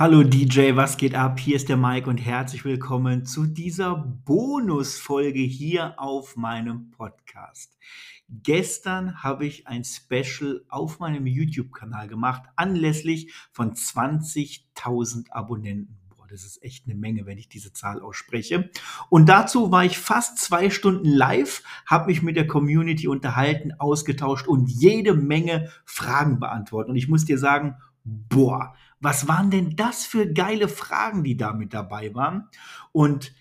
Hallo 0.00 0.22
DJ, 0.22 0.76
was 0.76 0.96
geht 0.96 1.16
ab? 1.16 1.40
Hier 1.40 1.56
ist 1.56 1.68
der 1.68 1.76
Mike 1.76 2.08
und 2.08 2.18
herzlich 2.18 2.64
willkommen 2.64 3.26
zu 3.26 3.46
dieser 3.46 3.96
Bonusfolge 3.96 5.40
hier 5.40 5.98
auf 5.98 6.36
meinem 6.36 6.92
Podcast. 6.92 7.76
Gestern 8.28 9.24
habe 9.24 9.44
ich 9.44 9.66
ein 9.66 9.82
Special 9.82 10.64
auf 10.68 11.00
meinem 11.00 11.26
YouTube-Kanal 11.26 12.06
gemacht, 12.06 12.44
anlässlich 12.54 13.34
von 13.50 13.72
20.000 13.72 15.32
Abonnenten. 15.32 15.98
Boah, 16.16 16.28
das 16.28 16.44
ist 16.44 16.62
echt 16.62 16.86
eine 16.86 16.94
Menge, 16.94 17.26
wenn 17.26 17.38
ich 17.38 17.48
diese 17.48 17.72
Zahl 17.72 18.00
ausspreche. 18.00 18.70
Und 19.10 19.28
dazu 19.28 19.72
war 19.72 19.84
ich 19.84 19.98
fast 19.98 20.38
zwei 20.38 20.70
Stunden 20.70 21.08
live, 21.08 21.64
habe 21.86 22.06
mich 22.06 22.22
mit 22.22 22.36
der 22.36 22.46
Community 22.46 23.08
unterhalten, 23.08 23.72
ausgetauscht 23.80 24.46
und 24.46 24.70
jede 24.70 25.14
Menge 25.14 25.72
Fragen 25.84 26.38
beantwortet. 26.38 26.90
Und 26.90 26.96
ich 26.96 27.08
muss 27.08 27.24
dir 27.24 27.36
sagen, 27.36 27.74
boah, 28.28 28.74
was 29.00 29.28
waren 29.28 29.50
denn 29.50 29.76
das 29.76 30.06
für 30.06 30.32
geile 30.32 30.68
Fragen, 30.68 31.24
die 31.24 31.36
da 31.36 31.52
mit 31.52 31.74
dabei 31.74 32.14
waren? 32.14 32.48
Und 32.92 33.34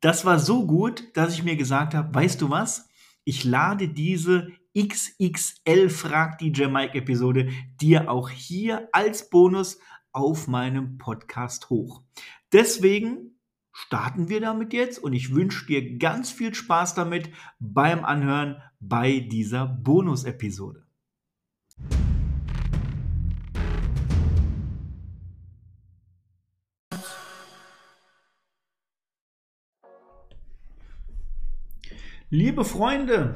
das 0.00 0.24
war 0.24 0.38
so 0.38 0.66
gut, 0.66 1.16
dass 1.16 1.34
ich 1.34 1.44
mir 1.44 1.56
gesagt 1.56 1.94
habe, 1.94 2.14
weißt 2.14 2.40
du 2.40 2.50
was? 2.50 2.88
Ich 3.24 3.44
lade 3.44 3.88
diese 3.88 4.48
XXL 4.76 5.88
Frag 5.90 6.38
DJ 6.38 6.66
Mike 6.66 6.98
Episode 6.98 7.50
dir 7.80 8.10
auch 8.10 8.30
hier 8.30 8.88
als 8.92 9.30
Bonus 9.30 9.78
auf 10.12 10.48
meinem 10.48 10.98
Podcast 10.98 11.70
hoch. 11.70 12.02
Deswegen 12.52 13.38
starten 13.72 14.28
wir 14.28 14.40
damit 14.40 14.72
jetzt 14.72 14.98
und 14.98 15.12
ich 15.12 15.34
wünsche 15.34 15.66
dir 15.66 15.98
ganz 15.98 16.30
viel 16.30 16.54
Spaß 16.54 16.94
damit 16.94 17.30
beim 17.58 18.04
Anhören 18.04 18.60
bei 18.80 19.20
dieser 19.20 19.66
Bonus-Episode. 19.66 20.84
Liebe 32.34 32.64
Freunde, 32.64 33.34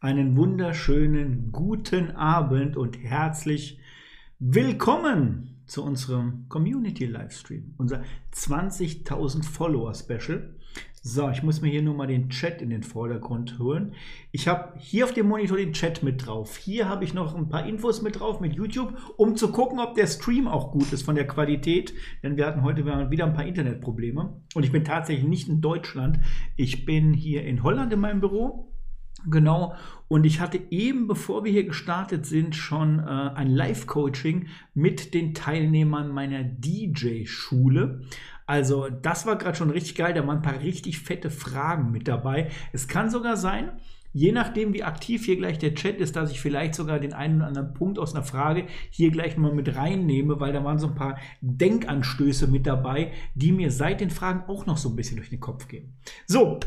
einen 0.00 0.36
wunderschönen 0.36 1.52
guten 1.52 2.12
Abend 2.12 2.78
und 2.78 2.96
herzlich 2.96 3.78
willkommen 4.38 5.62
zu 5.66 5.84
unserem 5.84 6.48
Community 6.48 7.04
Livestream, 7.04 7.74
unser 7.76 8.04
20.000 8.32 9.44
Follower 9.44 9.92
Special. 9.92 10.54
So, 11.06 11.28
ich 11.28 11.42
muss 11.42 11.60
mir 11.60 11.68
hier 11.68 11.82
nur 11.82 11.92
mal 11.92 12.06
den 12.06 12.30
Chat 12.30 12.62
in 12.62 12.70
den 12.70 12.82
Vordergrund 12.82 13.58
holen. 13.58 13.92
Ich 14.32 14.48
habe 14.48 14.72
hier 14.78 15.04
auf 15.04 15.12
dem 15.12 15.28
Monitor 15.28 15.58
den 15.58 15.74
Chat 15.74 16.02
mit 16.02 16.24
drauf. 16.26 16.56
Hier 16.56 16.88
habe 16.88 17.04
ich 17.04 17.12
noch 17.12 17.34
ein 17.34 17.50
paar 17.50 17.66
Infos 17.66 18.00
mit 18.00 18.18
drauf 18.18 18.40
mit 18.40 18.54
YouTube, 18.54 18.96
um 19.18 19.36
zu 19.36 19.52
gucken, 19.52 19.80
ob 19.80 19.96
der 19.96 20.06
Stream 20.06 20.48
auch 20.48 20.72
gut 20.72 20.94
ist 20.94 21.02
von 21.02 21.14
der 21.14 21.26
Qualität. 21.26 21.92
Denn 22.22 22.38
wir 22.38 22.46
hatten 22.46 22.62
heute 22.62 22.86
wieder 22.86 23.26
ein 23.26 23.34
paar 23.34 23.44
Internetprobleme. 23.44 24.40
Und 24.54 24.64
ich 24.64 24.72
bin 24.72 24.82
tatsächlich 24.82 25.28
nicht 25.28 25.46
in 25.46 25.60
Deutschland. 25.60 26.20
Ich 26.56 26.86
bin 26.86 27.12
hier 27.12 27.44
in 27.44 27.62
Holland 27.62 27.92
in 27.92 28.00
meinem 28.00 28.20
Büro. 28.20 28.73
Genau. 29.26 29.74
Und 30.08 30.24
ich 30.24 30.40
hatte 30.40 30.60
eben, 30.70 31.06
bevor 31.06 31.44
wir 31.44 31.52
hier 31.52 31.64
gestartet 31.64 32.26
sind, 32.26 32.54
schon 32.54 32.98
äh, 32.98 33.02
ein 33.02 33.48
Live-Coaching 33.48 34.48
mit 34.74 35.14
den 35.14 35.34
Teilnehmern 35.34 36.10
meiner 36.10 36.44
DJ-Schule. 36.44 38.02
Also 38.46 38.88
das 38.90 39.24
war 39.26 39.36
gerade 39.36 39.56
schon 39.56 39.70
richtig 39.70 39.94
geil. 39.94 40.12
Da 40.12 40.26
waren 40.26 40.36
ein 40.36 40.42
paar 40.42 40.60
richtig 40.60 41.00
fette 41.00 41.30
Fragen 41.30 41.90
mit 41.90 42.06
dabei. 42.06 42.50
Es 42.72 42.88
kann 42.88 43.08
sogar 43.08 43.36
sein, 43.36 43.72
je 44.12 44.32
nachdem, 44.32 44.74
wie 44.74 44.84
aktiv 44.84 45.24
hier 45.24 45.36
gleich 45.36 45.58
der 45.58 45.74
Chat 45.74 45.98
ist, 45.98 46.16
dass 46.16 46.30
ich 46.30 46.40
vielleicht 46.40 46.74
sogar 46.74 47.00
den 47.00 47.14
einen 47.14 47.36
oder 47.36 47.48
anderen 47.48 47.74
Punkt 47.74 47.98
aus 47.98 48.14
einer 48.14 48.24
Frage 48.24 48.66
hier 48.90 49.10
gleich 49.10 49.36
mal 49.36 49.52
mit 49.52 49.74
reinnehme, 49.74 50.38
weil 50.38 50.52
da 50.52 50.62
waren 50.62 50.78
so 50.78 50.88
ein 50.88 50.94
paar 50.94 51.18
Denkanstöße 51.40 52.46
mit 52.46 52.66
dabei, 52.66 53.12
die 53.34 53.52
mir 53.52 53.70
seit 53.70 54.00
den 54.00 54.10
Fragen 54.10 54.44
auch 54.48 54.66
noch 54.66 54.76
so 54.76 54.90
ein 54.90 54.96
bisschen 54.96 55.16
durch 55.16 55.30
den 55.30 55.40
Kopf 55.40 55.66
gehen. 55.66 55.96
So, 56.26 56.60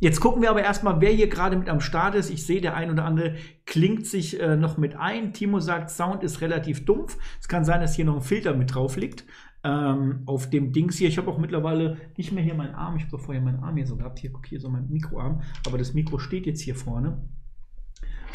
Jetzt 0.00 0.20
gucken 0.20 0.42
wir 0.42 0.50
aber 0.50 0.62
erstmal, 0.62 1.00
wer 1.00 1.10
hier 1.10 1.28
gerade 1.28 1.56
mit 1.56 1.68
am 1.68 1.80
Start 1.80 2.14
ist. 2.14 2.30
Ich 2.30 2.44
sehe, 2.44 2.60
der 2.60 2.74
ein 2.74 2.90
oder 2.90 3.04
andere 3.04 3.36
klingt 3.66 4.06
sich 4.06 4.40
äh, 4.40 4.56
noch 4.56 4.78
mit 4.78 4.96
ein. 4.96 5.32
Timo 5.34 5.60
sagt, 5.60 5.90
Sound 5.90 6.22
ist 6.24 6.40
relativ 6.40 6.84
dumpf. 6.86 7.18
Es 7.38 7.48
kann 7.48 7.64
sein, 7.64 7.80
dass 7.80 7.94
hier 7.94 8.06
noch 8.06 8.16
ein 8.16 8.22
Filter 8.22 8.54
mit 8.54 8.74
drauf 8.74 8.96
liegt 8.96 9.24
ähm, 9.62 10.22
auf 10.26 10.48
dem 10.48 10.72
Dings 10.72 10.96
hier. 10.96 11.08
Ich 11.08 11.18
habe 11.18 11.30
auch 11.30 11.38
mittlerweile 11.38 11.98
nicht 12.16 12.32
mehr 12.32 12.42
hier 12.42 12.54
meinen 12.54 12.74
Arm. 12.74 12.96
Ich 12.96 13.04
habe 13.04 13.18
vorher 13.18 13.42
meinen 13.42 13.62
Arm 13.62 13.76
hier 13.76 13.86
so 13.86 13.96
gehabt. 13.96 14.18
Hier, 14.18 14.32
guck 14.32 14.46
hier 14.46 14.60
so 14.60 14.70
mein 14.70 14.88
Mikroarm. 14.88 15.42
Aber 15.66 15.78
das 15.78 15.94
Mikro 15.94 16.18
steht 16.18 16.46
jetzt 16.46 16.62
hier 16.62 16.74
vorne. 16.74 17.28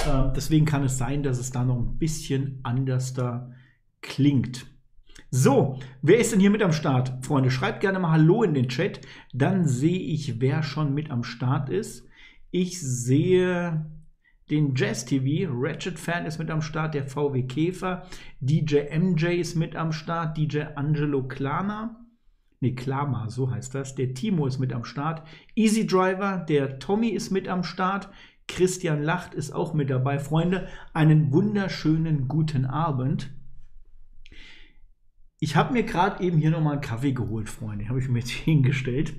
Ähm, 0.07 0.33
deswegen 0.35 0.65
kann 0.65 0.83
es 0.83 0.97
sein, 0.97 1.23
dass 1.23 1.39
es 1.39 1.51
da 1.51 1.63
noch 1.63 1.77
ein 1.77 1.97
bisschen 1.97 2.59
anders 2.63 3.13
da 3.13 3.51
klingt. 4.01 4.67
So, 5.31 5.79
wer 6.01 6.19
ist 6.19 6.31
denn 6.31 6.39
hier 6.39 6.49
mit 6.49 6.63
am 6.63 6.71
Start? 6.71 7.25
Freunde, 7.25 7.51
schreibt 7.51 7.81
gerne 7.81 7.99
mal 7.99 8.11
Hallo 8.11 8.43
in 8.43 8.53
den 8.53 8.69
Chat. 8.69 9.01
Dann 9.33 9.67
sehe 9.67 9.99
ich, 9.99 10.39
wer 10.39 10.63
schon 10.63 10.93
mit 10.93 11.11
am 11.11 11.23
Start 11.23 11.69
ist. 11.69 12.07
Ich 12.51 12.79
sehe 12.79 13.85
den 14.49 14.75
Jazz 14.75 15.05
TV. 15.05 15.51
Ratchet 15.51 15.99
Fan 15.99 16.25
ist 16.25 16.37
mit 16.37 16.49
am 16.51 16.61
Start, 16.61 16.93
der 16.93 17.05
VW 17.05 17.43
Käfer. 17.43 18.03
DJ 18.39 18.95
MJ 18.97 19.25
ist 19.39 19.55
mit 19.55 19.75
am 19.75 19.91
Start, 19.91 20.37
DJ 20.37 20.61
Angelo 20.75 21.27
Klana. 21.27 22.05
Ne, 22.61 22.73
Klama, 22.73 23.29
so 23.29 23.51
heißt 23.51 23.75
das. 23.75 23.95
Der 23.95 24.13
Timo 24.13 24.47
ist 24.47 24.59
mit 24.59 24.71
am 24.71 24.85
Start. 24.85 25.27
Easy 25.55 25.85
Driver, 25.85 26.45
der 26.47 26.79
Tommy 26.79 27.09
ist 27.09 27.31
mit 27.31 27.47
am 27.47 27.63
Start. 27.63 28.09
Christian 28.47 29.03
Lacht 29.03 29.33
ist 29.33 29.51
auch 29.51 29.73
mit 29.73 29.89
dabei. 29.89 30.19
Freunde, 30.19 30.67
einen 30.93 31.33
wunderschönen 31.33 32.27
guten 32.27 32.65
Abend. 32.65 33.34
Ich 35.45 35.55
habe 35.55 35.73
mir 35.73 35.83
gerade 35.83 36.23
eben 36.23 36.39
hier 36.39 36.49
nochmal 36.49 36.73
einen 36.73 36.81
Kaffee 36.81 37.11
geholt, 37.11 37.49
Freunde. 37.49 37.87
Habe 37.87 37.99
ich 37.99 38.09
mir 38.09 38.17
jetzt 38.17 38.31
hingestellt. 38.31 39.13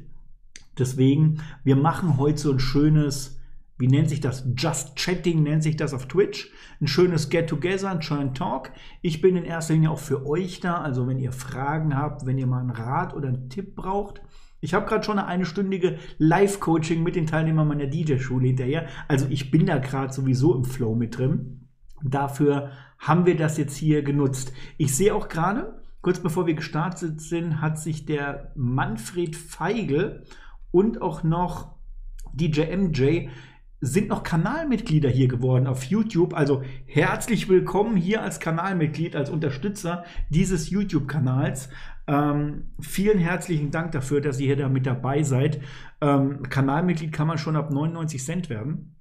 Deswegen, 0.77 1.41
wir 1.63 1.77
machen 1.77 2.17
heute 2.17 2.39
so 2.39 2.51
ein 2.51 2.59
schönes 2.59 3.41
wie 3.79 3.87
nennt 3.87 4.09
sich 4.09 4.21
das? 4.21 4.45
Just 4.57 4.97
Chatting 4.97 5.45
nennt 5.45 5.63
sich 5.63 5.77
das 5.77 5.95
auf 5.95 6.07
Twitch. 6.07 6.51
Ein 6.81 6.89
schönes 6.89 7.29
Get-Together, 7.29 7.91
ein 7.91 8.03
schönen 8.03 8.35
Talk. 8.35 8.73
Ich 9.03 9.21
bin 9.21 9.37
in 9.37 9.45
erster 9.45 9.75
Linie 9.75 9.93
auch 9.93 10.01
für 10.01 10.27
euch 10.27 10.59
da. 10.59 10.81
Also 10.81 11.07
wenn 11.07 11.21
ihr 11.21 11.31
Fragen 11.31 11.97
habt, 11.97 12.27
wenn 12.27 12.39
ihr 12.39 12.49
mal 12.49 12.59
einen 12.59 12.71
Rat 12.71 13.15
oder 13.15 13.29
einen 13.29 13.49
Tipp 13.49 13.77
braucht. 13.77 14.21
Ich 14.61 14.75
habe 14.75 14.87
gerade 14.87 15.05
schon 15.05 15.21
eine 15.21 15.29
einstündige 15.29 15.99
Live-Coaching 16.19 17.05
mit 17.05 17.15
den 17.15 17.29
Teilnehmern 17.29 17.69
meiner 17.69 17.87
DJ-Schule 17.87 18.49
hinterher. 18.49 18.89
Also 19.07 19.27
ich 19.31 19.53
bin 19.53 19.67
da 19.67 19.79
gerade 19.79 20.13
sowieso 20.13 20.57
im 20.57 20.65
Flow 20.65 20.97
mit 20.97 21.19
drin. 21.19 21.69
Dafür 22.03 22.73
haben 22.99 23.27
wir 23.27 23.37
das 23.37 23.59
jetzt 23.59 23.77
hier 23.77 24.03
genutzt. 24.03 24.53
Ich 24.77 24.97
sehe 24.97 25.15
auch 25.15 25.29
gerade, 25.29 25.86
kurz 26.07 26.21
bevor 26.21 26.47
wir 26.47 26.55
gestartet 26.55 27.21
sind, 27.21 27.61
hat 27.61 27.81
sich 27.81 28.07
der 28.07 28.53
Manfred 28.55 29.35
Feigl 29.35 30.23
und 30.71 31.03
auch 31.03 31.25
noch 31.25 31.75
DJ 32.33 32.77
MJ 32.77 33.29
sind 33.81 34.07
noch 34.07 34.23
Kanalmitglieder 34.23 35.09
hier 35.09 35.27
geworden 35.27 35.67
auf 35.67 35.83
YouTube. 35.83 36.33
Also 36.33 36.63
herzlich 36.87 37.49
willkommen 37.49 37.97
hier 37.97 38.23
als 38.23 38.39
Kanalmitglied, 38.39 39.17
als 39.17 39.31
Unterstützer 39.31 40.05
dieses 40.31 40.71
YouTube-Kanals. 40.71 41.71
Ähm, 42.07 42.71
vielen 42.79 43.19
herzlichen 43.19 43.73
Dank 43.73 43.91
dafür, 43.91 44.21
dass 44.21 44.39
ihr 44.39 44.47
hier 44.47 44.57
da 44.57 44.69
mit 44.69 44.87
dabei 44.87 45.25
seid. 45.25 45.61
Ähm, 46.01 46.45
Kanalmitglied 46.45 47.11
kann 47.11 47.27
man 47.27 47.39
schon 47.39 47.57
ab 47.57 47.73
99 47.73 48.25
Cent 48.25 48.49
werden. 48.49 48.96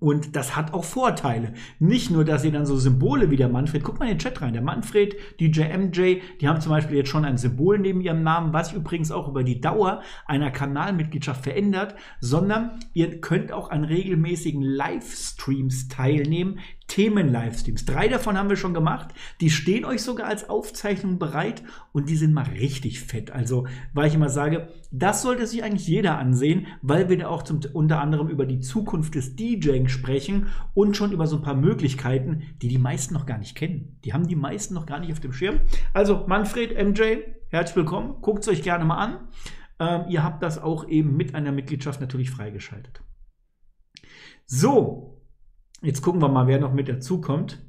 Und 0.00 0.36
das 0.36 0.56
hat 0.56 0.74
auch 0.74 0.84
Vorteile. 0.84 1.54
Nicht 1.78 2.10
nur, 2.10 2.24
dass 2.24 2.44
ihr 2.44 2.52
dann 2.52 2.66
so 2.66 2.76
Symbole 2.76 3.30
wie 3.30 3.36
der 3.36 3.48
Manfred, 3.48 3.82
guckt 3.82 4.00
mal 4.00 4.06
in 4.06 4.12
den 4.12 4.18
Chat 4.18 4.42
rein, 4.42 4.52
der 4.52 4.62
Manfred, 4.62 5.16
DJ 5.40 5.62
MJ, 5.76 6.20
die 6.40 6.48
haben 6.48 6.60
zum 6.60 6.70
Beispiel 6.70 6.96
jetzt 6.96 7.08
schon 7.08 7.24
ein 7.24 7.38
Symbol 7.38 7.78
neben 7.78 8.00
ihrem 8.00 8.22
Namen, 8.22 8.52
was 8.52 8.72
übrigens 8.72 9.10
auch 9.10 9.28
über 9.28 9.44
die 9.44 9.60
Dauer 9.60 10.02
einer 10.26 10.50
Kanalmitgliedschaft 10.50 11.42
verändert, 11.44 11.94
sondern 12.20 12.80
ihr 12.92 13.20
könnt 13.20 13.52
auch 13.52 13.70
an 13.70 13.84
regelmäßigen 13.84 14.62
Livestreams 14.62 15.88
teilnehmen, 15.88 16.58
Themen-Livestreams. 16.86 17.86
Drei 17.86 18.08
davon 18.08 18.36
haben 18.36 18.48
wir 18.48 18.56
schon 18.56 18.74
gemacht. 18.74 19.14
Die 19.40 19.50
stehen 19.50 19.84
euch 19.84 20.02
sogar 20.02 20.26
als 20.26 20.48
Aufzeichnung 20.48 21.18
bereit 21.18 21.62
und 21.92 22.08
die 22.08 22.16
sind 22.16 22.32
mal 22.32 22.44
richtig 22.44 23.00
fett. 23.00 23.30
Also, 23.30 23.66
weil 23.92 24.08
ich 24.08 24.14
immer 24.14 24.28
sage, 24.28 24.68
das 24.90 25.22
sollte 25.22 25.46
sich 25.46 25.62
eigentlich 25.64 25.88
jeder 25.88 26.18
ansehen, 26.18 26.66
weil 26.82 27.08
wir 27.08 27.18
da 27.18 27.28
auch 27.28 27.42
zum, 27.42 27.60
unter 27.72 28.00
anderem 28.00 28.28
über 28.28 28.46
die 28.46 28.60
Zukunft 28.60 29.14
des 29.14 29.34
DJing 29.34 29.88
sprechen 29.88 30.48
und 30.74 30.96
schon 30.96 31.12
über 31.12 31.26
so 31.26 31.36
ein 31.36 31.42
paar 31.42 31.56
Möglichkeiten, 31.56 32.42
die 32.62 32.68
die 32.68 32.78
meisten 32.78 33.14
noch 33.14 33.26
gar 33.26 33.38
nicht 33.38 33.56
kennen. 33.56 33.98
Die 34.04 34.12
haben 34.12 34.28
die 34.28 34.36
meisten 34.36 34.74
noch 34.74 34.86
gar 34.86 35.00
nicht 35.00 35.12
auf 35.12 35.20
dem 35.20 35.32
Schirm. 35.32 35.60
Also, 35.92 36.24
Manfred, 36.26 36.76
MJ, 36.76 37.18
herzlich 37.48 37.76
willkommen. 37.76 38.16
Guckt 38.20 38.42
es 38.42 38.48
euch 38.48 38.62
gerne 38.62 38.84
mal 38.84 38.98
an. 38.98 39.28
Ähm, 39.80 40.04
ihr 40.08 40.22
habt 40.22 40.42
das 40.42 40.58
auch 40.58 40.86
eben 40.88 41.16
mit 41.16 41.34
einer 41.34 41.50
Mitgliedschaft 41.50 42.00
natürlich 42.00 42.30
freigeschaltet. 42.30 43.02
So, 44.46 45.13
Jetzt 45.84 46.00
gucken 46.00 46.22
wir 46.22 46.30
mal, 46.30 46.46
wer 46.46 46.58
noch 46.58 46.72
mit 46.72 46.88
dazukommt. 46.88 47.62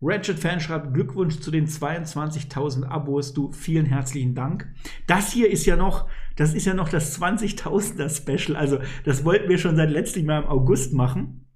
Ratchet 0.00 0.38
Fan 0.38 0.58
schreibt 0.58 0.94
Glückwunsch 0.94 1.38
zu 1.40 1.50
den 1.50 1.66
22.000 1.66 2.86
Abos. 2.86 3.34
Du, 3.34 3.52
vielen 3.52 3.84
herzlichen 3.84 4.34
Dank. 4.34 4.74
Das 5.06 5.30
hier 5.30 5.50
ist 5.50 5.66
ja 5.66 5.76
noch, 5.76 6.08
das 6.36 6.54
ist 6.54 6.64
ja 6.64 6.72
noch 6.72 6.88
das 6.88 7.20
20.000er 7.20 8.08
Special. 8.08 8.56
Also, 8.56 8.78
das 9.04 9.26
wollten 9.26 9.50
wir 9.50 9.58
schon 9.58 9.76
seit 9.76 9.90
letztem 9.90 10.30
Jahr 10.30 10.42
im 10.42 10.48
August 10.48 10.94
machen. 10.94 11.46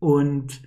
Und 0.00 0.60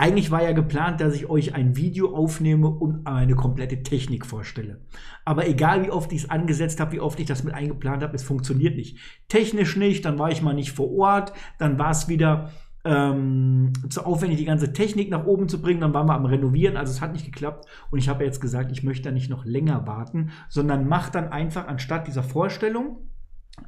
Eigentlich 0.00 0.30
war 0.30 0.42
ja 0.42 0.52
geplant, 0.52 1.02
dass 1.02 1.14
ich 1.14 1.28
euch 1.28 1.54
ein 1.54 1.76
Video 1.76 2.16
aufnehme 2.16 2.70
und 2.70 3.06
eine 3.06 3.34
komplette 3.34 3.82
Technik 3.82 4.24
vorstelle. 4.24 4.80
Aber 5.26 5.46
egal 5.46 5.84
wie 5.84 5.90
oft 5.90 6.10
ich 6.12 6.22
es 6.22 6.30
angesetzt 6.30 6.80
habe, 6.80 6.92
wie 6.92 7.00
oft 7.00 7.20
ich 7.20 7.26
das 7.26 7.44
mit 7.44 7.52
eingeplant 7.52 8.02
habe, 8.02 8.16
es 8.16 8.22
funktioniert 8.22 8.76
nicht. 8.76 8.96
Technisch 9.28 9.76
nicht, 9.76 10.06
dann 10.06 10.18
war 10.18 10.30
ich 10.30 10.40
mal 10.40 10.54
nicht 10.54 10.72
vor 10.72 10.90
Ort, 10.90 11.34
dann 11.58 11.78
war 11.78 11.90
es 11.90 12.08
wieder 12.08 12.50
ähm, 12.84 13.72
zu 13.88 14.04
aufwendig, 14.04 14.38
die 14.38 14.44
ganze 14.44 14.72
Technik 14.72 15.10
nach 15.10 15.26
oben 15.26 15.48
zu 15.48 15.60
bringen. 15.60 15.80
Dann 15.80 15.94
waren 15.94 16.06
wir 16.06 16.14
am 16.14 16.26
Renovieren, 16.26 16.76
also 16.76 16.92
es 16.92 17.00
hat 17.00 17.12
nicht 17.12 17.24
geklappt. 17.24 17.66
Und 17.90 17.98
ich 17.98 18.08
habe 18.08 18.24
jetzt 18.24 18.40
gesagt, 18.40 18.72
ich 18.72 18.82
möchte 18.82 19.08
da 19.08 19.10
nicht 19.10 19.30
noch 19.30 19.44
länger 19.44 19.86
warten, 19.86 20.30
sondern 20.48 20.88
mache 20.88 21.12
dann 21.12 21.28
einfach 21.28 21.66
anstatt 21.66 22.06
dieser 22.06 22.22
Vorstellung 22.22 22.98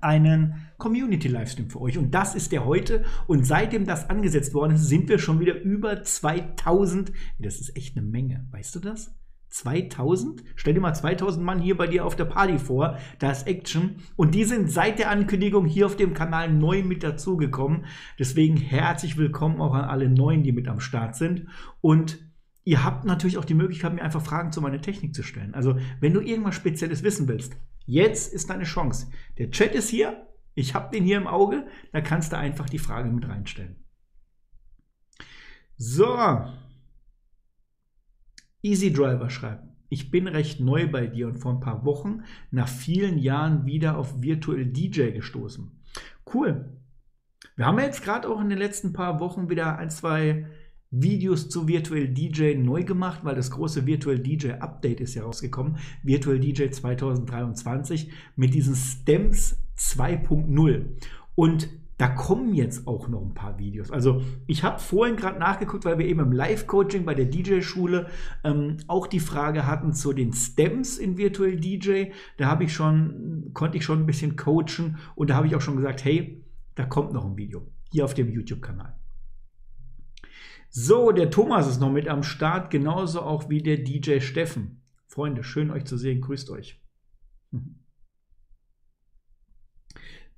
einen 0.00 0.54
Community-Livestream 0.78 1.68
für 1.68 1.80
euch. 1.80 1.98
Und 1.98 2.12
das 2.12 2.34
ist 2.34 2.52
der 2.52 2.64
heute. 2.64 3.04
Und 3.26 3.46
seitdem 3.46 3.84
das 3.86 4.08
angesetzt 4.08 4.54
worden 4.54 4.74
ist, 4.74 4.88
sind 4.88 5.08
wir 5.08 5.18
schon 5.18 5.40
wieder 5.40 5.60
über 5.60 6.02
2000. 6.02 7.12
Das 7.38 7.60
ist 7.60 7.76
echt 7.76 7.96
eine 7.96 8.06
Menge. 8.06 8.46
Weißt 8.50 8.74
du 8.74 8.80
das? 8.80 9.14
2000? 9.52 10.43
Stell 10.56 10.75
dir 10.75 10.81
mal 10.81 10.94
2000 10.94 11.44
Mann 11.44 11.60
hier 11.60 11.76
bei 11.76 11.87
dir 11.87 12.04
auf 12.04 12.16
der 12.16 12.25
Party 12.25 12.58
vor. 12.58 12.99
Da 13.19 13.31
ist 13.31 13.46
Action. 13.46 13.96
Und 14.16 14.34
die 14.34 14.44
sind 14.44 14.70
seit 14.70 14.99
der 14.99 15.10
Ankündigung 15.10 15.66
hier 15.66 15.87
auf 15.87 15.96
dem 15.96 16.14
Kanal 16.14 16.52
neu 16.52 16.82
mit 16.82 17.02
dazugekommen. 17.02 17.84
Deswegen 18.19 18.56
herzlich 18.56 19.16
willkommen 19.16 19.60
auch 19.60 19.75
an 19.75 19.84
alle 19.84 20.08
Neuen, 20.08 20.43
die 20.43 20.52
mit 20.52 20.69
am 20.69 20.81
Start 20.81 21.16
sind. 21.16 21.46
Und 21.81 22.19
ihr 22.64 22.84
habt 22.84 23.04
natürlich 23.04 23.38
auch 23.38 23.44
die 23.44 23.54
Möglichkeit, 23.54 23.94
mir 23.94 24.02
einfach 24.02 24.22
Fragen 24.22 24.52
zu 24.52 24.60
meiner 24.60 24.81
Technik 24.81 25.14
zu 25.14 25.22
stellen. 25.22 25.55
Also, 25.55 25.76
wenn 26.00 26.14
du 26.14 26.20
irgendwas 26.20 26.55
Spezielles 26.55 27.02
wissen 27.02 27.28
willst, 27.28 27.56
Jetzt 27.87 28.32
ist 28.32 28.50
deine 28.50 28.64
Chance. 28.64 29.10
Der 29.38 29.50
Chat 29.50 29.75
ist 29.75 29.88
hier. 29.88 30.26
Ich 30.55 30.75
habe 30.75 30.90
den 30.90 31.05
hier 31.05 31.16
im 31.16 31.26
Auge. 31.26 31.66
Da 31.93 32.00
kannst 32.00 32.32
du 32.32 32.38
einfach 32.38 32.69
die 32.69 32.78
Frage 32.78 33.10
mit 33.10 33.28
reinstellen. 33.28 33.76
So. 35.76 36.16
Easy 38.62 38.92
Driver 38.92 39.28
schreibt. 39.28 39.64
Ich 39.88 40.10
bin 40.10 40.26
recht 40.26 40.60
neu 40.60 40.90
bei 40.90 41.06
dir 41.06 41.26
und 41.26 41.38
vor 41.38 41.52
ein 41.52 41.60
paar 41.60 41.84
Wochen 41.84 42.22
nach 42.50 42.68
vielen 42.68 43.18
Jahren 43.18 43.66
wieder 43.66 43.98
auf 43.98 44.22
Virtual 44.22 44.64
DJ 44.64 45.10
gestoßen. 45.10 45.70
Cool. 46.32 46.78
Wir 47.56 47.66
haben 47.66 47.78
jetzt 47.78 48.02
gerade 48.02 48.28
auch 48.28 48.40
in 48.40 48.48
den 48.48 48.58
letzten 48.58 48.92
paar 48.92 49.20
Wochen 49.20 49.50
wieder 49.50 49.78
ein, 49.78 49.90
zwei 49.90 50.46
Videos 50.90 51.48
zu 51.48 51.68
Virtual 51.68 52.06
DJ 52.06 52.54
neu 52.54 52.84
gemacht, 52.84 53.20
weil 53.22 53.34
das 53.34 53.50
große 53.50 53.86
Virtual 53.86 54.18
DJ 54.18 54.52
Update 54.52 55.00
ist 55.00 55.14
ja 55.14 55.24
rausgekommen. 55.24 55.78
Virtual 56.02 56.38
DJ 56.38 56.68
2023 56.70 58.12
mit 58.36 58.54
diesen 58.54 58.76
Stems 58.76 59.58
2.0. 59.76 60.84
Und 61.34 61.68
da 61.98 62.08
kommen 62.08 62.54
jetzt 62.54 62.86
auch 62.86 63.08
noch 63.08 63.22
ein 63.22 63.34
paar 63.34 63.58
Videos. 63.58 63.90
Also 63.90 64.22
ich 64.46 64.64
habe 64.64 64.80
vorhin 64.80 65.16
gerade 65.16 65.38
nachgeguckt, 65.38 65.84
weil 65.84 65.98
wir 65.98 66.06
eben 66.06 66.20
im 66.20 66.32
Live-Coaching 66.32 67.04
bei 67.04 67.14
der 67.14 67.26
DJ-Schule 67.26 68.08
ähm, 68.44 68.78
auch 68.88 69.06
die 69.06 69.20
Frage 69.20 69.66
hatten 69.66 69.92
zu 69.92 70.12
den 70.12 70.32
Stems 70.32 70.98
in 70.98 71.16
Virtual 71.16 71.54
DJ. 71.56 72.06
Da 72.38 72.46
habe 72.46 72.64
ich 72.64 72.72
schon, 72.72 73.50
konnte 73.52 73.78
ich 73.78 73.84
schon 73.84 74.00
ein 74.00 74.06
bisschen 74.06 74.36
coachen 74.36 74.98
und 75.14 75.30
da 75.30 75.36
habe 75.36 75.46
ich 75.46 75.54
auch 75.54 75.60
schon 75.60 75.76
gesagt, 75.76 76.04
hey, 76.04 76.44
da 76.74 76.84
kommt 76.84 77.12
noch 77.12 77.24
ein 77.24 77.36
Video 77.36 77.66
hier 77.90 78.04
auf 78.04 78.14
dem 78.14 78.32
YouTube-Kanal. 78.32 78.94
So, 80.70 81.12
der 81.12 81.30
Thomas 81.30 81.68
ist 81.68 81.80
noch 81.80 81.92
mit 81.92 82.08
am 82.08 82.22
Start, 82.22 82.70
genauso 82.70 83.20
auch 83.20 83.50
wie 83.50 83.62
der 83.62 83.76
DJ 83.76 84.20
Steffen. 84.20 84.82
Freunde, 85.06 85.44
schön 85.44 85.70
euch 85.70 85.84
zu 85.84 85.98
sehen, 85.98 86.22
grüßt 86.22 86.48
euch. 86.50 86.80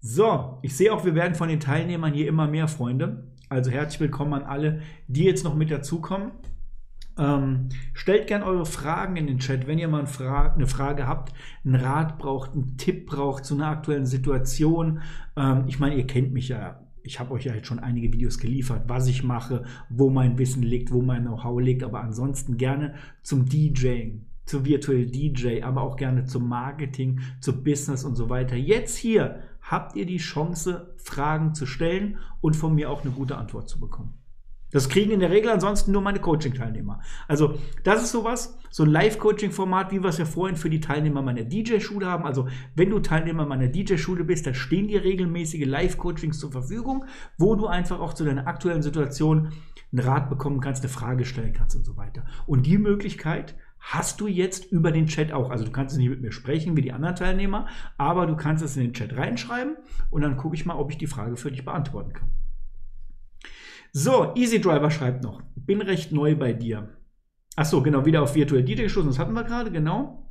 So, 0.06 0.58
ich 0.60 0.76
sehe 0.76 0.92
auch, 0.92 1.06
wir 1.06 1.14
werden 1.14 1.34
von 1.34 1.48
den 1.48 1.60
Teilnehmern 1.60 2.12
hier 2.12 2.28
immer 2.28 2.46
mehr, 2.46 2.68
Freunde. 2.68 3.24
Also 3.48 3.70
herzlich 3.70 4.00
willkommen 4.00 4.34
an 4.34 4.42
alle, 4.42 4.82
die 5.08 5.24
jetzt 5.24 5.44
noch 5.44 5.54
mit 5.54 5.70
dazukommen. 5.70 6.32
Ähm, 7.16 7.70
stellt 7.94 8.26
gerne 8.26 8.44
eure 8.44 8.66
Fragen 8.66 9.16
in 9.16 9.26
den 9.26 9.38
Chat, 9.38 9.66
wenn 9.66 9.78
ihr 9.78 9.88
mal 9.88 10.00
eine 10.00 10.06
Frage, 10.06 10.56
eine 10.56 10.66
Frage 10.66 11.08
habt, 11.08 11.32
einen 11.64 11.76
Rat 11.76 12.18
braucht, 12.18 12.52
einen 12.52 12.76
Tipp 12.76 13.06
braucht 13.06 13.46
zu 13.46 13.54
einer 13.54 13.68
aktuellen 13.68 14.04
Situation. 14.04 15.00
Ähm, 15.38 15.64
ich 15.68 15.78
meine, 15.78 15.94
ihr 15.94 16.06
kennt 16.06 16.34
mich 16.34 16.48
ja 16.48 16.80
ich 17.02 17.18
habe 17.18 17.32
euch 17.32 17.44
ja 17.44 17.54
jetzt 17.54 17.66
schon 17.66 17.78
einige 17.78 18.12
Videos 18.12 18.38
geliefert, 18.38 18.82
was 18.86 19.08
ich 19.08 19.24
mache, 19.24 19.64
wo 19.88 20.10
mein 20.10 20.38
Wissen 20.38 20.62
liegt, 20.62 20.92
wo 20.92 21.00
mein 21.00 21.22
Know-how 21.22 21.60
liegt, 21.60 21.82
aber 21.82 22.00
ansonsten 22.00 22.56
gerne 22.56 22.94
zum 23.22 23.46
DJing, 23.46 24.24
zu 24.44 24.64
Virtual 24.64 25.04
DJ, 25.04 25.62
aber 25.62 25.82
auch 25.82 25.96
gerne 25.96 26.24
zum 26.24 26.48
Marketing, 26.48 27.20
zu 27.40 27.62
Business 27.62 28.04
und 28.04 28.16
so 28.16 28.30
weiter. 28.30 28.56
Jetzt 28.56 28.96
hier 28.96 29.42
habt 29.64 29.96
ihr 29.96 30.06
die 30.06 30.18
Chance, 30.18 30.94
Fragen 30.96 31.54
zu 31.54 31.66
stellen 31.66 32.18
und 32.40 32.54
von 32.54 32.74
mir 32.74 32.90
auch 32.90 33.02
eine 33.02 33.12
gute 33.12 33.36
Antwort 33.36 33.68
zu 33.68 33.80
bekommen. 33.80 34.14
Das 34.74 34.88
kriegen 34.88 35.12
in 35.12 35.20
der 35.20 35.30
Regel 35.30 35.52
ansonsten 35.52 35.92
nur 35.92 36.02
meine 36.02 36.18
Coaching-Teilnehmer. 36.18 37.00
Also, 37.28 37.60
das 37.84 38.02
ist 38.02 38.10
sowas, 38.10 38.58
so 38.72 38.82
ein 38.82 38.90
Live-Coaching-Format, 38.90 39.92
wie 39.92 40.02
wir 40.02 40.08
es 40.08 40.18
ja 40.18 40.24
vorhin 40.24 40.56
für 40.56 40.68
die 40.68 40.80
Teilnehmer 40.80 41.22
meiner 41.22 41.44
DJ-Schule 41.44 42.06
haben. 42.06 42.26
Also, 42.26 42.48
wenn 42.74 42.90
du 42.90 42.98
Teilnehmer 42.98 43.46
meiner 43.46 43.68
DJ-Schule 43.68 44.24
bist, 44.24 44.48
dann 44.48 44.54
stehen 44.54 44.88
dir 44.88 45.04
regelmäßige 45.04 45.64
Live-Coachings 45.64 46.40
zur 46.40 46.50
Verfügung, 46.50 47.04
wo 47.38 47.54
du 47.54 47.68
einfach 47.68 48.00
auch 48.00 48.14
zu 48.14 48.24
deiner 48.24 48.48
aktuellen 48.48 48.82
Situation 48.82 49.52
einen 49.92 50.00
Rat 50.00 50.28
bekommen 50.28 50.60
kannst, 50.60 50.82
eine 50.82 50.92
Frage 50.92 51.24
stellen 51.24 51.52
kannst 51.52 51.76
und 51.76 51.84
so 51.84 51.96
weiter. 51.96 52.24
Und 52.46 52.66
die 52.66 52.78
Möglichkeit 52.78 53.54
hast 53.84 54.20
du 54.20 54.26
jetzt 54.26 54.70
über 54.72 54.90
den 54.90 55.06
Chat 55.06 55.32
auch. 55.32 55.50
Also, 55.50 55.64
du 55.64 55.70
kannst 55.70 55.96
nicht 55.96 56.08
mit 56.08 56.22
mir 56.22 56.32
sprechen 56.32 56.76
wie 56.76 56.82
die 56.82 56.92
anderen 56.92 57.16
Teilnehmer, 57.16 57.68
aber 57.98 58.26
du 58.26 58.34
kannst 58.34 58.64
es 58.64 58.76
in 58.76 58.82
den 58.82 58.94
Chat 58.94 59.16
reinschreiben 59.16 59.76
und 60.10 60.22
dann 60.22 60.36
gucke 60.36 60.56
ich 60.56 60.66
mal, 60.66 60.76
ob 60.76 60.90
ich 60.90 60.98
die 60.98 61.06
Frage 61.06 61.36
für 61.36 61.50
dich 61.50 61.64
beantworten 61.64 62.14
kann. 62.14 62.30
So, 63.92 64.32
Easy 64.34 64.60
Driver 64.60 64.90
schreibt 64.90 65.22
noch, 65.22 65.42
bin 65.54 65.80
recht 65.80 66.10
neu 66.10 66.34
bei 66.34 66.52
dir. 66.52 66.96
Achso, 67.56 67.82
genau, 67.82 68.04
wieder 68.04 68.22
auf 68.22 68.34
Virtual 68.34 68.64
DJ 68.64 68.82
geschossen, 68.82 69.08
das 69.08 69.20
hatten 69.20 69.34
wir 69.34 69.44
gerade, 69.44 69.70
genau. 69.70 70.28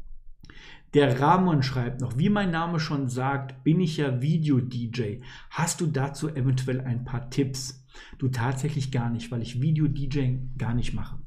Der 0.93 1.19
Ramon 1.19 1.63
schreibt 1.63 2.01
noch, 2.01 2.17
wie 2.17 2.29
mein 2.29 2.51
Name 2.51 2.79
schon 2.79 3.07
sagt, 3.07 3.63
bin 3.63 3.79
ich 3.79 3.97
ja 3.97 4.21
Video-DJ. 4.21 5.21
Hast 5.49 5.79
du 5.79 5.87
dazu 5.87 6.27
eventuell 6.27 6.81
ein 6.81 7.05
paar 7.05 7.29
Tipps? 7.29 7.87
Du 8.17 8.27
tatsächlich 8.27 8.91
gar 8.91 9.09
nicht, 9.09 9.31
weil 9.31 9.41
ich 9.41 9.61
Video-DJ 9.61 10.57
gar 10.57 10.73
nicht 10.73 10.93
mache. 10.93 11.22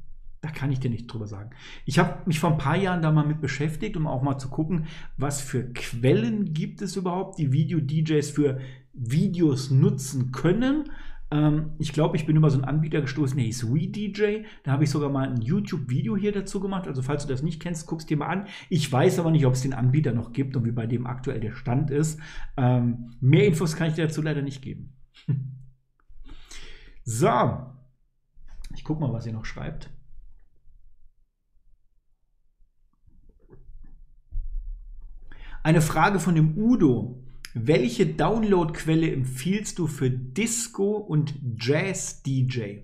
Da 0.46 0.52
kann 0.52 0.70
ich 0.70 0.78
dir 0.78 0.90
nicht 0.90 1.08
drüber 1.08 1.26
sagen. 1.26 1.50
Ich 1.87 1.98
habe 1.98 2.22
mich 2.25 2.38
vor 2.38 2.52
ein 2.52 2.58
paar 2.58 2.76
Jahren 2.76 3.02
da 3.02 3.10
mal 3.10 3.26
mit 3.26 3.40
beschäftigt, 3.40 3.96
um 3.96 4.06
auch 4.06 4.22
mal 4.22 4.38
zu 4.38 4.48
gucken, 4.48 4.87
was 5.16 5.40
für 5.40 5.72
Quellen 5.72 6.54
gibt 6.54 6.82
es 6.82 6.94
überhaupt, 6.94 7.40
die 7.40 7.50
Video-DJs 7.50 8.31
für 8.31 8.60
Videos 8.93 9.72
nutzen 9.72 10.31
können. 10.31 10.84
Ähm, 11.32 11.72
ich 11.81 11.93
glaube, 11.93 12.16
ich 12.16 12.26
bin 12.26 12.37
über 12.37 12.48
so 12.48 12.58
einen 12.58 12.64
Anbieter 12.64 13.00
gestoßen, 13.00 13.37
der 13.37 13.44
hieß 13.44 13.75
WeDJ. 13.75 14.44
Da 14.62 14.70
habe 14.70 14.84
ich 14.84 14.90
sogar 14.90 15.10
mal 15.10 15.28
ein 15.28 15.40
YouTube-Video 15.40 16.16
hier 16.16 16.31
dazu 16.31 16.60
gemacht. 16.60 16.87
Also, 16.87 17.02
falls 17.02 17.26
du 17.26 17.28
das 17.28 17.42
nicht 17.42 17.60
kennst, 17.60 17.88
guckst 17.88 18.08
dir 18.08 18.16
mal 18.16 18.28
an. 18.28 18.46
Ich 18.69 18.92
weiß 18.92 19.19
aber 19.19 19.32
nicht, 19.32 19.46
ob 19.46 19.54
es 19.54 19.62
den 19.62 19.75
Anbieter 19.75 20.12
noch 20.12 20.32
gibt 20.32 20.56
und 20.56 20.64
wie 20.64 20.71
bei 20.71 20.87
dem 20.87 21.09
aktuell 21.09 21.40
der 21.40 21.56
Stand 21.56 21.90
ist. 21.90 22.21
Ähm, 22.56 23.16
mehr 23.21 23.49
Infos 23.49 23.75
kann 23.75 23.88
ich 23.88 23.94
dir 23.94 24.06
dazu 24.06 24.23
leider 24.23 24.42
nicht 24.42 24.62
geben. 24.62 24.94
so. 27.04 27.73
Ich 28.76 28.85
gucke 28.85 29.00
mal, 29.00 29.12
was 29.12 29.26
ihr 29.26 29.32
noch 29.32 29.44
schreibt. 29.44 29.90
Eine 35.66 35.82
Frage 35.82 36.20
von 36.20 36.37
dem 36.37 36.56
Udo. 36.56 37.25
Welche 37.52 38.06
Downloadquelle 38.06 39.11
empfiehlst 39.11 39.80
du 39.80 39.88
für 39.88 40.08
Disco 40.08 40.92
und 40.92 41.35
Jazz 41.58 42.23
DJ? 42.23 42.82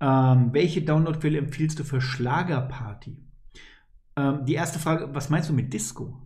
Ähm, 0.00 0.48
welche 0.54 0.80
Downloadquelle 0.80 1.36
empfiehlst 1.36 1.78
du 1.78 1.84
für 1.84 2.00
Schlagerparty? 2.00 3.18
Ähm, 4.16 4.46
die 4.46 4.54
erste 4.54 4.78
Frage, 4.78 5.14
was 5.14 5.28
meinst 5.28 5.50
du 5.50 5.52
mit 5.52 5.74
Disco? 5.74 6.22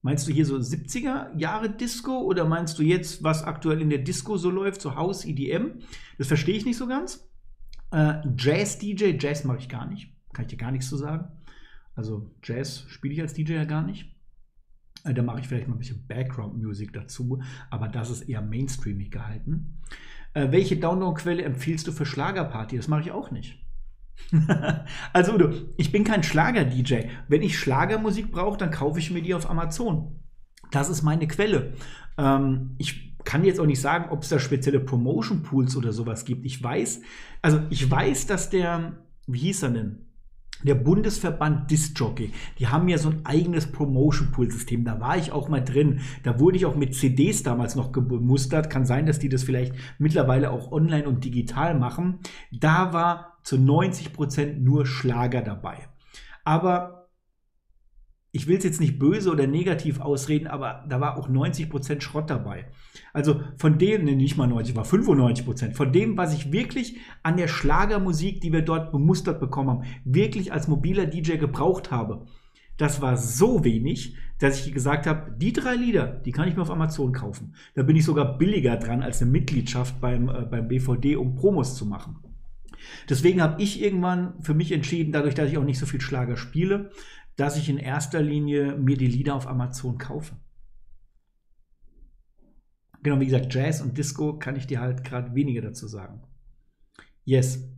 Meinst 0.00 0.26
du 0.26 0.32
hier 0.32 0.46
so 0.46 0.56
70er 0.56 1.36
Jahre 1.36 1.68
Disco 1.68 2.18
oder 2.22 2.46
meinst 2.46 2.78
du 2.78 2.82
jetzt, 2.82 3.22
was 3.22 3.44
aktuell 3.44 3.82
in 3.82 3.90
der 3.90 3.98
Disco 3.98 4.38
so 4.38 4.48
läuft, 4.48 4.80
so 4.80 4.94
House, 4.94 5.26
EDM? 5.26 5.80
Das 6.16 6.28
verstehe 6.28 6.56
ich 6.56 6.64
nicht 6.64 6.78
so 6.78 6.86
ganz. 6.86 7.28
Äh, 7.90 8.22
Jazz 8.38 8.78
DJ, 8.78 9.18
Jazz 9.18 9.44
mache 9.44 9.58
ich 9.58 9.68
gar 9.68 9.86
nicht. 9.86 10.16
Kann 10.32 10.46
ich 10.46 10.52
dir 10.52 10.56
gar 10.56 10.70
nichts 10.70 10.88
zu 10.88 10.96
sagen. 10.96 11.37
Also 11.98 12.30
Jazz 12.44 12.84
spiele 12.86 13.12
ich 13.12 13.20
als 13.20 13.34
DJ 13.34 13.54
ja 13.54 13.64
gar 13.64 13.82
nicht. 13.82 14.14
Äh, 15.02 15.14
da 15.14 15.22
mache 15.24 15.40
ich 15.40 15.48
vielleicht 15.48 15.66
mal 15.66 15.74
ein 15.74 15.80
bisschen 15.80 16.06
Background-Music 16.06 16.92
dazu, 16.92 17.42
aber 17.70 17.88
das 17.88 18.08
ist 18.08 18.22
eher 18.22 18.40
mainstreamig 18.40 19.10
gehalten. 19.10 19.80
Äh, 20.32 20.52
welche 20.52 20.76
Download-Quelle 20.76 21.42
empfiehlst 21.42 21.88
du 21.88 21.92
für 21.92 22.06
Schlagerparty? 22.06 22.76
Das 22.76 22.86
mache 22.86 23.00
ich 23.00 23.10
auch 23.10 23.32
nicht. 23.32 23.66
also 25.12 25.34
Udo, 25.34 25.50
ich 25.76 25.90
bin 25.90 26.04
kein 26.04 26.22
Schlager-DJ. 26.22 27.08
Wenn 27.26 27.42
ich 27.42 27.58
Schlagermusik 27.58 28.30
brauche, 28.30 28.58
dann 28.58 28.70
kaufe 28.70 29.00
ich 29.00 29.10
mir 29.10 29.22
die 29.22 29.34
auf 29.34 29.50
Amazon. 29.50 30.20
Das 30.70 30.88
ist 30.90 31.02
meine 31.02 31.26
Quelle. 31.26 31.72
Ähm, 32.16 32.76
ich 32.78 33.16
kann 33.24 33.44
jetzt 33.44 33.58
auch 33.58 33.66
nicht 33.66 33.80
sagen, 33.80 34.10
ob 34.10 34.22
es 34.22 34.28
da 34.28 34.38
spezielle 34.38 34.78
Promotion-Pools 34.78 35.76
oder 35.76 35.92
sowas 35.92 36.24
gibt. 36.24 36.46
Ich 36.46 36.62
weiß, 36.62 37.00
also 37.42 37.60
ich 37.70 37.90
weiß, 37.90 38.28
dass 38.28 38.50
der, 38.50 39.04
wie 39.26 39.40
hieß 39.40 39.64
er 39.64 39.70
denn? 39.70 40.07
Der 40.62 40.74
Bundesverband 40.74 41.70
Disc-Jockey, 41.70 42.32
die 42.58 42.66
haben 42.68 42.88
ja 42.88 42.98
so 42.98 43.10
ein 43.10 43.24
eigenes 43.24 43.70
Promotion-Pool-System. 43.70 44.84
Da 44.84 45.00
war 45.00 45.16
ich 45.16 45.32
auch 45.32 45.48
mal 45.48 45.62
drin. 45.62 46.00
Da 46.24 46.40
wurde 46.40 46.56
ich 46.56 46.66
auch 46.66 46.76
mit 46.76 46.94
CDs 46.94 47.42
damals 47.42 47.76
noch 47.76 47.92
gemustert. 47.92 48.70
Kann 48.70 48.84
sein, 48.84 49.06
dass 49.06 49.18
die 49.18 49.28
das 49.28 49.44
vielleicht 49.44 49.74
mittlerweile 49.98 50.50
auch 50.50 50.72
online 50.72 51.08
und 51.08 51.24
digital 51.24 51.78
machen. 51.78 52.18
Da 52.50 52.92
war 52.92 53.38
zu 53.42 53.56
90 53.56 54.12
Prozent 54.12 54.62
nur 54.62 54.86
Schlager 54.86 55.42
dabei. 55.42 55.78
Aber 56.44 56.97
ich 58.30 58.46
will 58.46 58.58
es 58.58 58.64
jetzt 58.64 58.80
nicht 58.80 58.98
böse 58.98 59.30
oder 59.30 59.46
negativ 59.46 60.00
ausreden, 60.00 60.46
aber 60.46 60.84
da 60.88 61.00
war 61.00 61.16
auch 61.16 61.28
90% 61.28 62.02
Schrott 62.02 62.28
dabei. 62.28 62.66
Also 63.12 63.40
von 63.56 63.78
dem, 63.78 64.04
ne, 64.04 64.16
nicht 64.16 64.36
mal 64.36 64.46
90, 64.46 64.76
war 64.76 64.84
95%, 64.84 65.72
von 65.72 65.92
dem, 65.92 66.16
was 66.16 66.34
ich 66.34 66.52
wirklich 66.52 66.98
an 67.22 67.36
der 67.38 67.48
Schlagermusik, 67.48 68.40
die 68.40 68.52
wir 68.52 68.62
dort 68.62 68.92
bemustert 68.92 69.40
bekommen 69.40 69.70
haben, 69.70 69.84
wirklich 70.04 70.52
als 70.52 70.68
mobiler 70.68 71.06
DJ 71.06 71.36
gebraucht 71.36 71.90
habe, 71.90 72.26
das 72.76 73.00
war 73.02 73.16
so 73.16 73.64
wenig, 73.64 74.16
dass 74.38 74.64
ich 74.64 74.72
gesagt 74.72 75.06
habe, 75.06 75.32
die 75.36 75.52
drei 75.52 75.74
Lieder, 75.74 76.06
die 76.06 76.30
kann 76.30 76.48
ich 76.48 76.54
mir 76.54 76.62
auf 76.62 76.70
Amazon 76.70 77.12
kaufen. 77.12 77.54
Da 77.74 77.82
bin 77.82 77.96
ich 77.96 78.04
sogar 78.04 78.38
billiger 78.38 78.76
dran 78.76 79.02
als 79.02 79.20
eine 79.20 79.32
Mitgliedschaft 79.32 80.00
beim, 80.00 80.28
äh, 80.28 80.46
beim 80.48 80.68
BVD, 80.68 81.16
um 81.16 81.34
Promos 81.34 81.74
zu 81.74 81.86
machen. 81.86 82.16
Deswegen 83.08 83.42
habe 83.42 83.60
ich 83.60 83.82
irgendwann 83.82 84.34
für 84.42 84.54
mich 84.54 84.70
entschieden, 84.70 85.12
dadurch, 85.12 85.34
dass 85.34 85.50
ich 85.50 85.58
auch 85.58 85.64
nicht 85.64 85.78
so 85.78 85.86
viel 85.86 86.00
Schlager 86.00 86.36
spiele, 86.36 86.90
dass 87.38 87.56
ich 87.56 87.68
in 87.68 87.78
erster 87.78 88.20
Linie 88.20 88.76
mir 88.76 88.96
die 88.96 89.06
Lieder 89.06 89.36
auf 89.36 89.46
Amazon 89.46 89.96
kaufe. 89.96 90.34
Genau, 93.04 93.20
wie 93.20 93.26
gesagt, 93.26 93.54
Jazz 93.54 93.80
und 93.80 93.96
Disco 93.96 94.38
kann 94.40 94.56
ich 94.56 94.66
dir 94.66 94.80
halt 94.80 95.04
gerade 95.04 95.34
weniger 95.36 95.62
dazu 95.62 95.86
sagen. 95.86 96.20
Yes. 97.24 97.72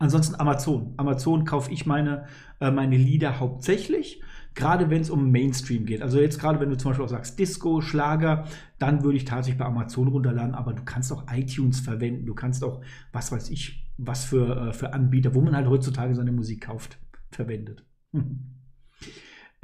Ansonsten 0.00 0.34
Amazon. 0.40 0.92
Amazon 0.96 1.44
kaufe 1.44 1.70
ich 1.70 1.86
meine, 1.86 2.26
äh, 2.60 2.72
meine 2.72 2.96
Lieder 2.96 3.38
hauptsächlich, 3.38 4.20
gerade 4.56 4.90
wenn 4.90 5.02
es 5.02 5.10
um 5.10 5.30
Mainstream 5.30 5.86
geht. 5.86 6.02
Also 6.02 6.18
jetzt 6.18 6.40
gerade, 6.40 6.58
wenn 6.58 6.70
du 6.70 6.76
zum 6.76 6.90
Beispiel 6.90 7.04
auch 7.04 7.10
sagst 7.10 7.38
Disco, 7.38 7.80
Schlager, 7.80 8.48
dann 8.80 9.04
würde 9.04 9.16
ich 9.16 9.24
tatsächlich 9.24 9.58
bei 9.58 9.66
Amazon 9.66 10.08
runterladen, 10.08 10.56
aber 10.56 10.72
du 10.72 10.84
kannst 10.84 11.12
auch 11.12 11.26
iTunes 11.32 11.78
verwenden, 11.78 12.26
du 12.26 12.34
kannst 12.34 12.64
auch, 12.64 12.82
was 13.12 13.30
weiß 13.30 13.50
ich, 13.50 13.88
was 13.98 14.24
für, 14.24 14.70
äh, 14.70 14.72
für 14.72 14.92
Anbieter, 14.92 15.32
wo 15.36 15.42
man 15.42 15.54
halt 15.54 15.68
heutzutage 15.68 16.16
seine 16.16 16.32
Musik 16.32 16.62
kauft, 16.62 16.98
verwendet. 17.30 17.86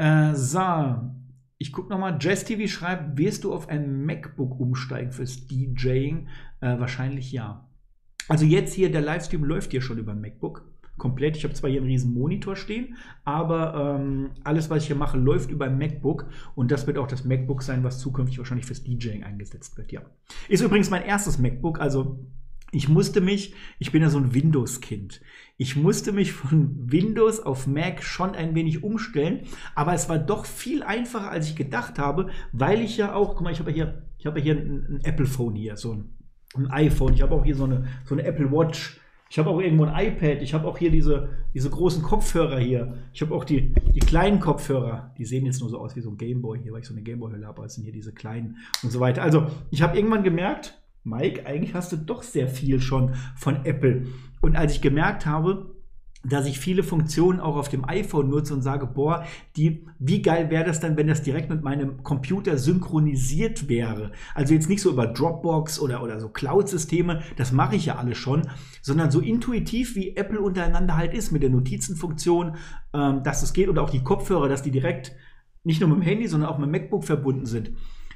Äh, 0.01 0.35
so, 0.35 0.97
ich 1.59 1.73
gucke 1.73 1.91
nochmal. 1.91 2.17
Jazz 2.19 2.47
TV 2.47 2.67
schreibt, 2.67 3.19
wirst 3.19 3.45
du 3.45 3.53
auf 3.53 3.69
ein 3.69 4.07
MacBook 4.07 4.59
umsteigen 4.59 5.13
fürs 5.13 5.47
DJing? 5.47 6.29
Äh, 6.63 6.79
wahrscheinlich 6.79 7.33
ja. 7.33 7.69
Also 8.27 8.47
jetzt 8.47 8.73
hier, 8.73 8.91
der 8.91 9.03
Livestream 9.03 9.45
läuft 9.45 9.73
hier 9.73 9.83
schon 9.83 9.99
über 9.99 10.13
ein 10.13 10.23
MacBook. 10.23 10.65
Komplett. 10.97 11.37
Ich 11.37 11.45
habe 11.45 11.53
zwar 11.53 11.69
hier 11.69 11.81
einen 11.81 11.91
riesen 11.91 12.15
Monitor 12.15 12.57
stehen, 12.57 12.97
aber 13.25 13.99
ähm, 14.01 14.31
alles, 14.43 14.71
was 14.71 14.83
ich 14.83 14.87
hier 14.87 14.97
mache, 14.97 15.19
läuft 15.19 15.51
über 15.51 15.67
ein 15.67 15.77
MacBook. 15.77 16.27
Und 16.55 16.71
das 16.71 16.87
wird 16.87 16.97
auch 16.97 17.07
das 17.07 17.27
MacBook 17.27 17.63
sein, 17.63 17.85
was 17.85 17.99
zukünftig 17.99 18.39
wahrscheinlich 18.39 18.67
fürs 18.67 18.83
DJing 18.83 19.23
eingesetzt 19.23 19.77
wird. 19.77 19.93
Ja. 19.93 20.01
Ist 20.49 20.63
übrigens 20.63 20.89
mein 20.89 21.05
erstes 21.05 21.39
MacBook, 21.39 21.79
also 21.79 22.25
ich 22.73 22.89
musste 22.89 23.21
mich, 23.21 23.55
ich 23.79 23.93
bin 23.93 24.03
ja 24.03 24.11
so 24.11 24.19
ein 24.19 24.35
Windows-Kind. 24.35 25.21
Ich 25.61 25.77
musste 25.77 26.13
mich 26.13 26.33
von 26.33 26.91
Windows 26.91 27.39
auf 27.39 27.67
Mac 27.67 28.03
schon 28.03 28.31
ein 28.31 28.55
wenig 28.55 28.83
umstellen, 28.83 29.41
aber 29.75 29.93
es 29.93 30.09
war 30.09 30.19
doch 30.19 30.47
viel 30.47 30.83
einfacher, 30.83 31.31
als 31.31 31.51
ich 31.51 31.55
gedacht 31.55 31.99
habe, 31.99 32.31
weil 32.51 32.81
ich 32.81 32.97
ja 32.97 33.13
auch, 33.15 33.35
guck 33.35 33.43
mal, 33.43 33.53
ich 33.53 33.59
habe 33.59 33.71
hier, 33.71 34.07
ich 34.17 34.25
habe 34.25 34.41
hier 34.41 34.55
ein, 34.55 34.87
ein 34.89 35.01
Apple-Phone 35.05 35.55
hier, 35.57 35.77
so 35.77 35.93
ein, 35.93 36.15
ein, 36.57 36.71
iPhone. 36.71 37.13
Ich 37.13 37.21
habe 37.21 37.35
auch 37.35 37.45
hier 37.45 37.55
so 37.55 37.65
eine, 37.65 37.89
so 38.07 38.15
eine 38.15 38.25
Apple 38.25 38.51
Watch. 38.51 38.99
Ich 39.29 39.39
habe 39.39 39.51
auch 39.51 39.61
irgendwo 39.61 39.85
ein 39.85 40.07
iPad. 40.07 40.41
Ich 40.41 40.55
habe 40.55 40.67
auch 40.67 40.79
hier 40.79 40.91
diese, 40.91 41.29
diese 41.53 41.69
großen 41.69 42.03
Kopfhörer 42.03 42.59
hier. 42.59 42.95
Ich 43.13 43.21
habe 43.21 43.35
auch 43.35 43.45
die, 43.45 43.75
die 43.95 44.01
kleinen 44.01 44.41
Kopfhörer. 44.41 45.15
Die 45.19 45.27
sehen 45.27 45.45
jetzt 45.45 45.61
nur 45.61 45.69
so 45.69 45.79
aus 45.79 45.95
wie 45.95 46.01
so 46.01 46.09
ein 46.09 46.17
Gameboy 46.17 46.59
hier, 46.59 46.73
weil 46.73 46.81
ich 46.81 46.87
so 46.87 46.95
eine 46.95 47.03
Gameboy-Hülle 47.03 47.47
habe. 47.47 47.61
Das 47.61 47.75
sind 47.75 47.85
hier 47.85 47.93
diese 47.93 48.15
kleinen 48.15 48.57
und 48.83 48.93
so 48.93 48.99
weiter. 48.99 49.21
Also, 49.23 49.49
ich 49.71 49.83
habe 49.83 49.95
irgendwann 49.95 50.23
gemerkt, 50.23 50.81
Mike, 51.05 51.47
eigentlich 51.47 51.75
hast 51.75 51.93
du 51.93 51.97
doch 51.97 52.23
sehr 52.23 52.49
viel 52.49 52.81
schon 52.81 53.15
von 53.37 53.65
Apple. 53.67 54.07
Und 54.41 54.57
als 54.57 54.75
ich 54.75 54.81
gemerkt 54.81 55.27
habe, 55.27 55.75
dass 56.23 56.47
ich 56.47 56.59
viele 56.59 56.83
Funktionen 56.83 57.41
auch 57.41 57.57
auf 57.57 57.71
dem 57.71 57.89
iPhone 57.89 58.29
nutze 58.29 58.53
und 58.53 58.61
sage, 58.61 58.87
boah, 58.87 59.25
die, 59.57 59.87
wie 59.99 60.21
geil 60.21 60.51
wäre 60.51 60.65
das 60.65 60.79
dann, 60.79 60.97
wenn 60.99 61.07
das 61.07 61.23
direkt 61.23 61.49
mit 61.49 61.63
meinem 61.63 62.03
Computer 62.03 62.59
synchronisiert 62.59 63.69
wäre? 63.69 64.13
Also 64.35 64.53
jetzt 64.53 64.69
nicht 64.69 64.83
so 64.83 64.91
über 64.91 65.07
Dropbox 65.07 65.81
oder, 65.81 66.03
oder 66.03 66.21
so 66.21 66.29
Cloud-Systeme, 66.29 67.23
das 67.37 67.53
mache 67.53 67.77
ich 67.77 67.87
ja 67.87 67.97
alles 67.97 68.19
schon, 68.19 68.43
sondern 68.83 69.11
so 69.11 69.21
intuitiv, 69.21 69.97
wie 69.97 70.15
Apple 70.15 70.41
untereinander 70.41 70.97
halt 70.97 71.15
ist, 71.15 71.33
mit 71.33 71.43
der 71.43 71.51
Notizenfunktion, 71.51 72.57
ähm, 72.93 73.23
dass 73.23 73.43
es 73.43 73.55
geht, 73.55 73.71
oder 73.71 73.83
auch 73.83 73.91
die 73.91 74.05
Kopfhörer, 74.05 74.49
dass 74.49 74.63
die 74.63 74.71
direkt 74.71 75.13
nicht 75.65 75.81
nur 75.81 75.89
mit 75.89 75.99
dem 75.99 76.03
Handy, 76.03 76.27
sondern 76.27 76.51
auch 76.51 76.59
mit 76.59 76.67
dem 76.67 76.73
MacBook 76.73 77.05
verbunden 77.05 77.47
sind 77.47 77.73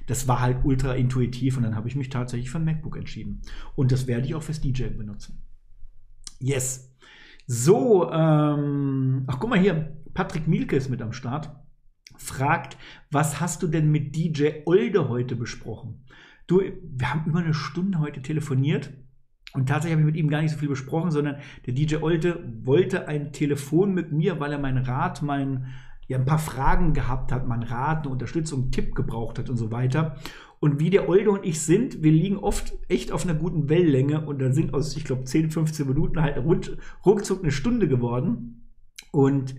das 0.06 0.28
war 0.28 0.40
halt 0.40 0.64
ultra 0.64 0.92
intuitiv 0.94 1.56
und 1.56 1.62
dann 1.62 1.76
habe 1.76 1.88
ich 1.88 1.96
mich 1.96 2.10
tatsächlich 2.10 2.50
für 2.50 2.58
ein 2.58 2.64
MacBook 2.66 2.96
entschieden. 2.96 3.40
Und 3.74 3.90
das 3.90 4.06
werde 4.06 4.26
ich 4.26 4.34
auch 4.34 4.42
fürs 4.42 4.60
DJ 4.60 4.88
benutzen. 4.88 5.42
Yes. 6.44 6.94
So, 7.46 8.10
ähm, 8.12 9.24
ach 9.26 9.38
guck 9.40 9.48
mal 9.48 9.58
hier, 9.58 9.96
Patrick 10.12 10.46
Mielke 10.46 10.76
ist 10.76 10.90
mit 10.90 11.00
am 11.00 11.14
Start. 11.14 11.50
Fragt, 12.18 12.76
was 13.10 13.40
hast 13.40 13.62
du 13.62 13.66
denn 13.66 13.90
mit 13.90 14.14
DJ 14.14 14.50
Olde 14.66 15.08
heute 15.08 15.36
besprochen? 15.36 16.04
Du, 16.46 16.60
wir 16.60 17.10
haben 17.10 17.24
über 17.24 17.38
eine 17.38 17.54
Stunde 17.54 17.98
heute 17.98 18.20
telefoniert 18.20 18.92
und 19.54 19.70
tatsächlich 19.70 19.92
habe 19.92 20.02
ich 20.02 20.14
mit 20.14 20.22
ihm 20.22 20.28
gar 20.28 20.42
nicht 20.42 20.52
so 20.52 20.58
viel 20.58 20.68
besprochen, 20.68 21.10
sondern 21.10 21.36
der 21.64 21.72
DJ 21.72 21.96
Olte 21.96 22.44
wollte 22.62 23.08
ein 23.08 23.32
Telefon 23.32 23.94
mit 23.94 24.12
mir, 24.12 24.38
weil 24.38 24.52
er 24.52 24.58
mein 24.58 24.76
Rat, 24.76 25.22
mein 25.22 25.68
ja, 26.08 26.18
ein 26.18 26.26
paar 26.26 26.38
Fragen 26.38 26.92
gehabt 26.92 27.32
hat, 27.32 27.48
man 27.48 27.62
Rat, 27.62 28.04
eine 28.04 28.12
Unterstützung, 28.12 28.64
einen 28.64 28.72
Tipp 28.72 28.94
gebraucht 28.94 29.38
hat 29.38 29.48
und 29.48 29.56
so 29.56 29.70
weiter. 29.70 30.16
Und 30.64 30.80
wie 30.80 30.88
der 30.88 31.10
Olde 31.10 31.30
und 31.30 31.44
ich 31.44 31.60
sind, 31.60 32.02
wir 32.02 32.10
liegen 32.10 32.38
oft 32.38 32.72
echt 32.88 33.12
auf 33.12 33.24
einer 33.24 33.34
guten 33.34 33.68
Wellenlänge 33.68 34.24
und 34.24 34.38
dann 34.38 34.54
sind 34.54 34.72
aus, 34.72 34.96
ich 34.96 35.04
glaube, 35.04 35.24
10, 35.24 35.50
15 35.50 35.86
Minuten 35.86 36.22
halt 36.22 36.42
ruckzuck 37.04 37.42
eine 37.42 37.52
Stunde 37.52 37.86
geworden. 37.86 38.70
Und 39.12 39.56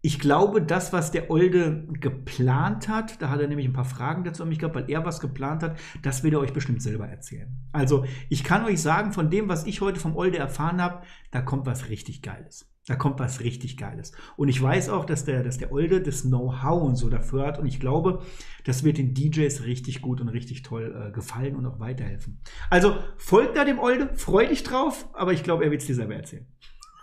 ich 0.00 0.20
glaube, 0.20 0.62
das, 0.62 0.92
was 0.92 1.10
der 1.10 1.28
Olde 1.28 1.88
geplant 1.98 2.86
hat, 2.86 3.20
da 3.20 3.30
hat 3.30 3.40
er 3.40 3.48
nämlich 3.48 3.66
ein 3.66 3.72
paar 3.72 3.84
Fragen 3.84 4.22
dazu 4.22 4.44
an 4.44 4.48
mich 4.48 4.60
gehabt, 4.60 4.76
weil 4.76 4.88
er 4.88 5.04
was 5.04 5.18
geplant 5.18 5.64
hat, 5.64 5.76
das 6.02 6.22
wird 6.22 6.34
er 6.34 6.38
euch 6.38 6.52
bestimmt 6.52 6.82
selber 6.82 7.08
erzählen. 7.08 7.48
Also, 7.72 8.04
ich 8.28 8.44
kann 8.44 8.64
euch 8.64 8.80
sagen, 8.80 9.10
von 9.10 9.30
dem, 9.30 9.48
was 9.48 9.66
ich 9.66 9.80
heute 9.80 9.98
vom 9.98 10.14
Olde 10.14 10.38
erfahren 10.38 10.80
habe, 10.80 11.04
da 11.32 11.42
kommt 11.42 11.66
was 11.66 11.88
richtig 11.88 12.22
Geiles. 12.22 12.72
Da 12.86 12.96
kommt 12.96 13.18
was 13.18 13.40
richtig 13.40 13.78
Geiles. 13.78 14.12
Und 14.36 14.48
ich 14.48 14.60
weiß 14.60 14.90
auch, 14.90 15.06
dass 15.06 15.24
der, 15.24 15.42
dass 15.42 15.56
der 15.56 15.72
Olde 15.72 16.02
das 16.02 16.22
Know-how 16.22 16.82
und 16.82 16.96
so 16.96 17.08
dafür 17.08 17.46
hat. 17.46 17.58
Und 17.58 17.66
ich 17.66 17.80
glaube, 17.80 18.22
das 18.64 18.84
wird 18.84 18.98
den 18.98 19.14
DJs 19.14 19.64
richtig 19.64 20.02
gut 20.02 20.20
und 20.20 20.28
richtig 20.28 20.62
toll 20.62 21.08
äh, 21.08 21.10
gefallen 21.10 21.56
und 21.56 21.64
auch 21.64 21.80
weiterhelfen. 21.80 22.40
Also 22.68 22.96
folgt 23.16 23.56
da 23.56 23.64
dem 23.64 23.78
Olde, 23.78 24.14
freu 24.16 24.46
dich 24.46 24.64
drauf, 24.64 25.08
aber 25.14 25.32
ich 25.32 25.42
glaube, 25.42 25.64
er 25.64 25.70
wird 25.70 25.80
es 25.80 25.86
dir 25.86 25.94
selber 25.94 26.14
erzählen. 26.14 26.46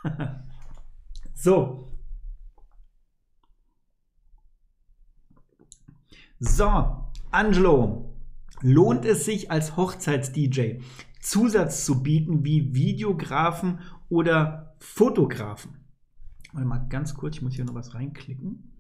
so. 1.34 1.88
So, 6.40 7.08
Angelo, 7.32 8.16
lohnt 8.62 9.06
es 9.06 9.26
sich 9.26 9.50
als 9.50 9.78
Hochzeits-DJ 9.78 10.82
Zusatz 11.22 11.86
zu 11.86 12.04
bieten 12.04 12.44
wie 12.44 12.74
Videografen 12.74 13.80
oder 14.10 14.76
Fotografen. 14.80 15.78
Mal 16.54 16.86
ganz 16.90 17.14
kurz, 17.14 17.38
ich 17.38 17.42
muss 17.42 17.54
hier 17.54 17.66
noch 17.66 17.76
was 17.76 17.94
reinklicken. 17.94 18.72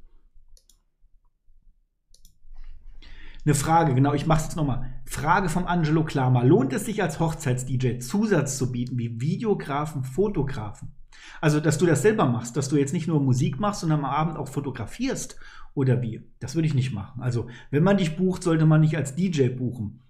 Eine 3.44 3.56
Frage, 3.56 3.96
genau, 3.96 4.14
ich 4.14 4.28
mache 4.28 4.40
es 4.40 4.46
jetzt 4.46 4.56
nochmal. 4.56 4.94
Frage 5.06 5.50
vom 5.50 5.66
Angelo 5.66 6.04
Klammer. 6.04 6.44
Lohnt 6.44 6.74
es 6.74 6.86
sich 6.86 7.02
als 7.02 7.20
Hochzeits-DJ 7.20 7.98
Zusatz 8.00 8.58
zu 8.58 8.72
bieten 8.72 9.00
wie 9.00 9.20
Videografen, 9.20 10.04
Fotografen? 10.04 10.94
Also, 11.40 11.60
dass 11.60 11.80
du 11.80 11.88
das 11.88 12.04
selber 12.04 12.26
machst, 12.26 12.56
dass 12.56 12.70
du 12.70 12.78
jetzt 12.78 12.94
nicht 12.94 13.08
nur 13.08 13.20
Musik 13.20 13.60
machst, 13.60 13.82
sondern 13.82 14.00
am 14.00 14.06
Abend 14.06 14.38
auch 14.38 14.48
fotografierst 14.48 15.38
oder 15.74 16.02
wie? 16.04 16.22
Das 16.40 16.54
würde 16.54 16.68
ich 16.68 16.76
nicht 16.76 16.94
machen. 16.94 17.22
Also, 17.22 17.48
wenn 17.72 17.84
man 17.84 17.98
dich 17.98 18.16
bucht, 18.16 18.44
sollte 18.44 18.68
man 18.68 18.82
nicht 18.82 18.96
als 18.96 19.16
DJ 19.16 19.50
buchen. 19.50 20.02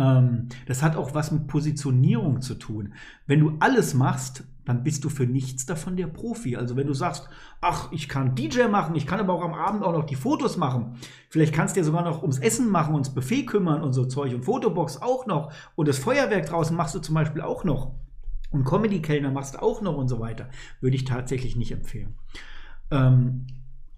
Ähm, 0.00 0.48
das 0.66 0.82
hat 0.82 0.96
auch 0.96 1.14
was 1.14 1.30
mit 1.30 1.46
Positionierung 1.46 2.40
zu 2.40 2.54
tun. 2.54 2.94
Wenn 3.26 3.40
du 3.40 3.56
alles 3.60 3.92
machst, 3.92 4.44
dann 4.64 4.82
bist 4.82 5.04
du 5.04 5.08
für 5.08 5.26
nichts 5.26 5.66
davon 5.66 5.96
der 5.96 6.06
Profi. 6.06 6.56
Also 6.56 6.76
wenn 6.76 6.86
du 6.86 6.94
sagst, 6.94 7.28
ach, 7.60 7.92
ich 7.92 8.08
kann 8.08 8.34
DJ 8.34 8.68
machen, 8.68 8.94
ich 8.94 9.06
kann 9.06 9.20
aber 9.20 9.34
auch 9.34 9.42
am 9.42 9.52
Abend 9.52 9.82
auch 9.82 9.92
noch 9.92 10.06
die 10.06 10.14
Fotos 10.14 10.56
machen. 10.56 10.96
Vielleicht 11.28 11.52
kannst 11.52 11.76
du 11.76 11.80
ja 11.80 11.84
sogar 11.84 12.02
noch 12.02 12.22
ums 12.22 12.38
Essen 12.38 12.70
machen, 12.70 12.94
ums 12.94 13.10
Buffet 13.10 13.44
kümmern 13.44 13.82
und 13.82 13.92
so 13.92 14.06
Zeug 14.06 14.34
und 14.34 14.44
Fotobox 14.44 15.02
auch 15.02 15.26
noch. 15.26 15.52
Und 15.76 15.88
das 15.88 15.98
Feuerwerk 15.98 16.46
draußen 16.46 16.74
machst 16.74 16.94
du 16.94 17.00
zum 17.00 17.14
Beispiel 17.14 17.42
auch 17.42 17.64
noch. 17.64 17.92
Und 18.50 18.64
Comedy-Kellner 18.64 19.30
machst 19.30 19.54
du 19.54 19.62
auch 19.62 19.82
noch 19.82 19.96
und 19.96 20.08
so 20.08 20.18
weiter. 20.18 20.48
Würde 20.80 20.96
ich 20.96 21.04
tatsächlich 21.04 21.56
nicht 21.56 21.72
empfehlen. 21.72 22.14
Ähm, 22.90 23.46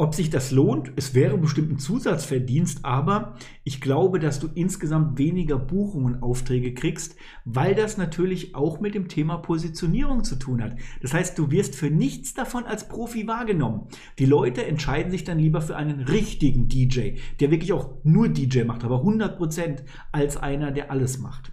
ob 0.03 0.17
sich 0.17 0.31
das 0.31 0.51
lohnt, 0.51 0.91
es 0.97 1.15
wäre 1.15 1.39
bestimmt 1.39 1.71
ein 1.71 1.79
Zusatzverdienst, 1.79 2.85
aber 2.85 3.37
ich 3.63 3.81
glaube, 3.81 4.19
dass 4.19 4.41
du 4.41 4.49
insgesamt 4.53 5.17
weniger 5.17 5.57
Buchungen, 5.57 6.25
Aufträge 6.25 6.75
kriegst, 6.75 7.15
weil 7.45 7.77
das 7.77 7.99
natürlich 7.99 8.57
auch 8.57 8.81
mit 8.81 8.97
dem 8.97 9.07
Thema 9.07 9.37
Positionierung 9.37 10.25
zu 10.25 10.35
tun 10.35 10.61
hat. 10.61 10.75
Das 11.03 11.15
heißt, 11.15 11.39
du 11.39 11.53
wirst 11.53 11.77
für 11.77 11.89
nichts 11.89 12.35
davon 12.35 12.65
als 12.65 12.89
Profi 12.89 13.29
wahrgenommen. 13.29 13.87
Die 14.19 14.27
Leute 14.27 14.67
entscheiden 14.67 15.13
sich 15.13 15.23
dann 15.23 15.39
lieber 15.39 15.61
für 15.61 15.77
einen 15.77 16.01
richtigen 16.01 16.67
DJ, 16.67 17.19
der 17.39 17.53
wirklich 17.53 17.73
auch 17.73 18.03
nur 18.03 18.29
DJ 18.29 18.65
macht, 18.65 18.83
aber 18.83 19.05
100% 19.05 19.85
als 20.11 20.37
einer, 20.37 20.73
der 20.73 20.91
alles 20.91 21.21
macht. 21.21 21.53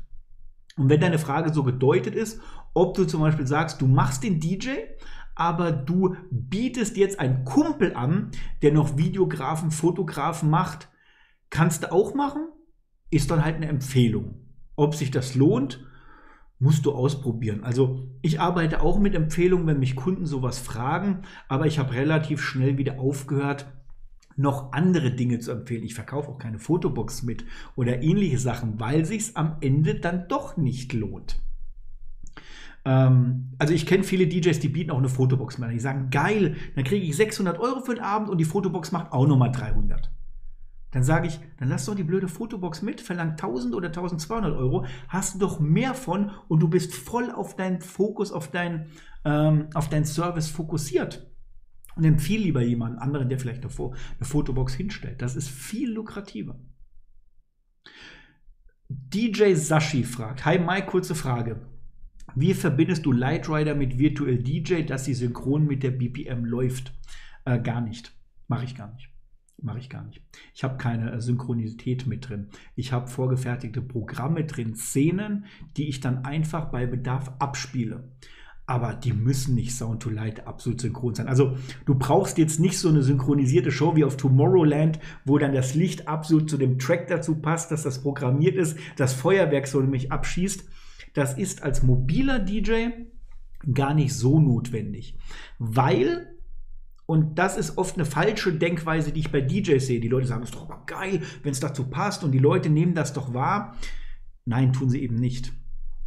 Und 0.76 0.90
wenn 0.90 1.02
deine 1.02 1.20
Frage 1.20 1.54
so 1.54 1.64
gedeutet 1.64 2.16
ist, 2.16 2.42
ob 2.74 2.96
du 2.96 3.06
zum 3.06 3.22
Beispiel 3.22 3.46
sagst, 3.46 3.80
du 3.82 3.86
machst 3.86 4.24
den 4.24 4.40
DJ, 4.40 4.70
aber 5.40 5.72
du 5.72 6.16
bietest 6.32 6.98
jetzt 6.98 7.20
einen 7.20 7.46
Kumpel 7.46 7.96
an, 7.96 8.32
der 8.62 8.74
noch 8.74 8.98
Videografen, 8.98 9.72
Fotografen 9.72 10.50
macht, 10.50 10.90
kannst 11.50 11.84
du 11.84 11.92
auch 11.92 12.14
machen, 12.14 12.48
ist 13.10 13.32
dann 13.32 13.44
halt 13.44 13.56
eine 13.56 13.68
Empfehlung. 13.68 14.36
Ob 14.76 14.96
sich 14.96 15.12
das 15.12 15.36
lohnt, 15.36 15.86
musst 16.60 16.86
du 16.86 16.92
ausprobieren. 16.92 17.64
Also 17.64 18.10
ich 18.22 18.42
arbeite 18.42 18.82
auch 18.82 19.00
mit 19.00 19.16
Empfehlungen, 19.16 19.66
wenn 19.66 19.80
mich 19.80 19.96
Kunden 19.96 20.26
sowas 20.26 20.60
fragen, 20.60 21.22
aber 21.48 21.68
ich 21.68 21.80
habe 21.80 21.94
relativ 21.94 22.42
schnell 22.42 22.78
wieder 22.78 23.00
aufgehört, 23.00 23.66
noch 24.36 24.74
andere 24.74 25.12
Dinge 25.12 25.40
zu 25.40 25.52
empfehlen. 25.52 25.84
Ich 25.84 25.96
verkaufe 25.96 26.30
auch 26.30 26.38
keine 26.38 26.60
Fotobox 26.60 27.24
mit 27.24 27.46
oder 27.76 28.02
ähnliche 28.04 28.40
Sachen, 28.40 28.80
weil 28.80 29.06
sich 29.06 29.22
es 29.22 29.36
am 29.38 29.56
Ende 29.62 29.96
dann 29.96 30.28
doch 30.28 30.58
nicht 30.58 30.92
lohnt. 30.92 31.42
Ähm, 32.86 33.52
also 33.58 33.74
ich 33.74 33.86
kenne 33.86 34.04
viele 34.04 34.28
DJs, 34.28 34.60
die 34.60 34.70
bieten 34.70 34.92
auch 34.92 34.98
eine 34.98 35.10
Fotobox 35.10 35.58
mit. 35.58 35.72
Die 35.72 35.80
sagen, 35.80 36.10
geil, 36.10 36.56
dann 36.76 36.84
kriege 36.84 37.06
ich 37.06 37.16
600 37.16 37.60
Euro 37.60 37.82
für 37.82 37.96
den 37.96 38.04
Abend 38.04 38.30
und 38.30 38.38
die 38.38 38.46
Fotobox 38.46 38.92
macht 38.92 39.12
auch 39.12 39.28
nochmal 39.28 39.52
300. 39.52 40.12
Dann 40.92 41.04
sage 41.04 41.28
ich, 41.28 41.40
dann 41.58 41.70
lass 41.70 41.86
doch 41.86 41.94
die 41.94 42.04
blöde 42.04 42.28
Fotobox 42.28 42.82
mit, 42.82 43.00
verlang 43.00 43.32
1000 43.32 43.76
oder 43.76 43.88
1200 43.90 44.56
Euro, 44.56 44.86
hast 45.08 45.36
du 45.36 45.40
doch 45.40 45.60
mehr 45.60 45.94
von 45.94 46.32
und 46.48 46.62
du 46.62 46.68
bist 46.68 46.96
voll 46.96 47.30
auf 47.30 47.56
deinen 47.56 47.82
Fokus, 47.82 48.32
auf, 48.32 48.50
dein, 48.50 48.88
ähm, 49.24 49.68
auf 49.76 49.90
deinen 49.90 50.06
Service 50.06 50.50
fokussiert. 50.50 51.28
Und 51.96 52.06
empfiehl 52.06 52.42
lieber 52.42 52.62
jemanden 52.62 52.98
anderen, 52.98 53.30
der 53.30 53.40
vielleicht 53.40 53.64
eine, 53.64 53.74
eine 53.76 54.26
Fotobox 54.26 54.74
hinstellt. 54.74 55.22
Das 55.22 55.36
ist 55.36 55.50
viel 55.50 55.92
lukrativer. 55.92 56.58
DJ 58.88 59.54
Sashi 59.54 60.04
fragt, 60.04 60.46
hi 60.46 60.58
Mike, 60.58 60.88
kurze 60.88 61.14
Frage. 61.14 61.69
Wie 62.42 62.54
verbindest 62.54 63.06
du 63.06 63.12
Lightrider 63.12 63.76
mit 63.76 64.00
Virtual 64.00 64.38
DJ, 64.38 64.84
dass 64.84 65.04
sie 65.04 65.14
synchron 65.14 65.68
mit 65.68 65.84
der 65.84 65.92
BPM 65.92 66.46
läuft? 66.46 66.94
Äh, 67.44 67.60
gar 67.60 67.82
nicht. 67.82 68.14
Mache 68.48 68.64
ich 68.64 68.78
gar 68.78 68.94
nicht. 68.94 69.10
Mache 69.62 69.80
ich 69.80 69.90
gar 69.90 70.06
nicht. 70.06 70.22
Ich 70.56 70.64
habe 70.64 70.78
keine 70.78 71.12
äh, 71.12 71.20
Synchronität 71.20 72.08
mit 72.08 72.30
drin. 72.30 72.48
Ich 72.78 72.94
habe 72.94 73.08
vorgefertigte 73.10 73.82
Programme 73.82 74.46
drin, 74.46 74.74
Szenen, 74.74 75.48
die 75.76 75.90
ich 75.90 76.00
dann 76.00 76.24
einfach 76.24 76.72
bei 76.72 76.86
Bedarf 76.86 77.30
abspiele. 77.40 78.10
Aber 78.66 78.94
die 78.94 79.12
müssen 79.12 79.56
nicht 79.56 79.76
Sound 79.76 80.02
to 80.02 80.10
Light 80.10 80.48
absolut 80.48 80.80
synchron 80.80 81.16
sein. 81.16 81.28
Also 81.28 81.58
du 81.86 81.96
brauchst 81.96 82.38
jetzt 82.38 82.62
nicht 82.62 82.80
so 82.80 82.88
eine 82.88 83.04
synchronisierte 83.04 83.74
Show 83.74 83.98
wie 83.98 84.06
auf 84.06 84.16
Tomorrowland, 84.16 84.98
wo 85.26 85.40
dann 85.40 85.52
das 85.52 85.76
Licht 85.76 86.08
absolut 86.08 86.50
zu 86.50 86.56
dem 86.56 86.80
Track 86.80 87.10
dazu 87.10 87.36
passt, 87.36 87.70
dass 87.70 87.84
das 87.84 88.02
programmiert 88.02 88.56
ist, 88.56 88.80
das 88.96 89.12
Feuerwerk 89.12 89.68
so 89.68 89.82
nämlich 89.82 90.14
abschießt 90.14 90.64
das 91.20 91.38
ist 91.38 91.64
als 91.64 91.84
mobiler 91.84 92.40
DJ 92.40 92.88
gar 93.74 93.94
nicht 93.94 94.14
so 94.14 94.40
notwendig, 94.40 95.18
weil 95.58 96.28
und 97.06 97.40
das 97.40 97.58
ist 97.58 97.80
oft 97.80 97.96
eine 97.96 98.06
falsche 98.06 98.54
Denkweise, 98.54 99.12
die 99.12 99.22
ich 99.22 99.32
bei 99.32 99.42
DJs 99.42 99.84
sehe. 99.86 100.00
Die 100.00 100.08
Leute 100.08 100.28
sagen, 100.28 100.44
es 100.44 100.50
ist 100.50 100.56
doch 100.56 100.70
aber 100.70 100.84
geil, 100.86 101.22
wenn 101.42 101.52
es 101.52 101.60
dazu 101.60 101.90
passt 101.90 102.24
und 102.24 102.32
die 102.32 102.40
Leute 102.40 102.70
nehmen 102.70 102.94
das 102.94 103.14
doch 103.14 103.34
wahr. 103.34 103.76
Nein, 104.46 104.74
tun 104.74 104.92
sie 104.92 105.02
eben 105.02 105.16
nicht. 105.16 105.52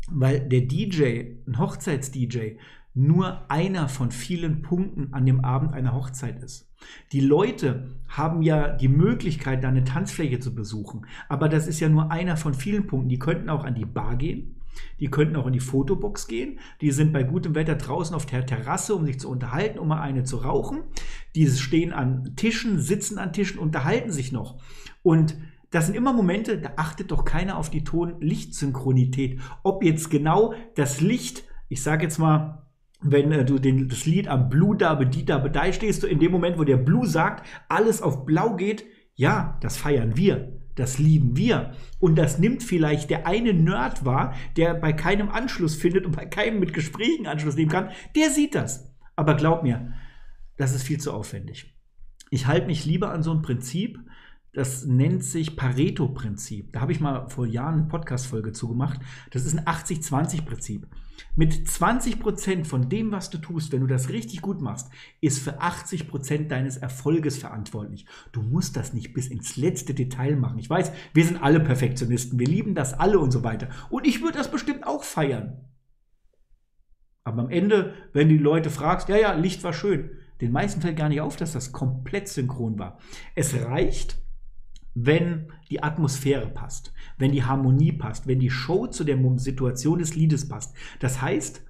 Weil 0.08 0.48
der 0.48 0.60
DJ, 0.60 1.38
ein 1.44 1.58
Hochzeits-DJ, 1.58 2.52
nur 2.94 3.50
einer 3.50 3.88
von 3.88 4.12
vielen 4.12 4.62
Punkten 4.62 5.12
an 5.12 5.26
dem 5.26 5.44
Abend 5.44 5.74
einer 5.74 5.92
Hochzeit 5.92 6.40
ist. 6.40 6.72
Die 7.10 7.20
Leute 7.20 7.90
haben 8.08 8.42
ja 8.42 8.68
die 8.68 8.88
Möglichkeit, 8.88 9.64
da 9.64 9.68
eine 9.68 9.82
Tanzfläche 9.82 10.38
zu 10.38 10.54
besuchen, 10.54 11.06
aber 11.28 11.48
das 11.48 11.66
ist 11.66 11.80
ja 11.80 11.88
nur 11.88 12.12
einer 12.12 12.36
von 12.36 12.54
vielen 12.54 12.86
Punkten. 12.86 13.08
Die 13.08 13.18
könnten 13.18 13.50
auch 13.50 13.64
an 13.64 13.74
die 13.74 13.86
Bar 13.86 14.16
gehen, 14.16 14.61
die 15.00 15.08
könnten 15.08 15.36
auch 15.36 15.46
in 15.46 15.52
die 15.52 15.60
Fotobox 15.60 16.28
gehen. 16.28 16.58
Die 16.80 16.90
sind 16.90 17.12
bei 17.12 17.22
gutem 17.22 17.54
Wetter 17.54 17.74
draußen 17.74 18.14
auf 18.14 18.26
der 18.26 18.46
Terrasse, 18.46 18.94
um 18.94 19.04
sich 19.06 19.18
zu 19.20 19.28
unterhalten, 19.28 19.78
um 19.78 19.88
mal 19.88 20.00
eine 20.00 20.24
zu 20.24 20.38
rauchen. 20.38 20.82
Die 21.34 21.48
stehen 21.48 21.92
an 21.92 22.34
Tischen, 22.36 22.78
sitzen 22.78 23.18
an 23.18 23.32
Tischen, 23.32 23.58
unterhalten 23.58 24.12
sich 24.12 24.32
noch. 24.32 24.60
Und 25.02 25.36
das 25.70 25.86
sind 25.86 25.96
immer 25.96 26.12
Momente, 26.12 26.58
da 26.58 26.72
achtet 26.76 27.10
doch 27.10 27.24
keiner 27.24 27.56
auf 27.56 27.70
die 27.70 27.82
Ton-Licht-Synchronität. 27.82 29.40
Ob 29.62 29.82
jetzt 29.82 30.10
genau 30.10 30.54
das 30.74 31.00
Licht, 31.00 31.44
ich 31.68 31.82
sage 31.82 32.04
jetzt 32.04 32.18
mal, 32.18 32.68
wenn 33.00 33.32
äh, 33.32 33.44
du 33.44 33.58
den, 33.58 33.88
das 33.88 34.06
Lied 34.06 34.28
am 34.28 34.48
Blue 34.48 34.76
Dabe 34.76 35.06
Di 35.06 35.24
Dabe 35.24 35.50
Dai 35.50 35.72
stehst, 35.72 36.02
du 36.02 36.06
in 36.06 36.20
dem 36.20 36.30
Moment, 36.30 36.58
wo 36.58 36.64
der 36.64 36.76
Blue 36.76 37.06
sagt, 37.06 37.46
alles 37.68 38.02
auf 38.02 38.24
Blau 38.24 38.54
geht, 38.56 38.84
ja, 39.14 39.58
das 39.60 39.76
feiern 39.76 40.16
wir. 40.16 40.61
Das 40.74 40.98
lieben 40.98 41.36
wir. 41.36 41.72
Und 41.98 42.16
das 42.16 42.38
nimmt 42.38 42.62
vielleicht 42.62 43.10
der 43.10 43.26
eine 43.26 43.52
Nerd 43.52 44.04
wahr, 44.04 44.34
der 44.56 44.74
bei 44.74 44.92
keinem 44.92 45.28
Anschluss 45.28 45.74
findet 45.74 46.06
und 46.06 46.16
bei 46.16 46.26
keinem 46.26 46.60
mit 46.60 46.72
Gesprächen 46.72 47.26
Anschluss 47.26 47.56
nehmen 47.56 47.70
kann. 47.70 47.90
Der 48.16 48.30
sieht 48.30 48.54
das. 48.54 48.90
Aber 49.16 49.34
glaub 49.34 49.62
mir, 49.62 49.92
das 50.56 50.74
ist 50.74 50.84
viel 50.84 50.98
zu 50.98 51.12
aufwendig. 51.12 51.74
Ich 52.30 52.46
halte 52.46 52.66
mich 52.66 52.86
lieber 52.86 53.10
an 53.12 53.22
so 53.22 53.32
ein 53.32 53.42
Prinzip, 53.42 53.98
das 54.54 54.84
nennt 54.84 55.24
sich 55.24 55.56
Pareto-Prinzip. 55.56 56.72
Da 56.72 56.80
habe 56.80 56.92
ich 56.92 57.00
mal 57.00 57.28
vor 57.28 57.46
Jahren 57.46 57.74
eine 57.74 57.88
Podcast-Folge 57.88 58.52
zugemacht. 58.52 59.00
Das 59.30 59.44
ist 59.44 59.56
ein 59.56 59.64
80-20-Prinzip. 59.64 60.86
Mit 61.34 61.52
20% 61.52 62.64
von 62.64 62.88
dem, 62.88 63.12
was 63.12 63.30
du 63.30 63.38
tust, 63.38 63.72
wenn 63.72 63.80
du 63.80 63.86
das 63.86 64.10
richtig 64.10 64.42
gut 64.42 64.60
machst, 64.60 64.90
ist 65.20 65.38
für 65.38 65.60
80% 65.60 66.48
deines 66.48 66.76
Erfolges 66.76 67.38
verantwortlich. 67.38 68.06
Du 68.32 68.42
musst 68.42 68.76
das 68.76 68.92
nicht 68.92 69.14
bis 69.14 69.28
ins 69.28 69.56
letzte 69.56 69.94
Detail 69.94 70.36
machen. 70.36 70.58
Ich 70.58 70.70
weiß, 70.70 70.92
wir 71.14 71.24
sind 71.24 71.42
alle 71.42 71.60
Perfektionisten. 71.60 72.38
Wir 72.38 72.46
lieben 72.46 72.74
das 72.74 72.94
alle 72.94 73.18
und 73.18 73.30
so 73.30 73.42
weiter. 73.42 73.68
Und 73.90 74.06
ich 74.06 74.22
würde 74.22 74.38
das 74.38 74.50
bestimmt 74.50 74.86
auch 74.86 75.04
feiern. 75.04 75.68
Aber 77.24 77.42
am 77.42 77.50
Ende, 77.50 77.94
wenn 78.12 78.28
du 78.28 78.36
die 78.36 78.42
Leute 78.42 78.70
fragst, 78.70 79.08
ja, 79.08 79.16
ja, 79.16 79.32
Licht 79.32 79.62
war 79.62 79.72
schön, 79.72 80.10
den 80.40 80.52
meisten 80.52 80.80
fällt 80.80 80.96
gar 80.96 81.08
nicht 81.08 81.20
auf, 81.20 81.36
dass 81.36 81.52
das 81.52 81.70
komplett 81.70 82.28
synchron 82.28 82.78
war. 82.78 82.98
Es 83.36 83.54
reicht, 83.54 84.18
wenn 84.94 85.52
die 85.70 85.82
Atmosphäre 85.82 86.48
passt, 86.48 86.92
wenn 87.18 87.32
die 87.32 87.44
Harmonie 87.44 87.92
passt, 87.92 88.26
wenn 88.26 88.40
die 88.40 88.50
Show 88.50 88.86
zu 88.86 89.04
der 89.04 89.18
Situation 89.38 89.98
des 89.98 90.14
Liedes 90.14 90.48
passt. 90.48 90.74
Das 91.00 91.22
heißt, 91.22 91.64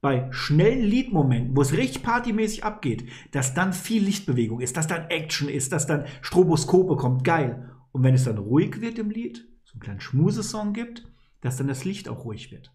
bei 0.00 0.28
schnellen 0.30 0.84
Liedmomenten, 0.84 1.56
wo 1.56 1.62
es 1.62 1.72
richtig 1.72 2.02
partymäßig 2.02 2.64
abgeht, 2.64 3.08
dass 3.32 3.54
dann 3.54 3.72
viel 3.72 4.02
Lichtbewegung 4.04 4.60
ist, 4.60 4.76
dass 4.76 4.86
dann 4.86 5.10
Action 5.10 5.48
ist, 5.48 5.72
dass 5.72 5.86
dann 5.86 6.04
Stroboskope 6.22 6.96
kommt, 6.96 7.24
geil. 7.24 7.70
Und 7.92 8.04
wenn 8.04 8.14
es 8.14 8.24
dann 8.24 8.38
ruhig 8.38 8.80
wird 8.80 8.98
im 8.98 9.10
Lied, 9.10 9.48
so 9.64 9.74
einen 9.74 9.80
kleinen 9.80 10.00
Schmusesong 10.00 10.72
gibt, 10.72 11.04
dass 11.40 11.56
dann 11.56 11.68
das 11.68 11.84
Licht 11.84 12.08
auch 12.08 12.24
ruhig 12.24 12.52
wird. 12.52 12.72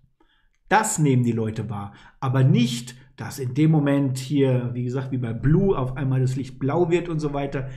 Das 0.69 0.99
nehmen 0.99 1.23
die 1.23 1.31
Leute 1.31 1.69
wahr, 1.69 1.93
aber 2.19 2.43
nicht, 2.43 2.95
dass 3.15 3.39
in 3.39 3.53
dem 3.53 3.71
Moment 3.71 4.17
hier, 4.17 4.71
wie 4.73 4.83
gesagt, 4.83 5.11
wie 5.11 5.17
bei 5.17 5.33
Blue 5.33 5.77
auf 5.77 5.95
einmal 5.95 6.21
das 6.21 6.35
Licht 6.35 6.57
blau 6.59 6.89
wird 6.89 7.09
und 7.09 7.19
so 7.19 7.33
weiter. 7.33 7.69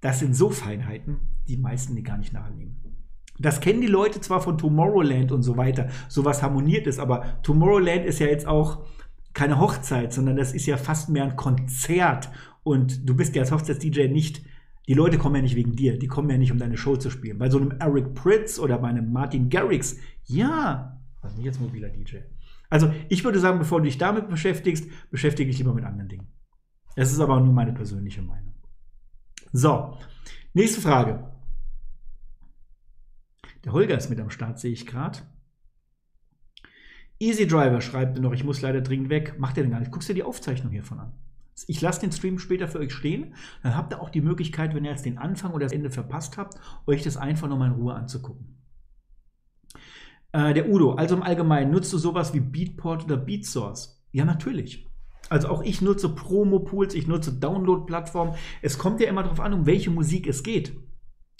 Das 0.00 0.18
sind 0.18 0.34
so 0.34 0.50
Feinheiten, 0.50 1.18
die 1.48 1.56
meisten 1.56 1.94
die 1.94 2.02
gar 2.02 2.18
nicht 2.18 2.32
nachnehmen. 2.32 2.76
Das 3.38 3.60
kennen 3.60 3.80
die 3.80 3.86
Leute 3.86 4.20
zwar 4.20 4.40
von 4.40 4.58
Tomorrowland 4.58 5.32
und 5.32 5.42
so 5.42 5.56
weiter, 5.56 5.88
sowas 6.08 6.42
harmoniert 6.42 6.86
ist, 6.86 6.98
aber 6.98 7.42
Tomorrowland 7.42 8.04
ist 8.04 8.18
ja 8.18 8.26
jetzt 8.26 8.46
auch 8.46 8.84
keine 9.32 9.58
Hochzeit, 9.58 10.12
sondern 10.12 10.36
das 10.36 10.52
ist 10.52 10.66
ja 10.66 10.76
fast 10.76 11.08
mehr 11.08 11.24
ein 11.24 11.36
Konzert. 11.36 12.30
Und 12.62 13.08
du 13.08 13.16
bist 13.16 13.34
ja 13.34 13.42
als 13.42 13.52
Hochzeits-DJ 13.52 14.08
nicht, 14.08 14.42
die 14.86 14.94
Leute 14.94 15.18
kommen 15.18 15.36
ja 15.36 15.42
nicht 15.42 15.56
wegen 15.56 15.76
dir, 15.76 15.98
die 15.98 16.08
kommen 16.08 16.28
ja 16.30 16.36
nicht, 16.36 16.52
um 16.52 16.58
deine 16.58 16.76
Show 16.76 16.96
zu 16.96 17.10
spielen. 17.10 17.38
Bei 17.38 17.48
so 17.48 17.58
einem 17.58 17.72
Eric 17.78 18.14
Pritz 18.14 18.58
oder 18.58 18.78
bei 18.78 18.88
einem 18.88 19.12
Martin 19.12 19.48
Garrix, 19.48 19.96
ja, 20.26 21.00
also 21.20 21.36
nicht 21.36 21.46
als 21.46 21.60
mobiler 21.60 21.88
DJ. 21.88 22.16
Also 22.68 22.92
ich 23.08 23.24
würde 23.24 23.38
sagen, 23.38 23.58
bevor 23.58 23.78
du 23.78 23.84
dich 23.84 23.98
damit 23.98 24.28
beschäftigst, 24.28 24.88
beschäftige 25.10 25.50
dich 25.50 25.58
lieber 25.58 25.74
mit 25.74 25.84
anderen 25.84 26.08
Dingen. 26.08 26.28
Das 26.96 27.12
ist 27.12 27.20
aber 27.20 27.40
nur 27.40 27.52
meine 27.52 27.72
persönliche 27.72 28.22
Meinung. 28.22 28.49
So, 29.52 29.98
nächste 30.54 30.80
Frage. 30.80 31.28
Der 33.64 33.72
Holger 33.72 33.96
ist 33.96 34.08
mit 34.08 34.20
am 34.20 34.30
Start, 34.30 34.60
sehe 34.60 34.72
ich 34.72 34.86
gerade. 34.86 35.18
Easy 37.18 37.46
Driver 37.46 37.80
schreibt 37.80 38.18
noch, 38.18 38.32
ich 38.32 38.44
muss 38.44 38.62
leider 38.62 38.80
dringend 38.80 39.10
weg. 39.10 39.38
Macht 39.38 39.56
ihr 39.56 39.64
denn 39.64 39.72
gar 39.72 39.80
nicht? 39.80 39.90
Guckst 39.90 40.08
dir 40.08 40.14
die 40.14 40.22
Aufzeichnung 40.22 40.72
hiervon 40.72 41.00
an. 41.00 41.12
Ich 41.66 41.80
lasse 41.80 42.00
den 42.00 42.12
Stream 42.12 42.38
später 42.38 42.68
für 42.68 42.78
euch 42.78 42.92
stehen. 42.92 43.34
Dann 43.62 43.76
habt 43.76 43.92
ihr 43.92 44.00
auch 44.00 44.08
die 44.08 44.22
Möglichkeit, 44.22 44.74
wenn 44.74 44.84
ihr 44.84 44.92
jetzt 44.92 45.04
den 45.04 45.18
Anfang 45.18 45.52
oder 45.52 45.66
das 45.66 45.72
Ende 45.72 45.90
verpasst 45.90 46.38
habt, 46.38 46.58
euch 46.86 47.02
das 47.02 47.16
einfach 47.16 47.48
nochmal 47.48 47.68
in 47.68 47.74
Ruhe 47.74 47.94
anzugucken. 47.94 48.56
Äh, 50.32 50.54
der 50.54 50.70
Udo, 50.70 50.94
also 50.94 51.16
im 51.16 51.22
Allgemeinen, 51.22 51.72
nutzt 51.72 51.92
du 51.92 51.98
sowas 51.98 52.32
wie 52.32 52.40
Beatport 52.40 53.04
oder 53.04 53.16
BeatSource? 53.16 54.02
Ja, 54.12 54.24
natürlich. 54.24 54.89
Also 55.30 55.48
auch 55.48 55.62
ich 55.62 55.80
nutze 55.80 56.08
Promo-Pools, 56.08 56.94
ich 56.94 57.06
nutze 57.06 57.32
Download-Plattformen. 57.32 58.34
Es 58.60 58.78
kommt 58.78 59.00
ja 59.00 59.08
immer 59.08 59.22
darauf 59.22 59.40
an, 59.40 59.54
um 59.54 59.64
welche 59.64 59.90
Musik 59.90 60.26
es 60.26 60.42
geht. 60.42 60.72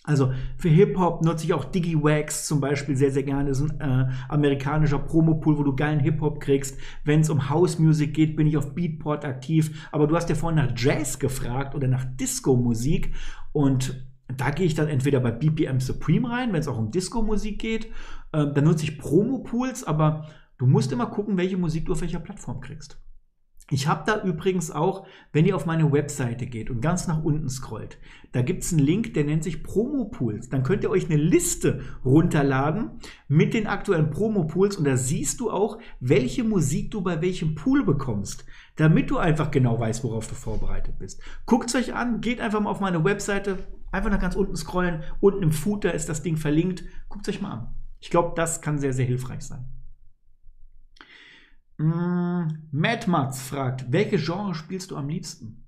Also 0.04 0.32
für 0.56 0.68
Hip-Hop 0.68 1.22
nutze 1.24 1.44
ich 1.44 1.52
auch 1.52 1.64
DigiWax 1.64 2.46
zum 2.46 2.60
Beispiel 2.60 2.96
sehr, 2.96 3.10
sehr 3.10 3.24
gerne. 3.24 3.50
Das 3.50 3.60
ist 3.60 3.80
ein 3.80 4.08
äh, 4.08 4.12
amerikanischer 4.28 5.00
Promo-Pool, 5.00 5.58
wo 5.58 5.62
du 5.64 5.76
geilen 5.76 6.00
Hip-Hop 6.00 6.40
kriegst. 6.40 6.78
Wenn 7.04 7.20
es 7.20 7.30
um 7.30 7.50
House-Music 7.50 8.14
geht, 8.14 8.36
bin 8.36 8.46
ich 8.46 8.56
auf 8.56 8.74
Beatport 8.74 9.24
aktiv. 9.24 9.88
Aber 9.92 10.06
du 10.06 10.16
hast 10.16 10.30
ja 10.30 10.36
vorhin 10.36 10.64
nach 10.64 10.72
Jazz 10.74 11.18
gefragt 11.18 11.74
oder 11.74 11.88
nach 11.88 12.04
Disco-Musik. 12.04 13.12
Und 13.52 14.06
da 14.36 14.50
gehe 14.50 14.66
ich 14.66 14.74
dann 14.74 14.88
entweder 14.88 15.18
bei 15.18 15.32
BPM 15.32 15.80
Supreme 15.80 16.30
rein, 16.30 16.52
wenn 16.52 16.60
es 16.60 16.68
auch 16.68 16.78
um 16.78 16.92
Disco-Musik 16.92 17.60
geht. 17.60 17.86
Äh, 18.32 18.52
dann 18.54 18.64
nutze 18.64 18.84
ich 18.84 18.98
Promo-Pools, 18.98 19.82
aber 19.84 20.28
du 20.58 20.66
musst 20.66 20.92
immer 20.92 21.06
gucken, 21.06 21.36
welche 21.36 21.58
Musik 21.58 21.86
du 21.86 21.92
auf 21.92 22.00
welcher 22.00 22.20
Plattform 22.20 22.60
kriegst. 22.60 23.02
Ich 23.72 23.86
habe 23.86 24.02
da 24.04 24.22
übrigens 24.22 24.72
auch, 24.72 25.06
wenn 25.32 25.46
ihr 25.46 25.54
auf 25.54 25.64
meine 25.64 25.92
Webseite 25.92 26.46
geht 26.46 26.70
und 26.70 26.80
ganz 26.80 27.06
nach 27.06 27.22
unten 27.22 27.48
scrollt, 27.48 27.98
da 28.32 28.42
gibt 28.42 28.64
es 28.64 28.72
einen 28.72 28.82
Link, 28.82 29.14
der 29.14 29.24
nennt 29.24 29.44
sich 29.44 29.62
Promo-Pools. 29.62 30.48
Dann 30.48 30.64
könnt 30.64 30.82
ihr 30.82 30.90
euch 30.90 31.06
eine 31.06 31.16
Liste 31.16 31.80
runterladen 32.04 32.90
mit 33.28 33.54
den 33.54 33.68
aktuellen 33.68 34.10
Promo-Pools 34.10 34.76
und 34.76 34.84
da 34.84 34.96
siehst 34.96 35.38
du 35.38 35.50
auch, 35.50 35.78
welche 36.00 36.42
Musik 36.42 36.90
du 36.90 37.00
bei 37.00 37.22
welchem 37.22 37.54
Pool 37.54 37.84
bekommst, 37.84 38.44
damit 38.74 39.08
du 39.10 39.18
einfach 39.18 39.52
genau 39.52 39.78
weißt, 39.78 40.02
worauf 40.02 40.26
du 40.26 40.34
vorbereitet 40.34 40.98
bist. 40.98 41.22
Guckt 41.46 41.72
euch 41.76 41.94
an, 41.94 42.20
geht 42.20 42.40
einfach 42.40 42.60
mal 42.60 42.70
auf 42.70 42.80
meine 42.80 43.04
Webseite, 43.04 43.58
einfach 43.92 44.10
nach 44.10 44.20
ganz 44.20 44.34
unten 44.34 44.56
scrollen. 44.56 45.04
Unten 45.20 45.44
im 45.44 45.52
Footer 45.52 45.94
ist 45.94 46.08
das 46.08 46.22
Ding 46.22 46.36
verlinkt. 46.36 46.84
Guckt 47.08 47.28
euch 47.28 47.40
mal 47.40 47.52
an. 47.52 47.74
Ich 48.00 48.10
glaube, 48.10 48.32
das 48.34 48.62
kann 48.62 48.78
sehr, 48.78 48.92
sehr 48.92 49.06
hilfreich 49.06 49.42
sein. 49.42 49.66
Mm, 51.80 52.68
Mad 52.72 53.08
Mats 53.08 53.40
fragt, 53.40 53.90
welche 53.90 54.18
Genre 54.18 54.54
spielst 54.54 54.90
du 54.90 54.96
am 54.98 55.08
liebsten? 55.08 55.66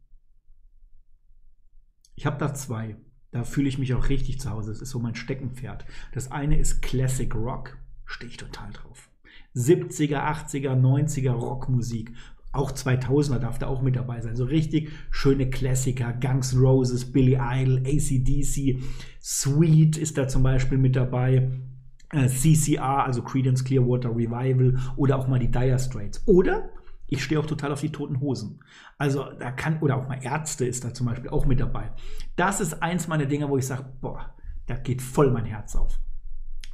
Ich 2.15 2.27
habe 2.27 2.37
da 2.37 2.53
zwei. 2.53 2.97
Da 3.31 3.45
fühle 3.45 3.69
ich 3.71 3.79
mich 3.79 3.95
auch 3.95 4.11
richtig 4.11 4.39
zu 4.39 4.51
Hause. 4.51 4.73
Das 4.73 4.83
ist 4.83 4.91
so 4.91 4.99
mein 4.99 5.15
Steckenpferd. 5.15 5.87
Das 6.13 6.31
eine 6.31 6.59
ist 6.59 6.83
Classic 6.83 7.35
Rock. 7.35 7.79
Stehe 8.05 8.31
ich 8.31 8.37
total 8.37 8.71
drauf. 8.73 9.09
70er, 9.57 10.19
80er, 10.19 10.79
90er 10.79 11.31
Rockmusik. 11.31 12.13
Auch 12.53 12.73
2000er 12.73 13.39
darf 13.39 13.59
da 13.59 13.69
auch 13.69 13.81
mit 13.81 13.97
dabei 13.97 14.21
sein. 14.21 14.37
So 14.37 14.45
richtig 14.45 14.91
schöne 15.11 15.49
Klassiker. 15.49 16.13
Guns 16.13 16.55
Roses, 16.55 17.11
Billy 17.11 17.39
Idol, 17.41 17.79
ACDC. 17.87 18.83
Sweet 19.23 19.97
ist 19.97 20.19
da 20.19 20.29
zum 20.29 20.43
Beispiel 20.43 20.77
mit 20.77 20.95
dabei. 20.95 21.51
Äh, 22.13 22.29
CCR, 22.29 23.05
also 23.05 23.23
Credence 23.23 23.65
Clearwater 23.65 24.11
Revival 24.11 24.79
oder 24.97 25.19
auch 25.19 25.29
mal 25.29 25.39
die 25.39 25.51
Dire 25.51 25.79
Straits. 25.79 26.23
Oder 26.27 26.71
ich 27.09 27.25
stehe 27.25 27.41
auch 27.41 27.47
total 27.47 27.73
auf 27.73 27.81
die 27.81 27.93
toten 27.93 28.21
Hosen. 28.21 28.61
Also 28.99 29.27
da 29.39 29.51
kann, 29.51 29.81
oder 29.81 29.97
auch 29.97 30.09
mal 30.09 30.23
Ärzte 30.23 30.65
ist 30.65 30.85
da 30.85 30.95
zum 30.95 31.07
Beispiel 31.07 31.31
auch 31.31 31.47
mit 31.47 31.61
dabei. 31.61 31.93
Das 32.37 32.61
ist 32.61 32.83
eins 32.83 33.09
meiner 33.09 33.27
Dinge, 33.27 33.49
wo 33.49 33.57
ich 33.59 33.67
sage, 33.67 33.85
boah, 34.01 34.35
da 34.67 34.77
geht 34.77 35.03
voll 35.03 35.31
mein 35.31 35.45
Herz 35.45 35.77
auf. 35.77 35.99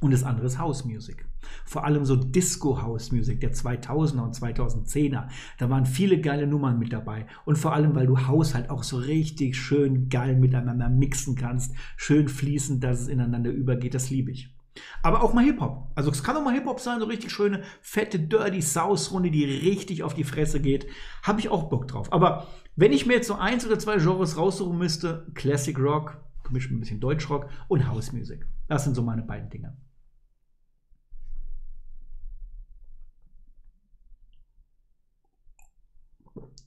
Und 0.01 0.11
das 0.11 0.23
andere 0.23 0.45
ist 0.45 0.59
House 0.59 0.85
Music. 0.85 1.25
Vor 1.65 1.83
allem 1.83 2.05
so 2.05 2.15
Disco 2.15 2.81
House 2.81 3.11
Music 3.11 3.41
der 3.41 3.53
2000er 3.53 4.21
und 4.21 4.35
2010er. 4.35 5.27
Da 5.57 5.69
waren 5.69 5.85
viele 5.85 6.21
geile 6.21 6.47
Nummern 6.47 6.79
mit 6.79 6.93
dabei. 6.93 7.25
Und 7.45 7.57
vor 7.57 7.73
allem, 7.73 7.95
weil 7.95 8.07
du 8.07 8.27
House 8.27 8.55
halt 8.55 8.69
auch 8.69 8.83
so 8.83 8.97
richtig 8.97 9.57
schön 9.57 10.09
geil 10.09 10.37
miteinander 10.37 10.89
mixen 10.89 11.35
kannst. 11.35 11.75
Schön 11.97 12.29
fließend, 12.29 12.83
dass 12.83 13.01
es 13.01 13.07
ineinander 13.07 13.51
übergeht. 13.51 13.93
Das 13.93 14.09
liebe 14.09 14.31
ich. 14.31 14.53
Aber 15.01 15.23
auch 15.23 15.33
mal 15.33 15.43
Hip-Hop. 15.43 15.91
Also 15.95 16.11
es 16.11 16.23
kann 16.23 16.37
auch 16.37 16.43
mal 16.43 16.53
Hip-Hop 16.53 16.79
sein, 16.79 16.99
so 16.99 17.05
richtig 17.05 17.31
schöne, 17.31 17.63
fette, 17.81 18.19
dirty 18.19 18.61
South-Runde, 18.61 19.31
die 19.31 19.45
richtig 19.45 20.03
auf 20.03 20.13
die 20.13 20.23
Fresse 20.23 20.61
geht. 20.61 20.87
Habe 21.23 21.39
ich 21.39 21.49
auch 21.49 21.69
Bock 21.69 21.87
drauf. 21.87 22.11
Aber 22.13 22.47
wenn 22.75 22.93
ich 22.93 23.05
mir 23.05 23.13
jetzt 23.15 23.27
so 23.27 23.35
eins 23.35 23.65
oder 23.65 23.79
zwei 23.79 23.97
Genres 23.97 24.37
raussuchen 24.37 24.77
müsste, 24.77 25.27
Classic 25.33 25.77
Rock, 25.77 26.23
gemischt 26.43 26.69
mit 26.69 26.77
ein 26.77 26.81
bisschen 26.81 26.99
Deutschrock 26.99 27.49
und 27.67 27.87
House 27.87 28.11
Music. 28.11 28.45
Das 28.67 28.83
sind 28.83 28.95
so 28.95 29.01
meine 29.01 29.23
beiden 29.23 29.49
Dinge. 29.49 29.77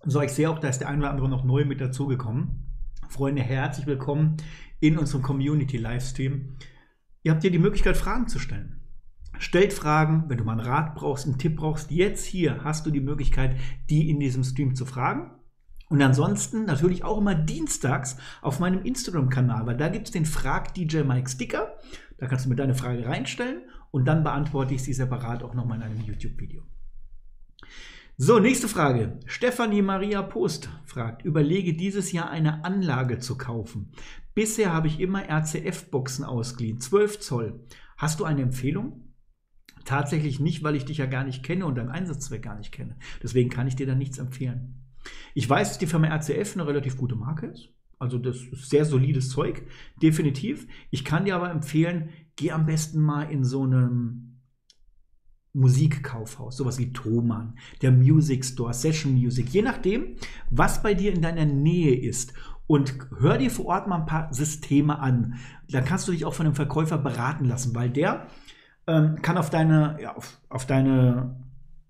So, 0.04 0.20
ich 0.20 0.32
sehe 0.32 0.50
auch, 0.50 0.58
da 0.58 0.68
ist 0.68 0.80
der 0.80 0.88
ein 0.88 0.98
oder 0.98 1.10
andere 1.10 1.28
noch 1.28 1.44
neu 1.44 1.64
mit 1.64 1.80
dazugekommen. 1.80 2.66
Freunde, 3.08 3.42
herzlich 3.42 3.86
willkommen 3.86 4.36
in 4.80 4.98
unserem 4.98 5.22
Community-Livestream. 5.22 6.56
Ihr 7.22 7.32
habt 7.32 7.42
hier 7.42 7.50
die 7.50 7.58
Möglichkeit, 7.58 7.96
Fragen 7.96 8.28
zu 8.28 8.38
stellen. 8.38 8.80
Stellt 9.38 9.72
Fragen, 9.72 10.24
wenn 10.28 10.38
du 10.38 10.44
mal 10.44 10.52
einen 10.52 10.66
Rat 10.66 10.94
brauchst, 10.94 11.26
einen 11.26 11.38
Tipp 11.38 11.56
brauchst. 11.56 11.90
Jetzt 11.90 12.24
hier 12.24 12.62
hast 12.64 12.84
du 12.86 12.90
die 12.90 13.00
Möglichkeit, 13.00 13.56
die 13.90 14.10
in 14.10 14.20
diesem 14.20 14.44
Stream 14.44 14.74
zu 14.74 14.84
fragen. 14.84 15.30
Und 15.88 16.00
ansonsten 16.00 16.64
natürlich 16.64 17.04
auch 17.04 17.18
immer 17.18 17.34
dienstags 17.34 18.16
auf 18.40 18.60
meinem 18.60 18.82
Instagram-Kanal, 18.82 19.66
weil 19.66 19.76
da 19.76 19.88
gibt 19.88 20.06
es 20.06 20.12
den 20.12 20.24
Frag 20.24 20.74
DJ 20.74 21.02
Mike 21.02 21.28
Sticker. 21.28 21.76
Da 22.18 22.26
kannst 22.26 22.46
du 22.46 22.48
mir 22.48 22.56
deine 22.56 22.74
Frage 22.74 23.06
reinstellen 23.06 23.62
und 23.90 24.06
dann 24.06 24.22
beantworte 24.22 24.74
ich 24.74 24.82
sie 24.82 24.94
separat 24.94 25.42
auch 25.42 25.54
nochmal 25.54 25.78
in 25.78 25.84
einem 25.84 26.00
YouTube-Video. 26.00 26.62
So, 28.24 28.38
nächste 28.38 28.68
Frage. 28.68 29.18
Stefanie 29.26 29.82
Maria 29.82 30.22
Post 30.22 30.68
fragt, 30.84 31.24
überlege 31.24 31.74
dieses 31.74 32.12
Jahr 32.12 32.30
eine 32.30 32.64
Anlage 32.64 33.18
zu 33.18 33.36
kaufen. 33.36 33.90
Bisher 34.32 34.72
habe 34.72 34.86
ich 34.86 35.00
immer 35.00 35.28
RCF-Boxen 35.28 36.24
ausgeliehen, 36.24 36.78
12 36.78 37.18
Zoll. 37.18 37.66
Hast 37.96 38.20
du 38.20 38.24
eine 38.24 38.42
Empfehlung? 38.42 39.12
Tatsächlich 39.84 40.38
nicht, 40.38 40.62
weil 40.62 40.76
ich 40.76 40.84
dich 40.84 40.98
ja 40.98 41.06
gar 41.06 41.24
nicht 41.24 41.42
kenne 41.42 41.66
und 41.66 41.74
deinen 41.74 41.88
Einsatzzweck 41.88 42.42
gar 42.42 42.56
nicht 42.56 42.70
kenne. 42.70 42.96
Deswegen 43.24 43.50
kann 43.50 43.66
ich 43.66 43.74
dir 43.74 43.88
da 43.88 43.96
nichts 43.96 44.18
empfehlen. 44.18 44.84
Ich 45.34 45.50
weiß, 45.50 45.70
dass 45.70 45.78
die 45.78 45.88
Firma 45.88 46.06
RCF 46.06 46.54
eine 46.54 46.68
relativ 46.68 46.96
gute 46.96 47.16
Marke 47.16 47.46
ist. 47.46 47.70
Also 47.98 48.18
das 48.18 48.36
ist 48.36 48.70
sehr 48.70 48.84
solides 48.84 49.30
Zeug, 49.30 49.66
definitiv. 50.00 50.68
Ich 50.90 51.04
kann 51.04 51.24
dir 51.24 51.34
aber 51.34 51.50
empfehlen, 51.50 52.10
geh 52.36 52.52
am 52.52 52.66
besten 52.66 53.00
mal 53.00 53.32
in 53.32 53.42
so 53.42 53.64
einem 53.64 54.31
Musikkaufhaus, 55.54 56.56
sowas 56.56 56.78
wie 56.78 56.92
Thomann, 56.92 57.58
der 57.82 57.92
Music 57.92 58.44
Store, 58.44 58.72
Session 58.72 59.12
Music, 59.12 59.50
je 59.50 59.62
nachdem, 59.62 60.16
was 60.50 60.82
bei 60.82 60.94
dir 60.94 61.12
in 61.12 61.22
deiner 61.22 61.44
Nähe 61.44 61.94
ist. 61.94 62.32
Und 62.66 62.94
hör 63.18 63.36
dir 63.36 63.50
vor 63.50 63.66
Ort 63.66 63.86
mal 63.86 64.00
ein 64.00 64.06
paar 64.06 64.32
Systeme 64.32 64.98
an. 64.98 65.34
Dann 65.68 65.84
kannst 65.84 66.08
du 66.08 66.12
dich 66.12 66.24
auch 66.24 66.32
von 66.32 66.46
einem 66.46 66.54
Verkäufer 66.54 66.96
beraten 66.96 67.44
lassen, 67.44 67.74
weil 67.74 67.90
der 67.90 68.28
ähm, 68.86 69.16
kann 69.20 69.36
auf 69.36 69.50
deine, 69.50 69.98
ja, 70.00 70.16
auf, 70.16 70.40
auf 70.48 70.66
deine 70.66 71.42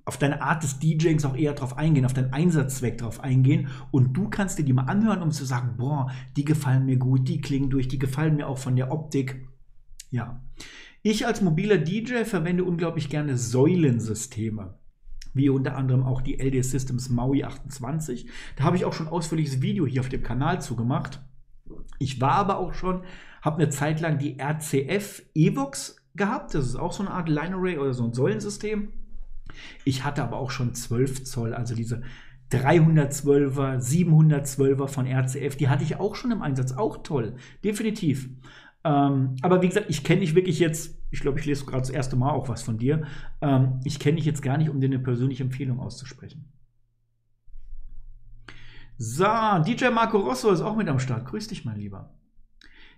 auf 0.04 0.16
deine 0.16 0.42
Art 0.42 0.62
des 0.62 0.78
DJings 0.78 1.24
auch 1.24 1.36
eher 1.36 1.52
drauf 1.52 1.78
eingehen, 1.78 2.04
auf 2.04 2.12
deinen 2.12 2.32
Einsatzzweck 2.32 2.98
drauf 2.98 3.20
eingehen 3.20 3.68
und 3.90 4.14
du 4.14 4.28
kannst 4.28 4.58
dir 4.58 4.64
die 4.64 4.72
mal 4.72 4.86
anhören, 4.86 5.22
um 5.22 5.30
zu 5.30 5.44
sagen, 5.44 5.76
boah, 5.76 6.10
die 6.36 6.44
gefallen 6.44 6.86
mir 6.86 6.96
gut, 6.96 7.28
die 7.28 7.40
klingen 7.40 7.70
durch, 7.70 7.86
die 7.86 8.00
gefallen 8.00 8.36
mir 8.36 8.48
auch 8.48 8.58
von 8.58 8.74
der 8.74 8.90
Optik. 8.90 9.46
Ja. 10.10 10.40
Ich 11.02 11.26
als 11.26 11.40
mobiler 11.40 11.78
DJ 11.78 12.24
verwende 12.24 12.64
unglaublich 12.64 13.08
gerne 13.08 13.36
Säulensysteme 13.36 14.78
wie 15.34 15.48
unter 15.48 15.76
anderem 15.76 16.02
auch 16.02 16.20
die 16.20 16.38
LD 16.38 16.64
Systems 16.64 17.08
Maui 17.08 17.44
28. 17.44 18.28
Da 18.56 18.64
habe 18.64 18.76
ich 18.76 18.84
auch 18.84 18.92
schon 18.92 19.08
ausführliches 19.08 19.62
Video 19.62 19.86
hier 19.86 20.02
auf 20.02 20.08
dem 20.08 20.22
Kanal 20.22 20.60
zugemacht. 20.60 21.20
Ich 21.98 22.20
war 22.20 22.32
aber 22.32 22.58
auch 22.58 22.74
schon, 22.74 23.02
habe 23.40 23.62
eine 23.62 23.70
Zeit 23.70 24.00
lang 24.00 24.18
die 24.18 24.38
RCF 24.38 25.22
Evox 25.34 25.96
gehabt. 26.14 26.54
Das 26.54 26.66
ist 26.66 26.76
auch 26.76 26.92
so 26.92 27.02
eine 27.02 27.12
Art 27.12 27.28
Line 27.28 27.56
Array 27.56 27.78
oder 27.78 27.94
so 27.94 28.04
ein 28.04 28.12
Säulensystem. 28.12 28.92
Ich 29.84 30.04
hatte 30.04 30.22
aber 30.22 30.36
auch 30.36 30.50
schon 30.50 30.74
12 30.74 31.24
Zoll, 31.24 31.54
also 31.54 31.74
diese 31.74 32.02
312er, 32.50 33.78
712er 33.78 34.86
von 34.86 35.06
RCF, 35.06 35.56
die 35.56 35.68
hatte 35.68 35.84
ich 35.84 35.96
auch 35.96 36.14
schon 36.14 36.30
im 36.30 36.42
Einsatz. 36.42 36.72
Auch 36.72 37.02
toll, 37.02 37.34
definitiv. 37.64 38.28
Ähm, 38.84 39.36
aber 39.42 39.62
wie 39.62 39.68
gesagt, 39.68 39.86
ich 39.88 40.02
kenne 40.02 40.20
dich 40.20 40.34
wirklich 40.34 40.58
jetzt, 40.58 40.98
ich 41.10 41.20
glaube, 41.20 41.38
ich 41.38 41.46
lese 41.46 41.64
gerade 41.64 41.82
das 41.82 41.90
erste 41.90 42.16
Mal 42.16 42.30
auch 42.30 42.48
was 42.48 42.62
von 42.62 42.78
dir. 42.78 43.06
Ähm, 43.40 43.80
ich 43.84 43.98
kenne 43.98 44.16
dich 44.16 44.24
jetzt 44.24 44.42
gar 44.42 44.58
nicht, 44.58 44.70
um 44.70 44.80
dir 44.80 44.86
eine 44.86 44.98
persönliche 44.98 45.44
Empfehlung 45.44 45.80
auszusprechen. 45.80 46.52
So, 48.98 49.24
DJ 49.66 49.88
Marco 49.88 50.18
Rosso 50.18 50.50
ist 50.50 50.60
auch 50.60 50.76
mit 50.76 50.88
am 50.88 50.98
Start. 50.98 51.26
Grüß 51.26 51.48
dich, 51.48 51.64
mein 51.64 51.78
Lieber. 51.78 52.14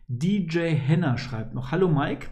DJ 0.09 0.75
Henner 0.75 1.16
schreibt 1.18 1.55
noch: 1.55 1.70
Hallo 1.70 1.88
Mike, 1.88 2.29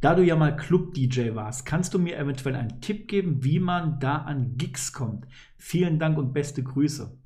da 0.00 0.14
du 0.14 0.22
ja 0.22 0.36
mal 0.36 0.56
Club-DJ 0.56 1.34
warst, 1.34 1.64
kannst 1.64 1.94
du 1.94 1.98
mir 1.98 2.18
eventuell 2.18 2.56
einen 2.56 2.80
Tipp 2.80 3.08
geben, 3.08 3.42
wie 3.42 3.60
man 3.60 3.98
da 3.98 4.16
an 4.16 4.56
Gigs 4.56 4.92
kommt? 4.92 5.26
Vielen 5.56 5.98
Dank 5.98 6.18
und 6.18 6.32
beste 6.32 6.62
Grüße. 6.62 7.16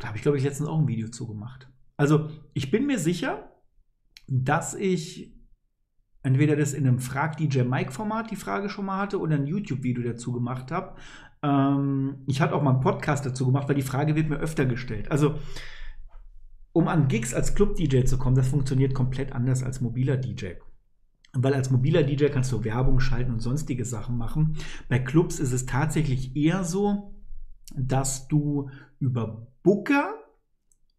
Da 0.00 0.08
habe 0.08 0.16
ich, 0.16 0.22
glaube 0.22 0.38
ich, 0.38 0.44
letztens 0.44 0.68
auch 0.68 0.78
ein 0.78 0.88
Video 0.88 1.08
zugemacht. 1.08 1.68
Also 2.00 2.30
ich 2.54 2.70
bin 2.70 2.86
mir 2.86 2.98
sicher, 2.98 3.52
dass 4.26 4.72
ich 4.72 5.34
entweder 6.22 6.56
das 6.56 6.72
in 6.72 6.86
einem 6.86 6.98
Frag 6.98 7.36
DJ 7.36 7.60
Mike 7.60 7.92
Format 7.92 8.30
die 8.30 8.36
Frage 8.36 8.70
schon 8.70 8.86
mal 8.86 8.96
hatte 8.96 9.20
oder 9.20 9.34
ein 9.34 9.46
YouTube-Video 9.46 10.02
dazu 10.02 10.32
gemacht 10.32 10.72
habe. 10.72 10.96
Ähm, 11.42 12.22
ich 12.26 12.40
hatte 12.40 12.54
auch 12.54 12.62
mal 12.62 12.70
einen 12.70 12.80
Podcast 12.80 13.26
dazu 13.26 13.44
gemacht, 13.44 13.68
weil 13.68 13.74
die 13.74 13.82
Frage 13.82 14.16
wird 14.16 14.30
mir 14.30 14.38
öfter 14.38 14.64
gestellt. 14.64 15.10
Also 15.10 15.34
um 16.72 16.88
an 16.88 17.08
Gigs 17.08 17.34
als 17.34 17.54
Club-DJ 17.54 18.04
zu 18.04 18.16
kommen, 18.16 18.34
das 18.34 18.48
funktioniert 18.48 18.94
komplett 18.94 19.32
anders 19.32 19.62
als 19.62 19.82
mobiler 19.82 20.16
DJ. 20.16 20.52
weil 21.34 21.52
als 21.52 21.70
mobiler 21.70 22.02
DJ 22.02 22.28
kannst 22.28 22.50
du 22.50 22.64
Werbung 22.64 23.00
schalten 23.00 23.30
und 23.30 23.40
sonstige 23.40 23.84
Sachen 23.84 24.16
machen. 24.16 24.56
Bei 24.88 24.98
Clubs 24.98 25.38
ist 25.38 25.52
es 25.52 25.66
tatsächlich 25.66 26.34
eher 26.34 26.64
so, 26.64 27.14
dass 27.76 28.26
du 28.26 28.70
über 29.00 29.48
Booker 29.62 30.14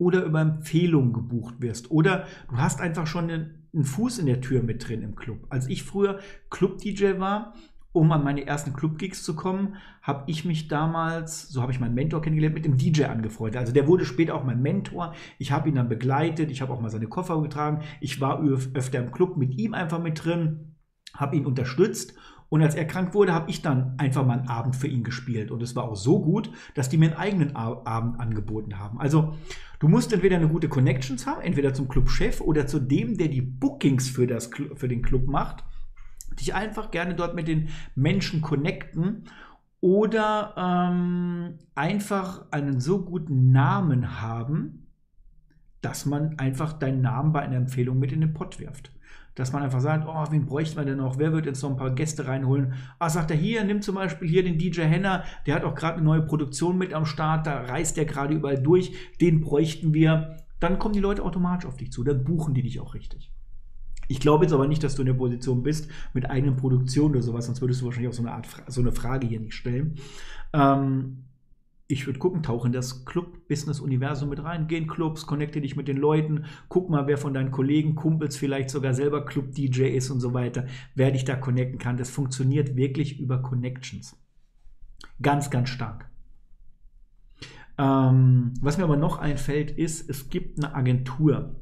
oder 0.01 0.23
über 0.23 0.41
Empfehlungen 0.41 1.13
gebucht 1.13 1.61
wirst. 1.61 1.91
Oder 1.91 2.25
du 2.49 2.57
hast 2.57 2.81
einfach 2.81 3.05
schon 3.05 3.29
einen, 3.29 3.67
einen 3.71 3.85
Fuß 3.85 4.17
in 4.17 4.25
der 4.25 4.41
Tür 4.41 4.63
mit 4.63 4.87
drin 4.87 5.03
im 5.03 5.15
Club. 5.15 5.45
Als 5.49 5.67
ich 5.67 5.83
früher 5.83 6.17
Club-DJ 6.49 7.19
war, 7.19 7.53
um 7.91 8.11
an 8.11 8.23
meine 8.23 8.47
ersten 8.47 8.73
Club-Gigs 8.73 9.21
zu 9.21 9.35
kommen, 9.35 9.75
habe 10.01 10.23
ich 10.25 10.43
mich 10.43 10.67
damals, 10.67 11.49
so 11.49 11.61
habe 11.61 11.71
ich 11.71 11.79
meinen 11.79 11.93
Mentor 11.93 12.23
kennengelernt, 12.23 12.55
mit 12.55 12.65
dem 12.65 12.77
DJ 12.77 13.03
angefreundet. 13.03 13.59
Also 13.59 13.73
der 13.73 13.85
wurde 13.85 14.05
später 14.05 14.33
auch 14.33 14.43
mein 14.43 14.63
Mentor. 14.63 15.13
Ich 15.37 15.51
habe 15.51 15.69
ihn 15.69 15.75
dann 15.75 15.87
begleitet, 15.87 16.49
ich 16.49 16.63
habe 16.63 16.73
auch 16.73 16.81
mal 16.81 16.89
seine 16.89 17.07
Koffer 17.07 17.39
getragen. 17.39 17.83
Ich 17.99 18.19
war 18.19 18.41
öfter 18.41 18.97
im 18.97 19.11
Club 19.11 19.37
mit 19.37 19.53
ihm 19.59 19.75
einfach 19.75 20.01
mit 20.01 20.25
drin, 20.25 20.77
habe 21.13 21.35
ihn 21.35 21.45
unterstützt 21.45 22.15
und 22.51 22.61
als 22.61 22.75
er 22.75 22.83
krank 22.83 23.13
wurde, 23.13 23.33
habe 23.33 23.49
ich 23.49 23.61
dann 23.61 23.93
einfach 23.97 24.25
mal 24.25 24.37
einen 24.37 24.49
Abend 24.49 24.75
für 24.75 24.87
ihn 24.87 25.05
gespielt. 25.05 25.51
Und 25.51 25.63
es 25.63 25.73
war 25.73 25.85
auch 25.85 25.95
so 25.95 26.21
gut, 26.21 26.51
dass 26.75 26.89
die 26.89 26.97
mir 26.97 27.05
einen 27.05 27.15
eigenen 27.15 27.55
Abend 27.55 28.19
angeboten 28.19 28.77
haben. 28.77 28.99
Also 28.99 29.37
du 29.79 29.87
musst 29.87 30.11
entweder 30.11 30.35
eine 30.35 30.49
gute 30.49 30.67
Connections 30.67 31.25
haben, 31.25 31.41
entweder 31.41 31.73
zum 31.73 31.87
Clubchef 31.87 32.41
oder 32.41 32.67
zu 32.67 32.79
dem, 32.79 33.17
der 33.17 33.29
die 33.29 33.39
Bookings 33.41 34.09
für, 34.09 34.27
das, 34.27 34.49
für 34.75 34.89
den 34.89 35.01
Club 35.01 35.27
macht. 35.27 35.63
Dich 36.41 36.53
einfach 36.53 36.91
gerne 36.91 37.15
dort 37.15 37.35
mit 37.35 37.47
den 37.47 37.69
Menschen 37.95 38.41
connecten 38.41 39.29
oder 39.79 40.53
ähm, 40.57 41.57
einfach 41.73 42.51
einen 42.51 42.81
so 42.81 43.05
guten 43.05 43.53
Namen 43.53 44.19
haben, 44.19 44.87
dass 45.79 46.05
man 46.05 46.37
einfach 46.37 46.73
deinen 46.73 47.01
Namen 47.01 47.31
bei 47.31 47.43
einer 47.43 47.55
Empfehlung 47.55 47.97
mit 47.97 48.11
in 48.11 48.19
den 48.19 48.33
Pott 48.33 48.59
wirft 48.59 48.91
dass 49.35 49.53
man 49.53 49.63
einfach 49.63 49.79
sagt, 49.79 50.07
oh, 50.07 50.31
wen 50.31 50.45
bräuchten 50.45 50.77
wir 50.77 50.85
denn 50.85 50.97
noch? 50.97 51.17
Wer 51.17 51.31
wird 51.33 51.45
jetzt 51.45 51.61
noch 51.61 51.69
ein 51.69 51.77
paar 51.77 51.95
Gäste 51.95 52.27
reinholen? 52.27 52.73
Ah, 52.99 53.09
sagt 53.09 53.31
er 53.31 53.37
hier, 53.37 53.63
nimm 53.63 53.81
zum 53.81 53.95
Beispiel 53.95 54.27
hier 54.27 54.43
den 54.43 54.57
DJ 54.57 54.81
Henner, 54.81 55.23
der 55.45 55.55
hat 55.55 55.63
auch 55.63 55.75
gerade 55.75 55.95
eine 55.95 56.05
neue 56.05 56.21
Produktion 56.21 56.77
mit 56.77 56.93
am 56.93 57.05
Start, 57.05 57.47
da 57.47 57.61
reist 57.61 57.97
der 57.97 58.05
gerade 58.05 58.33
überall 58.33 58.61
durch, 58.61 58.93
den 59.19 59.41
bräuchten 59.41 59.93
wir. 59.93 60.37
Dann 60.59 60.79
kommen 60.79 60.93
die 60.93 60.99
Leute 60.99 61.23
automatisch 61.23 61.67
auf 61.67 61.77
dich 61.77 61.91
zu, 61.91 62.03
dann 62.03 62.23
buchen 62.23 62.53
die 62.53 62.61
dich 62.61 62.79
auch 62.79 62.93
richtig. 62.93 63.31
Ich 64.07 64.19
glaube 64.19 64.43
jetzt 64.43 64.53
aber 64.53 64.67
nicht, 64.67 64.83
dass 64.83 64.95
du 64.95 65.03
in 65.03 65.05
der 65.05 65.13
Position 65.13 65.63
bist 65.63 65.89
mit 66.13 66.29
eigenen 66.29 66.57
Produktionen 66.57 67.15
oder 67.15 67.23
sowas, 67.23 67.45
sonst 67.45 67.61
würdest 67.61 67.81
du 67.81 67.85
wahrscheinlich 67.85 68.09
auch 68.09 68.15
so 68.15 68.23
eine 68.23 68.33
Art, 68.33 68.45
so 68.67 68.81
eine 68.81 68.91
Frage 68.91 69.25
hier 69.25 69.39
nicht 69.39 69.53
stellen. 69.53 69.95
Ähm, 70.51 71.23
ich 71.91 72.05
würde 72.05 72.19
gucken, 72.19 72.43
tauche 72.43 72.67
in 72.67 72.73
das 72.73 73.05
Club-Business-Universum 73.05 74.29
mit 74.29 74.43
rein, 74.43 74.67
geh 74.67 74.77
in 74.77 74.87
Clubs, 74.87 75.25
connecte 75.25 75.61
dich 75.61 75.75
mit 75.75 75.87
den 75.87 75.97
Leuten, 75.97 76.45
guck 76.69 76.89
mal, 76.89 77.07
wer 77.07 77.17
von 77.17 77.33
deinen 77.33 77.51
Kollegen, 77.51 77.95
Kumpels 77.95 78.37
vielleicht 78.37 78.69
sogar 78.69 78.93
selber 78.93 79.25
Club-DJ 79.25 79.95
ist 79.95 80.09
und 80.09 80.19
so 80.19 80.33
weiter, 80.33 80.65
wer 80.95 81.11
dich 81.11 81.25
da 81.25 81.35
connecten 81.35 81.79
kann. 81.79 81.97
Das 81.97 82.09
funktioniert 82.09 82.75
wirklich 82.75 83.19
über 83.19 83.41
Connections. 83.41 84.15
Ganz, 85.21 85.49
ganz 85.49 85.69
stark. 85.69 86.09
Ähm, 87.77 88.53
was 88.61 88.77
mir 88.77 88.83
aber 88.83 88.97
noch 88.97 89.17
einfällt, 89.17 89.71
ist, 89.71 90.09
es 90.09 90.29
gibt 90.29 90.57
eine 90.57 90.75
Agentur. 90.75 91.55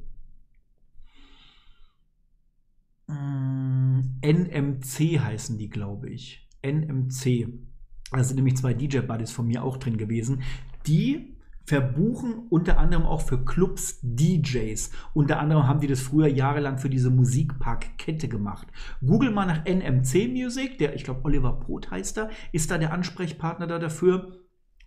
Ähm, 3.07 4.19
NMC 4.21 5.19
heißen 5.19 5.57
die, 5.57 5.69
glaube 5.69 6.09
ich. 6.09 6.47
NMC 6.61 7.68
da 8.11 8.23
sind 8.23 8.37
nämlich 8.37 8.57
zwei 8.57 8.73
DJ-Buddies 8.73 9.31
von 9.31 9.47
mir 9.47 9.63
auch 9.63 9.77
drin 9.77 9.97
gewesen, 9.97 10.41
die 10.87 11.35
verbuchen 11.69 12.47
unter 12.49 12.79
anderem 12.79 13.05
auch 13.05 13.21
für 13.21 13.45
Clubs 13.45 13.99
DJs. 14.01 14.89
Unter 15.13 15.39
anderem 15.39 15.67
haben 15.67 15.79
die 15.79 15.87
das 15.87 16.01
früher 16.01 16.27
jahrelang 16.27 16.79
für 16.79 16.89
diese 16.89 17.11
Musikpark-Kette 17.11 18.27
gemacht. 18.27 18.67
Google 19.05 19.29
mal 19.29 19.45
nach 19.45 19.65
NMC 19.65 20.29
Music, 20.29 20.79
der, 20.79 20.95
ich 20.95 21.03
glaube, 21.03 21.21
Oliver 21.25 21.59
Poth 21.59 21.91
heißt 21.91 22.17
da, 22.17 22.29
ist 22.51 22.71
da 22.71 22.79
der 22.79 22.91
Ansprechpartner 22.91 23.67
da 23.67 23.77
dafür. 23.77 24.39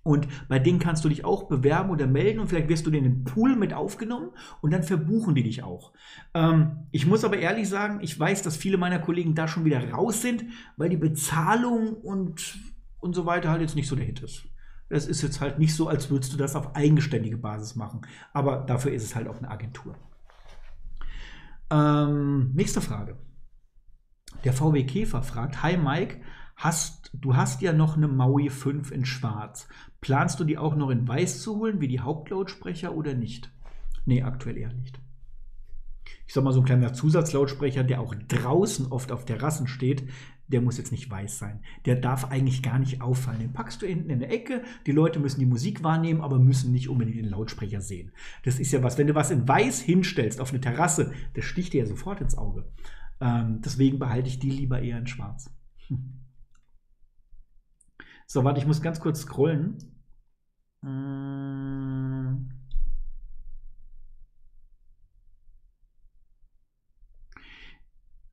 Und 0.02 0.26
bei 0.48 0.58
denen 0.58 0.80
kannst 0.80 1.04
du 1.04 1.08
dich 1.08 1.24
auch 1.24 1.44
bewerben 1.44 1.90
oder 1.90 2.08
melden 2.08 2.40
und 2.40 2.48
vielleicht 2.48 2.68
wirst 2.68 2.84
du 2.84 2.90
in 2.90 3.04
den 3.04 3.22
Pool 3.22 3.54
mit 3.54 3.72
aufgenommen 3.72 4.30
und 4.60 4.72
dann 4.72 4.82
verbuchen 4.82 5.36
die 5.36 5.44
dich 5.44 5.62
auch. 5.62 5.92
Ähm, 6.34 6.88
ich 6.90 7.06
muss 7.06 7.24
aber 7.24 7.38
ehrlich 7.38 7.68
sagen, 7.68 8.00
ich 8.02 8.18
weiß, 8.18 8.42
dass 8.42 8.56
viele 8.56 8.78
meiner 8.78 8.98
Kollegen 8.98 9.36
da 9.36 9.46
schon 9.46 9.64
wieder 9.64 9.92
raus 9.92 10.20
sind, 10.20 10.44
weil 10.76 10.88
die 10.88 10.96
Bezahlung 10.96 11.94
und 11.94 12.58
und 13.02 13.14
so 13.14 13.26
weiter 13.26 13.50
halt 13.50 13.60
jetzt 13.60 13.74
nicht 13.74 13.88
so 13.88 13.96
der 13.96 14.06
Hit 14.06 14.22
ist. 14.22 14.44
Es 14.88 15.06
ist 15.06 15.22
jetzt 15.22 15.40
halt 15.40 15.58
nicht 15.58 15.74
so, 15.74 15.88
als 15.88 16.10
würdest 16.10 16.32
du 16.32 16.36
das 16.36 16.54
auf 16.54 16.76
eigenständige 16.76 17.36
Basis 17.36 17.74
machen. 17.76 18.02
Aber 18.32 18.58
dafür 18.58 18.92
ist 18.92 19.02
es 19.02 19.14
halt 19.14 19.26
auch 19.26 19.38
eine 19.38 19.50
Agentur. 19.50 19.96
Ähm, 21.70 22.52
nächste 22.52 22.80
Frage. 22.80 23.18
Der 24.44 24.52
VW 24.52 24.84
Käfer 24.84 25.22
fragt: 25.22 25.62
Hi 25.62 25.76
Mike, 25.76 26.20
hast, 26.56 27.10
du 27.14 27.34
hast 27.34 27.62
ja 27.62 27.72
noch 27.72 27.96
eine 27.96 28.08
Maui 28.08 28.50
5 28.50 28.92
in 28.92 29.04
Schwarz. 29.04 29.66
Planst 30.00 30.38
du 30.38 30.44
die 30.44 30.58
auch 30.58 30.76
noch 30.76 30.90
in 30.90 31.08
Weiß 31.08 31.42
zu 31.42 31.56
holen, 31.56 31.80
wie 31.80 31.88
die 31.88 32.00
Hauptlautsprecher 32.00 32.94
oder 32.94 33.14
nicht? 33.14 33.50
Nee, 34.04 34.22
aktuell 34.22 34.58
eher 34.58 34.72
nicht. 34.72 35.00
Ich 36.32 36.34
sag 36.34 36.44
mal, 36.44 36.54
so 36.54 36.60
ein 36.60 36.64
kleiner 36.64 36.94
Zusatzlautsprecher, 36.94 37.84
der 37.84 38.00
auch 38.00 38.14
draußen 38.14 38.86
oft 38.86 39.12
auf 39.12 39.26
Terrassen 39.26 39.66
steht, 39.66 40.08
der 40.48 40.62
muss 40.62 40.78
jetzt 40.78 40.90
nicht 40.90 41.10
weiß 41.10 41.38
sein. 41.38 41.60
Der 41.84 41.96
darf 41.96 42.30
eigentlich 42.30 42.62
gar 42.62 42.78
nicht 42.78 43.02
auffallen. 43.02 43.40
Den 43.40 43.52
packst 43.52 43.82
du 43.82 43.86
hinten 43.86 44.08
in 44.08 44.20
der 44.20 44.32
Ecke, 44.32 44.62
die 44.86 44.92
Leute 44.92 45.20
müssen 45.20 45.40
die 45.40 45.46
Musik 45.46 45.84
wahrnehmen, 45.84 46.22
aber 46.22 46.38
müssen 46.38 46.72
nicht 46.72 46.88
unbedingt 46.88 47.18
den 47.18 47.28
Lautsprecher 47.28 47.82
sehen. 47.82 48.12
Das 48.44 48.58
ist 48.58 48.72
ja 48.72 48.82
was, 48.82 48.96
wenn 48.96 49.08
du 49.08 49.14
was 49.14 49.30
in 49.30 49.46
weiß 49.46 49.82
hinstellst 49.82 50.40
auf 50.40 50.52
eine 50.52 50.62
Terrasse, 50.62 51.12
das 51.34 51.44
sticht 51.44 51.74
dir 51.74 51.82
ja 51.82 51.86
sofort 51.86 52.22
ins 52.22 52.38
Auge. 52.38 52.64
Ähm, 53.20 53.60
deswegen 53.62 53.98
behalte 53.98 54.28
ich 54.28 54.38
die 54.38 54.52
lieber 54.52 54.80
eher 54.80 54.96
in 54.96 55.06
schwarz. 55.06 55.54
So, 58.26 58.42
warte, 58.44 58.58
ich 58.58 58.66
muss 58.66 58.80
ganz 58.80 59.00
kurz 59.00 59.20
scrollen. 59.20 59.76
Hm. 60.80 62.61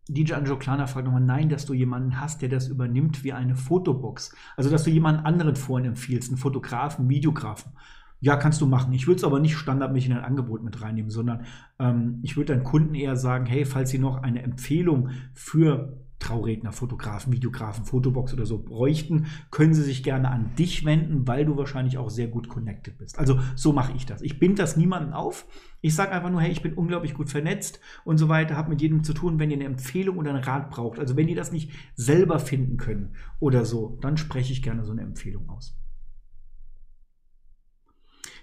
DJ 0.10 0.34
Angelo 0.34 0.58
Klana 0.58 0.88
fragt 0.88 1.06
nochmal, 1.06 1.22
nein, 1.22 1.50
dass 1.50 1.66
du 1.66 1.74
jemanden 1.74 2.20
hast, 2.20 2.42
der 2.42 2.50
das 2.50 2.68
übernimmt 2.68 3.24
wie 3.24 3.34
eine 3.34 3.56
Fotobox. 3.56 4.36
Also, 4.58 4.70
dass 4.70 4.84
du 4.84 4.90
jemanden 4.90 5.26
anderen 5.26 5.56
vorhin 5.56 5.90
empfiehlst, 5.90 6.30
einen 6.30 6.38
Fotografen, 6.38 7.08
Videografen. 7.10 7.74
Ja, 8.20 8.36
kannst 8.36 8.60
du 8.60 8.66
machen. 8.66 8.92
Ich 8.92 9.08
würde 9.08 9.20
es 9.20 9.24
aber 9.24 9.40
nicht 9.40 9.56
standardmäßig 9.56 10.10
in 10.10 10.18
ein 10.18 10.26
Angebot 10.26 10.64
mit 10.64 10.82
reinnehmen, 10.82 11.12
sondern 11.12 11.46
ähm, 11.78 12.20
ich 12.24 12.36
würde 12.36 12.54
deinen 12.54 12.66
Kunden 12.66 12.96
eher 12.96 13.16
sagen, 13.16 13.46
hey, 13.46 13.66
falls 13.66 13.92
sie 13.92 14.00
noch 14.00 14.24
eine 14.24 14.42
Empfehlung 14.42 15.12
für 15.34 15.98
Trauredner, 16.20 16.72
Fotografen, 16.72 17.34
Videografen, 17.34 17.86
Fotobox 17.86 18.34
oder 18.34 18.46
so 18.46 18.62
bräuchten, 18.62 19.28
können 19.52 19.74
sie 19.74 19.84
sich 19.84 20.04
gerne 20.04 20.30
an 20.30 20.54
dich 20.56 20.86
wenden, 20.86 21.28
weil 21.28 21.46
du 21.46 21.58
wahrscheinlich 21.58 21.98
auch 21.98 22.10
sehr 22.10 22.28
gut 22.28 22.50
connected 22.50 22.98
bist. 22.98 23.18
Also 23.18 23.40
so 23.56 23.74
mache 23.74 23.94
ich 23.96 24.06
das. 24.06 24.22
Ich 24.22 24.40
binde 24.40 24.62
das 24.62 24.78
niemanden 24.78 25.14
auf. 25.14 25.48
Ich 25.82 25.96
sage 25.96 26.12
einfach 26.12 26.30
nur, 26.30 26.42
hey, 26.42 26.52
ich 26.52 26.62
bin 26.62 26.74
unglaublich 26.74 27.14
gut 27.14 27.30
vernetzt 27.30 27.80
und 28.04 28.18
so 28.18 28.28
weiter, 28.28 28.58
habe 28.58 28.70
mit 28.70 28.82
jedem 28.82 29.04
zu 29.04 29.14
tun, 29.14 29.40
wenn 29.40 29.50
ihr 29.50 29.58
eine 29.58 29.66
Empfehlung 29.66 30.18
oder 30.18 30.32
einen 30.32 30.44
Rat 30.44 30.70
braucht. 30.70 31.00
Also 31.00 31.16
wenn 31.16 31.30
ihr 31.30 31.36
das 31.36 31.52
nicht 31.52 31.72
selber 31.96 32.40
finden 32.40 32.78
können 32.78 33.16
oder 33.40 33.64
so, 33.66 33.98
dann 34.02 34.18
spreche 34.18 34.52
ich 34.52 34.62
gerne 34.62 34.84
so 34.84 34.92
eine 34.92 35.02
Empfehlung 35.02 35.50
aus. 35.50 35.80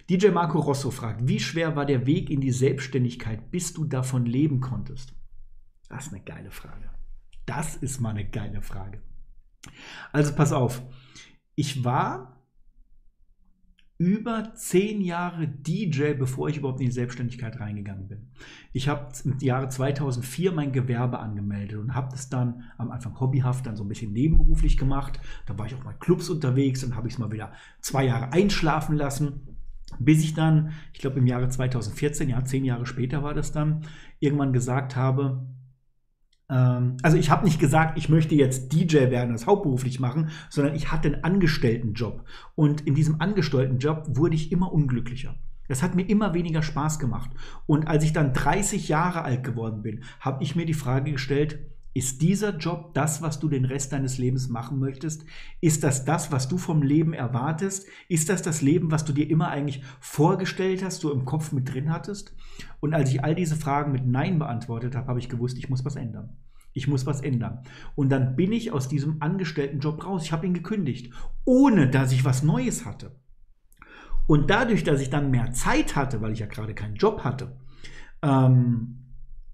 DJ 0.09 0.29
Marco 0.29 0.61
Rosso 0.61 0.93
fragt, 0.93 1.27
wie 1.27 1.41
schwer 1.41 1.75
war 1.75 1.85
der 1.85 2.07
Weg 2.07 2.31
in 2.31 2.41
die 2.41 2.53
Selbstständigkeit, 2.53 3.51
bis 3.51 3.73
du 3.73 3.85
davon 3.85 4.25
leben 4.25 4.61
konntest? 4.61 5.15
Das 5.89 6.07
ist 6.07 6.13
eine 6.13 6.23
geile 6.23 6.53
Frage. 6.53 6.96
Das 7.47 7.77
ist 7.77 8.01
mal 8.01 8.11
eine 8.11 8.29
geile 8.29 8.61
Frage. 8.61 9.01
Also 10.13 10.35
pass 10.35 10.53
auf, 10.53 10.83
ich 11.55 11.85
war 11.85 12.37
über 13.99 14.53
zehn 14.55 15.01
Jahre 15.01 15.49
DJ, 15.49 16.13
bevor 16.13 16.51
ich 16.51 16.59
überhaupt 16.59 16.81
in 16.81 16.87
die 16.87 16.93
Selbstständigkeit 16.93 17.59
reingegangen 17.61 18.09
bin. 18.09 18.29
Ich 18.75 18.89
habe 18.89 19.11
im 19.25 19.39
Jahre 19.39 19.69
2004 19.69 20.53
mein 20.53 20.73
Gewerbe 20.73 21.19
angemeldet 21.19 21.79
und 21.79 21.95
habe 21.95 22.09
das 22.11 22.29
dann 22.29 22.65
am 22.77 22.91
Anfang 22.91 23.19
hobbyhaft, 23.19 23.65
dann 23.65 23.77
so 23.77 23.85
ein 23.85 23.89
bisschen 23.89 24.13
nebenberuflich 24.13 24.77
gemacht. 24.77 25.19
Da 25.47 25.59
war 25.59 25.65
ich 25.65 25.75
auch 25.75 25.85
mal 25.85 25.95
Clubs 25.95 26.29
unterwegs, 26.29 26.83
dann 26.83 26.95
habe 26.95 27.09
ich 27.09 27.15
es 27.15 27.19
mal 27.19 27.33
wieder 27.33 27.53
zwei 27.81 28.05
Jahre 28.05 28.33
einschlafen 28.33 28.97
lassen, 28.97 29.57
bis 29.99 30.23
ich 30.23 30.35
dann, 30.35 30.73
ich 30.93 31.01
glaube 31.01 31.19
im 31.19 31.27
Jahre 31.27 31.49
2014, 31.49 32.29
ja 32.29 32.45
zehn 32.45 32.67
Jahre 32.67 32.85
später 32.85 33.23
war 33.23 33.33
das 33.33 33.53
dann, 33.53 33.87
irgendwann 34.19 34.53
gesagt 34.53 34.95
habe, 34.95 35.47
ähm, 36.51 36.97
also 37.03 37.17
ich 37.17 37.31
habe 37.31 37.45
nicht 37.45 37.59
gesagt, 37.59 37.99
ich 37.99 38.09
möchte 38.09 38.35
jetzt 38.35 38.73
DJ 38.73 39.11
werden, 39.11 39.33
das 39.33 39.47
hauptberuflich 39.47 40.01
machen, 40.01 40.31
sondern 40.51 40.75
ich 40.75 40.93
hatte 40.93 41.09
einen 41.09 41.25
Angestelltenjob. 41.25 42.25
Und 42.55 42.83
in 42.87 42.95
diesem 42.95 43.21
Angestelltenjob 43.21 44.05
wurde 44.09 44.37
ich 44.37 44.53
immer 44.53 44.73
unglücklicher. 44.73 45.35
Das 45.69 45.83
hat 45.83 45.97
mir 45.97 46.09
immer 46.09 46.33
weniger 46.33 46.63
Spaß 46.63 46.99
gemacht. 46.99 47.31
Und 47.67 47.89
als 47.89 48.05
ich 48.05 48.13
dann 48.13 48.33
30 48.33 48.89
Jahre 48.89 49.23
alt 49.23 49.43
geworden 49.43 49.83
bin, 49.83 50.05
habe 50.21 50.43
ich 50.45 50.55
mir 50.55 50.65
die 50.65 50.75
Frage 50.75 51.13
gestellt, 51.13 51.59
ist 51.97 52.21
dieser 52.21 52.55
Job 52.59 52.93
das, 52.93 53.23
was 53.23 53.41
du 53.41 53.49
den 53.49 53.65
Rest 53.65 53.91
deines 53.91 54.19
Lebens 54.19 54.51
machen 54.51 54.79
möchtest? 54.79 55.25
Ist 55.63 55.83
das 55.83 56.05
das, 56.05 56.31
was 56.31 56.47
du 56.47 56.59
vom 56.59 56.83
Leben 56.83 57.15
erwartest? 57.15 57.87
Ist 58.11 58.29
das 58.29 58.43
das 58.43 58.61
Leben, 58.61 58.91
was 58.91 59.07
du 59.07 59.15
dir 59.15 59.31
immer 59.31 59.49
eigentlich 59.49 59.83
vorgestellt 59.99 60.85
hast, 60.85 61.03
du 61.05 61.11
im 61.11 61.25
Kopf 61.25 61.53
mit 61.53 61.73
drin 61.73 61.91
hattest? 61.91 62.37
Und 62.81 62.93
als 62.93 63.09
ich 63.09 63.25
all 63.25 63.35
diese 63.35 63.57
Fragen 63.57 63.93
mit 63.93 64.07
Nein 64.07 64.39
beantwortet 64.39 64.95
habe, 64.95 65.09
habe 65.09 65.19
ich 65.19 65.31
gewusst, 65.31 65.57
ich 65.57 65.71
muss 65.71 65.87
was 65.87 65.97
ändern. 65.97 66.37
Ich 66.75 66.87
muss 66.87 67.07
was 67.07 67.23
ändern. 67.23 67.63
Und 67.95 68.11
dann 68.11 68.37
bin 68.37 68.53
ich 68.53 68.73
aus 68.73 68.89
diesem 68.89 69.23
Angestelltenjob 69.23 70.05
raus. 70.05 70.25
Ich 70.25 70.33
habe 70.33 70.47
ihn 70.47 70.53
gekündigt, 70.53 71.15
ohne 71.47 71.89
dass 71.89 72.13
ich 72.13 72.27
was 72.27 72.43
Neues 72.43 72.85
hatte. 72.85 73.19
Und 74.27 74.51
dadurch, 74.51 74.85
dass 74.85 75.01
ich 75.01 75.09
dann 75.09 75.31
mehr 75.31 75.53
Zeit 75.53 75.97
hatte, 75.97 76.21
weil 76.21 76.33
ich 76.33 76.41
ja 76.41 76.47
gerade 76.47 76.75
keinen 76.75 76.97
Job 76.97 77.25
hatte, 77.25 77.57
ähm, 78.21 79.06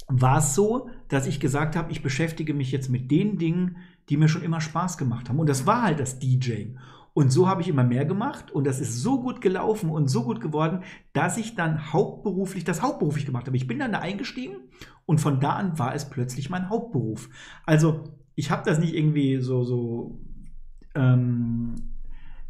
war 0.08 0.38
es 0.38 0.54
so, 0.54 0.88
dass 1.08 1.26
ich 1.26 1.40
gesagt 1.40 1.76
habe, 1.76 1.92
ich 1.92 2.02
beschäftige 2.02 2.54
mich 2.54 2.72
jetzt 2.72 2.88
mit 2.88 3.10
den 3.10 3.38
Dingen, 3.38 3.76
die 4.08 4.16
mir 4.16 4.28
schon 4.28 4.42
immer 4.42 4.60
Spaß 4.60 4.98
gemacht 4.98 5.28
haben. 5.28 5.38
Und 5.38 5.48
das 5.48 5.66
war 5.66 5.82
halt 5.82 6.00
das 6.00 6.18
DJing. 6.18 6.78
Und 7.14 7.30
so 7.30 7.46
habe 7.46 7.60
ich 7.60 7.68
immer 7.68 7.84
mehr 7.84 8.06
gemacht 8.06 8.50
und 8.52 8.66
das 8.66 8.80
ist 8.80 9.02
so 9.02 9.20
gut 9.20 9.42
gelaufen 9.42 9.90
und 9.90 10.08
so 10.08 10.24
gut 10.24 10.40
geworden, 10.40 10.82
dass 11.12 11.36
ich 11.36 11.54
dann 11.54 11.92
hauptberuflich 11.92 12.64
das 12.64 12.80
hauptberuflich 12.80 13.26
gemacht 13.26 13.46
habe. 13.46 13.56
Ich 13.56 13.66
bin 13.66 13.78
dann 13.78 13.92
da 13.92 13.98
eingestiegen 13.98 14.56
und 15.04 15.20
von 15.20 15.38
da 15.38 15.52
an 15.52 15.78
war 15.78 15.94
es 15.94 16.08
plötzlich 16.08 16.48
mein 16.48 16.70
Hauptberuf. 16.70 17.28
Also 17.66 18.04
ich 18.34 18.50
habe 18.50 18.62
das 18.64 18.78
nicht 18.78 18.94
irgendwie 18.94 19.40
so 19.40 19.62
so, 19.62 20.20
ähm, 20.94 21.74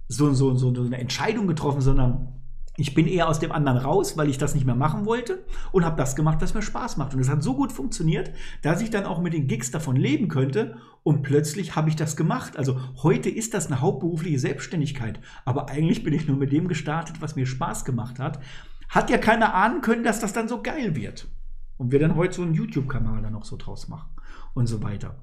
so 0.06 0.32
so 0.32 0.54
so 0.54 0.68
eine 0.68 0.98
Entscheidung 0.98 1.48
getroffen, 1.48 1.80
sondern 1.80 2.41
ich 2.76 2.94
bin 2.94 3.06
eher 3.06 3.28
aus 3.28 3.38
dem 3.38 3.52
anderen 3.52 3.78
raus, 3.78 4.16
weil 4.16 4.30
ich 4.30 4.38
das 4.38 4.54
nicht 4.54 4.64
mehr 4.64 4.74
machen 4.74 5.04
wollte 5.04 5.44
und 5.72 5.84
habe 5.84 5.96
das 5.96 6.16
gemacht, 6.16 6.38
was 6.40 6.54
mir 6.54 6.62
Spaß 6.62 6.96
macht. 6.96 7.14
Und 7.14 7.20
es 7.20 7.28
hat 7.28 7.42
so 7.42 7.54
gut 7.54 7.70
funktioniert, 7.70 8.32
dass 8.62 8.80
ich 8.80 8.90
dann 8.90 9.04
auch 9.04 9.20
mit 9.20 9.34
den 9.34 9.46
Gigs 9.46 9.70
davon 9.70 9.96
leben 9.96 10.28
könnte 10.28 10.76
und 11.02 11.22
plötzlich 11.22 11.76
habe 11.76 11.90
ich 11.90 11.96
das 11.96 12.16
gemacht. 12.16 12.56
Also 12.56 12.80
heute 13.02 13.28
ist 13.28 13.52
das 13.52 13.66
eine 13.66 13.80
hauptberufliche 13.80 14.38
Selbstständigkeit, 14.38 15.20
aber 15.44 15.68
eigentlich 15.68 16.02
bin 16.02 16.14
ich 16.14 16.26
nur 16.26 16.36
mit 16.36 16.52
dem 16.52 16.68
gestartet, 16.68 17.20
was 17.20 17.36
mir 17.36 17.46
Spaß 17.46 17.84
gemacht 17.84 18.18
hat. 18.18 18.40
Hat 18.88 19.10
ja 19.10 19.18
keiner 19.18 19.54
ahnen 19.54 19.82
können, 19.82 20.04
dass 20.04 20.20
das 20.20 20.32
dann 20.32 20.48
so 20.48 20.62
geil 20.62 20.96
wird. 20.96 21.28
Und 21.76 21.92
wir 21.92 21.98
dann 21.98 22.16
heute 22.16 22.36
so 22.36 22.42
einen 22.42 22.54
YouTube-Kanal 22.54 23.22
dann 23.22 23.32
noch 23.32 23.44
so 23.44 23.56
draus 23.56 23.88
machen 23.88 24.10
und 24.54 24.66
so 24.66 24.82
weiter. 24.82 25.16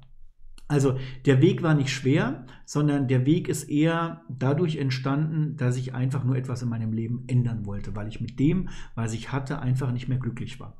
Also 0.69 0.99
der 1.25 1.41
Weg 1.41 1.63
war 1.63 1.73
nicht 1.73 1.89
schwer, 1.89 2.45
sondern 2.63 3.07
der 3.07 3.25
Weg 3.25 3.49
ist 3.49 3.63
eher 3.63 4.21
dadurch 4.29 4.77
entstanden, 4.77 5.57
dass 5.57 5.75
ich 5.75 5.95
einfach 5.95 6.23
nur 6.23 6.37
etwas 6.37 6.61
in 6.61 6.69
meinem 6.69 6.93
Leben 6.93 7.23
ändern 7.27 7.65
wollte, 7.65 7.95
weil 7.95 8.07
ich 8.07 8.21
mit 8.21 8.39
dem, 8.39 8.69
was 8.93 9.13
ich 9.13 9.31
hatte, 9.31 9.59
einfach 9.59 9.91
nicht 9.91 10.07
mehr 10.07 10.19
glücklich 10.19 10.59
war. 10.59 10.77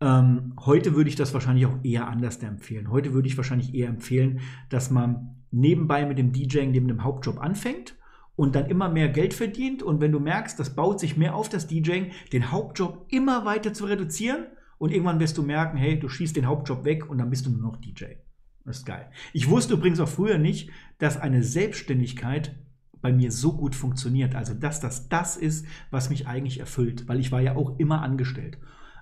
Ähm, 0.00 0.54
heute 0.58 0.96
würde 0.96 1.10
ich 1.10 1.16
das 1.16 1.34
wahrscheinlich 1.34 1.66
auch 1.66 1.84
eher 1.84 2.08
anders 2.08 2.38
empfehlen. 2.38 2.90
Heute 2.90 3.12
würde 3.12 3.28
ich 3.28 3.36
wahrscheinlich 3.36 3.74
eher 3.74 3.90
empfehlen, 3.90 4.40
dass 4.70 4.90
man 4.90 5.36
nebenbei 5.50 6.06
mit 6.06 6.16
dem 6.16 6.32
DJing 6.32 6.70
neben 6.70 6.88
dem 6.88 7.04
Hauptjob 7.04 7.38
anfängt 7.42 7.94
und 8.36 8.54
dann 8.54 8.70
immer 8.70 8.88
mehr 8.88 9.10
Geld 9.10 9.34
verdient. 9.34 9.82
Und 9.82 10.00
wenn 10.00 10.12
du 10.12 10.18
merkst, 10.18 10.58
das 10.58 10.74
baut 10.74 10.98
sich 10.98 11.18
mehr 11.18 11.34
auf 11.34 11.50
das 11.50 11.66
DJing, 11.66 12.12
den 12.32 12.50
Hauptjob 12.50 13.04
immer 13.10 13.44
weiter 13.44 13.74
zu 13.74 13.84
reduzieren 13.84 14.46
und 14.78 14.92
irgendwann 14.92 15.20
wirst 15.20 15.36
du 15.36 15.42
merken, 15.42 15.76
hey, 15.76 16.00
du 16.00 16.08
schießt 16.08 16.34
den 16.34 16.46
Hauptjob 16.46 16.86
weg 16.86 17.10
und 17.10 17.18
dann 17.18 17.28
bist 17.28 17.44
du 17.44 17.50
nur 17.50 17.60
noch 17.60 17.76
DJ. 17.76 18.14
Das 18.64 18.78
ist 18.78 18.86
geil. 18.86 19.10
Ich 19.32 19.48
wusste 19.48 19.74
übrigens 19.74 20.00
auch 20.00 20.08
früher 20.08 20.38
nicht, 20.38 20.70
dass 20.98 21.16
eine 21.16 21.42
Selbstständigkeit 21.42 22.54
bei 23.00 23.12
mir 23.12 23.32
so 23.32 23.56
gut 23.56 23.74
funktioniert. 23.74 24.34
Also, 24.34 24.54
dass 24.54 24.80
das 24.80 25.08
das 25.08 25.36
ist, 25.36 25.66
was 25.90 26.08
mich 26.08 26.26
eigentlich 26.26 26.60
erfüllt, 26.60 27.08
weil 27.08 27.20
ich 27.20 27.32
war 27.32 27.40
ja 27.40 27.56
auch 27.56 27.78
immer 27.78 28.00
angestellt. 28.02 28.58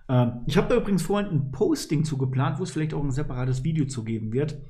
Ähm, 0.08 0.40
ich 0.46 0.56
habe 0.56 0.68
da 0.68 0.76
übrigens 0.76 1.02
vorhin 1.02 1.30
ein 1.30 1.52
Posting 1.52 2.04
zu 2.04 2.18
geplant, 2.18 2.58
wo 2.58 2.64
es 2.64 2.70
vielleicht 2.70 2.94
auch 2.94 3.04
ein 3.04 3.12
separates 3.12 3.62
Video 3.62 3.86
zu 3.86 4.02
geben 4.02 4.32
wird, 4.32 4.60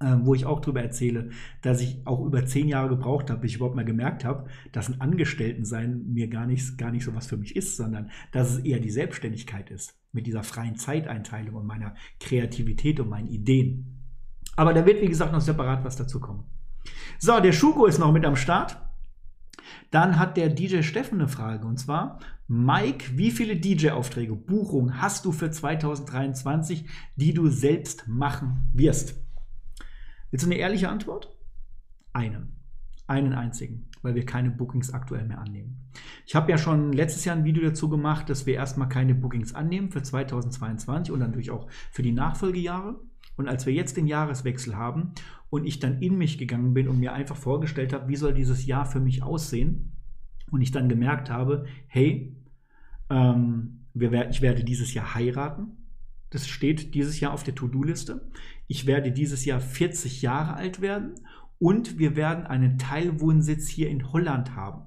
äh, 0.00 0.16
wo 0.20 0.34
ich 0.34 0.44
auch 0.44 0.60
darüber 0.60 0.82
erzähle, 0.82 1.30
dass 1.62 1.80
ich 1.80 2.02
auch 2.04 2.24
über 2.26 2.44
zehn 2.44 2.68
Jahre 2.68 2.90
gebraucht 2.90 3.30
habe, 3.30 3.40
bis 3.40 3.52
ich 3.52 3.56
überhaupt 3.56 3.76
mal 3.76 3.84
gemerkt 3.84 4.24
habe, 4.24 4.48
dass 4.72 4.88
ein 4.88 5.00
Angestelltensein 5.00 6.12
mir 6.12 6.28
gar 6.28 6.46
nicht, 6.46 6.76
gar 6.76 6.90
nicht 6.90 7.04
so 7.04 7.14
was 7.14 7.28
für 7.28 7.36
mich 7.36 7.56
ist, 7.56 7.76
sondern 7.76 8.10
dass 8.32 8.50
es 8.50 8.58
eher 8.58 8.80
die 8.80 8.90
Selbstständigkeit 8.90 9.70
ist, 9.70 9.94
mit 10.12 10.26
dieser 10.26 10.42
freien 10.42 10.76
Zeiteinteilung 10.76 11.54
und 11.54 11.66
meiner 11.66 11.94
Kreativität 12.20 13.00
und 13.00 13.08
meinen 13.08 13.28
Ideen. 13.28 13.95
Aber 14.56 14.74
da 14.74 14.84
wird, 14.84 15.00
wie 15.02 15.08
gesagt, 15.08 15.32
noch 15.32 15.40
separat 15.40 15.84
was 15.84 15.96
dazu 15.96 16.18
kommen. 16.18 16.44
So, 17.18 17.38
der 17.40 17.52
Schuko 17.52 17.86
ist 17.86 17.98
noch 17.98 18.12
mit 18.12 18.24
am 18.24 18.36
Start. 18.36 18.78
Dann 19.90 20.18
hat 20.18 20.36
der 20.36 20.48
DJ 20.48 20.82
Steffen 20.82 21.20
eine 21.20 21.28
Frage 21.28 21.66
und 21.66 21.78
zwar: 21.78 22.18
Mike, 22.48 23.16
wie 23.16 23.30
viele 23.30 23.56
DJ-Aufträge, 23.56 24.34
Buchungen 24.34 25.00
hast 25.00 25.24
du 25.24 25.32
für 25.32 25.50
2023, 25.50 26.88
die 27.16 27.34
du 27.34 27.48
selbst 27.48 28.08
machen 28.08 28.70
wirst? 28.72 29.14
Willst 30.30 30.44
du 30.44 30.50
eine 30.50 30.58
ehrliche 30.58 30.88
Antwort? 30.88 31.36
Einen. 32.12 32.56
Einen 33.08 33.34
einzigen, 33.34 33.88
weil 34.02 34.16
wir 34.16 34.26
keine 34.26 34.50
Bookings 34.50 34.92
aktuell 34.92 35.26
mehr 35.26 35.38
annehmen. 35.38 35.92
Ich 36.26 36.34
habe 36.34 36.50
ja 36.50 36.58
schon 36.58 36.92
letztes 36.92 37.24
Jahr 37.24 37.36
ein 37.36 37.44
Video 37.44 37.62
dazu 37.62 37.88
gemacht, 37.88 38.28
dass 38.28 38.46
wir 38.46 38.54
erstmal 38.54 38.88
keine 38.88 39.14
Bookings 39.14 39.54
annehmen 39.54 39.90
für 39.90 40.02
2022 40.02 41.12
und 41.12 41.20
natürlich 41.20 41.52
auch 41.52 41.68
für 41.92 42.02
die 42.02 42.12
Nachfolgejahre. 42.12 43.00
Und 43.36 43.48
als 43.48 43.66
wir 43.66 43.72
jetzt 43.72 43.96
den 43.96 44.06
Jahreswechsel 44.06 44.76
haben 44.76 45.12
und 45.50 45.66
ich 45.66 45.78
dann 45.78 46.00
in 46.00 46.16
mich 46.16 46.38
gegangen 46.38 46.74
bin 46.74 46.88
und 46.88 46.98
mir 46.98 47.12
einfach 47.12 47.36
vorgestellt 47.36 47.92
habe, 47.92 48.08
wie 48.08 48.16
soll 48.16 48.34
dieses 48.34 48.66
Jahr 48.66 48.86
für 48.86 49.00
mich 49.00 49.22
aussehen, 49.22 49.92
und 50.50 50.60
ich 50.60 50.70
dann 50.70 50.88
gemerkt 50.88 51.30
habe, 51.30 51.66
hey, 51.86 52.36
ähm, 53.10 53.86
wir, 53.94 54.30
ich 54.30 54.42
werde 54.42 54.64
dieses 54.64 54.94
Jahr 54.94 55.14
heiraten. 55.14 55.76
Das 56.30 56.48
steht 56.48 56.94
dieses 56.94 57.20
Jahr 57.20 57.32
auf 57.32 57.44
der 57.44 57.54
To-Do-Liste. 57.54 58.28
Ich 58.66 58.86
werde 58.86 59.12
dieses 59.12 59.44
Jahr 59.44 59.60
40 59.60 60.22
Jahre 60.22 60.54
alt 60.54 60.80
werden 60.80 61.14
und 61.58 61.98
wir 61.98 62.16
werden 62.16 62.46
einen 62.46 62.78
Teilwohnsitz 62.78 63.68
hier 63.68 63.88
in 63.88 64.12
Holland 64.12 64.54
haben. 64.54 64.82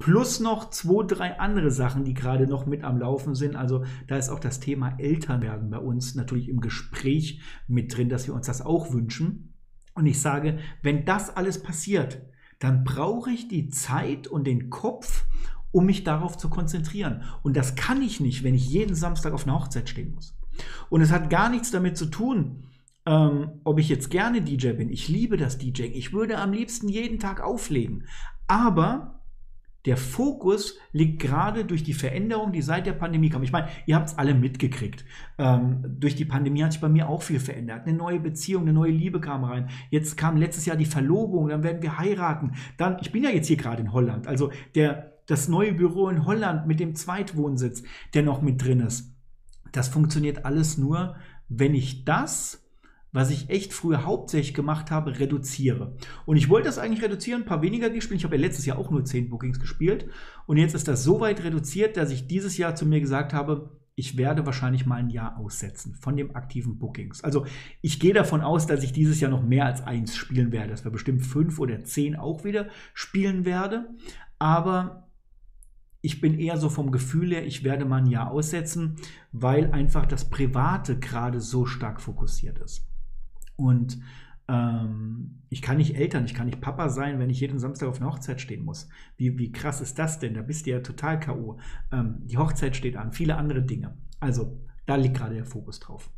Plus 0.00 0.40
noch 0.40 0.70
zwei, 0.70 1.06
drei 1.06 1.38
andere 1.38 1.70
Sachen, 1.70 2.04
die 2.04 2.14
gerade 2.14 2.46
noch 2.46 2.64
mit 2.64 2.84
am 2.84 2.98
Laufen 2.98 3.34
sind. 3.34 3.54
Also 3.54 3.84
da 4.08 4.16
ist 4.16 4.30
auch 4.30 4.40
das 4.40 4.58
Thema 4.58 4.94
Elternwerden 4.98 5.68
bei 5.68 5.78
uns 5.78 6.14
natürlich 6.14 6.48
im 6.48 6.62
Gespräch 6.62 7.42
mit 7.68 7.94
drin, 7.94 8.08
dass 8.08 8.26
wir 8.26 8.32
uns 8.32 8.46
das 8.46 8.62
auch 8.62 8.94
wünschen. 8.94 9.52
Und 9.94 10.06
ich 10.06 10.18
sage, 10.18 10.58
wenn 10.82 11.04
das 11.04 11.36
alles 11.36 11.62
passiert, 11.62 12.22
dann 12.60 12.82
brauche 12.82 13.30
ich 13.30 13.48
die 13.48 13.68
Zeit 13.68 14.26
und 14.26 14.46
den 14.46 14.70
Kopf, 14.70 15.26
um 15.70 15.84
mich 15.84 16.02
darauf 16.02 16.38
zu 16.38 16.48
konzentrieren. 16.48 17.22
Und 17.42 17.54
das 17.54 17.74
kann 17.74 18.00
ich 18.00 18.20
nicht, 18.20 18.42
wenn 18.42 18.54
ich 18.54 18.66
jeden 18.66 18.94
Samstag 18.94 19.34
auf 19.34 19.46
einer 19.46 19.60
Hochzeit 19.60 19.90
stehen 19.90 20.14
muss. 20.14 20.34
Und 20.88 21.02
es 21.02 21.12
hat 21.12 21.28
gar 21.28 21.50
nichts 21.50 21.70
damit 21.72 21.98
zu 21.98 22.06
tun, 22.06 22.64
ähm, 23.04 23.60
ob 23.64 23.78
ich 23.78 23.90
jetzt 23.90 24.10
gerne 24.10 24.40
DJ 24.40 24.72
bin. 24.72 24.88
Ich 24.88 25.08
liebe 25.08 25.36
das 25.36 25.58
DJing. 25.58 25.92
Ich 25.92 26.14
würde 26.14 26.38
am 26.38 26.54
liebsten 26.54 26.88
jeden 26.88 27.18
Tag 27.18 27.42
auflegen. 27.42 28.06
Aber 28.46 29.19
der 29.86 29.96
Fokus 29.96 30.78
liegt 30.92 31.22
gerade 31.22 31.64
durch 31.64 31.82
die 31.82 31.94
Veränderung, 31.94 32.52
die 32.52 32.60
seit 32.62 32.86
der 32.86 32.92
Pandemie 32.92 33.30
kam. 33.30 33.42
Ich 33.42 33.52
meine, 33.52 33.68
ihr 33.86 33.96
habt 33.96 34.08
es 34.08 34.18
alle 34.18 34.34
mitgekriegt. 34.34 35.04
Ähm, 35.38 35.96
durch 35.98 36.14
die 36.14 36.26
Pandemie 36.26 36.62
hat 36.62 36.72
sich 36.72 36.80
bei 36.80 36.88
mir 36.88 37.08
auch 37.08 37.22
viel 37.22 37.40
verändert. 37.40 37.86
Eine 37.86 37.96
neue 37.96 38.20
Beziehung, 38.20 38.62
eine 38.62 38.74
neue 38.74 38.92
Liebe 38.92 39.20
kam 39.20 39.44
rein. 39.44 39.70
Jetzt 39.88 40.16
kam 40.16 40.36
letztes 40.36 40.66
Jahr 40.66 40.76
die 40.76 40.84
Verlobung, 40.84 41.48
dann 41.48 41.62
werden 41.62 41.82
wir 41.82 41.98
heiraten. 41.98 42.52
Dann, 42.76 42.98
ich 43.00 43.10
bin 43.10 43.24
ja 43.24 43.30
jetzt 43.30 43.46
hier 43.46 43.56
gerade 43.56 43.80
in 43.80 43.92
Holland. 43.92 44.26
Also 44.26 44.50
der, 44.74 45.14
das 45.26 45.48
neue 45.48 45.72
Büro 45.72 46.08
in 46.08 46.26
Holland 46.26 46.66
mit 46.66 46.78
dem 46.78 46.94
Zweitwohnsitz, 46.94 47.82
der 48.12 48.22
noch 48.22 48.42
mit 48.42 48.62
drin 48.62 48.80
ist. 48.80 49.14
Das 49.72 49.88
funktioniert 49.88 50.44
alles 50.44 50.76
nur, 50.76 51.16
wenn 51.48 51.74
ich 51.74 52.04
das 52.04 52.59
was 53.12 53.30
ich 53.30 53.50
echt 53.50 53.72
früher 53.72 54.04
hauptsächlich 54.04 54.54
gemacht 54.54 54.90
habe, 54.90 55.18
reduziere. 55.18 55.96
Und 56.26 56.36
ich 56.36 56.48
wollte 56.48 56.66
das 56.66 56.78
eigentlich 56.78 57.02
reduzieren, 57.02 57.42
ein 57.42 57.46
paar 57.46 57.62
weniger 57.62 57.90
gespielt. 57.90 58.20
Ich 58.20 58.24
habe 58.24 58.36
ja 58.36 58.42
letztes 58.42 58.66
Jahr 58.66 58.78
auch 58.78 58.90
nur 58.90 59.04
10 59.04 59.30
Bookings 59.30 59.60
gespielt. 59.60 60.08
Und 60.46 60.56
jetzt 60.56 60.74
ist 60.74 60.88
das 60.88 61.02
so 61.04 61.20
weit 61.20 61.42
reduziert, 61.42 61.96
dass 61.96 62.10
ich 62.10 62.26
dieses 62.26 62.56
Jahr 62.56 62.74
zu 62.74 62.86
mir 62.86 63.00
gesagt 63.00 63.32
habe, 63.32 63.80
ich 63.96 64.16
werde 64.16 64.46
wahrscheinlich 64.46 64.86
mal 64.86 64.96
ein 64.96 65.10
Jahr 65.10 65.36
aussetzen 65.38 65.94
von 65.94 66.16
dem 66.16 66.34
aktiven 66.34 66.78
Bookings. 66.78 67.22
Also 67.22 67.46
ich 67.82 68.00
gehe 68.00 68.14
davon 68.14 68.40
aus, 68.40 68.66
dass 68.66 68.82
ich 68.82 68.92
dieses 68.92 69.20
Jahr 69.20 69.30
noch 69.30 69.42
mehr 69.42 69.66
als 69.66 69.82
eins 69.82 70.16
spielen 70.16 70.52
werde, 70.52 70.70
dass 70.70 70.84
wir 70.84 70.90
bestimmt 70.90 71.22
fünf 71.22 71.58
oder 71.58 71.84
zehn 71.84 72.16
auch 72.16 72.44
wieder 72.44 72.68
spielen 72.94 73.44
werde. 73.44 73.90
Aber 74.38 75.10
ich 76.00 76.20
bin 76.20 76.38
eher 76.38 76.56
so 76.56 76.70
vom 76.70 76.92
Gefühl 76.92 77.32
her, 77.32 77.46
ich 77.46 77.62
werde 77.62 77.84
mal 77.84 77.98
ein 77.98 78.06
Jahr 78.06 78.30
aussetzen, 78.30 78.96
weil 79.32 79.70
einfach 79.72 80.06
das 80.06 80.30
Private 80.30 80.98
gerade 80.98 81.40
so 81.40 81.66
stark 81.66 82.00
fokussiert 82.00 82.58
ist. 82.58 82.89
Und 83.60 83.98
ähm, 84.48 85.42
ich 85.48 85.62
kann 85.62 85.76
nicht 85.76 85.96
Eltern, 85.96 86.24
ich 86.24 86.34
kann 86.34 86.46
nicht 86.46 86.60
Papa 86.60 86.88
sein, 86.88 87.18
wenn 87.18 87.30
ich 87.30 87.40
jeden 87.40 87.58
Samstag 87.58 87.88
auf 87.88 88.00
einer 88.00 88.10
Hochzeit 88.10 88.40
stehen 88.40 88.64
muss. 88.64 88.88
Wie, 89.16 89.38
wie 89.38 89.52
krass 89.52 89.80
ist 89.80 89.98
das 89.98 90.18
denn? 90.18 90.34
Da 90.34 90.42
bist 90.42 90.66
du 90.66 90.70
ja 90.70 90.80
total 90.80 91.20
K.O. 91.20 91.58
Ähm, 91.92 92.16
die 92.24 92.38
Hochzeit 92.38 92.76
steht 92.76 92.96
an, 92.96 93.12
viele 93.12 93.36
andere 93.36 93.62
Dinge. 93.62 93.96
Also 94.18 94.60
da 94.86 94.96
liegt 94.96 95.16
gerade 95.16 95.34
der 95.34 95.44
Fokus 95.44 95.78
drauf. 95.78 96.10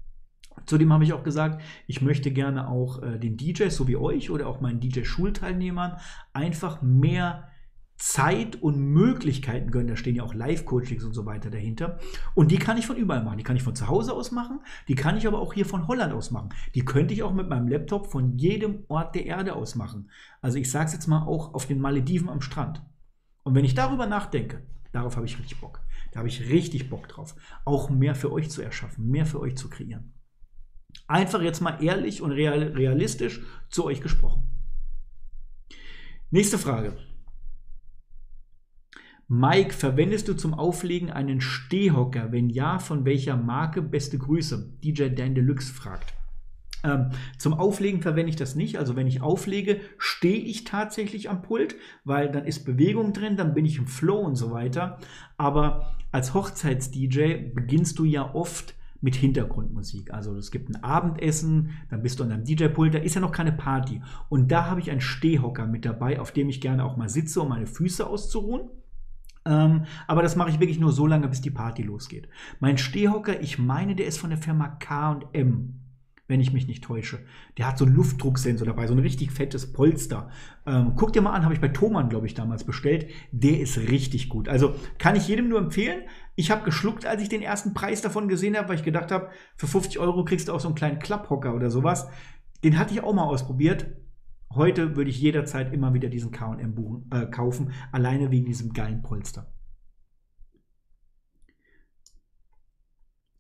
Zudem 0.66 0.92
habe 0.92 1.04
ich 1.04 1.12
auch 1.12 1.24
gesagt, 1.24 1.62
ich 1.86 2.02
möchte 2.02 2.30
gerne 2.30 2.68
auch 2.68 3.02
äh, 3.02 3.18
den 3.18 3.36
DJs, 3.36 3.74
so 3.74 3.88
wie 3.88 3.96
euch 3.96 4.30
oder 4.30 4.46
auch 4.46 4.60
meinen 4.60 4.80
DJ-Schulteilnehmern, 4.80 5.96
einfach 6.32 6.82
mehr 6.82 7.48
Zeit 8.04 8.60
und 8.60 8.80
Möglichkeiten 8.80 9.70
gönnen. 9.70 9.86
Da 9.86 9.94
stehen 9.96 10.16
ja 10.16 10.24
auch 10.24 10.34
Live-Coachings 10.34 11.04
und 11.04 11.12
so 11.12 11.24
weiter 11.24 11.50
dahinter. 11.50 12.00
Und 12.34 12.50
die 12.50 12.58
kann 12.58 12.76
ich 12.76 12.84
von 12.84 12.96
überall 12.96 13.22
machen. 13.22 13.38
Die 13.38 13.44
kann 13.44 13.54
ich 13.54 13.62
von 13.62 13.76
zu 13.76 13.86
Hause 13.86 14.12
aus 14.12 14.32
machen. 14.32 14.58
Die 14.88 14.96
kann 14.96 15.16
ich 15.16 15.28
aber 15.28 15.38
auch 15.38 15.54
hier 15.54 15.64
von 15.64 15.86
Holland 15.86 16.12
aus 16.12 16.32
machen. 16.32 16.48
Die 16.74 16.84
könnte 16.84 17.14
ich 17.14 17.22
auch 17.22 17.32
mit 17.32 17.48
meinem 17.48 17.68
Laptop 17.68 18.10
von 18.10 18.36
jedem 18.36 18.82
Ort 18.88 19.14
der 19.14 19.26
Erde 19.26 19.54
aus 19.54 19.76
machen. 19.76 20.10
Also 20.40 20.58
ich 20.58 20.68
sage 20.68 20.86
es 20.86 20.94
jetzt 20.94 21.06
mal 21.06 21.24
auch 21.24 21.54
auf 21.54 21.66
den 21.66 21.80
Malediven 21.80 22.28
am 22.28 22.40
Strand. 22.40 22.82
Und 23.44 23.54
wenn 23.54 23.64
ich 23.64 23.76
darüber 23.76 24.06
nachdenke, 24.06 24.66
darauf 24.90 25.14
habe 25.14 25.26
ich 25.26 25.38
richtig 25.38 25.60
Bock. 25.60 25.80
Da 26.10 26.18
habe 26.18 26.28
ich 26.28 26.50
richtig 26.50 26.90
Bock 26.90 27.06
drauf. 27.06 27.36
Auch 27.64 27.88
mehr 27.88 28.16
für 28.16 28.32
euch 28.32 28.50
zu 28.50 28.62
erschaffen, 28.62 29.12
mehr 29.12 29.26
für 29.26 29.38
euch 29.38 29.56
zu 29.56 29.70
kreieren. 29.70 30.12
Einfach 31.06 31.40
jetzt 31.40 31.60
mal 31.60 31.80
ehrlich 31.80 32.20
und 32.20 32.32
real, 32.32 32.64
realistisch 32.64 33.42
zu 33.70 33.84
euch 33.84 34.00
gesprochen. 34.00 34.42
Nächste 36.30 36.58
Frage. 36.58 36.96
Mike, 39.34 39.72
verwendest 39.72 40.28
du 40.28 40.34
zum 40.34 40.52
Auflegen 40.52 41.10
einen 41.10 41.40
Stehhocker? 41.40 42.32
Wenn 42.32 42.50
ja, 42.50 42.78
von 42.78 43.06
welcher 43.06 43.34
Marke? 43.34 43.80
Beste 43.80 44.18
Grüße. 44.18 44.74
DJ 44.84 45.08
Dan 45.08 45.34
Deluxe 45.34 45.72
fragt. 45.72 46.12
Ähm, 46.84 47.12
zum 47.38 47.54
Auflegen 47.54 48.02
verwende 48.02 48.28
ich 48.28 48.36
das 48.36 48.56
nicht. 48.56 48.76
Also 48.78 48.94
wenn 48.94 49.06
ich 49.06 49.22
auflege, 49.22 49.80
stehe 49.96 50.36
ich 50.36 50.64
tatsächlich 50.64 51.30
am 51.30 51.40
Pult, 51.40 51.76
weil 52.04 52.30
dann 52.30 52.44
ist 52.44 52.66
Bewegung 52.66 53.14
drin, 53.14 53.38
dann 53.38 53.54
bin 53.54 53.64
ich 53.64 53.78
im 53.78 53.86
Flow 53.86 54.18
und 54.18 54.36
so 54.36 54.50
weiter. 54.50 54.98
Aber 55.38 55.96
als 56.10 56.34
Hochzeits-DJ 56.34 57.54
beginnst 57.54 57.98
du 57.98 58.04
ja 58.04 58.34
oft 58.34 58.74
mit 59.00 59.14
Hintergrundmusik. 59.14 60.12
Also 60.12 60.36
es 60.36 60.50
gibt 60.50 60.68
ein 60.68 60.84
Abendessen, 60.84 61.70
dann 61.88 62.02
bist 62.02 62.20
du 62.20 62.24
an 62.24 62.28
deinem 62.28 62.44
DJ-Pult, 62.44 62.92
da 62.92 62.98
ist 62.98 63.14
ja 63.14 63.22
noch 63.22 63.32
keine 63.32 63.52
Party. 63.52 64.02
Und 64.28 64.52
da 64.52 64.66
habe 64.66 64.80
ich 64.80 64.90
einen 64.90 65.00
Stehhocker 65.00 65.66
mit 65.66 65.86
dabei, 65.86 66.20
auf 66.20 66.32
dem 66.32 66.50
ich 66.50 66.60
gerne 66.60 66.84
auch 66.84 66.98
mal 66.98 67.08
sitze, 67.08 67.40
um 67.40 67.48
meine 67.48 67.66
Füße 67.66 68.06
auszuruhen. 68.06 68.68
Ähm, 69.44 69.84
aber 70.06 70.22
das 70.22 70.36
mache 70.36 70.50
ich 70.50 70.60
wirklich 70.60 70.78
nur 70.78 70.92
so 70.92 71.06
lange, 71.06 71.28
bis 71.28 71.40
die 71.40 71.50
Party 71.50 71.82
losgeht. 71.82 72.28
Mein 72.60 72.78
Stehhocker, 72.78 73.40
ich 73.40 73.58
meine, 73.58 73.94
der 73.94 74.06
ist 74.06 74.18
von 74.18 74.30
der 74.30 74.38
Firma 74.38 74.68
K&M 74.68 75.82
wenn 76.32 76.40
ich 76.40 76.52
mich 76.52 76.66
nicht 76.66 76.82
täusche. 76.82 77.18
Der 77.58 77.68
hat 77.68 77.76
so 77.76 77.84
einen 77.84 77.94
Luftdrucksensor 77.94 78.66
dabei, 78.66 78.86
so 78.86 78.94
ein 78.94 79.00
richtig 79.00 79.30
fettes 79.30 79.72
Polster. 79.72 80.30
Ähm, 80.66 80.94
guck 80.96 81.12
dir 81.12 81.20
mal 81.20 81.32
an, 81.32 81.44
habe 81.44 81.52
ich 81.52 81.60
bei 81.60 81.68
Thomann, 81.68 82.08
glaube 82.08 82.26
ich, 82.26 82.32
damals 82.32 82.64
bestellt. 82.64 83.10
Der 83.32 83.60
ist 83.60 83.76
richtig 83.76 84.30
gut. 84.30 84.48
Also 84.48 84.74
kann 84.98 85.14
ich 85.14 85.28
jedem 85.28 85.48
nur 85.48 85.58
empfehlen. 85.58 86.02
Ich 86.34 86.50
habe 86.50 86.64
geschluckt, 86.64 87.04
als 87.04 87.20
ich 87.20 87.28
den 87.28 87.42
ersten 87.42 87.74
Preis 87.74 88.00
davon 88.00 88.28
gesehen 88.28 88.56
habe, 88.56 88.70
weil 88.70 88.76
ich 88.76 88.82
gedacht 88.82 89.12
habe, 89.12 89.28
für 89.56 89.66
50 89.66 89.98
Euro 89.98 90.24
kriegst 90.24 90.48
du 90.48 90.54
auch 90.54 90.60
so 90.60 90.68
einen 90.68 90.74
kleinen 90.74 91.00
Klapphocker 91.00 91.54
oder 91.54 91.70
sowas. 91.70 92.08
Den 92.64 92.78
hatte 92.78 92.94
ich 92.94 93.02
auch 93.02 93.12
mal 93.12 93.24
ausprobiert. 93.24 93.88
Heute 94.54 94.96
würde 94.96 95.10
ich 95.10 95.20
jederzeit 95.20 95.72
immer 95.72 95.94
wieder 95.94 96.08
diesen 96.08 96.30
KM 96.30 96.74
äh, 97.10 97.26
kaufen, 97.26 97.72
alleine 97.90 98.30
wegen 98.30 98.46
diesem 98.46 98.72
geilen 98.72 99.02
Polster. 99.02 99.52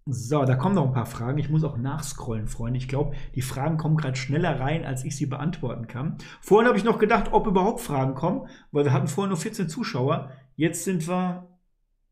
So, 0.04 0.44
da 0.44 0.56
kommen 0.56 0.74
noch 0.74 0.86
ein 0.86 0.92
paar 0.92 1.06
Fragen. 1.06 1.38
Ich 1.38 1.48
muss 1.48 1.62
auch 1.62 1.76
nachscrollen, 1.76 2.48
Freunde. 2.48 2.78
Ich 2.78 2.88
glaube, 2.88 3.14
die 3.36 3.42
Fragen 3.42 3.76
kommen 3.76 3.96
gerade 3.96 4.16
schneller 4.16 4.58
rein, 4.58 4.84
als 4.84 5.04
ich 5.04 5.16
sie 5.16 5.26
beantworten 5.26 5.86
kann. 5.86 6.18
Vorhin 6.40 6.66
habe 6.66 6.76
ich 6.76 6.82
noch 6.82 6.98
gedacht, 6.98 7.32
ob 7.32 7.46
überhaupt 7.46 7.80
Fragen 7.80 8.14
kommen, 8.14 8.48
weil 8.72 8.84
wir 8.84 8.92
hatten 8.92 9.06
vorhin 9.06 9.28
nur 9.28 9.38
14 9.38 9.68
Zuschauer. 9.68 10.32
Jetzt 10.56 10.82
sind 10.84 11.06
wir 11.06 11.48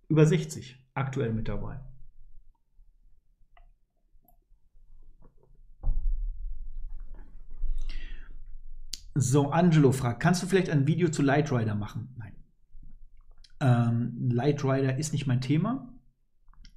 über 0.08 0.24
60 0.24 0.78
aktuell 0.94 1.32
mit 1.32 1.48
dabei. 1.48 1.80
So, 9.14 9.50
Angelo 9.50 9.92
fragt, 9.92 10.20
kannst 10.20 10.42
du 10.42 10.46
vielleicht 10.46 10.70
ein 10.70 10.86
Video 10.86 11.08
zu 11.08 11.22
Light 11.22 11.50
Rider 11.50 11.74
machen? 11.74 12.14
Nein. 12.16 12.34
Ähm, 13.60 14.30
Light 14.30 14.64
Rider 14.64 14.98
ist 14.98 15.12
nicht 15.12 15.26
mein 15.26 15.40
Thema. 15.40 15.92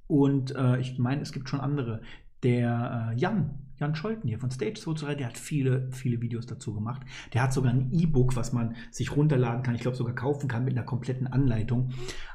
Und 0.06 0.54
äh, 0.54 0.78
ich 0.80 0.98
meine, 0.98 1.22
es 1.22 1.32
gibt 1.32 1.48
schon 1.48 1.60
andere. 1.60 2.02
Der 2.42 3.12
äh, 3.12 3.18
Jan, 3.18 3.64
Jan 3.76 3.94
Scholten 3.94 4.28
hier 4.28 4.38
von 4.38 4.50
Stage 4.50 4.80
2 4.80 5.14
der 5.14 5.28
hat 5.28 5.38
viele, 5.38 5.90
viele 5.92 6.20
Videos 6.20 6.46
dazu 6.46 6.74
gemacht. 6.74 7.02
Der 7.32 7.42
hat 7.42 7.52
sogar 7.52 7.72
ein 7.72 7.90
E-Book, 7.92 8.36
was 8.36 8.52
man 8.52 8.74
sich 8.90 9.16
runterladen 9.16 9.62
kann, 9.62 9.74
ich 9.74 9.80
glaube 9.80 9.96
sogar 9.96 10.14
kaufen 10.14 10.48
kann 10.48 10.64
mit 10.64 10.76
einer 10.76 10.84
kompletten 10.84 11.26
Anleitung. 11.26 11.90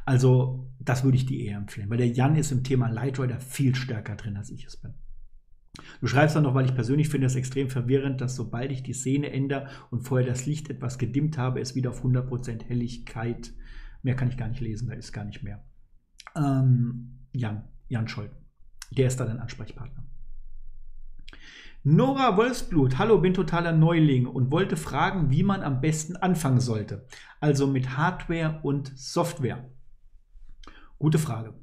Also, 0.05 0.71
das 0.79 1.03
würde 1.03 1.17
ich 1.17 1.25
dir 1.25 1.39
eher 1.39 1.57
empfehlen, 1.57 1.89
weil 1.89 1.97
der 1.97 2.07
Jan 2.07 2.35
ist 2.35 2.51
im 2.51 2.63
Thema 2.63 2.89
Lightrider 2.89 3.39
viel 3.39 3.75
stärker 3.75 4.15
drin, 4.15 4.37
als 4.37 4.49
ich 4.49 4.65
es 4.65 4.77
bin. 4.77 4.93
Du 6.01 6.07
schreibst 6.07 6.35
dann 6.35 6.43
noch, 6.43 6.55
weil 6.55 6.65
ich 6.65 6.75
persönlich 6.75 7.09
finde 7.09 7.27
es 7.27 7.35
extrem 7.35 7.69
verwirrend, 7.69 8.21
dass 8.21 8.35
sobald 8.35 8.71
ich 8.71 8.83
die 8.83 8.93
Szene 8.93 9.31
ändere 9.31 9.67
und 9.91 10.01
vorher 10.01 10.27
das 10.27 10.45
Licht 10.45 10.69
etwas 10.69 10.97
gedimmt 10.97 11.37
habe, 11.37 11.59
es 11.59 11.75
wieder 11.75 11.91
auf 11.91 12.03
100% 12.03 12.63
Helligkeit, 12.63 13.53
mehr 14.01 14.15
kann 14.15 14.29
ich 14.29 14.37
gar 14.37 14.47
nicht 14.47 14.61
lesen, 14.61 14.87
da 14.87 14.95
ist 14.95 15.13
gar 15.13 15.25
nicht 15.25 15.43
mehr. 15.43 15.63
Ähm, 16.35 17.19
Jan, 17.31 17.67
Jan 17.87 18.07
Scholl. 18.07 18.31
Der 18.91 19.07
ist 19.07 19.19
da 19.19 19.25
dein 19.25 19.39
Ansprechpartner. 19.39 20.03
Nora 21.83 22.35
Wolfsblut, 22.35 22.97
hallo, 22.97 23.19
bin 23.19 23.33
totaler 23.33 23.71
Neuling 23.71 24.25
und 24.25 24.51
wollte 24.51 24.75
fragen, 24.75 25.31
wie 25.31 25.43
man 25.43 25.61
am 25.61 25.79
besten 25.79 26.17
anfangen 26.17 26.59
sollte. 26.59 27.07
Also 27.39 27.67
mit 27.67 27.97
Hardware 27.97 28.59
und 28.63 28.91
Software. 28.97 29.69
Gute 30.97 31.19
Frage. 31.19 31.53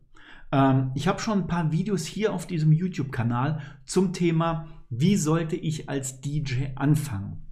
Ähm, 0.52 0.92
ich 0.94 1.08
habe 1.08 1.20
schon 1.20 1.40
ein 1.40 1.46
paar 1.46 1.72
Videos 1.72 2.06
hier 2.06 2.32
auf 2.32 2.46
diesem 2.46 2.72
YouTube-Kanal 2.72 3.60
zum 3.84 4.12
Thema, 4.12 4.66
wie 4.90 5.16
sollte 5.16 5.56
ich 5.56 5.88
als 5.88 6.20
DJ 6.20 6.66
anfangen. 6.74 7.42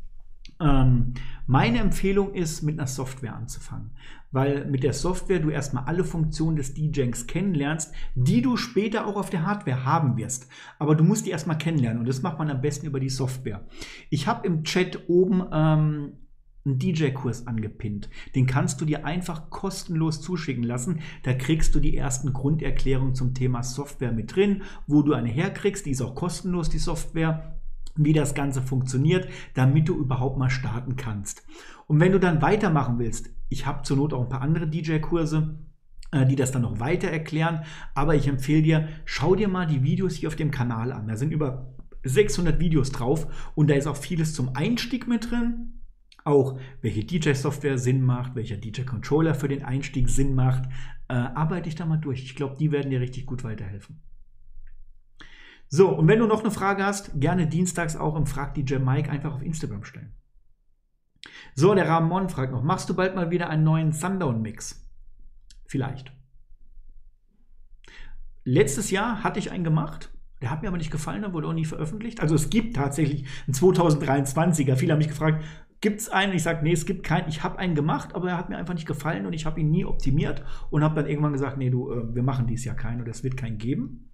Ähm, 0.61 1.15
meine 1.47 1.79
Empfehlung 1.79 2.33
ist, 2.33 2.63
mit 2.63 2.79
einer 2.79 2.87
Software 2.87 3.35
anzufangen, 3.35 3.91
weil 4.31 4.65
mit 4.67 4.83
der 4.83 4.93
Software 4.93 5.41
du 5.41 5.51
erstmal 5.51 5.85
alle 5.85 6.05
Funktionen 6.05 6.57
des 6.57 6.75
DJs 6.75 7.27
kennenlernst, 7.27 7.93
die 8.15 8.41
du 8.41 8.57
später 8.57 9.07
auch 9.07 9.17
auf 9.17 9.31
der 9.31 9.45
Hardware 9.45 9.85
haben 9.85 10.17
wirst. 10.17 10.49
Aber 10.79 10.95
du 10.95 11.05
musst 11.05 11.27
die 11.27 11.31
erstmal 11.31 11.59
kennenlernen 11.59 11.99
und 11.99 12.09
das 12.09 12.23
macht 12.23 12.39
man 12.39 12.51
am 12.51 12.61
besten 12.61 12.87
über 12.87 13.01
die 13.01 13.11
Software. 13.11 13.67
Ich 14.11 14.27
habe 14.27 14.47
im 14.47 14.63
Chat 14.65 15.09
oben 15.09 15.45
ähm, 15.53 16.13
einen 16.65 16.79
DJ-Kurs 16.79 17.47
angepinnt. 17.47 18.09
Den 18.35 18.47
kannst 18.47 18.81
du 18.81 18.85
dir 18.85 19.05
einfach 19.05 19.51
kostenlos 19.51 20.21
zuschicken 20.21 20.65
lassen. 20.65 21.01
Da 21.23 21.35
kriegst 21.35 21.75
du 21.75 21.81
die 21.81 21.97
ersten 21.97 22.33
Grunderklärungen 22.33 23.15
zum 23.15 23.35
Thema 23.35 23.63
Software 23.63 24.13
mit 24.13 24.35
drin, 24.35 24.63
wo 24.87 25.03
du 25.03 25.13
eine 25.13 25.29
herkriegst. 25.29 25.85
Die 25.85 25.91
ist 25.91 26.03
auch 26.03 26.15
kostenlos, 26.15 26.71
die 26.71 26.79
Software 26.79 27.59
wie 27.97 28.13
das 28.13 28.35
Ganze 28.35 28.63
funktioniert, 28.63 29.29
damit 29.55 29.89
du 29.89 29.95
überhaupt 29.95 30.39
mal 30.39 30.51
starten 30.51 30.97
kannst. 30.97 31.45
Und 31.87 32.01
wenn 32.01 32.13
du 32.13 32.19
dann 32.19 32.43
weitermachen 32.43 32.99
willst, 32.99 33.31
ich 33.49 33.67
habe 33.67 33.83
zur 33.83 33.97
Not 33.97 34.13
auch 34.13 34.23
ein 34.23 34.29
paar 34.29 34.41
andere 34.41 34.67
DJ-Kurse, 34.67 35.59
äh, 36.11 36.27
die 36.27 36.37
das 36.37 36.51
dann 36.51 36.63
noch 36.63 36.81
weiter 36.81 37.09
erklären, 37.09 37.65
aber 37.95 38.15
ich 38.15 38.27
empfehle 38.27 38.63
dir, 38.63 38.89
schau 39.05 39.35
dir 39.35 39.49
mal 39.49 39.67
die 39.67 39.83
Videos 39.83 40.15
hier 40.15 40.29
auf 40.29 40.37
dem 40.37 40.51
Kanal 40.51 40.93
an. 40.93 41.07
Da 41.07 41.17
sind 41.17 41.31
über 41.31 41.75
600 42.05 42.59
Videos 42.59 42.91
drauf 42.91 43.27
und 43.55 43.71
da 43.71 43.75
ist 43.75 43.87
auch 43.87 43.97
vieles 43.97 44.35
zum 44.35 44.57
Einstieg 44.57 45.07
mit 45.07 45.31
drin. 45.31 45.84
Auch 46.25 46.59
welche 46.81 47.05
DJ-Software 47.05 47.79
Sinn 47.79 48.03
macht, 48.03 48.35
welcher 48.35 48.57
DJ-Controller 48.57 49.35
für 49.35 49.49
den 49.49 49.63
Einstieg 49.63 50.09
Sinn 50.09 50.35
macht. 50.35 50.65
Äh, 51.09 51.15
arbeite 51.15 51.69
ich 51.69 51.75
da 51.75 51.85
mal 51.85 51.99
durch. 51.99 52.25
Ich 52.25 52.35
glaube, 52.35 52.57
die 52.59 52.73
werden 52.73 52.91
dir 52.91 53.01
richtig 53.01 53.27
gut 53.27 53.45
weiterhelfen. 53.45 54.01
So, 55.69 55.91
und 55.91 56.09
wenn 56.09 56.19
du 56.19 56.27
noch 56.27 56.41
eine 56.41 56.51
Frage 56.51 56.85
hast, 56.85 57.21
gerne 57.21 57.47
dienstags 57.47 57.97
auch 57.97 58.17
im 58.17 58.27
Frag 58.27 58.55
DJ 58.55 58.77
Mike 58.77 59.11
einfach 59.11 59.35
auf 59.35 59.43
Instagram 59.43 59.85
stellen. 59.85 60.15
So, 61.55 61.75
der 61.75 61.89
Ramon 61.89 62.29
fragt 62.29 62.53
noch, 62.53 62.63
machst 62.63 62.89
du 62.89 62.95
bald 62.95 63.15
mal 63.15 63.31
wieder 63.31 63.49
einen 63.49 63.65
neuen 63.65 63.93
Sundown-Mix? 63.93 64.89
Vielleicht. 65.67 66.13
Letztes 68.45 68.91
Jahr 68.91 69.25
hatte 69.25 69.39
ich 69.39 69.51
einen 69.51 69.65
gemacht. 69.65 70.11
Der 70.43 70.51
hat 70.51 70.63
mir 70.63 70.69
aber 70.69 70.77
nicht 70.77 70.91
gefallen, 70.91 71.23
der 71.23 71.33
wurde 71.33 71.49
auch 71.49 71.55
nie 71.55 71.65
veröffentlicht. 71.65 72.21
Also 72.21 72.35
es 72.35 72.51
gibt 72.51 72.77
tatsächlich 72.77 73.25
einen 73.47 73.55
2023er. 73.55 74.77
Viele 74.77 74.93
haben 74.93 74.99
mich 74.99 75.09
gefragt, 75.09 75.43
gibt 75.81 76.01
es 76.01 76.09
einen? 76.09 76.33
Ich 76.33 76.43
sage, 76.43 76.63
nee, 76.63 76.73
es 76.73 76.87
gibt 76.87 77.05
keinen. 77.05 77.29
Ich 77.29 77.43
habe 77.43 77.59
einen 77.59 77.75
gemacht, 77.75 78.15
aber 78.15 78.31
er 78.31 78.39
hat 78.39 78.49
mir 78.49 78.57
einfach 78.57 78.75
nicht 78.75 78.87
gefallen 78.87 79.27
und 79.27 79.33
ich 79.33 79.47
habe 79.47 79.61
ihn 79.61 79.71
nie 79.71 79.85
optimiert 79.85 80.43
und 80.71 80.83
habe 80.83 80.95
dann 80.95 81.07
irgendwann 81.07 81.33
gesagt, 81.33 81.59
nee, 81.59 81.71
du, 81.71 81.93
äh, 81.93 82.15
wir 82.15 82.23
machen 82.23 82.47
dies 82.47 82.65
Jahr 82.65 82.77
keinen 82.77 83.01
oder 83.01 83.11
es 83.11 83.25
wird 83.25 83.37
keinen 83.37 83.59
geben. 83.59 84.11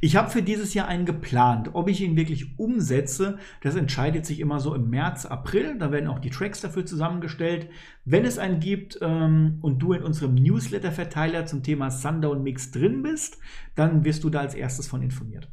Ich 0.00 0.16
habe 0.16 0.30
für 0.30 0.42
dieses 0.42 0.74
Jahr 0.74 0.88
einen 0.88 1.06
geplant. 1.06 1.70
Ob 1.72 1.88
ich 1.88 2.00
ihn 2.00 2.16
wirklich 2.16 2.58
umsetze, 2.58 3.38
das 3.62 3.76
entscheidet 3.76 4.26
sich 4.26 4.40
immer 4.40 4.60
so 4.60 4.74
im 4.74 4.90
März, 4.90 5.26
April. 5.26 5.78
Da 5.78 5.92
werden 5.92 6.08
auch 6.08 6.18
die 6.18 6.30
Tracks 6.30 6.60
dafür 6.60 6.84
zusammengestellt. 6.84 7.68
Wenn 8.04 8.24
es 8.24 8.38
einen 8.38 8.60
gibt 8.60 8.98
ähm, 9.00 9.58
und 9.62 9.78
du 9.78 9.92
in 9.92 10.02
unserem 10.02 10.34
Newsletter-Verteiler 10.34 11.46
zum 11.46 11.62
Thema 11.62 11.90
Sundown 11.90 12.42
Mix 12.42 12.70
drin 12.70 13.02
bist, 13.02 13.38
dann 13.74 14.04
wirst 14.04 14.24
du 14.24 14.30
da 14.30 14.40
als 14.40 14.54
erstes 14.54 14.86
von 14.86 15.02
informiert. 15.02 15.48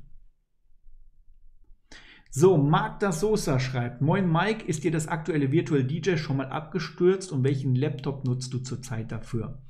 So, 2.32 2.58
Magda 2.58 3.12
Sosa 3.12 3.60
schreibt: 3.60 4.02
Moin 4.02 4.32
Mike, 4.32 4.66
ist 4.66 4.84
dir 4.84 4.92
das 4.92 5.08
aktuelle 5.08 5.52
Virtual 5.52 5.84
DJ 5.84 6.18
schon 6.18 6.38
mal 6.38 6.50
abgestürzt 6.50 7.32
und 7.32 7.44
welchen 7.44 7.76
Laptop 7.76 8.24
nutzt 8.24 8.54
du 8.54 8.60
zurzeit 8.60 9.12
dafür? 9.12 9.64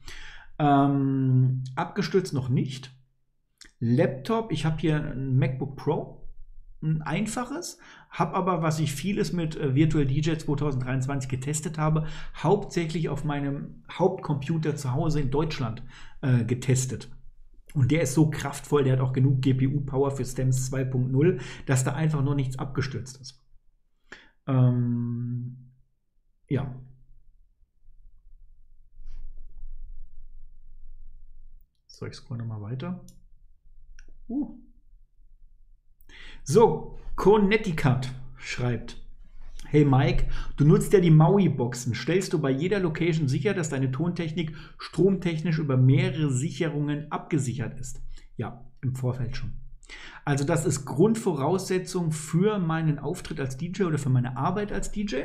Ähm, 0.57 1.63
abgestürzt 1.75 2.33
noch 2.33 2.49
nicht. 2.49 2.91
Laptop, 3.79 4.51
ich 4.51 4.65
habe 4.65 4.77
hier 4.79 4.97
ein 4.97 5.37
MacBook 5.37 5.77
Pro, 5.77 6.27
ein 6.81 7.01
einfaches, 7.01 7.77
habe 8.09 8.35
aber, 8.35 8.61
was 8.61 8.79
ich 8.79 8.91
vieles 8.93 9.31
mit 9.31 9.55
äh, 9.55 9.73
Virtual 9.73 10.05
DJ 10.05 10.33
2023 10.33 11.29
getestet 11.29 11.77
habe, 11.77 12.07
hauptsächlich 12.35 13.07
auf 13.07 13.23
meinem 13.23 13.83
Hauptcomputer 13.89 14.75
zu 14.75 14.91
Hause 14.91 15.21
in 15.21 15.31
Deutschland 15.31 15.81
äh, 16.21 16.43
getestet. 16.43 17.09
Und 17.73 17.91
der 17.91 18.01
ist 18.01 18.15
so 18.15 18.29
kraftvoll, 18.29 18.83
der 18.83 18.93
hat 18.93 18.99
auch 18.99 19.13
genug 19.13 19.41
GPU-Power 19.41 20.11
für 20.11 20.25
Stems 20.25 20.71
2.0, 20.71 21.39
dass 21.65 21.83
da 21.83 21.93
einfach 21.93 22.23
nur 22.23 22.35
nichts 22.35 22.57
abgestürzt 22.57 23.21
ist. 23.21 23.43
Ähm, 24.47 25.71
ja. 26.47 26.75
So, 31.87 32.05
ich 32.05 32.15
scroll 32.15 32.37
nochmal 32.37 32.61
weiter. 32.61 33.05
Uh. 34.27 34.57
So, 36.43 36.97
Connecticut 37.15 38.09
schreibt. 38.37 38.97
Hey 39.71 39.85
Mike, 39.85 40.25
du 40.57 40.65
nutzt 40.65 40.93
ja 40.93 40.99
die 40.99 41.11
Maui-Boxen. 41.11 41.93
Stellst 41.93 42.33
du 42.33 42.39
bei 42.39 42.49
jeder 42.49 42.79
Location 42.79 43.27
sicher, 43.27 43.53
dass 43.53 43.69
deine 43.69 43.91
Tontechnik 43.91 44.55
stromtechnisch 44.79 45.59
über 45.59 45.77
mehrere 45.77 46.31
Sicherungen 46.31 47.11
abgesichert 47.11 47.79
ist? 47.79 48.01
Ja, 48.35 48.65
im 48.81 48.95
Vorfeld 48.95 49.37
schon. 49.37 49.53
Also 50.25 50.43
das 50.43 50.65
ist 50.65 50.85
Grundvoraussetzung 50.85 52.11
für 52.11 52.57
meinen 52.57 52.97
Auftritt 52.97 53.39
als 53.39 53.57
DJ 53.57 53.83
oder 53.83 53.99
für 53.99 54.09
meine 54.09 54.37
Arbeit 54.37 54.71
als 54.71 54.91
DJ. 54.91 55.17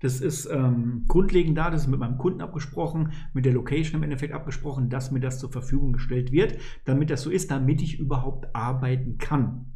Das 0.00 0.20
ist 0.20 0.44
ähm, 0.44 1.06
grundlegend 1.08 1.56
da, 1.56 1.70
das 1.70 1.82
ist 1.82 1.88
mit 1.88 1.98
meinem 1.98 2.18
Kunden 2.18 2.42
abgesprochen, 2.42 3.12
mit 3.32 3.46
der 3.46 3.54
Location 3.54 3.96
im 3.96 4.02
Endeffekt 4.02 4.34
abgesprochen, 4.34 4.90
dass 4.90 5.10
mir 5.10 5.20
das 5.20 5.38
zur 5.38 5.50
Verfügung 5.50 5.94
gestellt 5.94 6.32
wird, 6.32 6.58
damit 6.84 7.08
das 7.08 7.22
so 7.22 7.30
ist, 7.30 7.50
damit 7.50 7.80
ich 7.80 7.98
überhaupt 7.98 8.54
arbeiten 8.54 9.16
kann. 9.16 9.72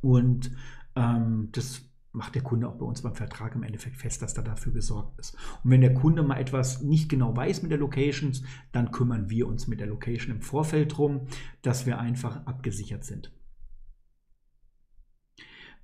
Und 0.00 0.50
ähm, 0.96 1.50
das 1.52 1.89
macht 2.12 2.34
der 2.34 2.42
Kunde 2.42 2.68
auch 2.68 2.76
bei 2.76 2.84
uns 2.84 3.02
beim 3.02 3.14
Vertrag 3.14 3.54
im 3.54 3.62
Endeffekt 3.62 3.96
fest, 3.96 4.22
dass 4.22 4.34
da 4.34 4.42
dafür 4.42 4.72
gesorgt 4.72 5.18
ist. 5.18 5.36
Und 5.62 5.70
wenn 5.70 5.80
der 5.80 5.94
Kunde 5.94 6.22
mal 6.22 6.38
etwas 6.38 6.82
nicht 6.82 7.08
genau 7.08 7.36
weiß 7.36 7.62
mit 7.62 7.70
der 7.70 7.78
Locations, 7.78 8.42
dann 8.72 8.90
kümmern 8.90 9.30
wir 9.30 9.46
uns 9.46 9.68
mit 9.68 9.80
der 9.80 9.86
Location 9.86 10.34
im 10.34 10.42
Vorfeld 10.42 10.96
drum, 10.96 11.28
dass 11.62 11.86
wir 11.86 11.98
einfach 11.98 12.44
abgesichert 12.46 13.04
sind. 13.04 13.32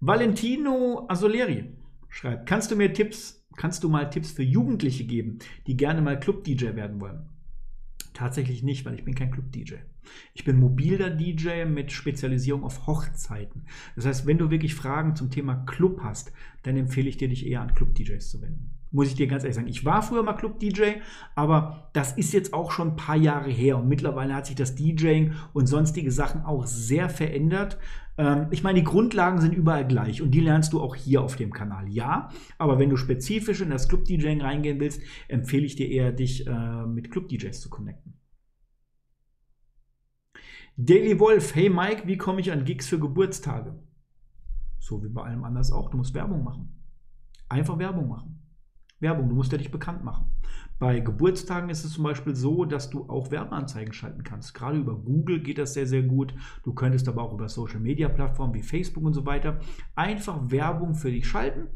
Valentino 0.00 1.06
Asoleri 1.08 1.72
schreibt, 2.08 2.46
kannst 2.46 2.70
du 2.70 2.76
mir 2.76 2.92
Tipps, 2.92 3.46
kannst 3.56 3.82
du 3.82 3.88
mal 3.88 4.10
Tipps 4.10 4.32
für 4.32 4.42
Jugendliche 4.42 5.04
geben, 5.04 5.38
die 5.66 5.76
gerne 5.76 6.02
mal 6.02 6.18
Club-DJ 6.18 6.74
werden 6.74 7.00
wollen? 7.00 7.30
Tatsächlich 8.12 8.62
nicht, 8.62 8.84
weil 8.84 8.94
ich 8.94 9.04
bin 9.04 9.14
kein 9.14 9.30
Club-DJ. 9.30 9.74
Ich 10.34 10.44
bin 10.44 10.58
mobiler 10.58 11.10
DJ 11.10 11.64
mit 11.64 11.92
Spezialisierung 11.92 12.64
auf 12.64 12.86
Hochzeiten. 12.86 13.64
Das 13.94 14.06
heißt, 14.06 14.26
wenn 14.26 14.38
du 14.38 14.50
wirklich 14.50 14.74
Fragen 14.74 15.16
zum 15.16 15.30
Thema 15.30 15.54
Club 15.66 16.00
hast, 16.02 16.32
dann 16.62 16.76
empfehle 16.76 17.08
ich 17.08 17.16
dir, 17.16 17.28
dich 17.28 17.46
eher 17.46 17.60
an 17.60 17.74
Club-DJs 17.74 18.30
zu 18.30 18.40
wenden. 18.42 18.70
Muss 18.92 19.08
ich 19.08 19.14
dir 19.14 19.26
ganz 19.26 19.42
ehrlich 19.42 19.56
sagen. 19.56 19.68
Ich 19.68 19.84
war 19.84 20.02
früher 20.02 20.22
mal 20.22 20.34
Club-DJ, 20.34 21.00
aber 21.34 21.90
das 21.92 22.12
ist 22.12 22.32
jetzt 22.32 22.54
auch 22.54 22.70
schon 22.70 22.90
ein 22.90 22.96
paar 22.96 23.16
Jahre 23.16 23.50
her 23.50 23.78
und 23.78 23.88
mittlerweile 23.88 24.34
hat 24.34 24.46
sich 24.46 24.56
das 24.56 24.74
DJing 24.74 25.34
und 25.52 25.66
sonstige 25.66 26.12
Sachen 26.12 26.42
auch 26.42 26.66
sehr 26.66 27.08
verändert. 27.08 27.78
Ähm, 28.18 28.46
ich 28.50 28.62
meine, 28.62 28.78
die 28.78 28.84
Grundlagen 28.84 29.40
sind 29.40 29.54
überall 29.54 29.86
gleich 29.86 30.22
und 30.22 30.30
die 30.30 30.40
lernst 30.40 30.72
du 30.72 30.80
auch 30.80 30.94
hier 30.94 31.22
auf 31.22 31.36
dem 31.36 31.52
Kanal. 31.52 31.88
Ja, 31.88 32.30
aber 32.58 32.78
wenn 32.78 32.90
du 32.90 32.96
spezifisch 32.96 33.60
in 33.60 33.70
das 33.70 33.88
Club-DJing 33.88 34.40
reingehen 34.40 34.80
willst, 34.80 35.02
empfehle 35.28 35.66
ich 35.66 35.76
dir 35.76 35.88
eher, 35.88 36.12
dich 36.12 36.46
äh, 36.46 36.86
mit 36.86 37.10
Club-DJs 37.10 37.60
zu 37.60 37.68
connecten. 37.68 38.15
Daily 40.78 41.18
Wolf, 41.18 41.54
hey 41.54 41.70
Mike, 41.70 42.06
wie 42.06 42.18
komme 42.18 42.42
ich 42.42 42.52
an 42.52 42.66
Gigs 42.66 42.86
für 42.86 42.98
Geburtstage? 42.98 43.82
So 44.78 45.02
wie 45.02 45.08
bei 45.08 45.22
allem 45.22 45.42
anders 45.42 45.72
auch. 45.72 45.88
Du 45.88 45.96
musst 45.96 46.12
Werbung 46.12 46.44
machen. 46.44 46.82
Einfach 47.48 47.78
Werbung 47.78 48.08
machen. 48.08 48.42
Werbung, 49.00 49.30
du 49.30 49.34
musst 49.34 49.50
ja 49.52 49.56
dich 49.56 49.70
bekannt 49.70 50.04
machen. 50.04 50.26
Bei 50.78 51.00
Geburtstagen 51.00 51.70
ist 51.70 51.86
es 51.86 51.94
zum 51.94 52.04
Beispiel 52.04 52.34
so, 52.34 52.66
dass 52.66 52.90
du 52.90 53.08
auch 53.08 53.30
Werbeanzeigen 53.30 53.94
schalten 53.94 54.22
kannst. 54.22 54.52
Gerade 54.52 54.76
über 54.76 54.94
Google 54.96 55.42
geht 55.42 55.56
das 55.56 55.72
sehr, 55.72 55.86
sehr 55.86 56.02
gut. 56.02 56.34
Du 56.62 56.74
könntest 56.74 57.08
aber 57.08 57.22
auch 57.22 57.32
über 57.32 57.48
Social 57.48 57.80
Media 57.80 58.10
Plattformen 58.10 58.52
wie 58.52 58.62
Facebook 58.62 59.04
und 59.04 59.14
so 59.14 59.24
weiter 59.24 59.60
einfach 59.94 60.50
Werbung 60.50 60.94
für 60.94 61.10
dich 61.10 61.26
schalten 61.26 61.68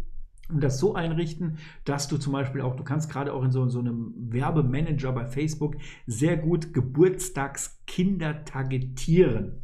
und 0.53 0.63
das 0.63 0.79
so 0.79 0.95
einrichten, 0.95 1.59
dass 1.85 2.09
du 2.09 2.19
zum 2.19 2.33
Beispiel 2.33 2.61
auch, 2.61 2.77
du 2.77 2.85
kannst 2.85 3.11
gerade 3.11 3.33
auch 3.33 3.43
in 3.43 3.51
so, 3.51 3.69
so 3.69 3.81
einem 3.81 4.15
Werbemanager 4.17 5.13
bei 5.13 5.27
Facebook 5.27 5.77
sehr 6.07 6.37
gut 6.37 6.73
Geburtstagskinder 6.75 8.45
targetieren. 8.45 9.61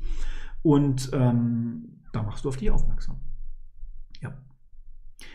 Und 0.63 1.11
ähm, 1.13 2.01
da 2.13 2.23
machst 2.23 2.45
du 2.45 2.49
auf 2.49 2.57
die 2.57 2.71
aufmerksam. 2.71 3.21
Ja. 4.21 4.37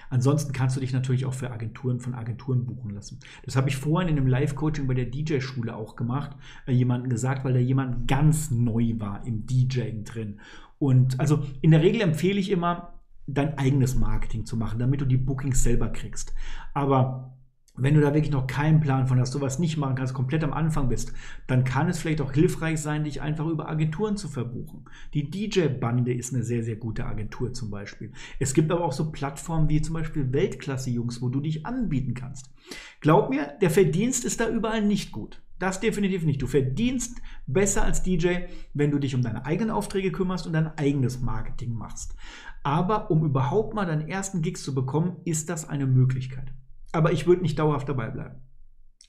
Ansonsten 0.10 0.52
kannst 0.52 0.76
du 0.76 0.82
dich 0.82 0.94
natürlich 0.94 1.26
auch 1.26 1.34
für 1.34 1.52
Agenturen 1.52 2.00
von 2.00 2.16
Agenturen 2.16 2.66
buchen 2.66 2.92
lassen. 2.92 3.20
Das 3.46 3.56
habe 3.56 3.70
ich 3.70 3.78
vorhin 3.78 4.10
in 4.10 4.18
einem 4.18 4.28
Live-Coaching 4.28 4.88
bei 4.88 4.94
der 4.94 5.06
DJ-Schule 5.06 5.76
auch 5.76 5.96
gemacht, 5.96 6.36
äh, 6.66 6.74
jemanden 6.74 7.10
gesagt, 7.10 7.46
weil 7.46 7.54
da 7.54 7.60
jemand 7.60 8.08
ganz 8.08 8.52
neu 8.52 8.96
war 8.98 9.26
im 9.26 9.46
DJing 9.46 10.04
drin. 10.04 10.40
Und 10.80 11.20
also 11.20 11.44
in 11.62 11.72
der 11.72 11.82
Regel 11.82 12.02
empfehle 12.02 12.40
ich 12.40 12.50
immer, 12.50 13.01
dein 13.34 13.58
eigenes 13.58 13.96
Marketing 13.96 14.46
zu 14.46 14.58
machen, 14.58 14.80
damit 14.80 15.02
du 15.02 15.06
die 15.06 15.18
Bookings 15.18 15.64
selber 15.64 15.90
kriegst. 15.90 16.34
Aber 16.74 17.38
wenn 17.76 17.94
du 17.94 18.02
da 18.02 18.14
wirklich 18.14 18.34
noch 18.34 18.48
keinen 18.48 18.82
Plan 18.82 19.08
von 19.08 19.20
hast, 19.20 19.32
sowas 19.32 19.58
nicht 19.58 19.78
machen 19.78 19.96
kannst, 19.96 20.14
komplett 20.14 20.44
am 20.44 20.52
Anfang 20.52 20.90
bist, 20.90 21.14
dann 21.48 21.64
kann 21.64 21.88
es 21.88 22.00
vielleicht 22.00 22.20
auch 22.20 22.34
hilfreich 22.34 22.82
sein, 22.82 23.06
dich 23.06 23.22
einfach 23.22 23.48
über 23.48 23.70
Agenturen 23.70 24.18
zu 24.18 24.28
verbuchen. 24.28 24.86
Die 25.14 25.30
DJ-Bande 25.30 26.14
ist 26.14 26.34
eine 26.34 26.44
sehr, 26.44 26.64
sehr 26.64 26.76
gute 26.76 27.06
Agentur 27.06 27.54
zum 27.54 27.72
Beispiel. 27.72 28.12
Es 28.40 28.54
gibt 28.54 28.72
aber 28.72 28.84
auch 28.84 28.92
so 28.92 29.12
Plattformen 29.12 29.70
wie 29.70 29.82
zum 29.82 29.94
Beispiel 29.94 30.34
Weltklasse-Jungs, 30.34 31.22
wo 31.22 31.30
du 31.30 31.40
dich 31.40 31.66
anbieten 31.66 32.14
kannst. 32.14 32.52
Glaub 33.00 33.30
mir, 33.30 33.54
der 33.62 33.70
Verdienst 33.70 34.26
ist 34.26 34.42
da 34.42 34.50
überall 34.50 34.82
nicht 34.82 35.12
gut. 35.12 35.42
Das 35.58 35.80
definitiv 35.80 36.24
nicht. 36.24 36.42
Du 36.42 36.48
verdienst 36.48 37.22
besser 37.46 37.84
als 37.84 38.02
DJ, 38.02 38.48
wenn 38.74 38.90
du 38.90 38.98
dich 38.98 39.14
um 39.14 39.22
deine 39.22 39.46
eigenen 39.46 39.70
Aufträge 39.70 40.12
kümmerst 40.12 40.48
und 40.48 40.54
dein 40.54 40.76
eigenes 40.76 41.22
Marketing 41.22 41.74
machst. 41.74 42.16
Aber 42.64 43.10
um 43.10 43.26
überhaupt 43.26 43.74
mal 43.74 43.86
deinen 43.86 44.08
ersten 44.08 44.42
Gigs 44.42 44.64
zu 44.64 44.76
bekommen, 44.76 45.18
ist 45.26 45.50
das 45.50 45.68
eine 45.68 45.88
Möglichkeit. 45.88 46.54
Aber 46.92 47.12
ich 47.12 47.26
würde 47.26 47.42
nicht 47.42 47.58
dauerhaft 47.58 47.90
dabei 47.90 48.10
bleiben. 48.10 48.42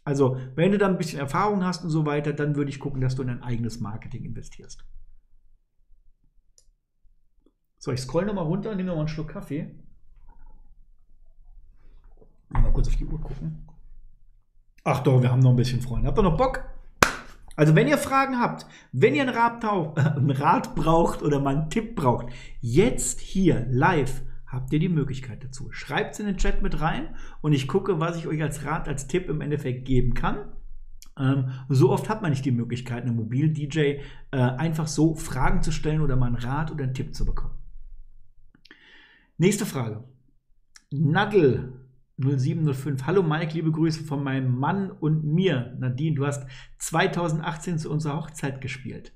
Also, 0.05 0.37
wenn 0.57 0.73
du 0.73 0.79
da 0.79 0.89
ein 0.89 0.99
bisschen 0.99 1.21
Erfahrung 1.21 1.65
hast 1.65 1.85
und 1.85 1.91
so 1.91 2.07
weiter, 2.07 2.33
dann 2.33 2.57
würde 2.57 2.71
ich 2.71 2.81
gucken, 2.81 3.01
dass 3.01 3.15
du 3.15 3.23
in 3.23 3.29
dein 3.29 3.43
eigenes 3.43 3.81
Marketing 3.81 4.25
investierst. 4.25 4.85
So, 7.79 7.93
ich 7.93 8.01
scroll 8.01 8.25
nochmal 8.25 8.45
runter, 8.45 8.75
nehme 8.75 8.89
nochmal 8.89 9.03
einen 9.03 9.09
Schluck 9.09 9.29
Kaffee. 9.29 9.75
Mal 12.49 12.73
kurz 12.73 12.89
auf 12.89 12.97
die 12.97 13.07
Uhr 13.07 13.21
gucken. 13.21 13.67
Ach 14.85 15.01
doch, 15.01 15.23
wir 15.23 15.31
haben 15.31 15.41
noch 15.41 15.51
ein 15.51 15.57
bisschen 15.57 15.81
Freunde. 15.81 16.09
Habt 16.09 16.19
ihr 16.19 16.23
noch 16.23 16.37
Bock? 16.37 16.72
Also, 17.57 17.75
wenn 17.75 17.89
ihr 17.89 17.99
Fragen 17.99 18.39
habt, 18.39 18.67
wenn 18.93 19.15
ihr 19.15 19.23
ein 19.23 19.29
Rat, 19.29 19.65
ein 20.17 20.31
Rat 20.31 20.75
braucht 20.75 21.23
oder 21.23 21.41
mal 21.41 21.57
einen 21.57 21.71
Tipp 21.71 21.95
braucht, 21.97 22.27
jetzt 22.61 23.21
hier 23.21 23.67
live 23.69 24.23
habt 24.47 24.73
ihr 24.73 24.79
die 24.79 24.89
Möglichkeit 24.89 25.43
dazu. 25.43 25.73
Schreibt 25.73 26.13
es 26.13 26.21
in 26.21 26.27
den 26.27 26.37
Chat 26.37 26.63
mit 26.63 26.81
rein 26.81 27.17
und 27.41 27.53
ich 27.55 27.67
gucke, 27.67 28.01
was 28.01 28.19
ich 28.19 28.27
euch 28.27 28.43
als 28.43 28.65
Rat, 28.65 28.87
als 28.87 29.07
Tipp 29.07 29.29
im 29.29 29.41
Endeffekt 29.41 29.87
geben 29.87 30.15
kann. 30.15 30.53
Ähm, 31.19 31.51
so 31.69 31.91
oft 31.91 32.09
hat 32.09 32.23
man 32.23 32.31
nicht 32.31 32.45
die 32.45 32.53
Möglichkeit, 32.53 33.03
einem 33.03 33.17
Mobil-DJ 33.17 33.79
äh, 33.79 34.01
einfach 34.31 34.87
so 34.87 35.15
Fragen 35.15 35.63
zu 35.63 35.73
stellen 35.73 36.03
oder 36.03 36.17
mal 36.17 36.27
einen 36.27 36.37
Rat 36.37 36.71
oder 36.71 36.85
einen 36.85 36.95
Tipp 36.95 37.15
zu 37.15 37.25
bekommen. 37.25 37.55
Nächste 39.39 39.67
Frage. 39.67 40.05
Nadel 40.91 41.82
0705. 42.19 43.07
Hallo 43.07 43.23
Mike, 43.23 43.55
liebe 43.55 43.71
Grüße 43.71 44.05
von 44.05 44.23
meinem 44.23 44.59
Mann 44.59 44.91
und 44.91 45.25
mir. 45.25 45.77
Nadine, 45.79 46.17
du 46.17 46.27
hast 46.27 46.47
2018 46.79 47.79
zu 47.79 47.91
unserer 47.91 48.17
Hochzeit 48.17 48.61
gespielt. 48.61 49.13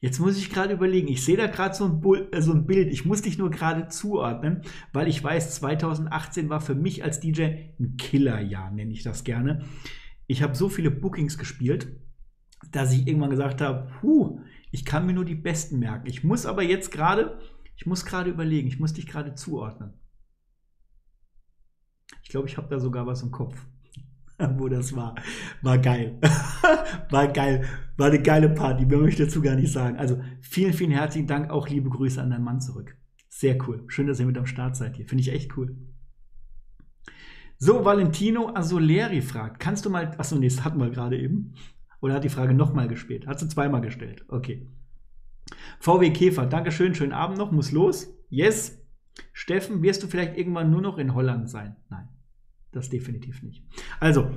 Jetzt 0.00 0.18
muss 0.18 0.36
ich 0.36 0.50
gerade 0.50 0.74
überlegen, 0.74 1.06
ich 1.06 1.24
sehe 1.24 1.36
da 1.36 1.46
gerade 1.46 1.76
so, 1.76 2.16
äh, 2.32 2.42
so, 2.42 2.52
ein 2.52 2.66
Bild, 2.66 2.92
ich 2.92 3.04
muss 3.04 3.22
dich 3.22 3.38
nur 3.38 3.50
gerade 3.50 3.86
zuordnen, 3.86 4.62
weil 4.92 5.06
ich 5.06 5.22
weiß, 5.22 5.54
2018 5.54 6.48
war 6.48 6.60
für 6.60 6.74
mich 6.74 7.04
als 7.04 7.20
DJ 7.20 7.70
ein 7.78 7.96
Killerjahr, 7.98 8.72
nenne 8.72 8.92
ich 8.92 9.04
das 9.04 9.22
gerne. 9.22 9.64
Ich 10.26 10.42
habe 10.42 10.56
so 10.56 10.68
viele 10.68 10.90
Bookings 10.90 11.38
gespielt, 11.38 12.00
dass 12.72 12.92
ich 12.92 13.06
irgendwann 13.06 13.30
gesagt 13.30 13.60
habe, 13.60 13.92
puh, 14.00 14.40
ich 14.72 14.84
kann 14.84 15.06
mir 15.06 15.12
nur 15.12 15.24
die 15.24 15.36
besten 15.36 15.78
merken. 15.78 16.08
Ich 16.08 16.24
muss 16.24 16.46
aber 16.46 16.64
jetzt 16.64 16.90
gerade, 16.90 17.38
ich 17.76 17.86
muss 17.86 18.04
gerade 18.04 18.30
überlegen, 18.30 18.66
ich 18.66 18.80
muss 18.80 18.94
dich 18.94 19.06
gerade 19.06 19.36
zuordnen. 19.36 19.92
Glaube, 22.32 22.48
ich 22.48 22.56
habe 22.56 22.66
da 22.70 22.80
sogar 22.80 23.06
was 23.06 23.22
im 23.22 23.30
Kopf, 23.30 23.62
wo 24.56 24.66
das 24.66 24.96
war. 24.96 25.14
War 25.60 25.76
geil. 25.76 26.18
war 27.10 27.28
geil. 27.28 27.66
War 27.98 28.06
eine 28.06 28.22
geile 28.22 28.48
Party. 28.48 28.86
Mehr 28.86 28.96
möchte 28.96 29.22
ich 29.22 29.28
dazu 29.28 29.42
gar 29.42 29.54
nicht 29.54 29.70
sagen. 29.70 29.98
Also 29.98 30.18
vielen, 30.40 30.72
vielen 30.72 30.92
herzlichen 30.92 31.26
Dank. 31.26 31.50
Auch 31.50 31.68
liebe 31.68 31.90
Grüße 31.90 32.22
an 32.22 32.30
deinen 32.30 32.42
Mann 32.42 32.62
zurück. 32.62 32.96
Sehr 33.28 33.58
cool. 33.68 33.84
Schön, 33.88 34.06
dass 34.06 34.18
ihr 34.18 34.24
mit 34.24 34.38
am 34.38 34.46
Start 34.46 34.76
seid 34.76 34.96
hier. 34.96 35.06
Finde 35.06 35.20
ich 35.20 35.30
echt 35.30 35.58
cool. 35.58 35.76
So, 37.58 37.84
Valentino 37.84 38.48
Asoleri 38.54 39.20
fragt, 39.20 39.60
kannst 39.60 39.84
du 39.84 39.90
mal, 39.90 40.14
achso, 40.16 40.36
nee, 40.36 40.48
das 40.48 40.64
hatten 40.64 40.80
wir 40.80 40.88
gerade 40.88 41.18
eben. 41.18 41.52
Oder 42.00 42.14
hat 42.14 42.24
die 42.24 42.30
Frage 42.30 42.54
nochmal 42.54 42.88
gespielt? 42.88 43.26
Hat 43.26 43.40
sie 43.40 43.48
zweimal 43.48 43.82
gestellt. 43.82 44.24
Okay. 44.28 44.66
VW 45.80 46.10
Käfer, 46.12 46.46
Dankeschön, 46.46 46.94
schönen 46.94 47.12
Abend 47.12 47.36
noch, 47.36 47.52
muss 47.52 47.72
los. 47.72 48.08
Yes, 48.30 48.82
Steffen, 49.34 49.82
wirst 49.82 50.02
du 50.02 50.06
vielleicht 50.06 50.38
irgendwann 50.38 50.70
nur 50.70 50.80
noch 50.80 50.96
in 50.96 51.14
Holland 51.14 51.50
sein? 51.50 51.76
Nein, 51.90 52.08
das 52.72 52.88
definitiv 52.88 53.42
nicht. 53.42 53.62
Also, 54.00 54.30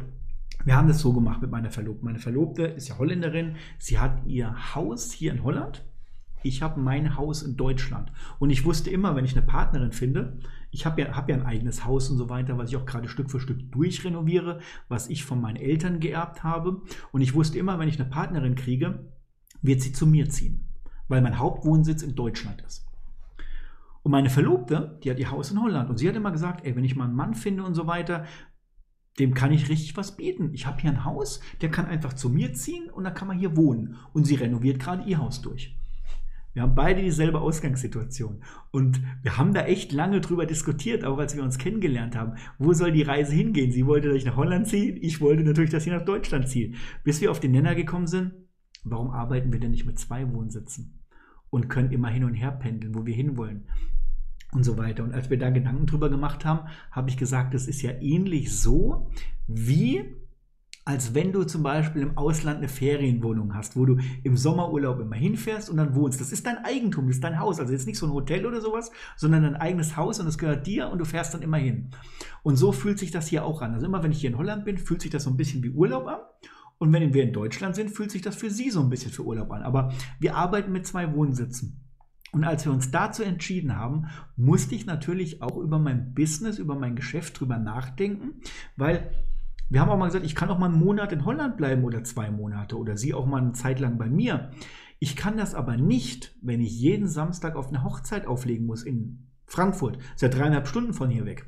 wir 0.64 0.76
haben 0.76 0.88
das 0.88 1.00
so 1.00 1.14
gemacht 1.14 1.42
mit 1.42 1.52
meiner 1.52 1.72
Verlobten. 1.72 2.06
Meine 2.06 2.20
Verlobte 2.20 2.64
ist 2.64 2.88
ja 2.88 2.98
Holländerin. 2.98 3.56
Sie 3.78 4.00
hat 4.00 4.26
ihr 4.26 4.76
Haus 4.76 5.12
hier 5.12 5.32
in 5.32 5.44
Holland. 5.44 5.86
Ich 6.44 6.62
habe 6.62 6.80
mein 6.80 7.18
Haus 7.18 7.42
in 7.42 7.58
Deutschland. 7.58 8.12
Und 8.38 8.52
ich 8.52 8.66
wusste 8.66 8.90
immer, 8.92 9.16
wenn 9.16 9.26
ich 9.26 9.36
eine 9.36 9.46
Partnerin 9.46 9.92
finde, 9.92 10.40
ich 10.70 10.86
habe 10.86 11.02
ja, 11.02 11.16
hab 11.16 11.28
ja 11.28 11.36
ein 11.36 11.46
eigenes 11.46 11.86
Haus 11.86 12.10
und 12.10 12.18
so 12.18 12.30
weiter, 12.30 12.58
was 12.58 12.70
ich 12.70 12.78
auch 12.78 12.86
gerade 12.86 13.08
Stück 13.08 13.32
für 13.32 13.40
Stück 13.40 13.72
durchrenoviere, 13.72 14.60
was 14.88 15.10
ich 15.10 15.24
von 15.24 15.42
meinen 15.42 15.56
Eltern 15.56 16.00
geerbt 16.00 16.44
habe. 16.44 16.82
Und 17.12 17.22
ich 17.22 17.34
wusste 17.34 17.58
immer, 17.58 17.80
wenn 17.80 17.90
ich 17.90 18.00
eine 18.00 18.10
Partnerin 18.10 18.56
kriege, 18.56 19.12
wird 19.62 19.82
sie 19.82 19.92
zu 19.92 20.06
mir 20.06 20.30
ziehen, 20.30 20.68
weil 21.08 21.22
mein 21.22 21.40
Hauptwohnsitz 21.40 22.04
in 22.04 22.16
Deutschland 22.16 22.62
ist. 22.62 22.85
Und 24.06 24.12
meine 24.12 24.30
Verlobte, 24.30 24.99
die 25.03 25.10
hat 25.10 25.18
ihr 25.18 25.32
Haus 25.32 25.49
in 25.49 25.60
Holland 25.60 25.89
und 25.89 25.97
sie 25.97 26.08
hat 26.08 26.16
immer 26.16 26.32
gesagt, 26.32 26.64
ey, 26.64 26.76
wenn 26.76 26.84
ich 26.84 26.95
mal 26.95 27.06
einen 27.06 27.16
Mann 27.16 27.34
finde 27.34 27.64
und 27.64 27.74
so 27.74 27.88
weiter, 27.88 28.26
dem 29.18 29.34
kann 29.34 29.51
ich 29.51 29.68
richtig 29.68 29.97
was 29.97 30.16
bieten. 30.16 30.53
Ich 30.53 30.68
habe 30.68 30.80
hier 30.80 30.91
ein 30.91 31.06
Haus, 31.06 31.39
der 31.62 31.72
kann 31.72 31.88
einfach 31.88 32.14
zu 32.14 32.30
mir 32.30 32.53
ziehen 32.53 32.88
und 32.91 33.03
dann 33.03 33.16
kann 33.16 33.28
man 33.28 33.39
hier 33.39 33.58
wohnen. 33.58 33.95
Und 34.14 34.26
sie 34.26 34.36
renoviert 34.36 34.80
gerade 34.80 35.10
ihr 35.10 35.18
Haus 35.18 35.41
durch. 35.41 35.76
Wir 36.53 36.62
haben 36.62 36.76
beide 36.76 37.01
dieselbe 37.01 37.41
Ausgangssituation. 37.41 38.43
Und 38.70 39.01
wir 39.24 39.39
haben 39.39 39.56
da 39.56 39.66
echt 39.66 39.91
lange 39.91 40.22
drüber 40.22 40.45
diskutiert, 40.45 41.03
auch 41.03 41.18
als 41.18 41.36
wir 41.36 41.41
uns 41.41 41.58
kennengelernt 41.58 42.16
haben. 42.16 42.36
Wo 42.60 42.74
soll 42.74 42.91
die 42.91 43.01
Reise 43.01 43.34
hingehen? 43.34 43.72
Sie 43.72 43.88
wollte, 43.88 44.10
dass 44.10 44.18
ich 44.18 44.26
nach 44.26 44.38
Holland 44.38 44.68
ziehe. 44.68 44.91
Ich 44.91 45.20
wollte 45.20 45.41
natürlich, 45.41 45.72
dass 45.72 45.84
sie 45.84 45.89
nach 45.89 46.06
Deutschland 46.06 46.47
zieht. 46.47 46.76
Bis 47.03 47.22
wir 47.22 47.32
auf 47.32 47.39
den 47.39 47.53
Nenner 47.53 47.74
gekommen 47.74 48.06
sind, 48.06 48.34
warum 48.84 49.10
arbeiten 49.10 49.51
wir 49.51 49.60
denn 49.60 49.72
nicht 49.72 49.88
mit 49.88 49.97
zwei 49.97 50.32
Wohnsitzen? 50.32 51.01
Und 51.49 51.70
können 51.70 51.91
immer 51.91 52.10
hin 52.10 52.24
und 52.24 52.36
her 52.36 52.51
pendeln, 52.51 52.93
wo 52.93 53.08
wir 53.08 53.16
hinwollen 53.16 53.66
und 54.56 54.64
so 54.64 54.78
weiter. 54.78 55.03
Und 55.03 55.14
als 55.14 55.30
wir 55.30 55.38
da 55.38 55.49
Gedanken 55.49 55.86
drüber 55.86 56.10
gemacht 56.10 56.45
haben, 56.45 56.68
habe 56.91 57.10
ich 57.10 57.18
gesagt, 57.18 57.53
das 57.53 57.68
ist 57.68 57.82
ja 57.82 57.91
ähnlich 58.01 58.58
so, 58.58 59.12
wie 59.47 60.16
als 60.88 61.16
wenn 61.16 61.34
du 61.34 61.43
zum 61.43 61.64
Beispiel 61.64 62.03
im 62.03 62.16
Ausland 62.16 62.60
eine 62.60 62.68
Ferienwohnung 62.68 63.56
hast, 63.56 63.76
wo 63.76 63.86
du 63.88 63.97
im 64.24 64.38
Sommerurlaub 64.38 64.99
immer 64.99 65.16
hinfährst 65.16 65.68
und 65.72 65.78
dann 65.78 65.95
wohnst. 65.95 66.22
Das 66.22 66.32
ist 66.32 66.45
dein 66.45 66.64
Eigentum, 66.64 67.08
das 67.08 67.16
ist 67.16 67.24
dein 67.24 67.39
Haus. 67.39 67.60
Also 67.60 67.74
jetzt 67.74 67.88
nicht 67.88 67.97
so 67.97 68.06
ein 68.06 68.14
Hotel 68.14 68.45
oder 68.45 68.62
sowas, 68.62 68.91
sondern 69.18 69.41
dein 69.41 69.56
eigenes 69.56 69.97
Haus 69.97 70.20
und 70.20 70.28
es 70.28 70.38
gehört 70.38 70.68
dir 70.68 70.89
und 70.89 70.99
du 70.99 71.06
fährst 71.06 71.34
dann 71.34 71.41
immer 71.41 71.58
hin. 71.58 71.89
Und 72.43 72.58
so 72.58 72.72
fühlt 72.72 72.99
sich 72.99 73.10
das 73.10 73.28
hier 73.28 73.45
auch 73.45 73.64
an. 73.64 73.74
Also 73.74 73.88
immer 73.88 74.03
wenn 74.03 74.12
ich 74.12 74.22
hier 74.22 74.30
in 74.30 74.38
Holland 74.38 74.64
bin, 74.64 74.78
fühlt 74.78 75.01
sich 75.01 75.10
das 75.10 75.24
so 75.24 75.32
ein 75.32 75.38
bisschen 75.38 75.64
wie 75.64 75.72
Urlaub 75.72 76.06
an. 76.06 76.20
Und 76.78 76.93
wenn 76.93 77.16
wir 77.16 77.24
in 77.24 77.34
Deutschland 77.34 77.76
sind, 77.76 77.89
fühlt 77.89 78.12
sich 78.12 78.22
das 78.22 78.36
für 78.36 78.51
sie 78.51 78.70
so 78.70 78.82
ein 78.82 78.89
bisschen 78.89 79.12
für 79.12 79.26
Urlaub 79.26 79.51
an. 79.51 79.64
Aber 79.64 79.91
wir 80.20 80.36
arbeiten 80.36 80.72
mit 80.72 80.86
zwei 80.86 81.12
Wohnsitzen. 81.16 81.85
Und 82.36 82.44
als 82.44 82.66
wir 82.66 82.74
uns 82.74 82.92
dazu 82.92 83.24
entschieden 83.24 83.78
haben, 83.78 84.08
musste 84.36 84.76
ich 84.76 84.86
natürlich 84.86 85.42
auch 85.42 85.56
über 85.56 85.80
mein 85.80 86.14
Business, 86.14 86.60
über 86.60 86.76
mein 86.76 86.98
Geschäft 86.98 87.40
drüber 87.40 87.58
nachdenken, 87.58 88.42
weil 88.76 89.10
wir 89.70 89.80
haben 89.80 89.90
auch 89.90 89.98
mal 89.98 90.08
gesagt, 90.08 90.26
ich 90.26 90.36
kann 90.36 90.50
auch 90.50 90.60
mal 90.60 90.66
einen 90.66 90.78
Monat 90.78 91.14
in 91.14 91.24
Holland 91.24 91.56
bleiben 91.56 91.86
oder 91.86 92.04
zwei 92.04 92.32
Monate 92.32 92.78
oder 92.78 92.98
sie 92.98 93.14
auch 93.14 93.26
mal 93.26 93.42
eine 93.42 93.54
Zeit 93.54 93.80
lang 93.80 93.98
bei 93.98 94.10
mir. 94.10 94.52
Ich 95.00 95.16
kann 95.16 95.38
das 95.38 95.56
aber 95.56 95.78
nicht, 95.78 96.36
wenn 96.42 96.60
ich 96.60 96.78
jeden 96.78 97.08
Samstag 97.08 97.56
auf 97.56 97.70
eine 97.70 97.86
Hochzeit 97.86 98.28
auflegen 98.28 98.66
muss 98.66 98.84
in 98.84 99.30
Frankfurt. 99.46 99.96
Das 99.96 100.16
ist 100.16 100.22
ja 100.24 100.28
dreieinhalb 100.28 100.68
Stunden 100.68 100.94
von 100.94 101.10
hier 101.10 101.26
weg. 101.26 101.46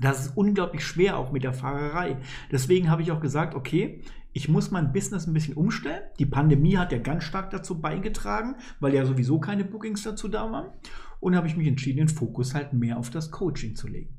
Das 0.00 0.26
ist 0.26 0.36
unglaublich 0.36 0.86
schwer, 0.86 1.18
auch 1.18 1.32
mit 1.32 1.42
der 1.42 1.54
Fahrerei. 1.54 2.18
Deswegen 2.52 2.88
habe 2.88 3.02
ich 3.02 3.10
auch 3.10 3.20
gesagt, 3.20 3.56
okay, 3.56 4.00
ich 4.36 4.48
muss 4.48 4.72
mein 4.72 4.92
Business 4.92 5.28
ein 5.28 5.32
bisschen 5.32 5.54
umstellen. 5.54 6.02
Die 6.18 6.26
Pandemie 6.26 6.76
hat 6.76 6.90
ja 6.90 6.98
ganz 6.98 7.22
stark 7.22 7.50
dazu 7.50 7.80
beigetragen, 7.80 8.56
weil 8.80 8.92
ja 8.92 9.06
sowieso 9.06 9.38
keine 9.38 9.64
Bookings 9.64 10.02
dazu 10.02 10.26
da 10.26 10.50
waren. 10.50 10.72
Und 11.20 11.36
habe 11.36 11.46
ich 11.46 11.56
mich 11.56 11.68
entschieden, 11.68 11.98
den 11.98 12.08
Fokus 12.08 12.52
halt 12.52 12.72
mehr 12.72 12.98
auf 12.98 13.10
das 13.10 13.30
Coaching 13.30 13.76
zu 13.76 13.86
legen. 13.86 14.18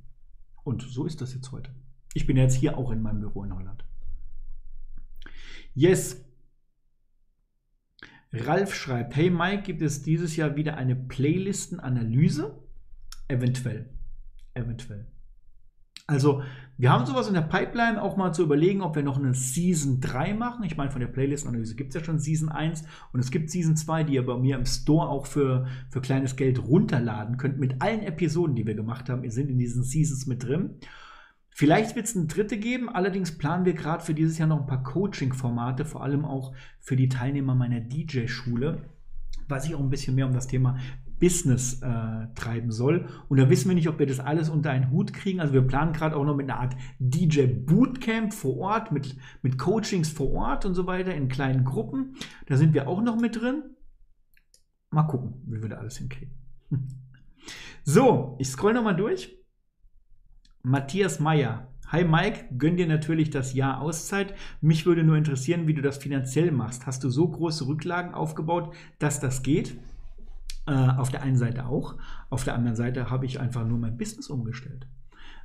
Und 0.64 0.84
so 0.84 1.06
ist 1.06 1.20
das 1.20 1.34
jetzt 1.34 1.52
heute. 1.52 1.70
Ich 2.14 2.26
bin 2.26 2.38
jetzt 2.38 2.56
hier 2.56 2.78
auch 2.78 2.92
in 2.92 3.02
meinem 3.02 3.20
Büro 3.20 3.44
in 3.44 3.54
Holland. 3.54 3.84
Yes. 5.74 6.24
Ralf 8.32 8.74
schreibt, 8.74 9.18
hey 9.18 9.30
Mike, 9.30 9.64
gibt 9.64 9.82
es 9.82 10.02
dieses 10.02 10.38
Jahr 10.38 10.56
wieder 10.56 10.78
eine 10.78 10.96
Playlistenanalyse? 10.96 12.64
Eventuell. 13.28 13.90
Eventuell. 14.54 15.08
Also, 16.08 16.42
wir 16.78 16.92
haben 16.92 17.06
sowas 17.06 17.28
in 17.30 17.34
der 17.34 17.42
Pipeline, 17.42 18.02
auch 18.02 18.18
mal 18.18 18.34
zu 18.34 18.44
überlegen, 18.44 18.82
ob 18.82 18.96
wir 18.96 19.04
noch 19.04 19.18
eine 19.18 19.34
Season 19.34 20.02
3 20.02 20.34
machen. 20.34 20.66
Ich 20.66 20.76
meine, 20.76 20.92
von 20.92 21.00
der 21.00 21.08
Playlist-Analyse 21.08 21.76
gibt 21.76 21.96
es 21.96 22.02
ja 22.02 22.06
schon 22.06 22.20
Season 22.20 22.50
1 22.50 22.84
und 23.14 23.22
es 23.22 23.32
gibt 23.32 23.50
Season 23.50 23.78
2, 23.78 24.04
die 24.04 24.16
ihr 24.16 24.26
bei 24.26 24.38
mir 24.38 24.58
im 24.58 24.66
Store 24.66 25.08
auch 25.08 25.26
für, 25.26 25.68
für 25.90 26.02
kleines 26.02 26.36
Geld 26.36 26.62
runterladen 26.62 27.38
könnt. 27.38 27.60
Mit 27.60 27.82
allen 27.82 28.02
Episoden, 28.02 28.56
die 28.56 28.68
wir 28.68 28.76
gemacht 28.76 29.10
haben, 29.10 29.30
sind 29.30 29.50
in 29.50 29.58
diesen 29.58 29.84
Seasons 29.84 30.28
mit 30.28 30.44
drin. 30.44 30.76
Vielleicht 31.50 31.96
wird 31.96 32.08
es 32.08 32.18
eine 32.18 32.26
dritte 32.26 32.58
geben, 32.58 32.90
allerdings 32.90 33.38
planen 33.38 33.64
wir 33.64 33.74
gerade 33.74 34.04
für 34.04 34.14
dieses 34.14 34.38
Jahr 34.38 34.50
noch 34.50 34.60
ein 34.60 34.68
paar 34.68 34.84
Coaching-Formate, 34.84 35.86
vor 35.86 36.04
allem 36.04 36.26
auch 36.26 36.54
für 36.82 36.98
die 36.98 37.08
Teilnehmer 37.08 37.56
meiner 37.56 37.80
DJ-Schule, 37.80 38.82
was 39.48 39.64
sich 39.64 39.76
auch 39.76 39.80
ein 39.80 39.90
bisschen 39.90 40.16
mehr 40.16 40.28
um 40.28 40.34
das 40.34 40.48
Thema 40.48 40.78
Business 41.20 41.82
äh, 41.82 42.28
treiben 42.36 42.72
soll. 42.72 43.08
Und 43.30 43.40
da 43.40 43.50
wissen 43.50 43.70
wir 43.70 43.76
nicht, 43.76 43.88
ob 43.88 44.00
wir 44.00 44.06
das 44.06 44.20
alles 44.20 44.50
unter 44.50 44.72
einen 44.72 44.92
Hut 44.92 45.14
kriegen. 45.14 45.40
Also 45.40 45.54
wir 45.54 45.62
planen 45.62 45.94
gerade 45.94 46.16
auch 46.16 46.26
noch 46.26 46.36
mit 46.36 46.50
einer 46.50 46.60
Art 46.60 46.76
DJ 47.00 47.48
Bootcamp 47.48 48.34
vor 48.34 48.58
Ort, 48.58 48.92
mit, 48.92 49.16
mit 49.42 49.58
Coachings 49.58 50.10
vor 50.10 50.32
Ort 50.32 50.66
und 50.66 50.76
so 50.76 50.88
weiter 50.88 51.14
in 51.14 51.28
kleinen 51.28 51.66
Gruppen. 51.66 52.16
Da 52.48 52.58
sind 52.58 52.74
wir 52.74 52.88
auch 52.88 53.02
noch 53.02 53.20
mit 53.20 53.40
drin. 53.40 53.64
Mal 54.92 55.04
gucken, 55.04 55.42
wie 55.46 55.62
wir 55.62 55.70
da 55.70 55.78
alles 55.78 55.98
hinkriegen. 55.98 56.34
So, 57.88 58.36
ich 58.40 58.48
scroll 58.48 58.74
nochmal 58.74 58.96
durch. 58.96 59.38
Matthias 60.64 61.20
Meyer. 61.20 61.72
Hi 61.90 62.04
Mike, 62.04 62.46
gönn 62.58 62.78
dir 62.78 62.88
natürlich 62.88 63.30
das 63.30 63.54
Jahr 63.54 63.80
Auszeit. 63.80 64.34
Mich 64.60 64.88
würde 64.88 65.04
nur 65.04 65.16
interessieren, 65.16 65.68
wie 65.68 65.76
du 65.76 65.84
das 65.84 65.98
finanziell 66.00 66.50
machst. 66.52 66.88
Hast 66.88 67.04
du 67.04 67.12
so 67.12 67.28
große 67.28 67.68
Rücklagen 67.68 68.16
aufgebaut, 68.16 68.74
dass 68.98 69.20
das 69.20 69.44
geht? 69.44 69.78
Äh, 70.68 70.72
auf 70.72 71.12
der 71.12 71.22
einen 71.22 71.38
Seite 71.38 71.68
auch. 71.68 71.96
Auf 72.30 72.44
der 72.44 72.56
anderen 72.56 72.76
Seite 72.76 73.10
habe 73.12 73.26
ich 73.26 73.40
einfach 73.40 73.66
nur 73.66 73.78
mein 73.78 73.98
Business 73.98 74.30
umgestellt. 74.30 74.88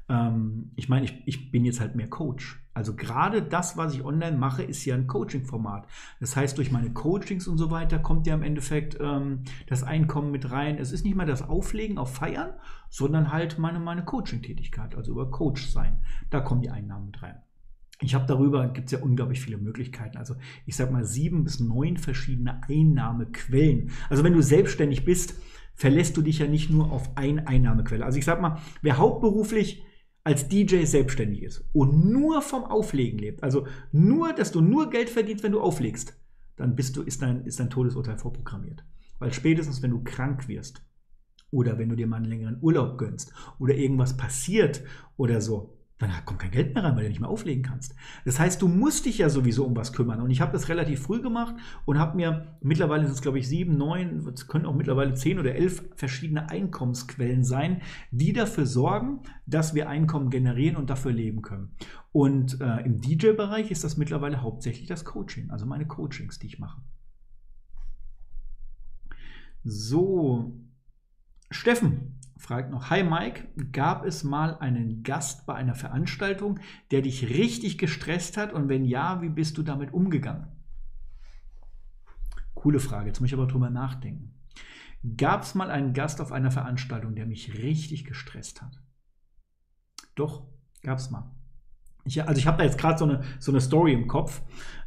Ähm, 0.09 0.73
ich 0.77 0.89
meine, 0.89 1.05
ich, 1.05 1.23
ich 1.27 1.51
bin 1.51 1.65
jetzt 1.65 1.81
halt 1.81 1.95
mehr 1.95 2.09
Coach. 2.09 2.61
Also 2.73 2.97
gerade 2.97 3.43
das, 3.43 3.77
was 3.77 3.95
ich 3.95 4.05
online 4.05 4.37
mache, 4.37 4.63
ist 4.63 4.85
ja 4.85 4.95
ein 4.95 5.07
Coaching-Format. 5.07 5.87
Das 6.21 6.37
heißt, 6.37 6.57
durch 6.57 6.73
meine 6.73 6.93
Coachings 6.93 7.47
und 7.47 7.59
so 7.59 7.71
weiter 7.71 7.99
kommt 7.99 8.27
ja 8.27 8.35
im 8.35 8.43
Endeffekt 8.43 8.97
ähm, 9.01 9.45
das 9.67 9.83
Einkommen 9.83 10.31
mit 10.31 10.51
rein. 10.51 10.79
Es 10.79 10.91
ist 10.91 11.05
nicht 11.05 11.17
mehr 11.17 11.27
das 11.27 11.49
Auflegen 11.49 11.99
auf 11.99 12.15
Feiern, 12.15 12.55
sondern 12.89 13.31
halt 13.31 13.59
meine, 13.59 13.79
meine 13.79 14.05
Coaching-Tätigkeit, 14.05 14.95
also 14.95 15.13
über 15.13 15.31
Coach 15.31 15.69
sein. 15.69 16.01
Da 16.31 16.41
kommen 16.41 16.63
die 16.63 16.71
Einnahmen 16.71 17.07
mit 17.07 17.23
rein. 17.23 17.43
Ich 18.03 18.15
habe 18.15 18.27
darüber, 18.27 18.69
gibt 18.69 18.87
es 18.87 18.93
ja 18.93 19.01
unglaublich 19.01 19.41
viele 19.41 19.59
Möglichkeiten. 19.59 20.17
Also 20.17 20.35
ich 20.67 20.77
sage 20.77 20.93
mal 20.93 21.05
sieben 21.05 21.45
bis 21.45 21.61
neun 21.61 21.97
verschiedene 21.97 22.63
Einnahmequellen. 22.67 23.91
Also 24.09 24.25
wenn 24.25 24.33
du 24.33 24.43
selbstständig 24.43 25.05
bist, 25.05 25.35
verlässt 25.75 26.17
du 26.17 26.23
dich 26.23 26.39
ja 26.39 26.47
nicht 26.47 26.71
nur 26.71 26.93
auf 26.93 27.17
eine 27.17 27.47
Einnahmequelle. 27.47 28.05
Also 28.05 28.19
ich 28.19 28.25
sage 28.25 28.41
mal, 28.41 28.61
wer 28.83 28.99
hauptberuflich 28.99 29.83
als 30.25 30.49
DJ 30.49 30.85
selbstständig 30.85 31.43
ist 31.43 31.65
und 31.73 32.11
nur 32.11 32.43
vom 32.43 32.65
Auflegen 32.65 33.19
lebt, 33.19 33.43
also 33.43 33.67
nur, 33.91 34.33
dass 34.33 34.53
du 34.53 34.61
nur 34.61 34.91
Geld 34.91 35.09
verdienst, 35.09 35.43
wenn 35.43 35.53
du 35.53 35.61
auflegst, 35.61 36.15
dann 36.57 36.77
bist 36.77 36.97
du, 36.97 37.03
ist, 37.03 37.23
dein, 37.23 37.47
ist 37.47 37.61
dein 37.61 37.71
Todesurteil 37.71 38.19
vorprogrammiert. 38.19 38.85
Weil 39.19 39.33
spätestens, 39.33 39.83
wenn 39.83 39.91
du 39.91 40.03
krank 40.03 40.49
wirst 40.49 40.83
oder 41.51 41.79
wenn 41.79 41.89
du 41.89 41.97
dir 41.97 42.07
mal 42.07 42.17
einen 42.17 42.27
längeren 42.27 42.59
Urlaub 42.61 42.99
gönnst 42.99 43.33
oder 43.59 43.75
irgendwas 43.75 44.17
passiert 44.17 44.83
oder 45.17 45.41
so, 45.41 45.80
dann 46.01 46.25
kommt 46.25 46.41
kein 46.41 46.51
Geld 46.51 46.75
mehr 46.75 46.83
rein, 46.83 46.97
weil 46.97 47.03
du 47.03 47.09
nicht 47.11 47.21
mehr 47.21 47.29
auflegen 47.29 47.63
kannst. 47.63 47.95
Das 48.25 48.41
heißt, 48.41 48.63
du 48.63 48.69
musst 48.69 49.05
dich 49.05 49.19
ja 49.19 49.29
sowieso 49.29 49.67
um 49.67 49.77
was 49.77 49.93
kümmern. 49.93 50.23
Und 50.23 50.31
ich 50.31 50.41
habe 50.41 50.53
das 50.53 50.69
relativ 50.71 51.03
früh 51.03 51.21
gemacht 51.21 51.55
und 51.85 51.99
habe 51.99 52.17
mir, 52.17 52.57
mittlerweile 52.63 53.05
sind 53.05 53.13
es 53.13 53.21
glaube 53.21 53.39
ich 53.39 53.49
sieben, 53.49 53.77
neun, 53.77 54.27
es 54.35 54.47
können 54.47 54.65
auch 54.65 54.75
mittlerweile 54.75 55.15
zehn 55.15 55.39
oder 55.39 55.55
elf 55.55 55.85
verschiedene 55.97 56.49
Einkommensquellen 56.49 57.45
sein, 57.45 57.83
die 58.11 58.33
dafür 58.33 58.65
sorgen, 58.65 59.21
dass 59.47 59.75
wir 59.75 59.91
Einkommen 59.91 60.31
generieren 60.31 60.77
und 60.77 60.89
dafür 60.89 61.13
leben 61.13 61.43
können. 61.43 61.77
Und 62.13 62.61
äh, 62.61 62.81
im 62.81 63.01
DJ-Bereich 63.01 63.71
ist 63.71 63.85
das 63.85 63.97
mittlerweile 63.99 64.43
hauptsächlich 64.43 64.89
das 64.89 65.05
Coaching, 65.05 65.51
also 65.51 65.67
meine 65.67 65.87
Coachings, 65.87 66.39
die 66.39 66.47
ich 66.47 66.59
mache. 66.59 66.81
So, 69.63 70.59
Steffen, 71.51 72.20
fragt 72.41 72.71
noch, 72.71 72.91
Hi 72.91 73.05
Mike, 73.05 73.49
gab 73.71 74.05
es 74.05 74.25
mal 74.25 74.57
einen 74.59 75.03
Gast 75.03 75.47
bei 75.47 75.55
einer 75.55 75.75
Veranstaltung, 75.75 76.59
der 76.91 77.03
dich 77.03 77.29
richtig 77.29 77.77
gestresst 77.77 78.37
hat 78.37 78.53
und 78.53 78.69
wenn 78.69 78.85
ja, 78.85 79.21
wie 79.23 79.29
bist 79.29 79.59
du 79.59 79.63
damit 79.63 79.93
umgegangen? 79.93 80.49
Coole 82.55 82.81
Frage, 82.81 83.09
jetzt 83.09 83.21
muss 83.21 83.29
ich 83.29 83.35
aber 83.35 83.47
drüber 83.47 83.71
nachdenken. 83.71 84.35
Gab 85.17 85.43
es 85.43 85.55
mal 85.55 85.71
einen 85.71 85.93
Gast 85.93 86.21
auf 86.21 86.33
einer 86.33 86.51
Veranstaltung, 86.51 87.15
der 87.15 87.27
mich 87.27 87.55
richtig 87.55 88.05
gestresst 88.05 88.61
hat? 88.63 88.83
Doch, 90.15 90.47
gab 90.83 90.99
es 90.99 91.11
mal. 91.11 91.31
Ich, 92.05 92.27
also 92.27 92.39
ich 92.39 92.47
habe 92.47 92.59
da 92.59 92.65
jetzt 92.65 92.79
gerade 92.79 92.99
so 92.99 93.05
eine, 93.05 93.23
so 93.39 93.53
eine 93.53 93.61
Story 93.61 93.93
im 93.93 94.07
Kopf. 94.07 94.43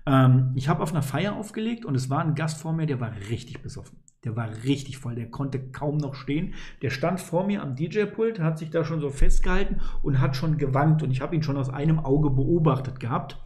Ähm, 0.05 0.51
ich 0.55 0.67
habe 0.67 0.83
auf 0.83 0.91
einer 0.91 1.01
Feier 1.01 1.35
aufgelegt 1.35 1.85
und 1.85 1.95
es 1.95 2.09
war 2.09 2.19
ein 2.19 2.35
Gast 2.35 2.61
vor 2.61 2.73
mir, 2.73 2.85
der 2.85 2.99
war 2.99 3.11
richtig 3.29 3.61
besoffen. 3.61 3.99
Der 4.23 4.35
war 4.35 4.49
richtig 4.63 4.97
voll, 4.97 5.15
der 5.15 5.29
konnte 5.29 5.59
kaum 5.59 5.97
noch 5.97 6.15
stehen. 6.15 6.53
Der 6.81 6.89
stand 6.89 7.19
vor 7.19 7.45
mir 7.45 7.61
am 7.61 7.75
DJ-Pult, 7.75 8.39
hat 8.39 8.57
sich 8.57 8.69
da 8.69 8.85
schon 8.85 9.01
so 9.01 9.09
festgehalten 9.09 9.81
und 10.01 10.21
hat 10.21 10.35
schon 10.35 10.57
gewankt. 10.57 11.03
Und 11.03 11.11
ich 11.11 11.21
habe 11.21 11.35
ihn 11.35 11.43
schon 11.43 11.57
aus 11.57 11.69
einem 11.69 11.99
Auge 11.99 12.29
beobachtet 12.29 12.99
gehabt. 12.99 13.37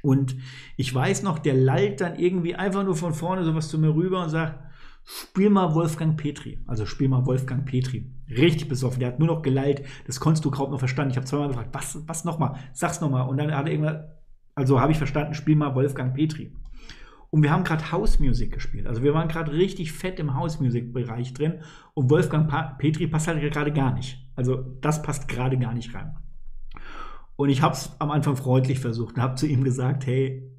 Und 0.00 0.36
ich 0.76 0.94
weiß 0.94 1.22
noch, 1.24 1.38
der 1.38 1.54
lallt 1.54 2.00
dann 2.00 2.18
irgendwie 2.18 2.54
einfach 2.54 2.84
nur 2.84 2.96
von 2.96 3.12
vorne 3.12 3.44
sowas 3.44 3.68
zu 3.68 3.78
mir 3.78 3.94
rüber 3.94 4.22
und 4.22 4.30
sagt, 4.30 4.58
spiel 5.08 5.48
mal 5.48 5.74
Wolfgang 5.74 6.16
Petri. 6.16 6.58
Also 6.66 6.84
spiel 6.84 7.08
mal 7.08 7.24
Wolfgang 7.24 7.64
Petri. 7.64 8.12
Richtig 8.28 8.68
besoffen. 8.68 9.00
Der 9.00 9.08
hat 9.08 9.18
nur 9.18 9.28
noch 9.28 9.42
gelallt. 9.42 9.82
Das 10.06 10.20
konntest 10.20 10.44
du 10.44 10.50
kaum 10.50 10.70
noch 10.70 10.78
verstanden. 10.78 11.12
Ich 11.12 11.16
habe 11.16 11.26
zweimal 11.26 11.48
gefragt, 11.48 11.70
was, 11.72 12.06
was 12.06 12.24
nochmal? 12.24 12.56
Sag's 12.74 13.00
nochmal. 13.00 13.26
Und 13.28 13.38
dann 13.38 13.54
hat 13.54 13.66
er 13.66 13.72
irgendwann, 13.72 14.04
also 14.54 14.80
habe 14.80 14.92
ich 14.92 14.98
verstanden, 14.98 15.34
spiel 15.34 15.56
mal 15.56 15.74
Wolfgang 15.74 16.14
Petri. 16.14 16.52
Und 17.30 17.42
wir 17.42 17.50
haben 17.50 17.64
gerade 17.64 17.90
House 17.90 18.20
Music 18.20 18.52
gespielt. 18.52 18.86
Also 18.86 19.02
wir 19.02 19.14
waren 19.14 19.28
gerade 19.28 19.52
richtig 19.52 19.92
fett 19.92 20.18
im 20.18 20.34
House 20.34 20.60
Music 20.60 20.92
Bereich 20.92 21.32
drin. 21.32 21.60
Und 21.94 22.10
Wolfgang 22.10 22.48
pa 22.48 22.74
Petri 22.78 23.06
passt 23.06 23.28
halt 23.28 23.40
gerade 23.52 23.72
gar 23.72 23.94
nicht. 23.94 24.18
Also 24.36 24.56
das 24.80 25.02
passt 25.02 25.28
gerade 25.28 25.58
gar 25.58 25.72
nicht 25.72 25.94
rein. 25.94 26.16
Und 27.36 27.48
ich 27.48 27.62
habe 27.62 27.74
es 27.74 27.92
am 27.98 28.10
Anfang 28.10 28.36
freundlich 28.36 28.80
versucht 28.80 29.16
und 29.16 29.22
habe 29.22 29.36
zu 29.36 29.46
ihm 29.46 29.64
gesagt, 29.64 30.06
hey, 30.06 30.50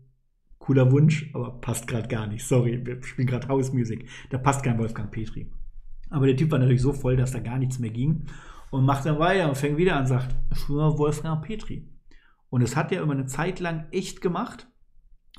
cooler 0.69 0.91
Wunsch, 0.91 1.27
aber 1.33 1.59
passt 1.61 1.87
gerade 1.87 2.07
gar 2.07 2.27
nicht. 2.27 2.45
Sorry, 2.45 2.79
wir 2.85 3.01
spielen 3.01 3.27
gerade 3.27 3.47
House 3.47 3.73
Music. 3.73 4.07
Da 4.29 4.37
passt 4.37 4.63
kein 4.63 4.77
Wolfgang 4.77 5.09
Petri. 5.09 5.49
Aber 6.11 6.27
der 6.27 6.37
Typ 6.37 6.51
war 6.51 6.59
natürlich 6.59 6.83
so 6.83 6.93
voll, 6.93 7.17
dass 7.17 7.31
da 7.31 7.39
gar 7.39 7.57
nichts 7.57 7.79
mehr 7.79 7.89
ging. 7.89 8.25
Und 8.69 8.85
macht 8.85 9.03
dann 9.07 9.17
weiter 9.17 9.49
und 9.49 9.57
fängt 9.57 9.77
wieder 9.77 9.95
an 9.95 10.01
und 10.01 10.09
sagt, 10.09 10.35
früher 10.53 10.99
Wolfgang 10.99 11.41
Petri. 11.41 11.89
Und 12.51 12.61
es 12.61 12.75
hat 12.75 12.91
er 12.91 13.01
über 13.01 13.13
eine 13.13 13.25
Zeit 13.25 13.59
lang 13.59 13.87
echt 13.89 14.21
gemacht. 14.21 14.67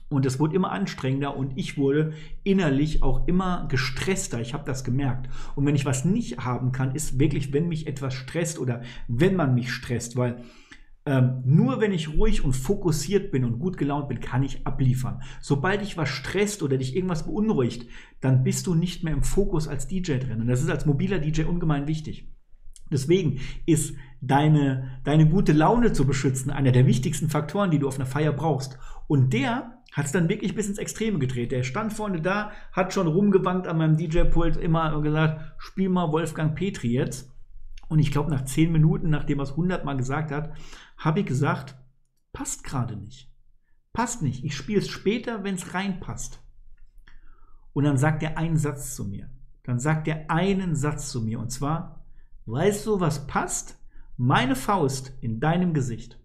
Und 0.09 0.27
es 0.27 0.41
wurde 0.41 0.57
immer 0.57 0.73
anstrengender 0.73 1.37
und 1.37 1.57
ich 1.57 1.79
wurde 1.79 2.13
innerlich 2.43 3.05
auch 3.05 3.29
immer 3.29 3.69
gestresster. 3.69 4.41
Ich 4.41 4.53
habe 4.53 4.65
das 4.65 4.83
gemerkt. 4.83 5.29
Und 5.55 5.65
wenn 5.65 5.77
ich 5.77 5.85
was 5.85 6.05
nicht 6.05 6.39
haben 6.39 6.73
kann, 6.73 6.97
ist 6.97 7.21
wirklich, 7.21 7.53
wenn 7.53 7.69
mich 7.69 7.87
etwas 7.87 8.15
stresst 8.15 8.59
oder 8.59 8.83
wenn 9.07 9.37
man 9.37 9.55
mich 9.55 9.71
stresst, 9.71 10.17
weil 10.17 10.43
ähm, 11.07 11.43
nur 11.45 11.81
wenn 11.81 11.93
ich 11.93 12.15
ruhig 12.15 12.45
und 12.45 12.53
fokussiert 12.53 13.31
bin 13.31 13.45
und 13.45 13.59
gut 13.59 13.79
gelaunt 13.79 14.09
bin, 14.09 14.21
kann 14.21 14.43
ich 14.43 14.67
abliefern. 14.67 15.23
Sobald 15.41 15.81
dich 15.81 15.97
was 15.97 16.11
stresst 16.11 16.63
oder 16.63 16.77
dich 16.77 16.95
irgendwas 16.95 17.25
beunruhigt, 17.25 17.89
dann 18.21 18.45
bist 18.45 18.67
du 18.67 18.75
nicht 18.75 19.03
mehr 19.03 19.15
im 19.15 19.23
Fokus 19.23 19.67
als 19.67 19.89
DJ 19.89 20.19
drin. 20.19 20.41
Und 20.41 20.47
das 20.47 20.63
ist 20.63 20.71
als 20.71 20.87
mobiler 20.87 21.19
DJ 21.19 21.45
ungemein 21.45 21.89
wichtig. 21.89 22.29
Deswegen 22.93 23.41
ist 23.67 23.95
deine, 24.21 25.01
deine 25.05 25.29
gute 25.29 25.53
Laune 25.53 25.93
zu 25.93 26.07
beschützen 26.07 26.51
einer 26.51 26.73
der 26.73 26.87
wichtigsten 26.87 27.31
Faktoren, 27.31 27.71
die 27.71 27.79
du 27.79 27.89
auf 27.89 27.97
einer 27.97 28.07
Feier 28.07 28.33
brauchst. 28.33 28.79
Und 29.07 29.33
der 29.33 29.79
hat 29.93 30.07
es 30.07 30.13
dann 30.13 30.29
wirklich 30.29 30.55
bis 30.55 30.69
ins 30.69 30.79
Extreme 30.79 31.19
gedreht. 31.19 31.51
Der 31.53 31.63
stand 31.63 31.93
vorne 31.93 32.21
da, 32.21 32.53
hat 32.73 32.93
schon 32.93 33.07
rumgewankt 33.07 33.67
an 33.67 33.79
meinem 33.79 33.97
DJ-Pult, 33.97 34.57
immer 34.57 35.01
gesagt, 35.01 35.55
spiel 35.59 35.89
mal 35.89 36.13
Wolfgang 36.13 36.55
Petri 36.55 36.93
jetzt. 36.93 37.33
Und 37.89 37.99
ich 37.99 38.13
glaube, 38.13 38.31
nach 38.31 38.45
zehn 38.45 38.71
Minuten, 38.71 39.11
nachdem 39.11 39.41
er 39.41 39.45
es 39.45 39.57
hundertmal 39.57 39.97
gesagt 39.97 40.31
hat, 40.31 40.53
habe 41.01 41.21
ich 41.21 41.27
gesagt, 41.27 41.77
passt 42.33 42.63
gerade 42.63 42.97
nicht. 42.97 43.33
Passt 43.93 44.23
nicht. 44.23 44.45
Ich 44.45 44.55
spiele 44.55 44.81
es 44.81 44.89
später, 44.89 45.43
wenn 45.43 45.57
es 45.57 45.75
reinpasst. 45.75 46.41
Und 47.73 47.85
dann 47.85 47.97
sagt 47.97 48.23
er 48.23 48.39
einen 48.39 48.57
Satz 48.57 48.95
zu 48.95 49.05
mir. 49.05 49.31
Dann 49.65 49.79
sagt 49.79 50.07
er 50.07 50.31
einen 50.31 50.77
Satz 50.77 51.11
zu 51.11 51.23
mir. 51.23 51.41
Und 51.41 51.51
zwar, 51.51 52.05
weißt 52.47 52.87
du, 52.87 53.01
was 53.01 53.27
passt? 53.27 53.79
Meine 54.17 54.55
Faust 54.55 55.13
in 55.21 55.41
deinem 55.41 55.75
Gesicht. 55.75 56.21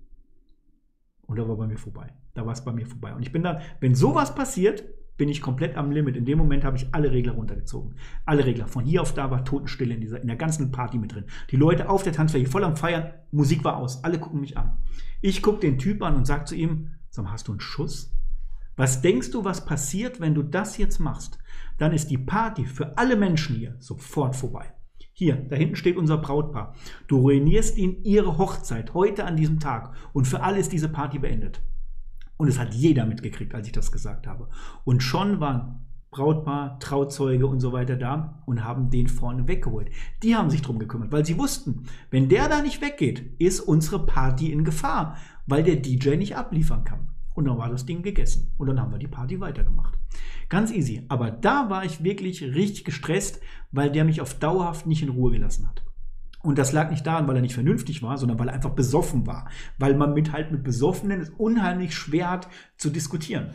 Und 1.22 1.38
da 1.38 1.48
war 1.48 1.56
bei 1.56 1.68
mir 1.68 1.78
vorbei. 1.78 2.14
Da 2.34 2.46
war 2.46 2.54
es 2.54 2.64
bei 2.64 2.74
mir 2.74 2.86
vorbei. 2.86 3.16
Und 3.16 3.24
ich 3.24 3.32
bin 3.32 3.44
dann, 3.44 3.62
wenn 3.80 3.96
sowas 3.96 4.36
passiert, 4.36 4.84
bin 5.18 5.30
ich 5.30 5.42
komplett 5.42 5.76
am 5.78 5.92
Limit. 5.92 6.16
In 6.18 6.26
dem 6.26 6.38
Moment 6.38 6.64
habe 6.64 6.78
ich 6.78 6.88
alle 6.94 7.12
Regler 7.12 7.34
runtergezogen. 7.34 7.96
Alle 8.26 8.46
Regler. 8.46 8.68
Von 8.68 8.86
hier 8.86 9.02
auf 9.02 9.14
da 9.14 9.32
war 9.32 9.46
Totenstille 9.46 9.94
in, 9.94 10.02
dieser, 10.02 10.22
in 10.22 10.28
der 10.28 10.36
ganzen 10.36 10.72
Party 10.72 10.98
mit 10.98 11.14
drin. 11.14 11.26
Die 11.52 11.56
Leute 11.56 11.90
auf 11.90 12.04
der 12.04 12.14
Tanzfläche 12.14 12.48
voll 12.48 12.64
am 12.64 12.76
Feiern. 12.76 13.14
Musik 13.32 13.64
war 13.64 13.78
aus. 13.78 14.04
Alle 14.04 14.20
gucken 14.20 14.42
mich 14.42 14.58
an. 14.58 14.78
Ich 15.22 15.42
gucke 15.42 15.60
den 15.60 15.78
Typ 15.78 16.02
an 16.04 16.16
und 16.16 16.26
sage 16.26 16.46
zu 16.46 16.56
ihm, 16.56 16.90
sag 17.10 17.26
mal, 17.26 17.32
hast 17.32 17.48
du 17.48 17.54
einen 17.54 17.62
Schuss? 17.62 18.12
Was 18.76 19.02
denkst 19.02 19.32
du, 19.32 19.46
was 19.46 19.66
passiert, 19.66 20.20
wenn 20.20 20.36
du 20.36 20.44
das 20.44 20.78
jetzt 20.78 21.00
machst? 21.00 21.40
Dann 21.78 21.94
ist 21.94 22.10
die 22.12 22.18
Party 22.18 22.66
für 22.66 22.98
alle 22.98 23.16
Menschen 23.16 23.56
hier 23.56 23.76
sofort 23.80 24.36
vorbei. 24.36 24.74
Hier, 25.14 25.36
da 25.36 25.56
hinten 25.56 25.78
steht 25.78 25.96
unser 25.96 26.18
Brautpaar. 26.18 26.76
Du 27.08 27.20
ruinierst 27.20 27.78
ihnen 27.78 28.04
ihre 28.04 28.38
Hochzeit 28.38 28.94
heute 28.94 29.24
an 29.24 29.38
diesem 29.38 29.62
Tag 29.62 29.94
und 30.12 30.28
für 30.28 30.44
alle 30.44 30.60
ist 30.60 30.74
diese 30.74 30.90
Party 30.90 31.20
beendet. 31.20 31.62
Und 32.38 32.48
es 32.48 32.60
hat 32.60 32.74
jeder 32.74 33.06
mitgekriegt, 33.06 33.56
als 33.56 33.68
ich 33.68 33.74
das 33.74 33.92
gesagt 33.92 34.28
habe. 34.28 34.50
Und 34.84 35.02
schon 35.02 35.40
waren 35.40 35.86
Brautpaar, 36.12 36.80
Trauzeuge 36.80 37.46
und 37.46 37.60
so 37.60 37.74
weiter 37.74 37.98
da 37.98 38.42
und 38.46 38.64
haben 38.64 38.90
den 38.90 39.10
vorne 39.10 39.50
weggeholt. 39.50 39.90
Die 40.24 40.36
haben 40.36 40.50
sich 40.50 40.62
drum 40.62 40.80
gekümmert, 40.80 41.12
weil 41.12 41.26
sie 41.26 41.38
wussten, 41.38 41.84
wenn 42.10 42.30
der 42.30 42.48
da 42.48 42.62
nicht 42.62 42.82
weggeht, 42.82 43.36
ist 43.38 43.60
unsere 43.60 44.06
Party 44.06 44.52
in 44.52 44.64
Gefahr, 44.64 45.18
weil 45.46 45.64
der 45.64 45.76
DJ 45.76 46.16
nicht 46.16 46.38
abliefern 46.38 46.86
kann. 46.86 47.10
Und 47.34 47.46
dann 47.46 47.58
war 47.58 47.70
das 47.70 47.86
Ding 47.86 48.02
gegessen. 48.02 48.54
Und 48.58 48.68
dann 48.68 48.80
haben 48.80 48.94
wir 48.94 48.98
die 48.98 49.10
Party 49.10 49.42
weitergemacht. 49.42 50.00
Ganz 50.48 50.72
easy. 50.72 51.04
Aber 51.10 51.32
da 51.32 51.70
war 51.70 51.84
ich 51.84 52.02
wirklich 52.02 52.42
richtig 52.42 52.86
gestresst, 52.86 53.42
weil 53.72 53.92
der 53.92 54.06
mich 54.06 54.22
auf 54.22 54.40
dauerhaft 54.40 54.88
nicht 54.88 55.04
in 55.04 55.10
Ruhe 55.10 55.34
gelassen 55.34 55.68
hat. 55.68 55.84
Und 56.46 56.58
das 56.58 56.72
lag 56.72 56.92
nicht 56.92 57.06
daran, 57.06 57.28
weil 57.28 57.36
er 57.36 57.42
nicht 57.42 57.56
vernünftig 57.56 58.04
war, 58.04 58.18
sondern 58.18 58.38
weil 58.38 58.50
er 58.50 58.54
einfach 58.54 58.72
besoffen 58.72 59.26
war. 59.26 59.50
Weil 59.80 59.96
man 59.96 60.14
mit 60.14 60.32
halt 60.32 60.52
mit 60.52 60.64
Besoffenen 60.64 61.22
es 61.22 61.30
unheimlich 61.32 61.96
schwer 61.96 62.30
hat 62.30 62.48
zu 62.78 62.90
diskutieren. 62.90 63.50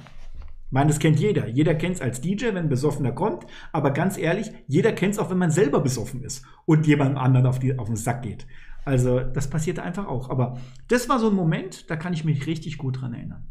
Ich 0.66 0.72
meine, 0.72 0.88
das 0.88 0.98
kennt 0.98 1.18
jeder. 1.18 1.48
Jeder 1.48 1.74
kennt 1.74 1.96
es 1.96 2.00
als 2.00 2.20
DJ, 2.20 2.46
wenn 2.46 2.56
ein 2.58 2.68
Besoffener 2.68 3.12
kommt. 3.12 3.46
Aber 3.72 3.92
ganz 3.92 4.18
ehrlich, 4.18 4.50
jeder 4.66 4.92
kennt 4.92 5.14
es 5.14 5.18
auch, 5.18 5.30
wenn 5.30 5.38
man 5.38 5.50
selber 5.50 5.80
besoffen 5.80 6.22
ist 6.22 6.44
und 6.64 6.86
jemandem 6.86 7.18
anderen 7.18 7.46
auf, 7.46 7.58
die, 7.58 7.78
auf 7.78 7.86
den 7.86 7.96
Sack 7.96 8.22
geht. 8.22 8.46
Also, 8.84 9.20
das 9.20 9.48
passierte 9.50 9.82
einfach 9.82 10.06
auch. 10.06 10.30
Aber 10.30 10.58
das 10.88 11.08
war 11.08 11.18
so 11.18 11.28
ein 11.28 11.34
Moment, 11.34 11.90
da 11.90 11.96
kann 11.96 12.12
ich 12.12 12.24
mich 12.24 12.46
richtig 12.46 12.78
gut 12.78 13.00
dran 13.00 13.14
erinnern. 13.14 13.46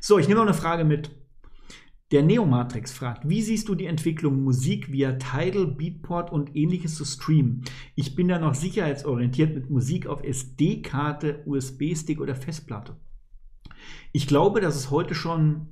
So, 0.00 0.18
ich 0.18 0.28
nehme 0.28 0.40
noch 0.40 0.46
eine 0.46 0.54
Frage 0.54 0.84
mit. 0.84 1.10
Der 2.10 2.22
Neomatrix 2.22 2.92
fragt, 2.92 3.28
wie 3.28 3.42
siehst 3.42 3.68
du 3.68 3.74
die 3.74 3.84
Entwicklung 3.84 4.42
Musik 4.42 4.90
via 4.90 5.12
Tidal, 5.12 5.66
Beatport 5.66 6.32
und 6.32 6.56
ähnliches 6.56 6.94
zu 6.94 7.04
streamen? 7.04 7.64
Ich 7.96 8.14
bin 8.14 8.28
da 8.28 8.38
noch 8.38 8.54
sicherheitsorientiert 8.54 9.54
mit 9.54 9.68
Musik 9.68 10.06
auf 10.06 10.24
SD-Karte, 10.24 11.42
USB-Stick 11.44 12.20
oder 12.20 12.34
Festplatte. 12.34 12.96
Ich 14.12 14.26
glaube, 14.26 14.62
das 14.62 14.76
ist 14.76 14.90
heute 14.90 15.14
schon 15.14 15.68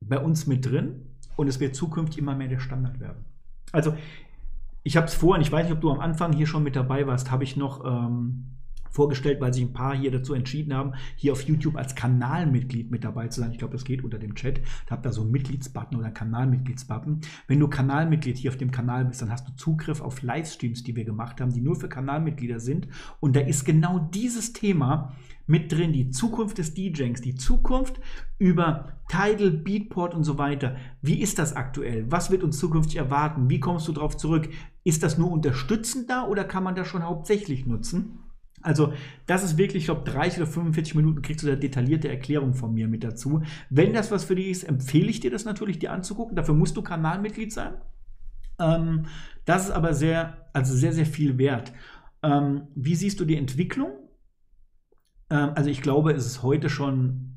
bei 0.00 0.18
uns 0.18 0.46
mit 0.46 0.64
drin 0.64 1.18
und 1.36 1.48
es 1.48 1.60
wird 1.60 1.74
zukünftig 1.74 2.18
immer 2.18 2.34
mehr 2.34 2.48
der 2.48 2.58
Standard 2.58 2.98
werden. 2.98 3.26
Also, 3.72 3.94
ich 4.82 4.96
habe 4.96 5.06
es 5.06 5.14
vorhin, 5.14 5.42
ich 5.42 5.52
weiß 5.52 5.64
nicht, 5.64 5.74
ob 5.74 5.82
du 5.82 5.90
am 5.90 6.00
Anfang 6.00 6.32
hier 6.32 6.46
schon 6.46 6.62
mit 6.62 6.76
dabei 6.76 7.06
warst, 7.06 7.30
habe 7.30 7.44
ich 7.44 7.56
noch 7.56 7.84
ähm, 7.84 8.59
vorgestellt, 8.90 9.40
weil 9.40 9.54
sich 9.54 9.62
ein 9.62 9.72
paar 9.72 9.96
hier 9.96 10.10
dazu 10.10 10.34
entschieden 10.34 10.74
haben, 10.74 10.92
hier 11.16 11.32
auf 11.32 11.42
YouTube 11.42 11.76
als 11.76 11.94
Kanalmitglied 11.94 12.90
mit 12.90 13.04
dabei 13.04 13.28
zu 13.28 13.40
sein. 13.40 13.52
Ich 13.52 13.58
glaube, 13.58 13.72
das 13.72 13.84
geht 13.84 14.04
unter 14.04 14.18
dem 14.18 14.34
Chat. 14.34 14.60
Da 14.86 14.92
habt 14.96 15.06
ihr 15.06 15.12
so 15.12 15.22
einen 15.22 15.30
Mitgliedsbutton 15.30 15.98
oder 15.98 16.10
Kanalmitgliedsbutton. 16.10 17.20
Wenn 17.46 17.60
du 17.60 17.68
Kanalmitglied 17.68 18.36
hier 18.36 18.50
auf 18.50 18.56
dem 18.56 18.70
Kanal 18.70 19.04
bist, 19.04 19.22
dann 19.22 19.30
hast 19.30 19.48
du 19.48 19.52
Zugriff 19.56 20.00
auf 20.00 20.22
Livestreams, 20.22 20.82
die 20.82 20.96
wir 20.96 21.04
gemacht 21.04 21.40
haben, 21.40 21.52
die 21.52 21.60
nur 21.60 21.76
für 21.76 21.88
Kanalmitglieder 21.88 22.60
sind. 22.60 22.88
Und 23.20 23.36
da 23.36 23.40
ist 23.40 23.64
genau 23.64 23.98
dieses 23.98 24.52
Thema 24.52 25.14
mit 25.46 25.72
drin, 25.72 25.92
die 25.92 26.10
Zukunft 26.10 26.58
des 26.58 26.74
DJings, 26.74 27.22
die 27.22 27.34
Zukunft 27.34 28.00
über 28.38 28.92
Tidal, 29.08 29.50
Beatport 29.50 30.14
und 30.14 30.22
so 30.22 30.38
weiter. 30.38 30.76
Wie 31.02 31.20
ist 31.20 31.40
das 31.40 31.56
aktuell? 31.56 32.10
Was 32.10 32.30
wird 32.30 32.44
uns 32.44 32.58
zukünftig 32.58 32.96
erwarten? 32.96 33.50
Wie 33.50 33.58
kommst 33.58 33.88
du 33.88 33.92
darauf 33.92 34.16
zurück? 34.16 34.48
Ist 34.84 35.02
das 35.02 35.18
nur 35.18 35.30
unterstützend 35.30 36.08
da 36.08 36.26
oder 36.26 36.44
kann 36.44 36.62
man 36.62 36.76
das 36.76 36.86
schon 36.86 37.02
hauptsächlich 37.02 37.66
nutzen? 37.66 38.20
Also, 38.62 38.92
das 39.26 39.42
ist 39.42 39.56
wirklich, 39.56 39.82
ich 39.82 39.86
glaube, 39.86 40.08
30 40.10 40.42
oder 40.42 40.50
45 40.50 40.94
Minuten 40.94 41.22
kriegst 41.22 41.42
du 41.42 41.46
da 41.48 41.56
detaillierte 41.56 42.08
Erklärung 42.08 42.54
von 42.54 42.74
mir 42.74 42.88
mit 42.88 43.04
dazu. 43.04 43.42
Wenn 43.70 43.94
das 43.94 44.10
was 44.10 44.24
für 44.24 44.34
dich 44.34 44.48
ist, 44.48 44.64
empfehle 44.64 45.08
ich 45.08 45.20
dir 45.20 45.30
das 45.30 45.44
natürlich, 45.44 45.78
dir 45.78 45.92
anzugucken. 45.92 46.36
Dafür 46.36 46.54
musst 46.54 46.76
du 46.76 46.82
Kanalmitglied 46.82 47.52
sein. 47.52 47.74
Ähm, 48.58 49.06
das 49.46 49.66
ist 49.66 49.70
aber 49.70 49.94
sehr, 49.94 50.50
also 50.52 50.74
sehr, 50.74 50.92
sehr 50.92 51.06
viel 51.06 51.38
wert. 51.38 51.72
Ähm, 52.22 52.68
wie 52.74 52.94
siehst 52.94 53.18
du 53.20 53.24
die 53.24 53.36
Entwicklung? 53.36 53.92
Ähm, 55.30 55.52
also, 55.54 55.70
ich 55.70 55.80
glaube, 55.80 56.12
es 56.12 56.26
ist 56.26 56.42
heute 56.42 56.68
schon 56.68 57.36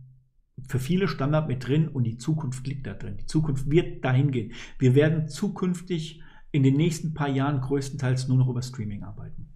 für 0.67 0.79
viele 0.79 1.07
Standard 1.07 1.47
mit 1.47 1.65
drin 1.65 1.87
und 1.87 2.03
die 2.03 2.17
Zukunft 2.17 2.67
liegt 2.67 2.85
da 2.85 2.93
drin. 2.93 3.17
Die 3.17 3.25
Zukunft 3.25 3.71
wird 3.71 4.03
dahin 4.03 4.31
gehen. 4.31 4.51
Wir 4.77 4.93
werden 4.93 5.29
zukünftig 5.29 6.21
in 6.51 6.63
den 6.63 6.75
nächsten 6.75 7.13
paar 7.13 7.29
Jahren 7.29 7.61
größtenteils 7.61 8.27
nur 8.27 8.37
noch 8.37 8.49
über 8.49 8.61
Streaming 8.61 9.03
arbeiten 9.03 9.52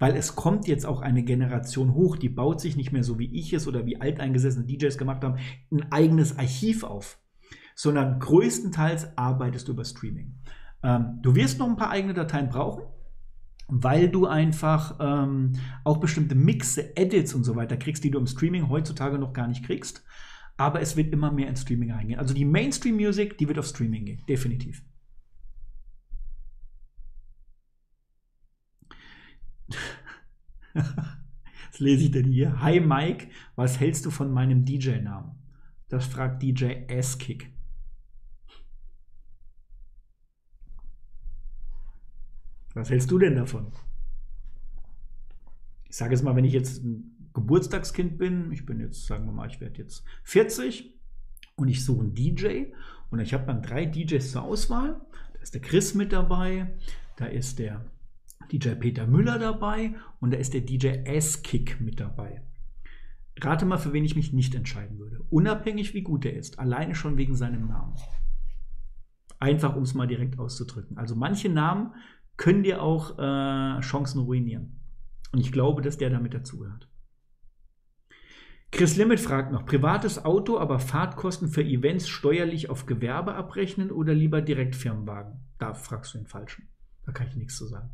weil 0.00 0.16
es 0.16 0.34
kommt 0.34 0.66
jetzt 0.66 0.86
auch 0.86 1.02
eine 1.02 1.22
Generation 1.22 1.94
hoch, 1.94 2.16
die 2.16 2.30
baut 2.30 2.60
sich 2.60 2.74
nicht 2.74 2.90
mehr 2.90 3.04
so 3.04 3.20
wie 3.20 3.32
ich 3.32 3.52
es 3.52 3.68
oder 3.68 3.86
wie 3.86 4.00
alteingesessene 4.00 4.66
DJs 4.66 4.98
gemacht 4.98 5.22
haben, 5.22 5.36
ein 5.70 5.92
eigenes 5.92 6.36
Archiv 6.38 6.82
auf, 6.82 7.20
sondern 7.76 8.18
größtenteils 8.18 9.16
arbeitest 9.16 9.68
du 9.68 9.72
über 9.72 9.84
Streaming. 9.84 10.34
Ähm, 10.82 11.18
du 11.22 11.36
wirst 11.36 11.58
noch 11.58 11.68
ein 11.68 11.76
paar 11.76 11.90
eigene 11.90 12.14
Dateien 12.14 12.48
brauchen, 12.48 12.84
weil 13.68 14.08
du 14.08 14.26
einfach 14.26 14.96
ähm, 15.00 15.52
auch 15.84 15.98
bestimmte 15.98 16.34
Mixe, 16.34 16.96
Edits 16.96 17.34
und 17.34 17.44
so 17.44 17.54
weiter 17.54 17.76
kriegst, 17.76 18.02
die 18.02 18.10
du 18.10 18.18
im 18.18 18.26
Streaming 18.26 18.70
heutzutage 18.70 19.18
noch 19.18 19.34
gar 19.34 19.46
nicht 19.46 19.64
kriegst. 19.64 20.02
Aber 20.56 20.80
es 20.80 20.96
wird 20.96 21.12
immer 21.12 21.30
mehr 21.30 21.48
in 21.48 21.56
Streaming 21.56 21.92
reingehen. 21.92 22.18
Also 22.18 22.34
die 22.34 22.44
Mainstream-Music, 22.46 23.36
die 23.36 23.48
wird 23.48 23.58
auf 23.58 23.66
Streaming 23.66 24.06
gehen, 24.06 24.22
definitiv. 24.28 24.82
Was 30.74 31.78
lese 31.78 32.04
ich 32.04 32.10
denn 32.10 32.26
hier? 32.26 32.60
Hi 32.60 32.80
Mike, 32.80 33.28
was 33.56 33.80
hältst 33.80 34.06
du 34.06 34.10
von 34.10 34.30
meinem 34.32 34.64
DJ-Namen? 34.64 35.32
Das 35.88 36.06
fragt 36.06 36.42
DJ 36.42 36.84
S-Kick. 36.88 37.52
Was 42.74 42.90
hältst 42.90 43.10
du 43.10 43.18
denn 43.18 43.34
davon? 43.34 43.72
Ich 45.88 45.96
sage 45.96 46.14
es 46.14 46.22
mal, 46.22 46.36
wenn 46.36 46.44
ich 46.44 46.52
jetzt 46.52 46.84
ein 46.84 47.30
Geburtstagskind 47.34 48.16
bin, 48.18 48.52
ich 48.52 48.64
bin 48.64 48.78
jetzt, 48.80 49.06
sagen 49.06 49.26
wir 49.26 49.32
mal, 49.32 49.48
ich 49.48 49.60
werde 49.60 49.78
jetzt 49.78 50.04
40 50.24 50.94
und 51.56 51.68
ich 51.68 51.84
suche 51.84 52.02
einen 52.02 52.14
DJ 52.14 52.66
und 53.10 53.18
ich 53.18 53.34
habe 53.34 53.46
dann 53.46 53.62
drei 53.62 53.86
DJs 53.86 54.30
zur 54.30 54.42
Auswahl. 54.42 55.00
Da 55.34 55.40
ist 55.40 55.54
der 55.54 55.60
Chris 55.60 55.94
mit 55.94 56.12
dabei, 56.12 56.72
da 57.16 57.26
ist 57.26 57.58
der 57.58 57.84
DJ 58.52 58.70
Peter 58.70 59.06
Müller 59.06 59.38
dabei 59.38 59.94
und 60.20 60.32
da 60.32 60.38
ist 60.38 60.54
der 60.54 60.62
DJ 60.62 60.88
S-Kick 61.04 61.80
mit 61.80 62.00
dabei. 62.00 62.42
Rate 63.40 63.64
mal, 63.64 63.78
für 63.78 63.92
wen 63.92 64.04
ich 64.04 64.16
mich 64.16 64.32
nicht 64.32 64.54
entscheiden 64.54 64.98
würde. 64.98 65.24
Unabhängig, 65.30 65.94
wie 65.94 66.02
gut 66.02 66.24
er 66.24 66.34
ist. 66.34 66.58
Alleine 66.58 66.94
schon 66.94 67.16
wegen 67.16 67.34
seinem 67.34 67.68
Namen. 67.68 67.94
Einfach, 69.38 69.76
um 69.76 69.82
es 69.82 69.94
mal 69.94 70.06
direkt 70.06 70.38
auszudrücken. 70.38 70.98
Also 70.98 71.16
manche 71.16 71.48
Namen 71.48 71.94
können 72.36 72.62
dir 72.62 72.82
auch 72.82 73.18
äh, 73.18 73.80
Chancen 73.80 74.20
ruinieren. 74.20 74.80
Und 75.32 75.40
ich 75.40 75.52
glaube, 75.52 75.80
dass 75.80 75.96
der 75.96 76.10
damit 76.10 76.34
dazugehört. 76.34 76.88
Chris 78.72 78.96
Limit 78.96 79.18
fragt 79.18 79.52
noch, 79.52 79.66
privates 79.66 80.24
Auto, 80.24 80.58
aber 80.58 80.78
Fahrtkosten 80.78 81.48
für 81.48 81.64
Events 81.64 82.08
steuerlich 82.08 82.70
auf 82.70 82.86
Gewerbe 82.86 83.34
abrechnen 83.34 83.90
oder 83.90 84.14
lieber 84.14 84.42
direkt 84.42 84.76
Firmenwagen? 84.76 85.40
Da 85.58 85.74
fragst 85.74 86.14
du 86.14 86.18
den 86.18 86.26
Falschen. 86.26 86.68
Da 87.04 87.12
kann 87.12 87.26
ich 87.26 87.36
nichts 87.36 87.56
zu 87.56 87.66
sagen. 87.66 87.90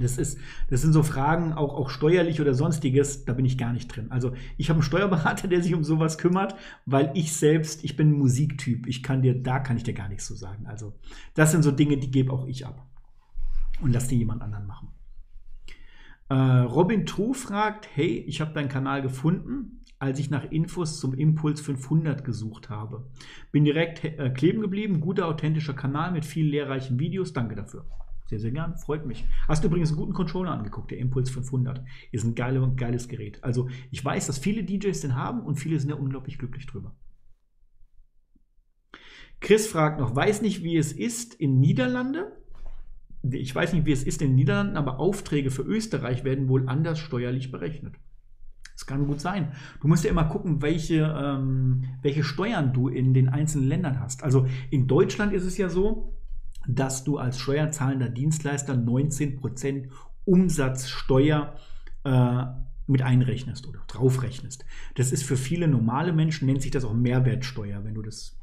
Das, 0.00 0.18
ist, 0.18 0.38
das 0.68 0.82
sind 0.82 0.92
so 0.92 1.02
Fragen, 1.02 1.52
auch, 1.52 1.74
auch 1.74 1.90
steuerlich 1.90 2.40
oder 2.40 2.54
sonstiges, 2.54 3.24
da 3.24 3.34
bin 3.34 3.44
ich 3.44 3.58
gar 3.58 3.72
nicht 3.72 3.94
drin. 3.94 4.10
Also 4.10 4.32
ich 4.56 4.68
habe 4.70 4.78
einen 4.78 4.82
Steuerberater, 4.82 5.48
der 5.48 5.62
sich 5.62 5.74
um 5.74 5.84
sowas 5.84 6.18
kümmert, 6.18 6.54
weil 6.86 7.10
ich 7.14 7.32
selbst, 7.32 7.84
ich 7.84 7.96
bin 7.96 8.12
Musiktyp. 8.12 8.86
Ich 8.86 9.02
kann 9.02 9.22
dir, 9.22 9.40
da 9.40 9.58
kann 9.58 9.76
ich 9.76 9.82
dir 9.82 9.94
gar 9.94 10.08
nichts 10.08 10.26
zu 10.26 10.34
sagen. 10.34 10.66
Also 10.66 10.94
das 11.34 11.52
sind 11.52 11.62
so 11.62 11.70
Dinge, 11.70 11.98
die 11.98 12.10
gebe 12.10 12.32
auch 12.32 12.46
ich 12.46 12.66
ab. 12.66 12.86
Und 13.80 13.92
lass 13.92 14.08
die 14.08 14.18
jemand 14.18 14.42
anderen 14.42 14.66
machen. 14.66 14.88
Äh, 16.28 16.34
Robin 16.34 17.06
True 17.06 17.34
fragt, 17.34 17.88
hey, 17.94 18.24
ich 18.26 18.40
habe 18.40 18.52
deinen 18.52 18.68
Kanal 18.68 19.02
gefunden, 19.02 19.80
als 19.98 20.18
ich 20.18 20.30
nach 20.30 20.50
Infos 20.50 20.98
zum 20.98 21.12
Impuls 21.12 21.60
500 21.60 22.24
gesucht 22.24 22.70
habe. 22.70 23.06
Bin 23.52 23.64
direkt 23.64 24.04
äh, 24.04 24.30
kleben 24.30 24.60
geblieben, 24.60 25.00
guter, 25.00 25.26
authentischer 25.26 25.74
Kanal 25.74 26.12
mit 26.12 26.24
vielen 26.24 26.48
lehrreichen 26.48 26.98
Videos. 26.98 27.32
Danke 27.32 27.54
dafür. 27.54 27.84
Sehr, 28.30 28.38
sehr 28.38 28.52
gern, 28.52 28.76
freut 28.76 29.06
mich. 29.06 29.26
Hast 29.48 29.64
du 29.64 29.66
übrigens 29.66 29.88
einen 29.88 29.98
guten 29.98 30.12
Controller 30.12 30.52
angeguckt, 30.52 30.92
der 30.92 30.98
Impuls 30.98 31.30
500. 31.30 31.84
Ist 32.12 32.22
ein 32.22 32.36
geile, 32.36 32.72
geiles 32.76 33.08
Gerät. 33.08 33.42
Also 33.42 33.68
ich 33.90 34.04
weiß, 34.04 34.28
dass 34.28 34.38
viele 34.38 34.62
DJs 34.62 35.00
den 35.00 35.16
haben 35.16 35.40
und 35.40 35.56
viele 35.56 35.80
sind 35.80 35.90
ja 35.90 35.96
unglaublich 35.96 36.38
glücklich 36.38 36.64
drüber. 36.68 36.94
Chris 39.40 39.66
fragt 39.66 39.98
noch, 39.98 40.14
weiß 40.14 40.42
nicht, 40.42 40.62
wie 40.62 40.76
es 40.76 40.92
ist 40.92 41.34
in 41.34 41.58
Niederlande. 41.58 42.30
Ich 43.28 43.52
weiß 43.52 43.72
nicht, 43.72 43.84
wie 43.84 43.92
es 43.92 44.04
ist 44.04 44.22
in 44.22 44.28
den 44.28 44.36
Niederlanden, 44.36 44.76
aber 44.76 45.00
Aufträge 45.00 45.50
für 45.50 45.62
Österreich 45.62 46.22
werden 46.22 46.48
wohl 46.48 46.68
anders 46.68 47.00
steuerlich 47.00 47.50
berechnet. 47.50 47.96
Das 48.74 48.86
kann 48.86 49.08
gut 49.08 49.20
sein. 49.20 49.54
Du 49.80 49.88
musst 49.88 50.04
ja 50.04 50.10
immer 50.10 50.26
gucken, 50.26 50.62
welche, 50.62 51.02
ähm, 51.20 51.82
welche 52.00 52.22
Steuern 52.22 52.72
du 52.72 52.86
in 52.86 53.12
den 53.12 53.28
einzelnen 53.28 53.66
Ländern 53.66 53.98
hast. 53.98 54.22
Also 54.22 54.46
in 54.70 54.86
Deutschland 54.86 55.32
ist 55.32 55.44
es 55.44 55.58
ja 55.58 55.68
so, 55.68 56.14
dass 56.74 57.04
du 57.04 57.18
als 57.18 57.38
steuerzahlender 57.38 58.08
Dienstleister 58.08 58.74
19% 58.74 59.88
Umsatzsteuer 60.24 61.54
äh, 62.04 62.44
mit 62.86 63.02
einrechnest 63.02 63.66
oder 63.68 63.80
draufrechnest. 63.86 64.64
Das 64.96 65.12
ist 65.12 65.22
für 65.22 65.36
viele 65.36 65.68
normale 65.68 66.12
Menschen, 66.12 66.46
nennt 66.46 66.62
sich 66.62 66.70
das 66.70 66.84
auch 66.84 66.92
Mehrwertsteuer. 66.94 67.84
Wenn 67.84 67.94
du 67.94 68.02
das, 68.02 68.38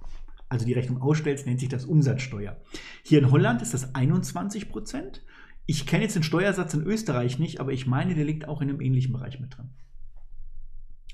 also 0.49 0.65
die 0.65 0.73
Rechnung 0.73 1.01
ausstellst, 1.01 1.45
nennt 1.45 1.59
sich 1.59 1.69
das 1.69 1.85
Umsatzsteuer. 1.85 2.57
Hier 3.03 3.19
in 3.19 3.31
Holland 3.31 3.61
ist 3.61 3.73
das 3.73 3.93
21% 3.93 5.21
Ich 5.65 5.85
kenne 5.85 6.03
jetzt 6.03 6.15
den 6.15 6.23
Steuersatz 6.23 6.73
in 6.73 6.83
Österreich 6.83 7.39
nicht, 7.39 7.59
aber 7.59 7.73
ich 7.73 7.87
meine, 7.87 8.15
der 8.15 8.23
liegt 8.25 8.47
auch 8.47 8.61
in 8.61 8.69
einem 8.69 8.81
ähnlichen 8.81 9.11
Bereich 9.11 9.39
mit 9.39 9.57
drin. 9.57 9.69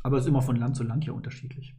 Aber 0.04 0.18
es 0.18 0.26
ist 0.26 0.30
immer 0.30 0.42
von 0.42 0.56
Land 0.56 0.76
zu 0.76 0.84
Land 0.84 1.06
ja 1.06 1.14
unterschiedlich. 1.14 1.76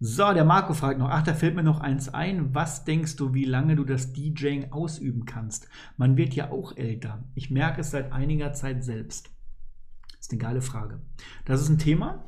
So, 0.00 0.32
der 0.32 0.44
Marco 0.44 0.74
fragt 0.74 0.98
noch, 0.98 1.08
ach, 1.08 1.22
da 1.22 1.34
fällt 1.34 1.54
mir 1.54 1.62
noch 1.62 1.80
eins 1.80 2.12
ein. 2.12 2.54
Was 2.54 2.84
denkst 2.84 3.16
du, 3.16 3.32
wie 3.32 3.44
lange 3.44 3.76
du 3.76 3.84
das 3.84 4.12
DJing 4.12 4.72
ausüben 4.72 5.24
kannst? 5.24 5.68
Man 5.96 6.16
wird 6.16 6.34
ja 6.34 6.50
auch 6.50 6.76
älter. 6.76 7.24
Ich 7.34 7.50
merke 7.50 7.80
es 7.80 7.90
seit 7.90 8.12
einiger 8.12 8.52
Zeit 8.52 8.84
selbst. 8.84 9.30
Ist 10.18 10.32
eine 10.32 10.40
geile 10.40 10.62
Frage. 10.62 11.00
Das 11.44 11.60
ist 11.60 11.68
ein 11.68 11.78
Thema. 11.78 12.24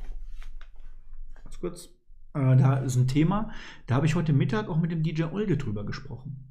Ganz 1.43 1.59
kurz. 1.59 1.89
Äh, 2.33 2.55
da 2.55 2.77
ist 2.77 2.95
ein 2.95 3.07
Thema. 3.07 3.51
Da 3.85 3.95
habe 3.95 4.05
ich 4.05 4.15
heute 4.15 4.33
Mittag 4.33 4.69
auch 4.69 4.77
mit 4.77 4.91
dem 4.91 5.03
DJ 5.03 5.23
Olde 5.23 5.57
drüber 5.57 5.85
gesprochen 5.85 6.46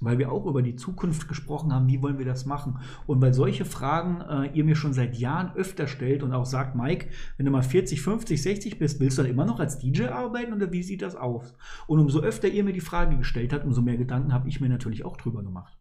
weil 0.00 0.18
wir 0.18 0.30
auch 0.30 0.46
über 0.46 0.62
die 0.62 0.76
Zukunft 0.76 1.28
gesprochen 1.28 1.72
haben, 1.72 1.88
wie 1.88 2.02
wollen 2.02 2.18
wir 2.18 2.24
das 2.24 2.46
machen? 2.46 2.78
Und 3.06 3.20
weil 3.20 3.34
solche 3.34 3.64
Fragen 3.64 4.20
äh, 4.20 4.50
ihr 4.52 4.64
mir 4.64 4.76
schon 4.76 4.92
seit 4.92 5.16
Jahren 5.16 5.54
öfter 5.56 5.86
stellt 5.86 6.22
und 6.22 6.32
auch 6.32 6.46
sagt, 6.46 6.76
Mike, 6.76 7.08
wenn 7.36 7.46
du 7.46 7.52
mal 7.52 7.62
40, 7.62 8.00
50, 8.00 8.40
60 8.42 8.78
bist, 8.78 9.00
willst 9.00 9.18
du 9.18 9.22
dann 9.22 9.30
immer 9.30 9.44
noch 9.44 9.60
als 9.60 9.78
DJ 9.78 10.06
arbeiten 10.06 10.52
oder 10.52 10.72
wie 10.72 10.82
sieht 10.82 11.02
das 11.02 11.16
aus? 11.16 11.54
Und 11.86 11.98
umso 11.98 12.20
öfter 12.20 12.48
ihr 12.48 12.64
mir 12.64 12.72
die 12.72 12.80
Frage 12.80 13.16
gestellt 13.16 13.52
habt, 13.52 13.64
umso 13.64 13.82
mehr 13.82 13.96
Gedanken 13.96 14.32
habe 14.32 14.48
ich 14.48 14.60
mir 14.60 14.68
natürlich 14.68 15.04
auch 15.04 15.16
drüber 15.16 15.42
gemacht. 15.42 15.76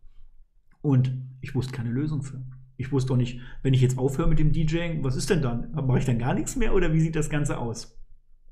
Und 0.82 1.14
ich 1.42 1.56
wusste 1.56 1.74
keine 1.74 1.90
Lösung 1.90 2.24
für. 2.24 2.44
Ich 2.78 2.92
wusste 2.92 3.14
auch 3.14 3.18
nicht, 3.18 3.40
wenn 3.64 3.74
ich 3.74 3.82
jetzt 3.82 3.98
aufhöre 3.98 4.30
mit 4.30 4.40
dem 4.40 4.52
DJing, 4.52 5.04
was 5.04 5.16
ist 5.16 5.30
denn 5.30 5.42
dann? 5.42 5.72
Mache 5.74 6.00
ich 6.00 6.06
dann 6.06 6.20
gar 6.20 6.34
nichts 6.34 6.56
mehr 6.56 6.74
oder 6.74 6.94
wie 6.94 7.02
sieht 7.02 7.16
das 7.16 7.30
Ganze 7.30 7.58
aus? 7.58 7.98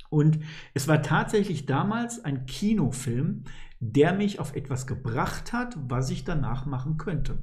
Und 0.10 0.40
es 0.74 0.88
war 0.88 1.02
tatsächlich 1.02 1.66
damals 1.66 2.24
ein 2.24 2.46
Kinofilm, 2.46 3.44
der 3.80 4.14
mich 4.14 4.40
auf 4.40 4.56
etwas 4.56 4.88
gebracht 4.88 5.54
hat, 5.54 5.78
was 5.88 6.10
ich 6.10 6.24
danach 6.24 6.66
machen 6.66 6.98
könnte. 6.98 7.38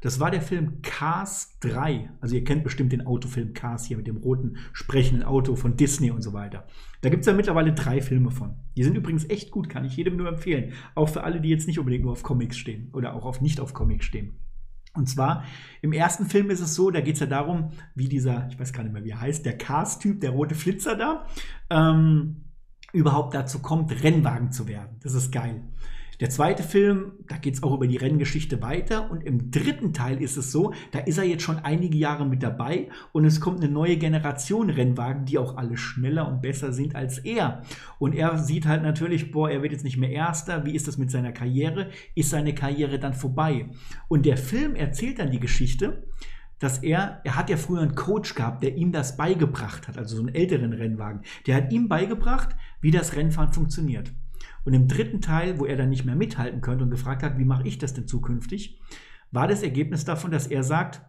Das 0.00 0.18
war 0.18 0.30
der 0.30 0.40
Film 0.40 0.80
Cars 0.82 1.58
3. 1.60 2.10
Also 2.20 2.34
ihr 2.34 2.44
kennt 2.44 2.64
bestimmt 2.64 2.92
den 2.92 3.06
Autofilm 3.06 3.52
Cars 3.52 3.84
hier 3.84 3.96
mit 3.96 4.06
dem 4.06 4.16
roten 4.16 4.56
sprechenden 4.72 5.22
Auto 5.24 5.56
von 5.56 5.76
Disney 5.76 6.10
und 6.10 6.22
so 6.22 6.32
weiter. 6.32 6.66
Da 7.02 7.10
gibt 7.10 7.20
es 7.20 7.26
ja 7.26 7.32
mittlerweile 7.32 7.72
drei 7.72 8.00
Filme 8.00 8.30
von. 8.30 8.56
Die 8.76 8.84
sind 8.84 8.96
übrigens 8.96 9.28
echt 9.28 9.50
gut, 9.50 9.68
kann 9.68 9.84
ich 9.84 9.96
jedem 9.96 10.16
nur 10.16 10.28
empfehlen. 10.28 10.72
Auch 10.94 11.08
für 11.08 11.24
alle, 11.24 11.40
die 11.40 11.50
jetzt 11.50 11.66
nicht 11.66 11.78
unbedingt 11.78 12.04
nur 12.04 12.12
auf 12.12 12.22
Comics 12.22 12.56
stehen 12.56 12.90
oder 12.92 13.14
auch 13.14 13.24
auf 13.24 13.40
nicht 13.40 13.60
auf 13.60 13.74
Comics 13.74 14.06
stehen. 14.06 14.38
Und 14.94 15.08
zwar 15.08 15.44
im 15.82 15.92
ersten 15.92 16.26
Film 16.26 16.50
ist 16.50 16.60
es 16.60 16.74
so, 16.74 16.90
da 16.90 17.00
geht 17.00 17.14
es 17.14 17.20
ja 17.20 17.26
darum, 17.26 17.70
wie 17.94 18.08
dieser, 18.08 18.48
ich 18.50 18.58
weiß 18.58 18.72
gar 18.72 18.82
nicht 18.82 18.92
mehr, 18.92 19.04
wie 19.04 19.10
er 19.10 19.20
heißt, 19.20 19.46
der 19.46 19.56
Cars-Typ, 19.56 20.20
der 20.20 20.30
rote 20.30 20.54
Flitzer 20.54 20.96
da, 20.96 21.26
ähm, 21.70 22.44
überhaupt 22.92 23.34
dazu 23.34 23.60
kommt, 23.60 24.02
Rennwagen 24.02 24.52
zu 24.52 24.68
werden. 24.68 24.96
Das 25.02 25.14
ist 25.14 25.32
geil. 25.32 25.62
Der 26.20 26.28
zweite 26.28 26.62
Film, 26.62 27.12
da 27.28 27.38
geht 27.38 27.54
es 27.54 27.62
auch 27.62 27.72
über 27.72 27.86
die 27.86 27.96
Renngeschichte 27.96 28.60
weiter. 28.60 29.10
Und 29.10 29.24
im 29.24 29.50
dritten 29.50 29.94
Teil 29.94 30.22
ist 30.22 30.36
es 30.36 30.52
so, 30.52 30.74
da 30.92 30.98
ist 30.98 31.16
er 31.16 31.24
jetzt 31.24 31.42
schon 31.42 31.58
einige 31.60 31.96
Jahre 31.96 32.26
mit 32.26 32.42
dabei 32.42 32.88
und 33.12 33.24
es 33.24 33.40
kommt 33.40 33.64
eine 33.64 33.72
neue 33.72 33.96
Generation 33.96 34.68
Rennwagen, 34.68 35.24
die 35.24 35.38
auch 35.38 35.56
alle 35.56 35.78
schneller 35.78 36.28
und 36.28 36.42
besser 36.42 36.74
sind 36.74 36.94
als 36.94 37.16
er. 37.18 37.62
Und 37.98 38.14
er 38.14 38.36
sieht 38.36 38.66
halt 38.66 38.82
natürlich, 38.82 39.30
boah, 39.32 39.50
er 39.50 39.62
wird 39.62 39.72
jetzt 39.72 39.84
nicht 39.84 39.96
mehr 39.96 40.10
Erster. 40.10 40.66
Wie 40.66 40.74
ist 40.74 40.86
das 40.86 40.98
mit 40.98 41.10
seiner 41.10 41.32
Karriere? 41.32 41.88
Ist 42.14 42.30
seine 42.30 42.54
Karriere 42.54 42.98
dann 42.98 43.14
vorbei? 43.14 43.70
Und 44.08 44.26
der 44.26 44.36
Film 44.36 44.74
erzählt 44.74 45.20
dann 45.20 45.30
die 45.30 45.40
Geschichte, 45.40 46.06
dass 46.60 46.78
er, 46.78 47.20
er 47.24 47.36
hat 47.36 47.50
ja 47.50 47.56
früher 47.56 47.80
einen 47.80 47.96
Coach 47.96 48.34
gehabt, 48.34 48.62
der 48.62 48.76
ihm 48.76 48.92
das 48.92 49.16
beigebracht 49.16 49.88
hat, 49.88 49.98
also 49.98 50.16
so 50.16 50.22
einen 50.22 50.34
älteren 50.34 50.72
Rennwagen. 50.72 51.22
Der 51.46 51.56
hat 51.56 51.72
ihm 51.72 51.88
beigebracht, 51.88 52.54
wie 52.80 52.92
das 52.92 53.16
Rennfahren 53.16 53.52
funktioniert. 53.52 54.12
Und 54.64 54.74
im 54.74 54.86
dritten 54.86 55.20
Teil, 55.20 55.58
wo 55.58 55.64
er 55.64 55.76
dann 55.76 55.88
nicht 55.88 56.04
mehr 56.04 56.14
mithalten 56.14 56.60
könnte 56.60 56.84
und 56.84 56.90
gefragt 56.90 57.22
hat, 57.22 57.38
wie 57.38 57.44
mache 57.44 57.66
ich 57.66 57.78
das 57.78 57.94
denn 57.94 58.06
zukünftig, 58.06 58.78
war 59.32 59.48
das 59.48 59.62
Ergebnis 59.62 60.04
davon, 60.04 60.30
dass 60.30 60.46
er 60.46 60.62
sagt, 60.62 61.00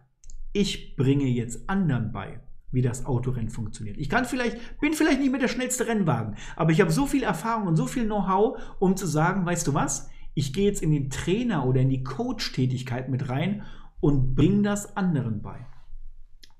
ich 0.52 0.96
bringe 0.96 1.26
jetzt 1.26 1.68
anderen 1.68 2.12
bei, 2.12 2.40
wie 2.70 2.82
das 2.82 3.04
Autorennen 3.04 3.50
funktioniert. 3.50 3.98
Ich 3.98 4.08
kann 4.08 4.24
vielleicht, 4.24 4.80
bin 4.80 4.94
vielleicht 4.94 5.20
nicht 5.20 5.30
mehr 5.30 5.40
der 5.40 5.48
schnellste 5.48 5.86
Rennwagen, 5.86 6.36
aber 6.56 6.72
ich 6.72 6.80
habe 6.80 6.90
so 6.90 7.06
viel 7.06 7.22
Erfahrung 7.22 7.66
und 7.66 7.76
so 7.76 7.86
viel 7.86 8.04
Know-how, 8.04 8.58
um 8.78 8.96
zu 8.96 9.06
sagen, 9.06 9.44
weißt 9.44 9.66
du 9.66 9.74
was, 9.74 10.08
ich 10.34 10.54
gehe 10.54 10.64
jetzt 10.64 10.82
in 10.82 10.90
den 10.90 11.10
Trainer 11.10 11.66
oder 11.66 11.82
in 11.82 11.90
die 11.90 12.02
Coach-Tätigkeit 12.02 13.10
mit 13.10 13.28
rein 13.28 13.64
und 14.02 14.34
bringe 14.34 14.62
das 14.62 14.96
anderen 14.96 15.42
bei. 15.42 15.64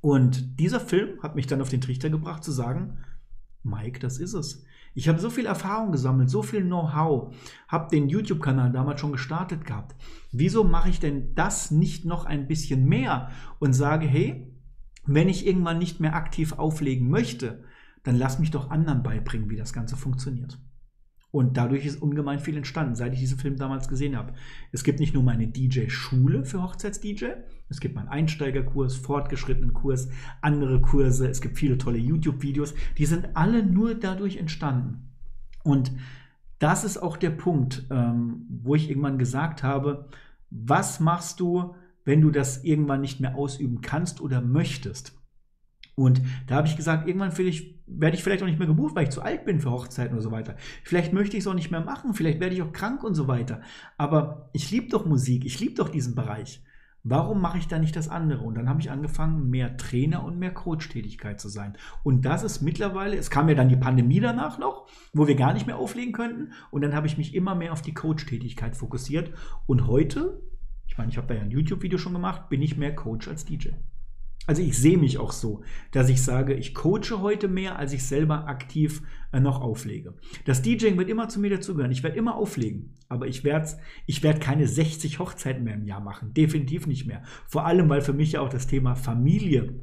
Und 0.00 0.60
dieser 0.60 0.78
Film 0.78 1.20
hat 1.22 1.34
mich 1.34 1.48
dann 1.48 1.60
auf 1.60 1.68
den 1.68 1.80
Trichter 1.80 2.08
gebracht 2.08 2.44
zu 2.44 2.52
sagen, 2.52 2.98
Mike, 3.64 3.98
das 3.98 4.18
ist 4.18 4.32
es. 4.32 4.64
Ich 4.94 5.08
habe 5.08 5.18
so 5.18 5.28
viel 5.28 5.46
Erfahrung 5.46 5.90
gesammelt, 5.90 6.30
so 6.30 6.42
viel 6.42 6.62
Know-how, 6.62 7.34
habe 7.66 7.90
den 7.90 8.08
YouTube-Kanal 8.08 8.70
damals 8.70 9.00
schon 9.00 9.10
gestartet 9.10 9.64
gehabt. 9.64 9.96
Wieso 10.30 10.62
mache 10.62 10.88
ich 10.88 11.00
denn 11.00 11.34
das 11.34 11.72
nicht 11.72 12.04
noch 12.04 12.26
ein 12.26 12.46
bisschen 12.46 12.84
mehr 12.84 13.30
und 13.58 13.72
sage, 13.72 14.06
hey, 14.06 14.54
wenn 15.04 15.28
ich 15.28 15.44
irgendwann 15.44 15.78
nicht 15.78 15.98
mehr 15.98 16.14
aktiv 16.14 16.52
auflegen 16.52 17.10
möchte, 17.10 17.64
dann 18.04 18.16
lass 18.16 18.38
mich 18.38 18.52
doch 18.52 18.70
anderen 18.70 19.02
beibringen, 19.02 19.50
wie 19.50 19.56
das 19.56 19.72
Ganze 19.72 19.96
funktioniert. 19.96 20.60
Und 21.32 21.56
dadurch 21.56 21.86
ist 21.86 22.00
ungemein 22.00 22.40
viel 22.40 22.58
entstanden, 22.58 22.94
seit 22.94 23.14
ich 23.14 23.18
diesen 23.18 23.38
Film 23.38 23.56
damals 23.56 23.88
gesehen 23.88 24.16
habe. 24.16 24.34
Es 24.70 24.84
gibt 24.84 25.00
nicht 25.00 25.14
nur 25.14 25.22
meine 25.22 25.48
DJ-Schule 25.48 26.44
für 26.44 26.62
Hochzeits-DJ, 26.62 27.24
es 27.70 27.80
gibt 27.80 27.94
meinen 27.94 28.08
Einsteigerkurs, 28.08 28.96
fortgeschrittenen 28.96 29.72
Kurs, 29.72 30.10
andere 30.42 30.82
Kurse, 30.82 31.26
es 31.26 31.40
gibt 31.40 31.58
viele 31.58 31.78
tolle 31.78 31.96
YouTube-Videos. 31.96 32.74
Die 32.98 33.06
sind 33.06 33.30
alle 33.34 33.64
nur 33.64 33.94
dadurch 33.94 34.36
entstanden. 34.36 35.08
Und 35.64 35.90
das 36.58 36.84
ist 36.84 36.98
auch 36.98 37.16
der 37.16 37.30
Punkt, 37.30 37.86
ähm, 37.90 38.46
wo 38.50 38.74
ich 38.74 38.90
irgendwann 38.90 39.18
gesagt 39.18 39.62
habe, 39.62 40.08
was 40.50 41.00
machst 41.00 41.40
du, 41.40 41.74
wenn 42.04 42.20
du 42.20 42.30
das 42.30 42.62
irgendwann 42.62 43.00
nicht 43.00 43.20
mehr 43.20 43.36
ausüben 43.36 43.80
kannst 43.80 44.20
oder 44.20 44.42
möchtest? 44.42 45.18
Und 45.94 46.22
da 46.46 46.56
habe 46.56 46.66
ich 46.66 46.76
gesagt, 46.76 47.06
irgendwann 47.06 47.32
ich, 47.38 47.78
werde 47.86 48.16
ich 48.16 48.22
vielleicht 48.22 48.42
auch 48.42 48.46
nicht 48.46 48.58
mehr 48.58 48.68
gebucht, 48.68 48.94
weil 48.94 49.04
ich 49.04 49.10
zu 49.10 49.22
alt 49.22 49.44
bin 49.44 49.60
für 49.60 49.70
Hochzeiten 49.70 50.16
und 50.16 50.22
so 50.22 50.30
weiter. 50.30 50.56
Vielleicht 50.84 51.12
möchte 51.12 51.36
ich 51.36 51.42
es 51.42 51.46
auch 51.46 51.54
nicht 51.54 51.70
mehr 51.70 51.82
machen, 51.82 52.14
vielleicht 52.14 52.40
werde 52.40 52.54
ich 52.54 52.62
auch 52.62 52.72
krank 52.72 53.04
und 53.04 53.14
so 53.14 53.28
weiter. 53.28 53.60
Aber 53.98 54.48
ich 54.52 54.70
liebe 54.70 54.88
doch 54.88 55.04
Musik, 55.04 55.44
ich 55.44 55.60
liebe 55.60 55.74
doch 55.74 55.88
diesen 55.88 56.14
Bereich. 56.14 56.62
Warum 57.04 57.40
mache 57.40 57.58
ich 57.58 57.66
da 57.66 57.80
nicht 57.80 57.96
das 57.96 58.08
andere? 58.08 58.44
Und 58.44 58.54
dann 58.54 58.68
habe 58.68 58.80
ich 58.80 58.90
angefangen, 58.90 59.50
mehr 59.50 59.76
Trainer 59.76 60.22
und 60.22 60.38
mehr 60.38 60.54
Coach-Tätigkeit 60.54 61.40
zu 61.40 61.48
sein. 61.48 61.76
Und 62.04 62.24
das 62.24 62.44
ist 62.44 62.62
mittlerweile, 62.62 63.16
es 63.16 63.28
kam 63.28 63.48
ja 63.48 63.56
dann 63.56 63.68
die 63.68 63.76
Pandemie 63.76 64.20
danach 64.20 64.58
noch, 64.58 64.88
wo 65.12 65.26
wir 65.26 65.34
gar 65.34 65.52
nicht 65.52 65.66
mehr 65.66 65.78
auflegen 65.78 66.12
könnten. 66.12 66.52
Und 66.70 66.82
dann 66.82 66.94
habe 66.94 67.08
ich 67.08 67.18
mich 67.18 67.34
immer 67.34 67.56
mehr 67.56 67.72
auf 67.72 67.82
die 67.82 67.94
Coach-Tätigkeit 67.94 68.76
fokussiert. 68.76 69.32
Und 69.66 69.88
heute, 69.88 70.40
ich 70.86 70.96
meine, 70.96 71.10
ich 71.10 71.16
habe 71.16 71.26
da 71.26 71.34
ja 71.34 71.40
ein 71.40 71.50
YouTube-Video 71.50 71.98
schon 71.98 72.12
gemacht, 72.12 72.48
bin 72.48 72.62
ich 72.62 72.76
mehr 72.76 72.94
Coach 72.94 73.26
als 73.26 73.44
DJ. 73.44 73.70
Also 74.46 74.60
ich 74.60 74.76
sehe 74.76 74.98
mich 74.98 75.18
auch 75.18 75.30
so, 75.30 75.62
dass 75.92 76.08
ich 76.08 76.22
sage, 76.22 76.54
ich 76.54 76.74
coache 76.74 77.20
heute 77.20 77.46
mehr, 77.46 77.78
als 77.78 77.92
ich 77.92 78.04
selber 78.04 78.48
aktiv 78.48 79.02
äh, 79.30 79.38
noch 79.38 79.60
auflege. 79.60 80.14
Das 80.44 80.62
DJing 80.62 80.98
wird 80.98 81.08
immer 81.08 81.28
zu 81.28 81.38
mir 81.38 81.50
dazugehören. 81.50 81.92
Ich 81.92 82.02
werde 82.02 82.16
immer 82.16 82.34
auflegen, 82.34 82.94
aber 83.08 83.28
ich 83.28 83.44
werde 83.44 83.68
ich 84.06 84.22
werd 84.24 84.40
keine 84.40 84.66
60 84.66 85.20
Hochzeiten 85.20 85.62
mehr 85.62 85.74
im 85.74 85.86
Jahr 85.86 86.00
machen. 86.00 86.34
Definitiv 86.34 86.88
nicht 86.88 87.06
mehr. 87.06 87.22
Vor 87.46 87.66
allem, 87.66 87.88
weil 87.88 88.00
für 88.00 88.12
mich 88.12 88.32
ja 88.32 88.40
auch 88.40 88.48
das 88.48 88.66
Thema 88.66 88.96
Familie 88.96 89.80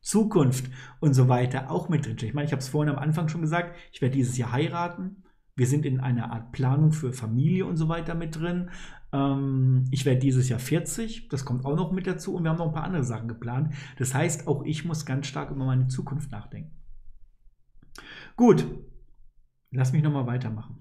Zukunft 0.00 0.70
und 1.00 1.12
so 1.12 1.28
weiter 1.28 1.70
auch 1.70 1.90
mit 1.90 2.06
drin 2.06 2.16
steht. 2.16 2.30
Ich 2.30 2.34
meine, 2.34 2.46
ich 2.46 2.52
habe 2.52 2.60
es 2.60 2.68
vorhin 2.68 2.94
am 2.94 2.98
Anfang 2.98 3.28
schon 3.28 3.42
gesagt, 3.42 3.76
ich 3.92 4.00
werde 4.00 4.16
dieses 4.16 4.38
Jahr 4.38 4.52
heiraten. 4.52 5.24
Wir 5.56 5.66
sind 5.66 5.84
in 5.84 6.00
einer 6.00 6.32
Art 6.32 6.52
Planung 6.52 6.92
für 6.92 7.12
Familie 7.12 7.66
und 7.66 7.76
so 7.76 7.88
weiter 7.88 8.14
mit 8.14 8.36
drin. 8.36 8.70
Ähm, 9.12 9.84
ich 9.90 10.04
werde 10.04 10.20
dieses 10.20 10.48
Jahr 10.48 10.60
40, 10.60 11.28
das 11.28 11.44
kommt 11.44 11.64
auch 11.64 11.76
noch 11.76 11.92
mit 11.92 12.06
dazu 12.06 12.34
und 12.34 12.44
wir 12.44 12.50
haben 12.50 12.58
noch 12.58 12.68
ein 12.68 12.72
paar 12.72 12.84
andere 12.84 13.04
Sachen 13.04 13.28
geplant. 13.28 13.74
Das 13.98 14.14
heißt, 14.14 14.46
auch 14.46 14.64
ich 14.64 14.84
muss 14.84 15.06
ganz 15.06 15.26
stark 15.26 15.50
über 15.50 15.64
meine 15.64 15.88
Zukunft 15.88 16.30
nachdenken. 16.30 16.72
Gut, 18.36 18.66
lass 19.70 19.92
mich 19.92 20.02
nochmal 20.02 20.26
weitermachen. 20.26 20.80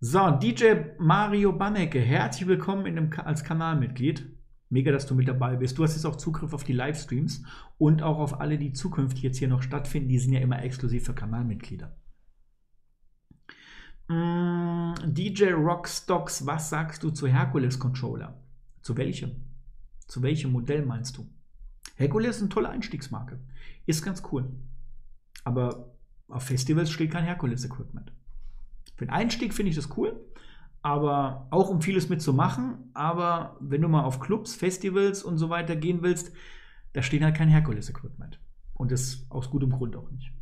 So, 0.00 0.30
DJ 0.32 0.74
Mario 0.98 1.52
Bannecke, 1.52 2.00
herzlich 2.00 2.48
willkommen 2.48 2.86
in 2.86 2.96
dem, 2.96 3.10
als 3.24 3.44
Kanalmitglied. 3.44 4.28
Mega, 4.68 4.90
dass 4.90 5.06
du 5.06 5.14
mit 5.14 5.28
dabei 5.28 5.56
bist. 5.56 5.78
Du 5.78 5.84
hast 5.84 5.94
jetzt 5.94 6.06
auch 6.06 6.16
Zugriff 6.16 6.54
auf 6.54 6.64
die 6.64 6.72
Livestreams 6.72 7.44
und 7.78 8.02
auch 8.02 8.18
auf 8.18 8.40
alle, 8.40 8.58
die 8.58 8.72
zukünftig 8.72 9.22
jetzt 9.22 9.36
hier 9.36 9.48
noch 9.48 9.62
stattfinden. 9.62 10.08
Die 10.08 10.18
sind 10.18 10.32
ja 10.32 10.40
immer 10.40 10.62
exklusiv 10.62 11.04
für 11.04 11.14
Kanalmitglieder. 11.14 11.94
Mm, 14.12 14.94
DJ 15.14 15.52
Rockstocks, 15.52 16.44
was 16.44 16.68
sagst 16.68 17.02
du 17.02 17.10
zu 17.10 17.26
Hercules 17.26 17.78
Controller? 17.78 18.38
Zu 18.82 18.96
welchem? 18.98 19.32
Zu 20.06 20.22
welchem 20.22 20.52
Modell 20.52 20.84
meinst 20.84 21.16
du? 21.16 21.26
Hercules 21.96 22.36
ist 22.36 22.42
eine 22.42 22.50
tolle 22.50 22.68
Einstiegsmarke. 22.68 23.40
Ist 23.86 24.04
ganz 24.04 24.22
cool. 24.30 24.50
Aber 25.44 25.94
auf 26.28 26.42
Festivals 26.42 26.90
steht 26.90 27.10
kein 27.10 27.24
Hercules 27.24 27.64
Equipment. 27.64 28.12
Für 28.96 29.06
den 29.06 29.14
Einstieg 29.14 29.54
finde 29.54 29.70
ich 29.70 29.76
das 29.76 29.96
cool, 29.96 30.20
aber 30.82 31.46
auch 31.50 31.70
um 31.70 31.80
vieles 31.80 32.10
mitzumachen. 32.10 32.90
Aber 32.92 33.56
wenn 33.60 33.80
du 33.80 33.88
mal 33.88 34.04
auf 34.04 34.20
Clubs, 34.20 34.54
Festivals 34.54 35.22
und 35.22 35.38
so 35.38 35.48
weiter 35.48 35.74
gehen 35.74 36.02
willst, 36.02 36.32
da 36.92 37.02
steht 37.02 37.22
halt 37.22 37.36
kein 37.36 37.48
Hercules 37.48 37.88
Equipment. 37.88 38.38
Und 38.74 38.92
das 38.92 39.26
aus 39.30 39.48
gutem 39.48 39.70
Grund 39.70 39.96
auch 39.96 40.10
nicht. 40.10 40.32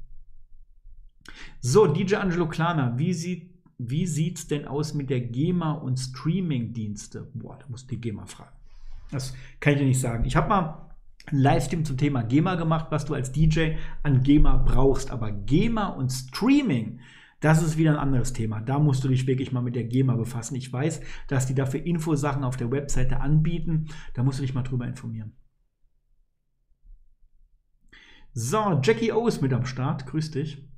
So, 1.60 1.86
DJ 1.86 2.16
Angelo 2.16 2.48
Klana, 2.48 2.98
wie 2.98 3.12
sieht 3.12 3.49
wie 3.88 4.06
sieht 4.06 4.38
es 4.38 4.46
denn 4.46 4.66
aus 4.66 4.92
mit 4.92 5.08
der 5.08 5.20
GEMA 5.20 5.72
und 5.72 5.98
Streaming-Dienste? 5.98 7.30
Boah, 7.32 7.58
da 7.58 7.64
musst 7.68 7.90
du 7.90 7.94
die 7.94 8.00
GEMA 8.00 8.26
fragen. 8.26 8.54
Das 9.10 9.34
kann 9.58 9.72
ich 9.72 9.78
dir 9.78 9.86
nicht 9.86 10.00
sagen. 10.00 10.26
Ich 10.26 10.36
habe 10.36 10.48
mal 10.50 10.92
einen 11.26 11.40
Livestream 11.40 11.84
zum 11.84 11.96
Thema 11.96 12.22
GEMA 12.22 12.56
gemacht, 12.56 12.88
was 12.90 13.06
du 13.06 13.14
als 13.14 13.32
DJ 13.32 13.76
an 14.02 14.22
GEMA 14.22 14.58
brauchst. 14.58 15.10
Aber 15.10 15.32
GEMA 15.32 15.88
und 15.88 16.10
Streaming, 16.10 17.00
das 17.40 17.62
ist 17.62 17.78
wieder 17.78 17.92
ein 17.92 17.98
anderes 17.98 18.34
Thema. 18.34 18.60
Da 18.60 18.78
musst 18.78 19.02
du 19.02 19.08
dich 19.08 19.26
wirklich 19.26 19.50
mal 19.50 19.62
mit 19.62 19.74
der 19.74 19.84
GEMA 19.84 20.14
befassen. 20.14 20.56
Ich 20.56 20.70
weiß, 20.70 21.00
dass 21.28 21.46
die 21.46 21.54
dafür 21.54 21.84
Infosachen 21.84 22.44
auf 22.44 22.58
der 22.58 22.70
Webseite 22.70 23.20
anbieten. 23.20 23.88
Da 24.12 24.22
musst 24.22 24.38
du 24.38 24.42
dich 24.42 24.54
mal 24.54 24.62
drüber 24.62 24.86
informieren. 24.86 25.32
So, 28.34 28.78
Jackie 28.82 29.12
O 29.12 29.26
ist 29.26 29.40
mit 29.40 29.54
am 29.54 29.64
Start. 29.64 30.06
Grüß 30.06 30.32
dich. 30.32 30.69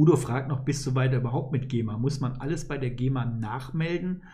Udo 0.00 0.16
fragt 0.16 0.48
noch, 0.48 0.60
bist 0.60 0.86
du 0.86 0.94
weiter 0.94 1.18
überhaupt 1.18 1.52
mit 1.52 1.68
GEMA? 1.68 1.98
Muss 1.98 2.20
man 2.20 2.32
alles 2.32 2.66
bei 2.66 2.78
der 2.78 2.88
GEMA 2.88 3.26
nachmelden? 3.26 4.24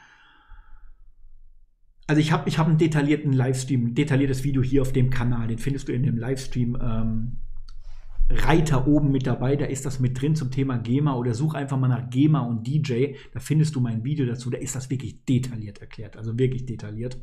Also 2.07 2.21
ich 2.21 2.31
habe 2.31 2.49
ich 2.49 2.59
hab 2.59 2.69
einen 2.69 2.79
detaillierten 2.79 3.33
Livestream, 3.33 3.87
ein 3.87 3.95
detailliertes 3.97 4.45
Video 4.45 4.63
hier 4.63 4.83
auf 4.83 4.93
dem 4.93 5.11
Kanal. 5.11 5.49
Den 5.49 5.59
findest 5.59 5.89
du 5.89 5.93
in 5.93 6.05
dem 6.05 6.19
Livestream 6.19 6.79
ähm, 6.81 7.39
Reiter 8.31 8.87
oben 8.87 9.11
mit 9.11 9.27
dabei. 9.27 9.57
Da 9.57 9.65
ist 9.65 9.85
das 9.85 9.99
mit 9.99 10.21
drin 10.21 10.37
zum 10.37 10.53
Thema 10.53 10.79
GEMA 10.79 11.17
oder 11.17 11.35
such 11.35 11.55
einfach 11.55 11.77
mal 11.77 11.89
nach 11.89 12.11
GEMA 12.11 12.43
und 12.43 12.65
DJ. 12.65 13.15
Da 13.35 13.41
findest 13.41 13.75
du 13.75 13.81
mein 13.81 14.05
Video 14.05 14.25
dazu. 14.25 14.51
Da 14.51 14.59
ist 14.59 14.77
das 14.77 14.89
wirklich 14.89 15.25
detailliert 15.25 15.79
erklärt. 15.79 16.17
Also 16.17 16.39
wirklich 16.39 16.65
detailliert. 16.67 17.19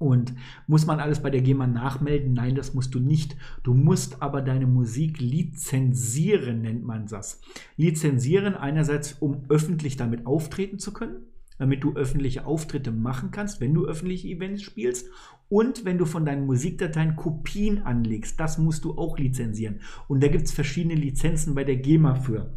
Und 0.00 0.32
muss 0.66 0.86
man 0.86 0.98
alles 0.98 1.20
bei 1.20 1.28
der 1.28 1.42
GEMA 1.42 1.66
nachmelden? 1.66 2.32
Nein, 2.32 2.54
das 2.54 2.72
musst 2.72 2.94
du 2.94 3.00
nicht. 3.00 3.36
Du 3.62 3.74
musst 3.74 4.22
aber 4.22 4.40
deine 4.40 4.66
Musik 4.66 5.20
lizenzieren, 5.20 6.62
nennt 6.62 6.82
man 6.82 7.06
das. 7.06 7.42
Lizenzieren 7.76 8.54
einerseits, 8.54 9.18
um 9.20 9.44
öffentlich 9.50 9.98
damit 9.98 10.24
auftreten 10.24 10.78
zu 10.78 10.94
können, 10.94 11.26
damit 11.58 11.84
du 11.84 11.92
öffentliche 11.92 12.46
Auftritte 12.46 12.92
machen 12.92 13.30
kannst, 13.30 13.60
wenn 13.60 13.74
du 13.74 13.84
öffentliche 13.84 14.28
Events 14.28 14.62
spielst. 14.62 15.10
Und 15.50 15.84
wenn 15.84 15.98
du 15.98 16.06
von 16.06 16.24
deinen 16.24 16.46
Musikdateien 16.46 17.14
Kopien 17.14 17.82
anlegst, 17.82 18.40
das 18.40 18.56
musst 18.56 18.86
du 18.86 18.96
auch 18.96 19.18
lizenzieren. 19.18 19.80
Und 20.08 20.22
da 20.22 20.28
gibt 20.28 20.46
es 20.46 20.52
verschiedene 20.52 20.94
Lizenzen 20.94 21.54
bei 21.54 21.64
der 21.64 21.76
GEMA 21.76 22.14
für. 22.14 22.54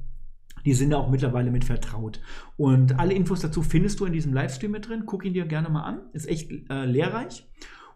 Die 0.65 0.73
sind 0.73 0.91
da 0.91 0.97
auch 0.97 1.09
mittlerweile 1.09 1.51
mit 1.51 1.65
vertraut. 1.65 2.21
Und 2.57 2.99
alle 2.99 3.13
Infos 3.13 3.41
dazu 3.41 3.61
findest 3.61 3.99
du 3.99 4.05
in 4.05 4.13
diesem 4.13 4.33
Livestream 4.33 4.71
mit 4.71 4.87
drin. 4.87 5.03
Guck 5.05 5.25
ihn 5.25 5.33
dir 5.33 5.45
gerne 5.45 5.69
mal 5.69 5.83
an. 5.83 6.01
Ist 6.13 6.27
echt 6.27 6.51
äh, 6.69 6.85
lehrreich. 6.85 7.49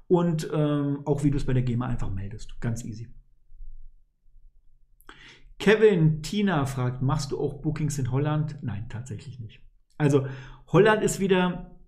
Und 0.08 0.50
ähm, 0.54 1.00
auch 1.06 1.24
wie 1.24 1.32
du 1.32 1.38
es 1.38 1.46
bei 1.46 1.54
der 1.54 1.64
GEMA 1.64 1.88
einfach 1.88 2.10
meldest. 2.10 2.60
Ganz 2.62 2.84
easy. 2.84 3.10
Kevin 5.60 6.22
Tina 6.22 6.66
fragt, 6.66 7.02
machst 7.02 7.32
du 7.32 7.40
auch 7.40 7.62
Bookings 7.62 7.98
in 7.98 8.12
Holland? 8.12 8.58
Nein, 8.62 8.86
tatsächlich 8.90 9.40
nicht. 9.40 9.62
Also 9.98 10.28
Holland 10.68 11.02
ist 11.02 11.20
wieder, 11.20 11.80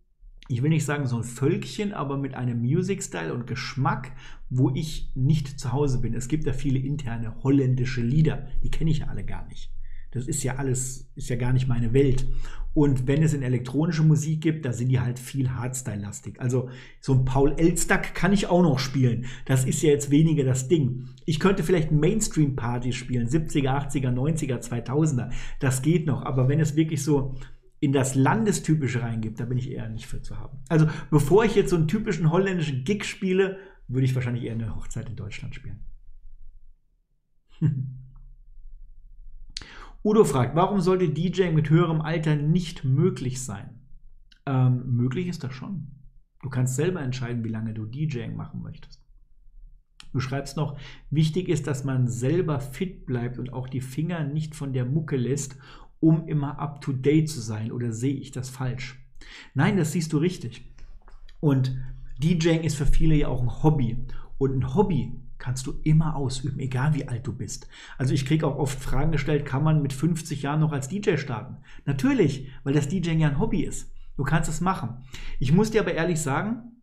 ich 0.48 0.64
will 0.64 0.70
nicht 0.70 0.86
sagen 0.86 1.06
so 1.06 1.18
ein 1.18 1.24
Völkchen, 1.24 1.94
aber 1.94 2.18
mit 2.18 2.34
einem 2.34 2.62
Music-Style 2.62 3.34
und 3.34 3.46
Geschmack, 3.46 4.12
wo 4.50 4.72
ich 4.72 5.12
nicht 5.16 5.60
zu 5.60 5.72
Hause 5.72 6.02
bin. 6.02 6.16
Es 6.16 6.28
gibt 6.28 6.48
da 6.48 6.54
viele 6.54 6.80
interne 6.80 7.36
holländische 7.44 8.02
Lieder, 8.02 8.48
die 8.64 8.72
kenne 8.72 8.90
ich 8.90 9.00
ja 9.00 9.08
alle 9.08 9.24
gar 9.24 9.46
nicht. 9.48 9.72
Das 10.12 10.28
ist 10.28 10.44
ja 10.44 10.56
alles, 10.56 11.12
ist 11.16 11.30
ja 11.30 11.36
gar 11.36 11.54
nicht 11.54 11.68
meine 11.68 11.94
Welt. 11.94 12.28
Und 12.74 13.08
wenn 13.08 13.24
es 13.24 13.34
in 13.34 13.42
elektronische 13.42 14.04
Musik 14.04 14.42
gibt, 14.42 14.64
da 14.66 14.74
sind 14.74 14.90
die 14.90 15.00
halt 15.00 15.20
viel 15.20 15.50
Hardstyle-lastig. 15.52 16.40
Also 16.40 16.70
so 17.00 17.14
ein 17.14 17.26
Paul 17.26 17.54
Elstack 17.58 18.14
kann 18.14 18.32
ich 18.32 18.48
auch 18.48 18.62
noch 18.62 18.80
spielen. 18.80 19.26
Das 19.46 19.66
ist 19.66 19.82
ja 19.82 19.90
jetzt 19.90 20.12
weniger 20.12 20.44
das 20.44 20.68
Ding. 20.68 21.10
Ich 21.26 21.40
könnte 21.40 21.64
vielleicht 21.64 21.92
Mainstream-Partys 21.92 22.96
spielen, 22.96 23.28
70er, 23.28 23.92
80er, 23.92 24.14
90er, 24.14 24.60
2000er. 24.60 25.32
Das 25.60 25.82
geht 25.82 26.06
noch. 26.06 26.24
Aber 26.24 26.48
wenn 26.48 26.60
es 26.60 26.76
wirklich 26.76 27.04
so 27.04 27.36
in 27.80 27.92
das 27.92 28.16
Landestypische 28.16 29.02
reingibt, 29.02 29.40
da 29.40 29.46
bin 29.46 29.58
ich 29.58 29.72
eher 29.72 29.90
nicht 29.90 30.06
für 30.06 30.22
zu 30.22 30.38
haben. 30.38 30.60
Also 30.70 30.88
bevor 31.10 31.46
ich 31.46 31.56
jetzt 31.56 31.72
so 31.72 31.76
einen 31.76 31.88
typischen 31.88 32.32
holländischen 32.32 32.84
Gig 32.84 33.04
spiele, 33.04 33.58
würde 33.88 34.06
ich 34.06 34.14
wahrscheinlich 34.14 34.44
eher 34.44 34.54
eine 34.54 34.76
Hochzeit 34.76 35.10
in 35.10 35.16
Deutschland 35.16 35.56
spielen. 35.56 35.80
Udo 40.10 40.24
fragt, 40.24 40.56
warum 40.56 40.82
sollte 40.82 41.08
DJing 41.08 41.54
mit 41.54 41.70
höherem 41.70 42.02
Alter 42.02 42.36
nicht 42.36 42.84
möglich 42.84 43.44
sein? 43.44 43.80
Ähm, 44.48 44.82
möglich 44.88 45.28
ist 45.28 45.44
das 45.44 45.54
schon. 45.54 45.86
Du 46.42 46.50
kannst 46.50 46.76
selber 46.76 47.00
entscheiden, 47.00 47.44
wie 47.44 47.50
lange 47.50 47.76
du 47.76 47.86
DJing 47.86 48.36
machen 48.36 48.64
möchtest. 48.64 49.06
Du 50.12 50.20
schreibst 50.20 50.58
noch, 50.58 50.80
wichtig 51.12 51.48
ist, 51.48 51.68
dass 51.68 51.84
man 51.84 52.08
selber 52.08 52.60
fit 52.60 53.06
bleibt 53.06 53.38
und 53.38 53.54
auch 53.54 53.70
die 53.70 53.82
Finger 53.82 54.24
nicht 54.24 54.56
von 54.56 54.74
der 54.74 54.84
Mucke 54.84 55.16
lässt, 55.16 55.58
um 56.00 56.28
immer 56.28 56.58
up-to-date 56.58 57.30
zu 57.30 57.40
sein. 57.40 57.72
Oder 57.72 57.94
sehe 57.94 58.16
ich 58.16 58.32
das 58.32 58.50
falsch? 58.50 59.00
Nein, 59.54 59.78
das 59.78 59.92
siehst 59.92 60.12
du 60.12 60.18
richtig. 60.18 60.74
Und 61.40 61.78
DJing 62.18 62.64
ist 62.64 62.78
für 62.78 62.88
viele 62.88 63.14
ja 63.14 63.28
auch 63.28 63.44
ein 63.44 63.62
Hobby. 63.62 64.08
Und 64.40 64.58
ein 64.58 64.74
Hobby 64.74 65.19
kannst 65.40 65.66
du 65.66 65.80
immer 65.84 66.16
ausüben, 66.16 66.60
egal 66.60 66.94
wie 66.94 67.08
alt 67.08 67.26
du 67.26 67.34
bist. 67.34 67.68
Also 67.98 68.14
ich 68.14 68.26
kriege 68.26 68.46
auch 68.46 68.58
oft 68.58 68.80
Fragen 68.80 69.12
gestellt, 69.12 69.46
kann 69.46 69.64
man 69.64 69.82
mit 69.82 69.94
50 69.94 70.44
Jahren 70.44 70.60
noch 70.60 70.74
als 70.74 70.90
DJ 70.90 71.18
starten? 71.18 71.58
Natürlich, 71.86 72.50
weil 72.64 72.74
das 72.74 72.90
DJing 72.90 73.20
ja 73.20 73.30
ein 73.30 73.40
Hobby 73.40 73.64
ist. 73.64 73.92
Du 74.18 74.24
kannst 74.24 74.50
es 74.50 74.62
machen. 74.62 74.98
Ich 75.40 75.54
muss 75.54 75.72
dir 75.72 75.82
aber 75.82 75.94
ehrlich 75.94 76.22
sagen, 76.22 76.80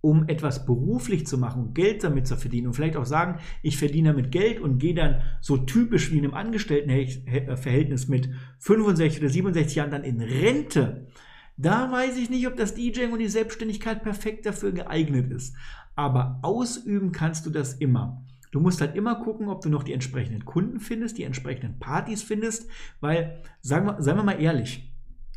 um 0.00 0.28
etwas 0.28 0.64
beruflich 0.64 1.26
zu 1.26 1.38
machen 1.38 1.62
und 1.62 1.74
Geld 1.74 2.04
damit 2.04 2.28
zu 2.28 2.36
verdienen 2.36 2.68
und 2.68 2.74
vielleicht 2.74 2.96
auch 2.96 3.04
sagen, 3.04 3.40
ich 3.62 3.76
verdiene 3.76 4.10
damit 4.10 4.30
Geld 4.30 4.60
und 4.60 4.78
gehe 4.78 4.94
dann 4.94 5.22
so 5.40 5.56
typisch 5.56 6.12
wie 6.12 6.18
in 6.18 6.24
einem 6.24 6.34
Angestelltenverhältnis 6.34 8.06
mit 8.06 8.30
65 8.60 9.20
oder 9.20 9.28
67 9.28 9.74
Jahren 9.74 9.90
dann 9.90 10.04
in 10.04 10.20
Rente, 10.20 11.08
da 11.60 11.90
weiß 11.90 12.16
ich 12.18 12.30
nicht, 12.30 12.46
ob 12.46 12.56
das 12.56 12.74
DJing 12.74 13.10
und 13.10 13.18
die 13.18 13.28
Selbstständigkeit 13.28 14.04
perfekt 14.04 14.46
dafür 14.46 14.70
geeignet 14.70 15.32
ist. 15.32 15.56
Aber 15.98 16.38
ausüben 16.42 17.10
kannst 17.10 17.44
du 17.44 17.50
das 17.50 17.74
immer. 17.74 18.24
Du 18.52 18.60
musst 18.60 18.80
halt 18.80 18.94
immer 18.94 19.16
gucken, 19.16 19.48
ob 19.48 19.62
du 19.62 19.68
noch 19.68 19.82
die 19.82 19.92
entsprechenden 19.92 20.44
Kunden 20.44 20.78
findest, 20.78 21.18
die 21.18 21.24
entsprechenden 21.24 21.80
Partys 21.80 22.22
findest, 22.22 22.70
weil, 23.00 23.42
sagen 23.62 23.86
wir, 23.86 24.00
seien 24.00 24.16
wir 24.16 24.22
mal 24.22 24.40
ehrlich, 24.40 24.94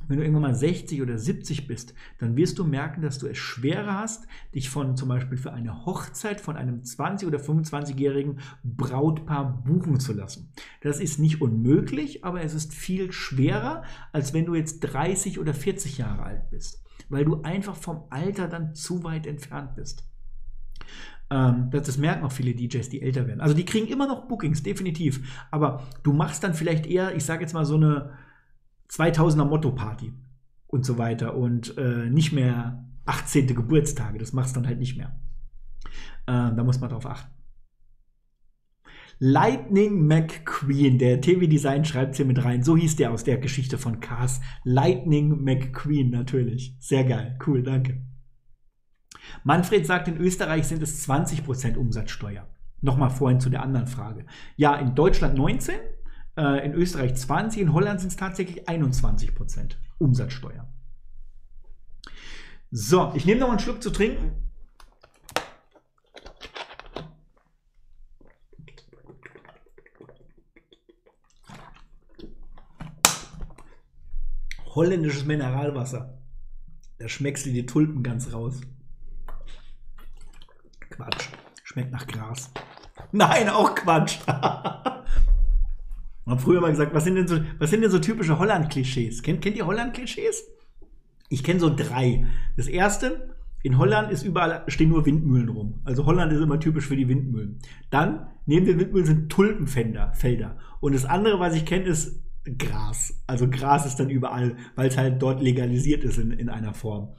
wenn 0.08 0.18
du 0.18 0.24
irgendwann 0.24 0.52
mal 0.52 0.56
60 0.56 1.02
oder 1.02 1.18
70 1.18 1.68
bist, 1.68 1.96
dann 2.20 2.38
wirst 2.38 2.60
du 2.60 2.64
merken, 2.64 3.02
dass 3.02 3.18
du 3.18 3.26
es 3.26 3.40
schwerer 3.40 3.98
hast, 3.98 4.28
dich 4.54 4.70
von 4.70 4.96
zum 4.96 5.10
Beispiel 5.10 5.38
für 5.38 5.52
eine 5.52 5.86
Hochzeit 5.88 6.40
von 6.40 6.58
einem 6.58 6.82
20- 6.82 7.26
oder 7.26 7.40
25-jährigen 7.40 8.40
Brautpaar 8.64 9.64
buchen 9.64 10.00
zu 10.00 10.14
lassen. 10.14 10.54
Das 10.82 11.00
ist 11.00 11.18
nicht 11.18 11.42
unmöglich, 11.42 12.24
aber 12.24 12.44
es 12.44 12.54
ist 12.54 12.72
viel 12.72 13.12
schwerer, 13.12 13.84
als 14.12 14.36
wenn 14.36 14.46
du 14.46 14.54
jetzt 14.54 14.82
30 14.82 15.40
oder 15.40 15.56
40 15.56 15.98
Jahre 15.98 16.22
alt 16.22 16.52
bist, 16.52 16.84
weil 17.10 17.26
du 17.26 17.42
einfach 17.42 17.76
vom 17.76 18.04
Alter 18.12 18.48
dann 18.48 18.76
zu 18.76 19.04
weit 19.04 19.26
entfernt 19.26 19.74
bist. 19.74 20.11
Ähm, 21.32 21.70
das, 21.72 21.98
merken 21.98 22.26
auch 22.26 22.32
viele 22.32 22.54
DJs, 22.54 22.90
die 22.90 23.02
älter 23.02 23.26
werden. 23.26 23.40
Also 23.40 23.56
die 23.56 23.66
kriegen 23.66 23.88
immer 23.88 24.06
noch 24.06 24.28
Bookings, 24.28 24.64
definitiv. 24.64 25.46
Aber 25.50 25.88
du 26.04 26.12
machst 26.12 26.44
dann 26.44 26.54
vielleicht 26.54 26.86
eher, 26.86 27.16
ich 27.16 27.24
sage 27.24 27.42
jetzt 27.42 27.54
mal 27.54 27.66
so 27.66 27.76
eine 27.76 28.12
2000er 28.90 29.46
Motto-Party 29.46 30.14
und 30.68 30.86
so 30.86 30.98
weiter 30.98 31.36
und 31.36 31.78
äh, 31.78 32.10
nicht 32.10 32.34
mehr 32.34 32.86
18. 33.06 33.48
Geburtstage. 33.48 34.20
Das 34.20 34.34
machst 34.34 34.56
du 34.56 34.60
dann 34.60 34.68
halt 34.68 34.80
nicht 34.80 34.98
mehr. 34.98 35.18
Äh, 36.28 36.54
da 36.54 36.64
muss 36.64 36.82
man 36.82 36.90
drauf 36.90 37.06
achten. 37.06 37.32
Lightning 39.24 40.08
McQueen, 40.08 40.98
der 40.98 41.22
TV-Design 41.22 41.86
schreibt 41.86 42.16
hier 42.16 42.26
mit 42.26 42.44
rein. 42.44 42.64
So 42.64 42.76
hieß 42.76 42.98
der 42.98 43.12
aus 43.12 43.24
der 43.24 43.38
Geschichte 43.38 43.78
von 43.78 44.00
Cars. 44.00 44.42
Lightning 44.64 45.44
McQueen, 45.44 46.10
natürlich. 46.10 46.76
Sehr 46.80 47.04
geil. 47.06 47.38
Cool, 47.46 47.64
danke. 47.64 48.02
Manfred 49.44 49.86
sagt, 49.86 50.08
in 50.08 50.18
Österreich 50.18 50.68
sind 50.68 50.82
es 50.84 51.08
20% 51.08 51.78
Umsatzsteuer. 51.78 52.48
Nochmal 52.82 53.10
vorhin 53.10 53.40
zu 53.40 53.50
der 53.50 53.62
anderen 53.62 53.88
Frage. 53.88 54.26
Ja, 54.56 54.76
in 54.76 54.96
Deutschland 54.96 55.38
19, 55.38 55.76
äh, 56.38 56.66
in 56.66 56.74
Österreich 56.74 57.16
20, 57.16 57.62
in 57.62 57.74
Holland 57.74 58.00
sind 58.00 58.10
es 58.10 58.18
tatsächlich 58.18 58.68
21% 58.68 59.76
Umsatzsteuer. 60.00 60.68
So, 62.72 63.12
ich 63.16 63.26
nehme 63.26 63.42
noch 63.42 63.50
einen 63.50 63.60
Schluck 63.60 63.84
zu 63.84 63.92
trinken. 63.92 64.32
Holländisches 74.74 75.26
Mineralwasser. 75.26 76.18
Da 76.98 77.10
schmeckst 77.10 77.46
du 77.46 77.52
die 77.52 77.66
Tulpen 77.66 78.04
ganz 78.04 78.32
raus. 78.32 78.62
Quatsch. 80.92 81.30
Schmeckt 81.64 81.92
nach 81.92 82.06
Gras. 82.06 82.52
Nein, 83.12 83.50
auch 83.50 83.74
Quatsch. 83.76 84.20
Man 86.26 86.36
hat 86.36 86.42
früher 86.42 86.62
mal 86.62 86.72
gesagt, 86.72 86.94
was 86.94 87.04
sind 87.04 87.16
denn 87.16 87.28
so, 87.28 87.40
was 87.58 87.72
sind 87.72 87.82
denn 87.82 87.90
so 87.92 88.00
typische 88.00 88.38
Holland-Klischees? 88.38 89.24
Kennt, 89.24 89.42
kennt 89.42 89.58
ihr 89.58 89.66
Holland-Klischees? 89.66 90.46
Ich 91.30 91.44
kenne 91.44 91.60
so 91.60 91.74
drei. 91.74 92.28
Das 92.58 92.68
erste, 92.68 93.36
in 93.64 93.78
Holland 93.78 94.12
ist 94.12 94.24
überall 94.24 94.64
stehen 94.68 94.90
nur 94.90 95.06
Windmühlen 95.06 95.50
rum. 95.50 95.82
Also 95.84 96.06
Holland 96.06 96.32
ist 96.34 96.42
immer 96.42 96.60
typisch 96.60 96.88
für 96.88 96.96
die 96.96 97.08
Windmühlen. 97.08 97.60
Dann 97.90 98.28
neben 98.46 98.66
den 98.66 98.80
Windmühlen 98.80 99.06
sind 99.06 99.32
Tulpenfelder. 99.32 100.14
Felder. 100.14 100.58
Und 100.80 100.94
das 100.94 101.06
andere, 101.06 101.40
was 101.40 101.56
ich 101.56 101.66
kenne, 101.66 101.86
ist 101.86 102.22
Gras. 102.58 103.24
Also 103.28 103.50
Gras 103.50 103.86
ist 103.86 104.00
dann 104.00 104.10
überall, 104.10 104.56
weil 104.76 104.88
es 104.88 104.98
halt 104.98 105.22
dort 105.22 105.42
legalisiert 105.42 106.04
ist 106.04 106.18
in, 106.18 106.32
in 106.32 106.50
einer 106.50 106.74
Form. 106.74 107.16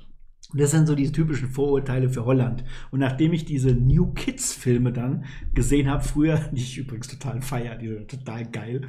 Und 0.51 0.61
das 0.61 0.71
sind 0.71 0.87
so 0.87 0.95
die 0.95 1.11
typischen 1.11 1.49
Vorurteile 1.49 2.11
für 2.11 2.25
Holland. 2.25 2.65
Und 2.91 3.01
nachdem 3.01 3.33
ich 3.33 3.45
diese 3.45 3.73
New 3.73 4.13
Kids 4.13 4.53
Filme 4.53 4.93
dann 4.93 5.25
gesehen 5.55 5.89
habe, 5.89 6.03
früher, 6.03 6.37
die 6.53 6.61
ich 6.61 6.79
übrigens 6.79 7.09
total 7.09 7.41
feier, 7.41 7.77
die 7.77 7.89
sind 7.89 8.11
total 8.11 8.45
geil. 8.47 8.89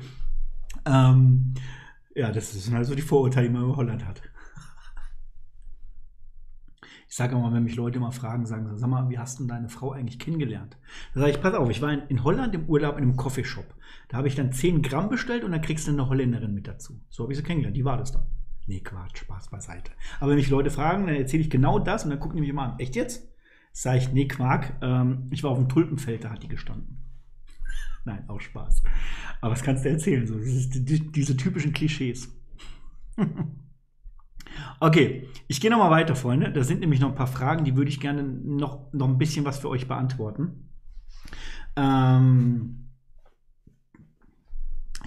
Ähm, 0.85 1.53
ja, 2.15 2.31
das 2.31 2.51
sind 2.51 2.75
halt 2.75 2.85
so 2.85 2.95
die 2.95 3.01
Vorurteile, 3.01 3.47
die 3.47 3.53
man 3.53 3.63
über 3.63 3.77
Holland 3.77 4.05
hat. 4.05 4.21
Ich 7.07 7.17
sage 7.17 7.35
immer, 7.35 7.53
wenn 7.53 7.63
mich 7.63 7.75
Leute 7.75 7.99
mal 7.99 8.09
fragen, 8.09 8.47
sagen 8.47 8.67
sie, 8.67 8.77
sag 8.79 8.89
mal, 8.89 9.07
wie 9.07 9.19
hast 9.19 9.39
du 9.39 9.45
deine 9.45 9.69
Frau 9.69 9.91
eigentlich 9.91 10.17
kennengelernt? 10.17 10.77
Da 11.13 11.19
sage 11.19 11.33
ich, 11.33 11.41
pass 11.41 11.53
auf, 11.53 11.69
ich 11.69 11.79
war 11.79 11.93
in, 11.93 12.01
in 12.07 12.23
Holland 12.23 12.55
im 12.55 12.67
Urlaub 12.67 12.97
in 12.97 13.03
einem 13.03 13.15
Coffeeshop. 13.15 13.67
Da 14.09 14.17
habe 14.17 14.27
ich 14.27 14.33
dann 14.33 14.51
10 14.51 14.81
Gramm 14.81 15.09
bestellt 15.09 15.43
und 15.43 15.51
dann 15.51 15.61
kriegst 15.61 15.87
du 15.87 15.91
eine 15.91 16.09
Holländerin 16.09 16.55
mit 16.55 16.67
dazu. 16.67 16.99
So 17.09 17.23
habe 17.23 17.33
ich 17.33 17.37
sie 17.37 17.43
kennengelernt, 17.43 17.77
die 17.77 17.85
war 17.85 17.97
das 17.97 18.13
dann. 18.13 18.23
Nee, 18.65 18.79
Quatsch, 18.79 19.17
Spaß 19.17 19.49
beiseite. 19.49 19.91
Aber 20.19 20.31
wenn 20.31 20.37
mich 20.37 20.49
Leute 20.49 20.71
fragen, 20.71 21.07
dann 21.07 21.15
erzähle 21.15 21.43
ich 21.43 21.49
genau 21.49 21.79
das 21.79 22.03
und 22.03 22.11
dann 22.11 22.19
gucken 22.19 22.37
die 22.37 22.41
mich 22.41 22.49
immer 22.49 22.63
an. 22.63 22.79
Echt 22.79 22.95
jetzt? 22.95 23.27
Sag 23.73 23.97
ich, 23.97 24.13
nee, 24.13 24.27
Quark, 24.27 24.73
ähm, 24.81 25.27
ich 25.31 25.43
war 25.43 25.51
auf 25.51 25.57
dem 25.57 25.67
Tulpenfeld, 25.67 26.23
da 26.23 26.29
hat 26.29 26.43
die 26.43 26.47
gestanden. 26.47 26.97
Nein, 28.05 28.29
auch 28.29 28.39
Spaß. 28.39 28.83
Aber 29.41 29.51
was 29.51 29.63
kannst 29.63 29.85
du 29.85 29.89
erzählen? 29.89 30.27
So, 30.27 30.35
die, 30.37 31.11
diese 31.11 31.37
typischen 31.37 31.73
Klischees. 31.73 32.29
okay, 34.79 35.27
ich 35.47 35.61
gehe 35.61 35.71
nochmal 35.71 35.91
weiter, 35.91 36.15
Freunde. 36.15 36.51
Da 36.51 36.63
sind 36.63 36.81
nämlich 36.81 36.99
noch 36.99 37.09
ein 37.09 37.15
paar 37.15 37.27
Fragen, 37.27 37.63
die 37.63 37.75
würde 37.75 37.89
ich 37.89 37.99
gerne 37.99 38.23
noch, 38.23 38.91
noch 38.93 39.07
ein 39.07 39.17
bisschen 39.17 39.45
was 39.45 39.59
für 39.59 39.69
euch 39.69 39.87
beantworten. 39.87 40.69
Ähm, 41.75 42.89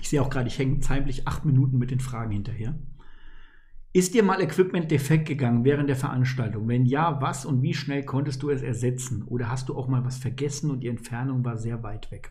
ich 0.01 0.09
sehe 0.09 0.23
auch 0.23 0.31
gerade, 0.31 0.49
ich 0.49 0.59
hänge 0.59 0.81
zeitlich 0.81 1.29
acht 1.29 1.45
Minuten 1.45 1.79
mit 1.79 1.91
den 1.91 2.01
Fragen 2.01 2.33
hinterher. 2.33 2.75
Ist 3.97 4.13
dir 4.13 4.23
mal 4.23 4.43
Equipment 4.43 4.91
defekt 4.91 5.27
gegangen 5.27 5.65
während 5.65 5.89
der 5.89 5.97
Veranstaltung? 5.97 6.69
Wenn 6.69 6.85
ja, 6.85 7.19
was 7.23 7.47
und 7.47 7.63
wie 7.63 7.73
schnell 7.73 8.05
konntest 8.05 8.43
du 8.43 8.51
es 8.51 8.61
ersetzen? 8.61 9.23
Oder 9.23 9.49
hast 9.49 9.71
du 9.71 9.75
auch 9.75 9.89
mal 9.89 10.05
was 10.05 10.19
vergessen 10.19 10.71
und 10.71 10.81
die 10.81 10.89
Entfernung 10.89 11.47
war 11.47 11.57
sehr 11.57 11.83
weit 11.83 12.11
weg? 12.11 12.31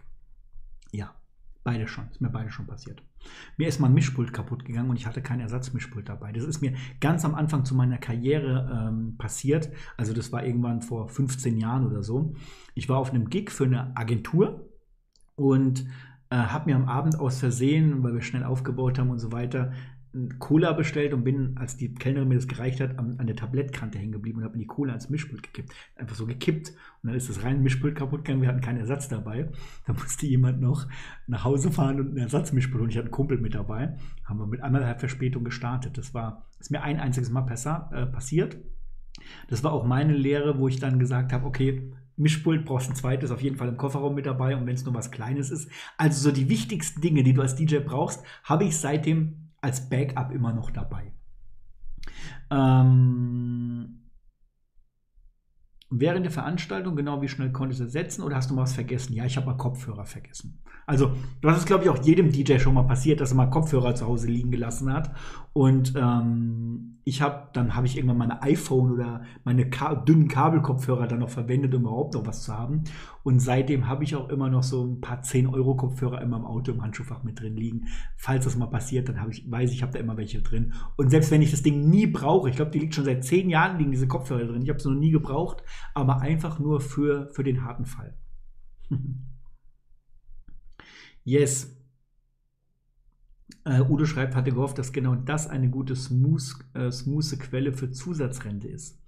Ja, 0.91 1.15
beide 1.63 1.87
schon. 1.87 2.07
Ist 2.11 2.21
mir 2.21 2.29
beide 2.29 2.51
schon 2.51 2.67
passiert. 2.67 3.01
Mir 3.57 3.67
ist 3.67 3.79
mal 3.79 3.87
ein 3.87 3.95
Mischpult 3.95 4.31
kaputt 4.31 4.63
gegangen 4.63 4.91
und 4.91 4.97
ich 4.97 5.07
hatte 5.07 5.23
kein 5.23 5.39
Ersatzmischpult 5.39 6.07
dabei. 6.07 6.31
Das 6.33 6.43
ist 6.43 6.61
mir 6.61 6.75
ganz 7.01 7.25
am 7.25 7.33
Anfang 7.33 7.65
zu 7.65 7.73
meiner 7.73 7.97
Karriere 7.97 8.87
ähm, 8.87 9.17
passiert. 9.17 9.71
Also 9.97 10.13
das 10.13 10.31
war 10.31 10.45
irgendwann 10.45 10.83
vor 10.83 11.09
15 11.09 11.57
Jahren 11.57 11.87
oder 11.87 12.03
so. 12.03 12.35
Ich 12.75 12.89
war 12.89 12.99
auf 12.99 13.09
einem 13.09 13.27
Gig 13.27 13.49
für 13.49 13.65
eine 13.65 13.97
Agentur 13.97 14.69
und 15.35 15.87
äh, 16.29 16.35
habe 16.35 16.69
mir 16.69 16.75
am 16.75 16.87
Abend 16.87 17.19
aus 17.19 17.39
Versehen, 17.39 18.03
weil 18.03 18.13
wir 18.13 18.21
schnell 18.21 18.43
aufgebaut 18.43 18.99
haben 18.99 19.09
und 19.09 19.19
so 19.19 19.31
weiter, 19.31 19.71
Cola 20.39 20.71
bestellt 20.73 21.13
und 21.13 21.23
bin, 21.23 21.57
als 21.57 21.75
die 21.77 21.93
Kellnerin 21.93 22.27
mir 22.29 22.35
das 22.35 22.47
gereicht 22.47 22.79
hat, 22.79 22.97
an, 22.97 23.15
an 23.17 23.27
der 23.27 23.35
Tablettkante 23.35 23.97
hängen 23.97 24.13
geblieben 24.13 24.39
und 24.39 24.45
habe 24.45 24.57
die 24.57 24.65
Cola 24.65 24.93
ans 24.93 25.09
Mischpult 25.09 25.43
gekippt. 25.43 25.73
Einfach 25.95 26.15
so 26.15 26.25
gekippt. 26.25 26.69
Und 26.69 27.09
dann 27.09 27.15
ist 27.15 27.29
das 27.29 27.43
rein 27.43 27.61
Mischpult 27.61 27.95
kaputt 27.95 28.23
gegangen. 28.23 28.41
Wir 28.41 28.49
hatten 28.49 28.61
keinen 28.61 28.79
Ersatz 28.79 29.09
dabei. 29.09 29.49
Da 29.85 29.93
musste 29.93 30.25
jemand 30.25 30.61
noch 30.61 30.87
nach 31.27 31.43
Hause 31.43 31.71
fahren 31.71 31.99
und 31.99 32.09
einen 32.09 32.17
Ersatzmischpult. 32.17 32.81
Und 32.83 32.89
ich 32.89 32.97
hatte 32.97 33.05
einen 33.05 33.11
Kumpel 33.11 33.37
mit 33.37 33.55
dabei. 33.55 33.97
Haben 34.23 34.39
wir 34.39 34.47
mit 34.47 34.61
anderthalb 34.61 34.99
Verspätung 34.99 35.43
gestartet. 35.43 35.97
Das 35.97 36.13
war, 36.13 36.45
ist 36.59 36.71
mir 36.71 36.81
ein 36.81 36.99
einziges 36.99 37.29
Mal 37.29 37.45
äh, 37.49 38.05
passiert. 38.05 38.57
Das 39.49 39.63
war 39.63 39.73
auch 39.73 39.85
meine 39.85 40.13
Lehre, 40.13 40.59
wo 40.59 40.67
ich 40.67 40.79
dann 40.79 40.99
gesagt 40.99 41.33
habe, 41.33 41.45
okay, 41.45 41.91
Mischpult 42.17 42.65
brauchst 42.65 42.89
ein 42.89 42.95
zweites 42.95 43.31
auf 43.31 43.41
jeden 43.41 43.57
Fall 43.57 43.67
im 43.67 43.77
Kofferraum 43.77 44.15
mit 44.15 44.25
dabei 44.25 44.55
und 44.55 44.65
wenn 44.65 44.75
es 44.75 44.85
nur 44.85 44.93
was 44.93 45.11
Kleines 45.11 45.51
ist. 45.51 45.69
Also 45.97 46.29
so 46.29 46.31
die 46.33 46.47
wichtigsten 46.47 47.01
Dinge, 47.01 47.23
die 47.23 47.33
du 47.33 47.41
als 47.41 47.55
DJ 47.55 47.79
brauchst, 47.79 48.23
habe 48.43 48.63
ich 48.63 48.77
seitdem 48.77 49.44
als 49.65 49.89
Backup 49.89 50.31
immer 50.31 50.53
noch 50.53 50.69
dabei. 50.69 51.11
Ähm, 52.51 54.03
während 55.89 56.25
der 56.25 56.31
Veranstaltung, 56.31 56.95
genau 56.95 57.21
wie 57.21 57.27
schnell 57.27 57.51
konntest 57.51 57.81
du 57.81 57.87
setzen 57.87 58.21
oder 58.21 58.35
hast 58.35 58.51
du 58.51 58.53
mal 58.53 58.61
was 58.61 58.73
vergessen? 58.73 59.13
Ja, 59.13 59.25
ich 59.25 59.37
habe 59.37 59.47
mal 59.47 59.57
Kopfhörer 59.57 60.05
vergessen. 60.05 60.61
Also, 60.85 61.13
das 61.41 61.57
ist, 61.57 61.65
glaube 61.65 61.83
ich, 61.83 61.89
auch 61.89 62.03
jedem 62.03 62.31
DJ 62.31 62.59
schon 62.59 62.75
mal 62.75 62.83
passiert, 62.83 63.19
dass 63.19 63.31
er 63.31 63.37
mal 63.37 63.49
Kopfhörer 63.49 63.95
zu 63.95 64.05
Hause 64.05 64.27
liegen 64.27 64.51
gelassen 64.51 64.93
hat. 64.93 65.11
Und 65.53 65.93
ähm, 65.95 66.94
ich 67.07 67.21
habe, 67.21 67.49
dann 67.53 67.75
habe 67.75 67.85
ich 67.85 67.95
irgendwann 67.95 68.17
meine 68.17 68.41
iPhone 68.41 68.91
oder 68.91 69.21
meine 69.43 69.69
Ka 69.69 69.93
dünnen 69.93 70.27
Kabelkopfhörer 70.27 71.05
dann 71.05 71.19
noch 71.19 71.29
verwendet, 71.29 71.75
um 71.75 71.83
überhaupt 71.83 72.15
noch 72.15 72.25
was 72.25 72.41
zu 72.41 72.51
haben. 72.51 72.83
Und 73.21 73.39
seitdem 73.39 73.87
habe 73.87 74.03
ich 74.03 74.15
auch 74.15 74.27
immer 74.29 74.49
noch 74.49 74.63
so 74.63 74.83
ein 74.83 75.01
paar 75.01 75.21
10-Euro-Kopfhörer 75.21 76.19
immer 76.23 76.37
im 76.37 76.45
Auto 76.45 76.71
im 76.71 76.81
Handschuhfach 76.81 77.23
mit 77.23 77.39
drin 77.39 77.57
liegen. 77.57 77.85
Falls 78.17 78.45
das 78.45 78.57
mal 78.57 78.65
passiert, 78.65 79.07
dann 79.07 79.29
ich, 79.29 79.49
weiß 79.49 79.69
ich, 79.69 79.77
ich 79.77 79.81
habe 79.83 79.93
da 79.93 79.99
immer 79.99 80.17
welche 80.17 80.41
drin. 80.41 80.73
Und 80.97 81.11
selbst 81.11 81.29
wenn 81.29 81.43
ich 81.43 81.51
das 81.51 81.61
Ding 81.61 81.87
nie 81.87 82.07
brauche, 82.07 82.49
ich 82.49 82.55
glaube, 82.55 82.71
die 82.71 82.79
liegt 82.79 82.95
schon 82.95 83.05
seit 83.05 83.23
zehn 83.23 83.51
Jahren, 83.51 83.77
liegen 83.77 83.91
diese 83.91 84.07
Kopfhörer 84.07 84.45
drin. 84.45 84.63
Ich 84.63 84.69
habe 84.69 84.79
sie 84.79 84.89
noch 84.89 84.99
nie 84.99 85.11
gebraucht, 85.11 85.63
aber 85.93 86.21
einfach 86.21 86.57
nur 86.57 86.81
für, 86.81 87.29
für 87.33 87.43
den 87.43 87.63
harten 87.63 87.85
Fall. 87.85 88.17
Yes. 91.27 91.75
Äh, 93.65 93.81
Udo 93.81 94.05
schreibt, 94.05 94.35
hatte 94.35 94.51
gehofft, 94.51 94.77
dass 94.77 94.93
genau 94.93 95.15
das 95.15 95.47
eine 95.47 95.69
gute 95.69 95.95
smooth, 95.95 96.55
äh, 96.73 97.37
Quelle 97.37 97.73
für 97.73 97.91
Zusatzrente 97.91 98.67
ist. 98.67 99.01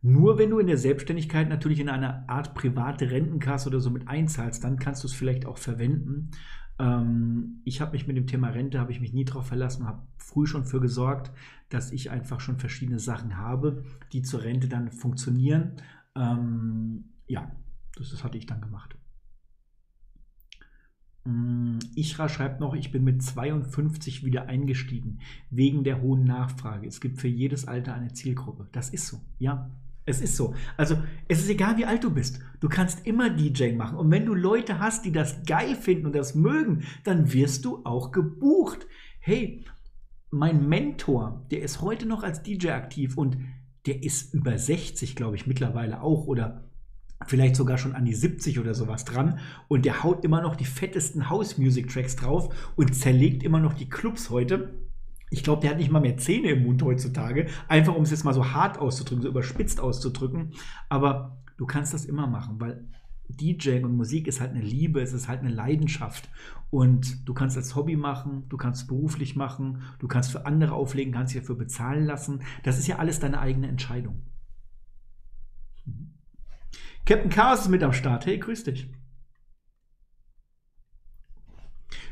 Nur 0.00 0.36
wenn 0.38 0.50
du 0.50 0.58
in 0.58 0.66
der 0.66 0.78
Selbstständigkeit 0.78 1.48
natürlich 1.48 1.78
in 1.78 1.88
einer 1.88 2.28
Art 2.28 2.54
private 2.54 3.10
Rentenkasse 3.10 3.68
oder 3.68 3.78
so 3.78 3.90
mit 3.90 4.08
einzahlst, 4.08 4.64
dann 4.64 4.78
kannst 4.78 5.04
du 5.04 5.06
es 5.06 5.14
vielleicht 5.14 5.46
auch 5.46 5.58
verwenden. 5.58 6.30
Ähm, 6.78 7.60
ich 7.64 7.80
habe 7.80 7.92
mich 7.92 8.06
mit 8.06 8.16
dem 8.16 8.26
Thema 8.26 8.48
Rente, 8.48 8.80
habe 8.80 8.90
ich 8.90 9.00
mich 9.00 9.12
nie 9.12 9.24
darauf 9.24 9.46
verlassen, 9.46 9.86
habe 9.86 10.02
früh 10.16 10.46
schon 10.46 10.64
für 10.64 10.80
gesorgt, 10.80 11.30
dass 11.68 11.92
ich 11.92 12.10
einfach 12.10 12.40
schon 12.40 12.58
verschiedene 12.58 12.98
Sachen 12.98 13.36
habe, 13.36 13.84
die 14.12 14.22
zur 14.22 14.42
Rente 14.42 14.68
dann 14.68 14.90
funktionieren. 14.90 15.76
Ähm, 16.16 17.04
ja, 17.28 17.52
das, 17.96 18.10
das 18.10 18.24
hatte 18.24 18.38
ich 18.38 18.46
dann 18.46 18.60
gemacht. 18.60 18.96
Mm, 21.24 21.78
Ichra 21.94 22.28
schreibt 22.28 22.60
noch, 22.60 22.74
ich 22.74 22.90
bin 22.90 23.04
mit 23.04 23.22
52 23.22 24.24
wieder 24.24 24.46
eingestiegen, 24.46 25.20
wegen 25.50 25.84
der 25.84 26.00
hohen 26.00 26.24
Nachfrage. 26.24 26.86
Es 26.86 27.00
gibt 27.00 27.20
für 27.20 27.28
jedes 27.28 27.68
Alter 27.68 27.94
eine 27.94 28.12
Zielgruppe. 28.12 28.68
Das 28.72 28.90
ist 28.90 29.06
so, 29.06 29.20
ja. 29.38 29.70
Es 30.04 30.20
ist 30.20 30.36
so. 30.36 30.54
Also, 30.76 30.96
es 31.28 31.40
ist 31.40 31.48
egal, 31.48 31.76
wie 31.76 31.84
alt 31.84 32.02
du 32.02 32.10
bist. 32.10 32.40
Du 32.58 32.68
kannst 32.68 33.06
immer 33.06 33.30
DJ 33.30 33.72
machen. 33.72 33.98
Und 33.98 34.10
wenn 34.10 34.26
du 34.26 34.34
Leute 34.34 34.80
hast, 34.80 35.04
die 35.04 35.12
das 35.12 35.44
geil 35.44 35.76
finden 35.76 36.06
und 36.06 36.16
das 36.16 36.34
mögen, 36.34 36.82
dann 37.04 37.32
wirst 37.32 37.64
du 37.64 37.84
auch 37.84 38.10
gebucht. 38.10 38.88
Hey, 39.20 39.64
mein 40.30 40.68
Mentor, 40.68 41.46
der 41.52 41.62
ist 41.62 41.82
heute 41.82 42.06
noch 42.06 42.24
als 42.24 42.42
DJ 42.42 42.70
aktiv 42.70 43.16
und 43.16 43.36
der 43.86 44.02
ist 44.02 44.34
über 44.34 44.58
60, 44.58 45.14
glaube 45.14 45.36
ich, 45.36 45.46
mittlerweile 45.46 46.02
auch 46.02 46.26
oder 46.26 46.64
vielleicht 47.26 47.56
sogar 47.56 47.78
schon 47.78 47.94
an 47.94 48.04
die 48.04 48.14
70 48.14 48.58
oder 48.58 48.74
sowas 48.74 49.04
dran 49.04 49.38
und 49.68 49.84
der 49.84 50.02
haut 50.02 50.24
immer 50.24 50.40
noch 50.40 50.56
die 50.56 50.64
fettesten 50.64 51.28
House 51.30 51.58
Music 51.58 51.88
Tracks 51.88 52.16
drauf 52.16 52.54
und 52.76 52.94
zerlegt 52.94 53.42
immer 53.42 53.60
noch 53.60 53.74
die 53.74 53.88
Clubs 53.88 54.30
heute. 54.30 54.74
Ich 55.30 55.42
glaube, 55.42 55.62
der 55.62 55.70
hat 55.70 55.78
nicht 55.78 55.90
mal 55.90 56.00
mehr 56.00 56.18
Zähne 56.18 56.50
im 56.50 56.64
Mund 56.64 56.82
heutzutage, 56.82 57.46
einfach 57.68 57.94
um 57.94 58.02
es 58.02 58.10
jetzt 58.10 58.24
mal 58.24 58.34
so 58.34 58.52
hart 58.52 58.78
auszudrücken, 58.78 59.22
so 59.22 59.28
überspitzt 59.28 59.80
auszudrücken, 59.80 60.52
aber 60.88 61.38
du 61.56 61.66
kannst 61.66 61.94
das 61.94 62.04
immer 62.04 62.26
machen, 62.26 62.60
weil 62.60 62.86
DJ 63.28 63.82
und 63.82 63.96
Musik 63.96 64.26
ist 64.26 64.40
halt 64.40 64.50
eine 64.50 64.60
Liebe, 64.60 65.00
es 65.00 65.12
ist 65.12 65.28
halt 65.28 65.40
eine 65.40 65.50
Leidenschaft. 65.50 66.28
Und 66.70 67.28
du 67.28 67.34
kannst 67.34 67.56
als 67.56 67.76
Hobby 67.76 67.96
machen, 67.96 68.44
du 68.48 68.56
kannst 68.56 68.88
beruflich 68.88 69.36
machen, 69.36 69.82
du 69.98 70.08
kannst 70.08 70.32
für 70.32 70.46
andere 70.46 70.72
auflegen, 70.72 71.12
kannst 71.12 71.34
dich 71.34 71.42
dafür 71.42 71.56
bezahlen 71.56 72.04
lassen. 72.06 72.40
Das 72.62 72.78
ist 72.78 72.86
ja 72.86 72.96
alles 72.96 73.20
deine 73.20 73.40
eigene 73.40 73.68
Entscheidung. 73.68 74.22
Captain 77.04 77.30
Chaos 77.30 77.62
ist 77.62 77.68
mit 77.68 77.82
am 77.82 77.92
Start. 77.92 78.26
Hey, 78.26 78.38
grüß 78.38 78.64
dich. 78.64 78.88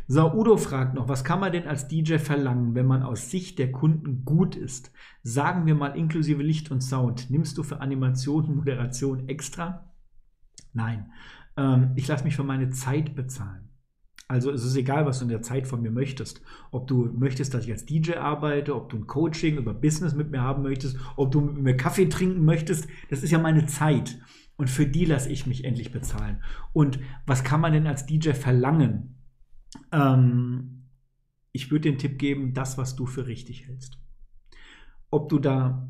So, 0.08 0.32
Udo 0.32 0.56
fragt 0.56 0.94
noch, 0.94 1.08
was 1.08 1.22
kann 1.22 1.38
man 1.38 1.52
denn 1.52 1.68
als 1.68 1.86
DJ 1.86 2.16
verlangen, 2.16 2.74
wenn 2.74 2.86
man 2.86 3.04
aus 3.04 3.30
Sicht 3.30 3.60
der 3.60 3.70
Kunden 3.70 4.24
gut 4.24 4.56
ist? 4.56 4.90
Sagen 5.22 5.66
wir 5.66 5.76
mal 5.76 5.96
inklusive 5.96 6.42
Licht 6.42 6.72
und 6.72 6.80
Sound. 6.80 7.30
Nimmst 7.30 7.56
du 7.56 7.62
für 7.62 7.80
Animation 7.80 8.46
und 8.46 8.56
Moderation 8.56 9.28
extra? 9.28 9.94
Nein. 10.72 11.12
Ähm, 11.56 11.92
ich 11.94 12.08
lasse 12.08 12.24
mich 12.24 12.34
für 12.34 12.42
meine 12.42 12.70
Zeit 12.70 13.14
bezahlen. 13.14 13.68
Also 14.26 14.50
es 14.50 14.64
ist 14.64 14.74
egal, 14.74 15.06
was 15.06 15.18
du 15.18 15.26
in 15.26 15.28
der 15.30 15.42
Zeit 15.42 15.68
von 15.68 15.80
mir 15.80 15.92
möchtest. 15.92 16.42
Ob 16.72 16.88
du 16.88 17.04
möchtest, 17.16 17.54
dass 17.54 17.64
ich 17.64 17.70
als 17.70 17.86
DJ 17.86 18.14
arbeite, 18.14 18.74
ob 18.74 18.88
du 18.88 18.96
ein 18.96 19.06
Coaching 19.06 19.58
über 19.58 19.74
Business 19.74 20.14
mit 20.14 20.32
mir 20.32 20.40
haben 20.40 20.64
möchtest, 20.64 20.96
ob 21.14 21.30
du 21.30 21.40
mit 21.40 21.62
mir 21.62 21.76
Kaffee 21.76 22.08
trinken 22.08 22.44
möchtest, 22.44 22.88
das 23.10 23.22
ist 23.22 23.30
ja 23.30 23.38
meine 23.38 23.66
Zeit. 23.66 24.18
Und 24.60 24.68
für 24.68 24.86
die 24.86 25.06
lasse 25.06 25.30
ich 25.30 25.46
mich 25.46 25.64
endlich 25.64 25.90
bezahlen. 25.90 26.42
Und 26.74 27.00
was 27.24 27.44
kann 27.44 27.62
man 27.62 27.72
denn 27.72 27.86
als 27.86 28.04
DJ 28.04 28.32
verlangen? 28.32 29.14
Ähm, 29.90 30.82
ich 31.50 31.70
würde 31.70 31.88
den 31.88 31.96
Tipp 31.96 32.18
geben, 32.18 32.52
das, 32.52 32.76
was 32.76 32.94
du 32.94 33.06
für 33.06 33.26
richtig 33.26 33.66
hältst. 33.66 33.96
Ob 35.10 35.30
du 35.30 35.38
da 35.38 35.88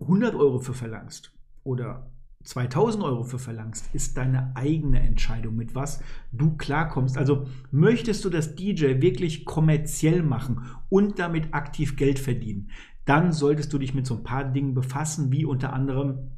100 0.00 0.34
Euro 0.34 0.58
für 0.58 0.74
verlangst 0.74 1.32
oder 1.64 2.12
2000 2.44 3.02
Euro 3.02 3.24
für 3.24 3.38
verlangst, 3.38 3.88
ist 3.94 4.18
deine 4.18 4.54
eigene 4.54 5.00
Entscheidung, 5.00 5.56
mit 5.56 5.74
was 5.74 6.02
du 6.30 6.58
klarkommst. 6.58 7.16
Also 7.16 7.46
möchtest 7.70 8.22
du 8.22 8.28
das 8.28 8.54
DJ 8.54 9.00
wirklich 9.00 9.46
kommerziell 9.46 10.22
machen 10.22 10.66
und 10.90 11.18
damit 11.18 11.54
aktiv 11.54 11.96
Geld 11.96 12.18
verdienen, 12.18 12.68
dann 13.06 13.32
solltest 13.32 13.72
du 13.72 13.78
dich 13.78 13.94
mit 13.94 14.06
so 14.06 14.14
ein 14.14 14.24
paar 14.24 14.44
Dingen 14.44 14.74
befassen, 14.74 15.32
wie 15.32 15.46
unter 15.46 15.72
anderem 15.72 16.32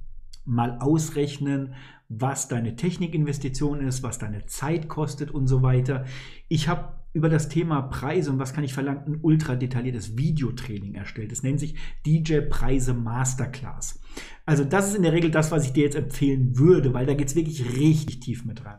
mal 0.45 0.79
ausrechnen, 0.81 1.75
was 2.09 2.49
deine 2.49 2.75
Technikinvestition 2.75 3.81
ist, 3.81 4.03
was 4.03 4.19
deine 4.19 4.47
Zeit 4.47 4.89
kostet 4.89 5.31
und 5.31 5.47
so 5.47 5.63
weiter. 5.63 6.05
Ich 6.49 6.69
habe 6.69 7.01
über 7.13 7.29
das 7.29 7.49
Thema 7.49 7.83
Preise 7.83 8.31
und 8.31 8.39
was 8.39 8.53
kann 8.53 8.65
ich 8.65 8.73
verlangen, 8.73 9.03
ein 9.07 9.19
ultra 9.23 9.57
detailliertes 9.57 10.17
Videotraining 10.17 10.95
erstellt. 10.95 11.33
Das 11.33 11.43
nennt 11.43 11.59
sich 11.59 11.75
DJ 12.07 12.41
Preise 12.49 12.95
Masterclass. 12.95 14.01
Also 14.47 14.65
das 14.65 14.89
ist 14.89 14.97
in 14.97 15.03
der 15.03 15.13
Regel 15.13 15.31
das, 15.31 15.51
was 15.51 15.65
ich 15.65 15.73
dir 15.73 15.85
jetzt 15.85 15.97
empfehlen 15.97 16.57
würde, 16.57 16.95
weil 16.95 17.07
da 17.07 17.15
geht 17.15 17.29
es 17.29 17.37
wirklich 17.37 17.77
richtig 17.77 18.21
tief 18.21 18.45
mit 18.45 18.65
rein. 18.65 18.79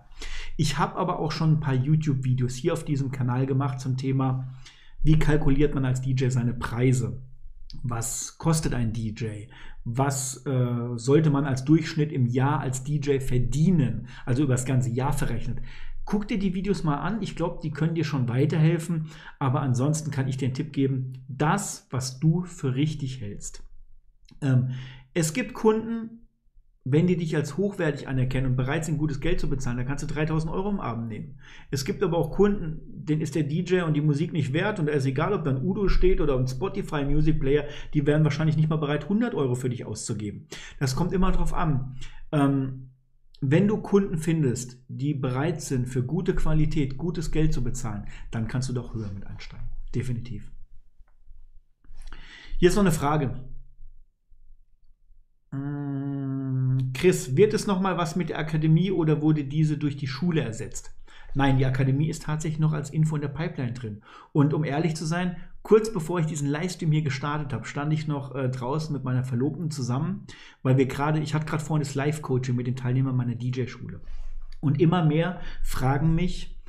Ich 0.55 0.77
habe 0.77 0.95
aber 0.95 1.19
auch 1.19 1.31
schon 1.31 1.53
ein 1.53 1.59
paar 1.59 1.73
YouTube-Videos 1.73 2.55
hier 2.55 2.73
auf 2.73 2.85
diesem 2.85 3.11
Kanal 3.11 3.45
gemacht 3.45 3.79
zum 3.79 3.97
Thema, 3.97 4.53
wie 5.03 5.19
kalkuliert 5.19 5.73
man 5.73 5.85
als 5.85 6.01
DJ 6.01 6.29
seine 6.29 6.53
Preise. 6.53 7.21
Was 7.83 8.37
kostet 8.37 8.73
ein 8.73 8.93
DJ? 8.93 9.47
Was 9.83 10.45
äh, 10.45 10.95
sollte 10.95 11.29
man 11.29 11.45
als 11.45 11.65
Durchschnitt 11.65 12.11
im 12.11 12.27
Jahr 12.27 12.59
als 12.59 12.83
DJ 12.83 13.19
verdienen? 13.19 14.07
Also 14.25 14.43
über 14.43 14.53
das 14.53 14.65
ganze 14.65 14.89
Jahr 14.89 15.13
verrechnet. 15.13 15.59
Guck 16.05 16.27
dir 16.27 16.37
die 16.37 16.53
Videos 16.53 16.83
mal 16.83 16.97
an. 16.97 17.21
Ich 17.21 17.35
glaube, 17.35 17.59
die 17.63 17.71
können 17.71 17.95
dir 17.95 18.03
schon 18.03 18.27
weiterhelfen. 18.29 19.09
Aber 19.39 19.61
ansonsten 19.61 20.11
kann 20.11 20.27
ich 20.27 20.37
dir 20.37 20.45
einen 20.45 20.55
Tipp 20.55 20.73
geben: 20.73 21.13
das, 21.27 21.87
was 21.89 22.19
du 22.19 22.43
für 22.43 22.75
richtig 22.75 23.21
hältst. 23.21 23.63
Ähm, 24.41 24.71
es 25.13 25.33
gibt 25.33 25.53
Kunden, 25.53 26.20
wenn 26.83 27.05
die 27.05 27.15
dich 27.15 27.35
als 27.35 27.57
hochwertig 27.57 28.07
anerkennen 28.07 28.47
und 28.47 28.55
bereit 28.55 28.85
sind, 28.85 28.97
gutes 28.97 29.19
Geld 29.19 29.39
zu 29.39 29.49
bezahlen, 29.49 29.77
dann 29.77 29.85
kannst 29.85 30.03
du 30.03 30.13
3000 30.13 30.51
Euro 30.51 30.69
im 30.69 30.79
Abend 30.79 31.09
nehmen. 31.09 31.39
Es 31.69 31.85
gibt 31.85 32.01
aber 32.01 32.17
auch 32.17 32.31
Kunden, 32.31 32.81
denen 32.87 33.21
ist 33.21 33.35
der 33.35 33.43
DJ 33.43 33.81
und 33.81 33.93
die 33.93 34.01
Musik 34.01 34.33
nicht 34.33 34.51
wert 34.51 34.79
und 34.79 34.87
da 34.87 34.93
ist 34.93 35.05
egal, 35.05 35.33
ob 35.33 35.43
da 35.43 35.51
ein 35.51 35.63
Udo 35.63 35.89
steht 35.89 36.21
oder 36.21 36.37
ein 36.37 36.47
Spotify 36.47 37.03
Music 37.05 37.39
Player, 37.39 37.65
die 37.93 38.07
wären 38.07 38.23
wahrscheinlich 38.23 38.57
nicht 38.57 38.69
mal 38.69 38.77
bereit, 38.77 39.03
100 39.03 39.35
Euro 39.35 39.53
für 39.53 39.69
dich 39.69 39.85
auszugeben. 39.85 40.47
Das 40.79 40.95
kommt 40.95 41.13
immer 41.13 41.31
drauf 41.31 41.53
an. 41.53 41.97
Ähm, 42.31 42.89
wenn 43.41 43.67
du 43.67 43.77
Kunden 43.77 44.17
findest, 44.17 44.83
die 44.87 45.13
bereit 45.13 45.61
sind, 45.61 45.87
für 45.87 46.03
gute 46.03 46.35
Qualität 46.35 46.97
gutes 46.97 47.31
Geld 47.31 47.53
zu 47.53 47.63
bezahlen, 47.63 48.05
dann 48.31 48.47
kannst 48.47 48.69
du 48.69 48.73
doch 48.73 48.93
höher 48.93 49.11
mit 49.11 49.25
einsteigen. 49.25 49.67
Definitiv. 49.93 50.51
Hier 52.57 52.69
ist 52.69 52.75
noch 52.75 52.83
eine 52.83 52.91
Frage. 52.91 53.49
Mm, 55.51 56.40
Chris, 56.93 57.35
wird 57.35 57.53
es 57.53 57.67
noch 57.67 57.81
mal 57.81 57.97
was 57.97 58.15
mit 58.15 58.29
der 58.29 58.39
Akademie 58.39 58.91
oder 58.91 59.21
wurde 59.21 59.43
diese 59.43 59.77
durch 59.77 59.97
die 59.97 60.07
Schule 60.07 60.41
ersetzt? 60.41 60.95
Nein, 61.33 61.57
die 61.57 61.65
Akademie 61.65 62.09
ist 62.09 62.23
tatsächlich 62.23 62.59
noch 62.59 62.73
als 62.73 62.89
Info 62.89 63.15
in 63.15 63.21
der 63.21 63.29
Pipeline 63.29 63.73
drin. 63.73 64.01
Und 64.33 64.53
um 64.53 64.63
ehrlich 64.63 64.95
zu 64.95 65.05
sein, 65.05 65.37
kurz 65.63 65.93
bevor 65.93 66.19
ich 66.19 66.25
diesen 66.25 66.49
Livestream 66.49 66.91
hier 66.91 67.03
gestartet 67.03 67.53
habe, 67.53 67.65
stand 67.65 67.93
ich 67.93 68.07
noch 68.07 68.35
äh, 68.35 68.49
draußen 68.49 68.91
mit 68.93 69.03
meiner 69.03 69.23
Verlobten 69.23 69.71
zusammen, 69.71 70.25
weil 70.61 70.77
wir 70.77 70.87
gerade, 70.87 71.19
ich 71.19 71.33
hatte 71.33 71.45
gerade 71.45 71.63
vorhin 71.63 71.83
das 71.83 71.95
Live-Coaching 71.95 72.55
mit 72.55 72.67
den 72.67 72.75
Teilnehmern 72.75 73.15
meiner 73.15 73.35
DJ-Schule. 73.35 74.01
Und 74.59 74.81
immer 74.81 75.05
mehr 75.05 75.39
fragen 75.63 76.15
mich, 76.15 76.61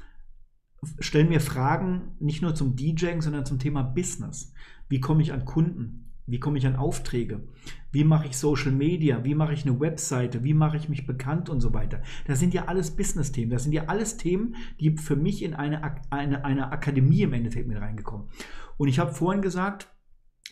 stellen 0.99 1.29
mir 1.29 1.41
Fragen 1.41 2.17
nicht 2.21 2.43
nur 2.43 2.55
zum 2.55 2.77
DJing, 2.77 3.21
sondern 3.21 3.47
zum 3.47 3.59
Thema 3.59 3.83
Business. 3.83 4.53
Wie 4.89 5.01
komme 5.01 5.23
ich 5.23 5.33
an 5.33 5.45
Kunden? 5.45 6.12
Wie 6.27 6.39
komme 6.39 6.59
ich 6.59 6.67
an 6.67 6.77
Aufträge? 6.77 7.43
Wie 7.91 8.05
mache 8.05 8.27
ich 8.27 8.39
Social 8.39 8.73
Media? 8.73 9.25
Wie 9.25 9.35
mache 9.35 9.53
ich 9.53 9.67
eine 9.67 9.79
Webseite? 9.79 10.45
Wie 10.45 10.55
mache 10.55 10.77
ich 10.77 10.89
mich 10.89 11.07
bekannt 11.07 11.51
und 11.51 11.61
so 11.61 11.75
weiter? 11.75 12.01
Das 12.27 12.41
sind 12.41 12.55
ja 12.55 12.67
alles 12.67 12.93
Business-Themen. 12.93 13.51
Das 13.51 13.65
sind 13.65 13.73
ja 13.73 13.85
alles 13.87 14.17
Themen, 14.17 14.55
die 14.81 14.97
für 14.97 15.17
mich 15.17 15.43
in 15.43 15.55
eine, 15.55 16.01
eine, 16.11 16.45
eine 16.45 16.73
Akademie 16.73 17.23
im 17.23 17.33
Endeffekt 17.33 17.69
mit 17.69 17.79
reingekommen. 17.79 18.29
Und 18.79 18.89
ich 18.89 18.99
habe 18.99 19.13
vorhin 19.13 19.43
gesagt, 19.43 19.92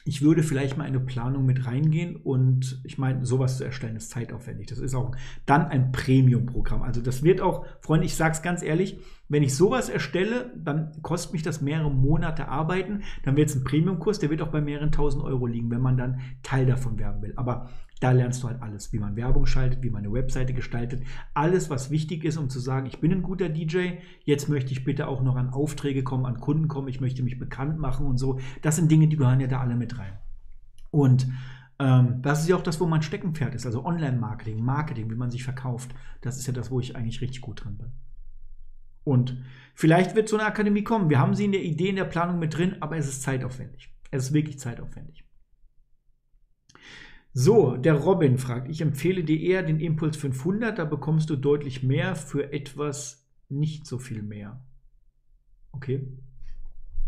ich 0.04 0.22
würde 0.22 0.42
vielleicht 0.42 0.76
mal 0.76 0.84
eine 0.84 1.00
Planung 1.00 1.44
mit 1.44 1.66
reingehen 1.66 2.16
und 2.16 2.80
ich 2.84 2.96
meine, 2.98 3.24
sowas 3.26 3.58
zu 3.58 3.64
erstellen 3.64 3.96
ist 3.96 4.10
zeitaufwendig. 4.10 4.66
Das 4.68 4.78
ist 4.78 4.94
auch 4.94 5.14
dann 5.46 5.66
ein 5.66 5.92
Premium-Programm. 5.92 6.82
Also 6.82 7.00
das 7.00 7.22
wird 7.22 7.40
auch, 7.40 7.66
Freunde, 7.80 8.06
ich 8.06 8.14
sage 8.14 8.32
es 8.32 8.42
ganz 8.42 8.62
ehrlich, 8.62 8.98
wenn 9.28 9.42
ich 9.42 9.54
sowas 9.54 9.88
erstelle, 9.88 10.52
dann 10.56 10.92
kostet 11.02 11.32
mich 11.32 11.42
das 11.42 11.60
mehrere 11.60 11.90
Monate 11.90 12.48
Arbeiten. 12.48 13.02
Dann 13.24 13.36
wird 13.36 13.50
es 13.50 13.56
ein 13.56 13.64
Premium-Kurs, 13.64 14.18
der 14.18 14.30
wird 14.30 14.42
auch 14.42 14.48
bei 14.48 14.60
mehreren 14.60 14.90
tausend 14.90 15.22
Euro 15.22 15.46
liegen, 15.46 15.70
wenn 15.70 15.82
man 15.82 15.96
dann 15.96 16.20
Teil 16.42 16.66
davon 16.66 16.98
werben 16.98 17.22
will. 17.22 17.34
Aber 17.36 17.68
da 18.00 18.12
lernst 18.12 18.42
du 18.42 18.48
halt 18.48 18.62
alles, 18.62 18.92
wie 18.92 18.98
man 18.98 19.14
Werbung 19.14 19.44
schaltet, 19.44 19.82
wie 19.82 19.90
man 19.90 20.04
eine 20.04 20.12
Webseite 20.12 20.54
gestaltet. 20.54 21.04
Alles, 21.34 21.68
was 21.68 21.90
wichtig 21.90 22.24
ist, 22.24 22.38
um 22.38 22.48
zu 22.48 22.58
sagen, 22.58 22.86
ich 22.86 22.98
bin 22.98 23.12
ein 23.12 23.22
guter 23.22 23.50
DJ, 23.50 23.92
jetzt 24.24 24.48
möchte 24.48 24.72
ich 24.72 24.84
bitte 24.84 25.06
auch 25.06 25.22
noch 25.22 25.36
an 25.36 25.50
Aufträge 25.50 26.02
kommen, 26.02 26.24
an 26.24 26.40
Kunden 26.40 26.66
kommen, 26.66 26.88
ich 26.88 27.00
möchte 27.00 27.22
mich 27.22 27.38
bekannt 27.38 27.78
machen 27.78 28.06
und 28.06 28.16
so. 28.16 28.40
Das 28.62 28.76
sind 28.76 28.90
Dinge, 28.90 29.08
die 29.08 29.16
gehören 29.16 29.40
ja 29.40 29.46
da 29.46 29.60
alle 29.60 29.76
mit 29.76 29.98
rein. 29.98 30.18
Und 30.90 31.28
ähm, 31.78 32.22
das 32.22 32.40
ist 32.40 32.48
ja 32.48 32.56
auch 32.56 32.62
das, 32.62 32.80
wo 32.80 32.86
mein 32.86 33.02
Steckenpferd 33.02 33.54
ist, 33.54 33.66
also 33.66 33.84
Online-Marketing, 33.84 34.64
Marketing, 34.64 35.10
wie 35.10 35.14
man 35.16 35.30
sich 35.30 35.44
verkauft. 35.44 35.94
Das 36.22 36.38
ist 36.38 36.46
ja 36.46 36.54
das, 36.54 36.70
wo 36.70 36.80
ich 36.80 36.96
eigentlich 36.96 37.20
richtig 37.20 37.42
gut 37.42 37.64
drin 37.64 37.76
bin. 37.76 37.92
Und 39.04 39.38
vielleicht 39.74 40.14
wird 40.14 40.28
so 40.28 40.36
eine 40.38 40.46
Akademie 40.46 40.84
kommen. 40.84 41.10
Wir 41.10 41.18
haben 41.18 41.34
sie 41.34 41.44
in 41.44 41.52
der 41.52 41.62
Idee, 41.62 41.88
in 41.88 41.96
der 41.96 42.04
Planung 42.04 42.38
mit 42.38 42.56
drin, 42.56 42.76
aber 42.80 42.96
es 42.96 43.08
ist 43.08 43.22
zeitaufwendig. 43.22 43.94
Es 44.10 44.24
ist 44.24 44.32
wirklich 44.32 44.58
zeitaufwendig. 44.58 45.19
So, 47.32 47.76
der 47.76 47.94
Robin 47.94 48.38
fragt, 48.38 48.68
ich 48.68 48.80
empfehle 48.80 49.22
dir 49.22 49.40
eher 49.40 49.62
den 49.62 49.78
Impuls 49.78 50.16
500, 50.16 50.78
da 50.78 50.84
bekommst 50.84 51.30
du 51.30 51.36
deutlich 51.36 51.82
mehr 51.82 52.16
für 52.16 52.52
etwas 52.52 53.28
nicht 53.48 53.86
so 53.86 53.98
viel 53.98 54.22
mehr. 54.22 54.64
Okay. 55.72 56.08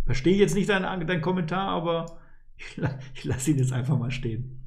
Verstehe 0.04 0.36
jetzt 0.36 0.54
nicht 0.54 0.68
deinen, 0.68 1.06
deinen 1.06 1.22
Kommentar, 1.22 1.68
aber 1.68 2.18
ich, 2.56 2.78
ich 3.14 3.24
lasse 3.24 3.50
ihn 3.50 3.58
jetzt 3.58 3.72
einfach 3.72 3.98
mal 3.98 4.10
stehen. 4.10 4.58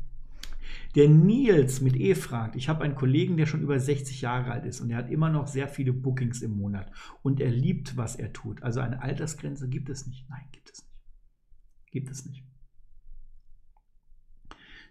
Der 0.95 1.09
Nils 1.09 1.81
mit 1.81 1.95
E 1.97 2.15
fragt, 2.15 2.55
ich 2.55 2.69
habe 2.69 2.83
einen 2.83 2.95
Kollegen, 2.95 3.35
der 3.37 3.45
schon 3.45 3.61
über 3.61 3.79
60 3.79 4.21
Jahre 4.21 4.51
alt 4.51 4.65
ist 4.65 4.79
und 4.79 4.89
er 4.89 4.97
hat 4.97 5.09
immer 5.09 5.29
noch 5.29 5.47
sehr 5.47 5.67
viele 5.67 5.91
Bookings 5.91 6.41
im 6.41 6.57
Monat 6.57 6.89
und 7.21 7.39
er 7.41 7.51
liebt, 7.51 7.97
was 7.97 8.15
er 8.15 8.31
tut. 8.31 8.63
Also 8.63 8.79
eine 8.79 9.01
Altersgrenze 9.01 9.69
gibt 9.69 9.89
es 9.89 10.07
nicht. 10.07 10.29
Nein, 10.29 10.45
gibt 10.51 10.69
es 10.69 10.83
nicht. 10.83 10.95
Gibt 11.91 12.11
es 12.11 12.25
nicht. 12.25 12.43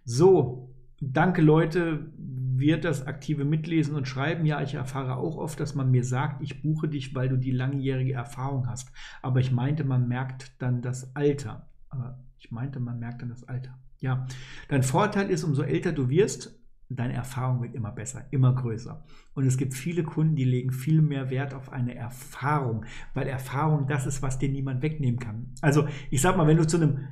So, 0.04 0.74
danke 1.00 1.42
Leute, 1.42 2.12
wird 2.16 2.84
das 2.84 3.06
aktive 3.06 3.44
Mitlesen 3.44 3.96
und 3.96 4.06
Schreiben. 4.06 4.46
Ja, 4.46 4.62
ich 4.62 4.74
erfahre 4.74 5.16
auch 5.16 5.36
oft, 5.36 5.58
dass 5.60 5.74
man 5.74 5.90
mir 5.90 6.04
sagt, 6.04 6.42
ich 6.42 6.62
buche 6.62 6.88
dich, 6.88 7.14
weil 7.14 7.28
du 7.28 7.36
die 7.36 7.50
langjährige 7.50 8.12
Erfahrung 8.12 8.68
hast. 8.68 8.92
Aber 9.22 9.40
ich 9.40 9.50
meinte, 9.50 9.84
man 9.84 10.08
merkt 10.08 10.60
dann 10.62 10.82
das 10.82 11.14
Alter. 11.16 11.68
Aber 11.88 12.22
ich 12.38 12.50
meinte, 12.50 12.80
man 12.80 12.98
merkt 12.98 13.22
dann 13.22 13.30
das 13.30 13.44
Alter. 13.44 13.78
Ja, 13.98 14.26
dein 14.68 14.82
Vorteil 14.82 15.30
ist, 15.30 15.44
umso 15.44 15.62
älter 15.62 15.92
du 15.92 16.08
wirst, 16.10 16.60
deine 16.90 17.14
Erfahrung 17.14 17.62
wird 17.62 17.74
immer 17.74 17.90
besser, 17.90 18.26
immer 18.30 18.54
größer. 18.54 19.02
Und 19.34 19.46
es 19.46 19.56
gibt 19.56 19.74
viele 19.74 20.02
Kunden, 20.02 20.36
die 20.36 20.44
legen 20.44 20.70
viel 20.70 21.00
mehr 21.00 21.30
Wert 21.30 21.54
auf 21.54 21.72
eine 21.72 21.94
Erfahrung, 21.94 22.84
weil 23.14 23.26
Erfahrung 23.26 23.86
das 23.86 24.06
ist, 24.06 24.22
was 24.22 24.38
dir 24.38 24.50
niemand 24.50 24.82
wegnehmen 24.82 25.18
kann. 25.18 25.54
Also 25.60 25.88
ich 26.10 26.20
sag 26.20 26.36
mal, 26.36 26.46
wenn 26.46 26.58
du 26.58 26.66
zu 26.66 26.76
einem 26.76 27.08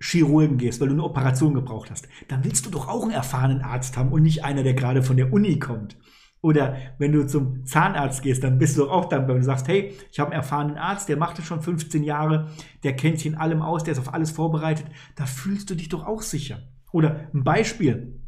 Chirurgen 0.00 0.58
gehst, 0.58 0.80
weil 0.80 0.88
du 0.88 0.94
eine 0.94 1.04
Operation 1.04 1.54
gebraucht 1.54 1.90
hast, 1.90 2.08
dann 2.28 2.44
willst 2.44 2.66
du 2.66 2.70
doch 2.70 2.88
auch 2.88 3.02
einen 3.02 3.12
erfahrenen 3.12 3.62
Arzt 3.62 3.96
haben 3.96 4.12
und 4.12 4.22
nicht 4.22 4.44
einer, 4.44 4.62
der 4.62 4.74
gerade 4.74 5.02
von 5.02 5.16
der 5.16 5.32
Uni 5.32 5.58
kommt. 5.58 5.96
Oder 6.40 6.76
wenn 6.98 7.12
du 7.12 7.26
zum 7.26 7.64
Zahnarzt 7.66 8.22
gehst, 8.22 8.44
dann 8.44 8.58
bist 8.58 8.78
du 8.78 8.88
auch 8.88 9.06
dankbar, 9.06 9.34
wenn 9.34 9.42
du 9.42 9.46
sagst, 9.46 9.66
hey, 9.66 9.92
ich 10.12 10.20
habe 10.20 10.30
einen 10.30 10.40
erfahrenen 10.40 10.76
Arzt, 10.76 11.08
der 11.08 11.16
macht 11.16 11.38
es 11.38 11.46
schon 11.46 11.62
15 11.62 12.04
Jahre, 12.04 12.48
der 12.84 12.94
kennt 12.94 13.18
sich 13.18 13.26
in 13.26 13.34
allem 13.34 13.60
aus, 13.60 13.82
der 13.82 13.92
ist 13.92 13.98
auf 13.98 14.14
alles 14.14 14.30
vorbereitet. 14.30 14.86
Da 15.16 15.26
fühlst 15.26 15.68
du 15.68 15.74
dich 15.74 15.88
doch 15.88 16.06
auch 16.06 16.22
sicher. 16.22 16.60
Oder 16.92 17.28
ein 17.34 17.42
Beispiel, 17.42 18.20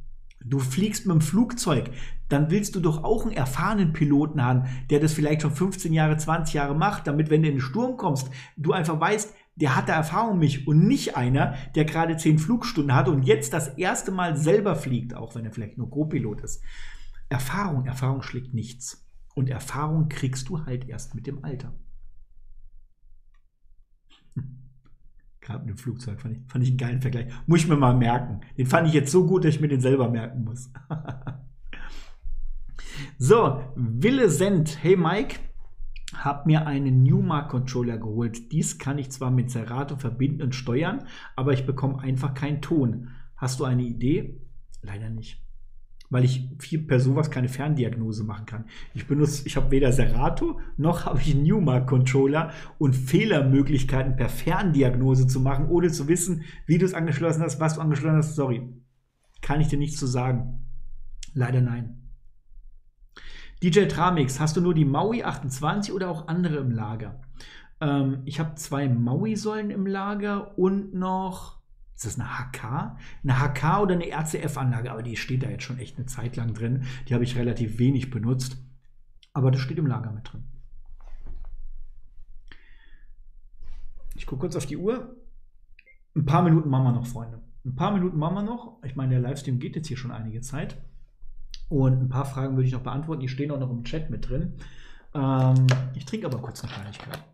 du 0.45 0.59
fliegst 0.59 1.07
mit 1.07 1.15
dem 1.15 1.21
Flugzeug, 1.21 1.91
dann 2.29 2.51
willst 2.51 2.75
du 2.75 2.81
doch 2.81 3.05
auch 3.05 3.25
einen 3.25 3.33
erfahrenen 3.33 3.93
Piloten 3.93 4.43
haben, 4.43 4.65
der 4.91 4.99
das 4.99 5.13
vielleicht 5.13 5.43
schon 5.43 5.55
15 5.55 5.93
Jahre, 5.93 6.17
20 6.17 6.55
Jahre 6.55 6.75
macht, 6.75 7.07
damit, 7.07 7.31
wenn 7.31 7.43
du 7.43 7.49
in 7.49 7.57
den 7.57 7.61
Sturm 7.61 7.97
kommst, 7.97 8.31
du 8.57 8.73
einfach 8.73 8.99
weißt, 8.99 9.35
der 9.61 9.77
hat 9.77 9.89
da 9.89 9.95
Erfahrung 9.95 10.39
mich 10.39 10.67
und 10.67 10.87
nicht 10.87 11.17
einer, 11.17 11.55
der 11.75 11.85
gerade 11.85 12.17
zehn 12.17 12.39
Flugstunden 12.39 12.95
hat 12.95 13.09
und 13.09 13.23
jetzt 13.23 13.53
das 13.53 13.69
erste 13.69 14.11
Mal 14.11 14.37
selber 14.37 14.75
fliegt, 14.75 15.15
auch 15.15 15.35
wenn 15.35 15.45
er 15.45 15.53
vielleicht 15.53 15.79
nur 15.79 15.91
Co-Pilot 15.91 16.41
ist. 16.41 16.63
Erfahrung, 17.29 17.87
Erfahrung 17.87 18.23
schlägt 18.23 18.55
nichts. 18.55 19.07
Und 19.35 19.49
Erfahrung 19.49 20.09
kriegst 20.09 20.49
du 20.49 20.65
halt 20.65 20.89
erst 20.89 21.15
mit 21.15 21.27
dem 21.27 21.45
Alter. 21.45 21.73
Hm. 24.35 24.59
Gerade 25.41 25.61
mit 25.61 25.69
dem 25.69 25.79
Flugzeug 25.79 26.21
fand 26.21 26.37
ich, 26.37 26.43
fand 26.51 26.65
ich 26.65 26.71
einen 26.71 26.79
geilen 26.79 27.01
Vergleich. 27.01 27.33
Muss 27.47 27.61
ich 27.61 27.69
mir 27.69 27.77
mal 27.77 27.97
merken. 27.97 28.41
Den 28.59 28.67
fand 28.67 28.89
ich 28.89 28.95
jetzt 28.95 29.13
so 29.13 29.27
gut, 29.27 29.45
dass 29.45 29.55
ich 29.55 29.61
mir 29.61 29.69
den 29.69 29.81
selber 29.81 30.11
merken 30.11 30.43
muss. 30.43 30.73
so, 33.19 33.63
Wille 33.77 34.31
Send. 34.31 34.83
Hey 34.83 34.97
Mike, 34.97 35.37
habe 36.15 36.47
mir 36.47 36.67
einen 36.67 37.03
Newmark 37.03 37.51
Controller 37.51 37.99
geholt. 37.99 38.53
Dies 38.53 38.79
kann 38.79 38.99
ich 38.99 39.11
zwar 39.11 39.31
mit 39.31 39.51
Serato 39.51 39.97
verbinden 39.97 40.43
und 40.43 40.55
steuern, 40.55 41.05
aber 41.37 41.53
ich 41.53 41.67
bekomme 41.67 42.01
einfach 42.01 42.35
keinen 42.35 42.61
Ton. 42.61 43.11
Hast 43.37 43.61
du 43.61 43.65
eine 43.65 43.83
Idee? 43.83 44.41
Leider 44.83 45.09
nicht. 45.09 45.43
Weil 46.09 46.25
ich 46.25 46.49
viel 46.59 46.81
per 46.81 46.99
sowas 46.99 47.31
keine 47.31 47.49
Ferndiagnose 47.49 48.25
machen 48.25 48.45
kann. 48.45 48.65
Ich 48.95 49.07
benutze, 49.07 49.47
ich 49.47 49.57
habe 49.57 49.71
weder 49.71 49.93
Serato 49.93 50.59
noch 50.77 51.07
habe 51.07 51.21
ich 51.21 51.35
einen 51.35 51.45
Newmark 51.45 51.87
Controller 51.87 52.51
und 52.79 52.97
Fehlermöglichkeiten 52.97 54.17
per 54.17 54.29
Ferndiagnose 54.29 55.29
zu 55.29 55.41
machen, 55.41 55.69
ohne 55.69 55.91
zu 55.91 56.09
wissen, 56.09 56.43
wie 56.67 56.79
du 56.79 56.85
es 56.85 56.95
angeschlossen 56.95 57.43
hast, 57.43 57.61
was 57.61 57.75
du 57.75 57.81
angeschlossen 57.81 58.17
hast. 58.17 58.35
Sorry. 58.35 58.63
Kann 59.41 59.61
ich 59.61 59.69
dir 59.69 59.79
nichts 59.79 59.99
zu 59.99 60.07
sagen. 60.07 60.67
Leider 61.33 61.61
nein. 61.61 62.00
DJ 63.63 63.87
Tramix, 63.87 64.41
hast 64.41 64.57
du 64.57 64.63
nur 64.63 64.73
die 64.73 64.87
Maui 64.87 65.23
28 65.23 65.93
oder 65.93 66.09
auch 66.09 66.29
andere 66.29 66.57
im 66.57 66.71
Lager? 66.71 67.21
Ähm, 67.81 68.23
ich 68.25 68.41
habe 68.41 68.55
zwei 68.55 68.89
Maui-Säulen 68.89 69.71
im 69.71 69.87
Lager 69.87 70.59
und 70.59 70.95
noch, 70.95 71.61
ist 71.95 72.07
das 72.07 72.19
eine 72.19 72.29
HK? 72.29 72.97
Eine 73.23 73.39
HK 73.39 73.83
oder 73.83 73.95
eine 73.95 74.11
RCF-Anlage, 74.11 74.91
aber 74.91 75.03
die 75.03 75.17
steht 75.17 75.43
da 75.43 75.51
jetzt 75.51 75.65
schon 75.65 75.79
echt 75.79 75.99
eine 75.99 76.07
Zeit 76.07 76.37
lang 76.37 76.55
drin. 76.55 76.85
Die 77.09 77.15
habe 77.15 77.25
ich 77.25 77.37
relativ 77.37 77.79
wenig 77.79 78.11
benutzt. 78.11 78.57
Aber 79.33 79.51
das 79.51 79.61
steht 79.61 79.79
im 79.79 79.87
Lager 79.87 80.11
mit 80.11 80.33
drin. 80.33 80.45
Ich 84.17 84.27
gucke 84.27 84.41
kurz 84.41 84.57
auf 84.57 84.67
die 84.67 84.77
Uhr. 84.77 85.17
Ein 86.17 86.27
paar 86.27 86.43
Minuten 86.43 86.71
machen 86.71 86.85
wir 86.85 86.93
noch, 86.93 87.07
Freunde. 87.07 87.41
Ein 87.65 87.77
paar 87.77 87.93
Minuten 87.93 88.19
machen 88.19 88.35
wir 88.35 88.43
noch. 88.43 88.83
Ich 88.85 88.97
meine, 88.97 89.13
der 89.13 89.21
Livestream 89.21 89.59
geht 89.59 89.77
jetzt 89.77 89.89
hier 89.89 89.99
schon 89.99 90.11
einige 90.11 90.41
Zeit. 90.41 90.79
Und 91.71 92.03
ein 92.03 92.09
paar 92.09 92.27
Fragen 92.27 92.57
würde 92.57 92.67
ich 92.67 92.73
noch 92.73 92.83
beantworten. 92.83 93.21
Die 93.23 93.29
stehen 93.29 93.51
auch 93.53 93.61
noch 93.61 93.71
im 93.71 93.85
Chat 93.85 94.11
mit 94.11 94.29
drin. 94.29 94.55
Ähm, 95.15 95.67
ich 95.95 96.05
trinke 96.05 96.27
aber 96.27 96.39
kurz 96.39 96.63
eine 96.63 96.73
Kleinigkeit. 96.73 97.25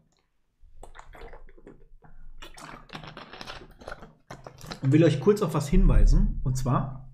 Und 4.83 4.93
will 4.93 5.03
euch 5.03 5.21
kurz 5.21 5.41
auf 5.41 5.55
was 5.55 5.69
hinweisen. 5.69 6.43
Und 6.45 6.59
zwar 6.59 7.09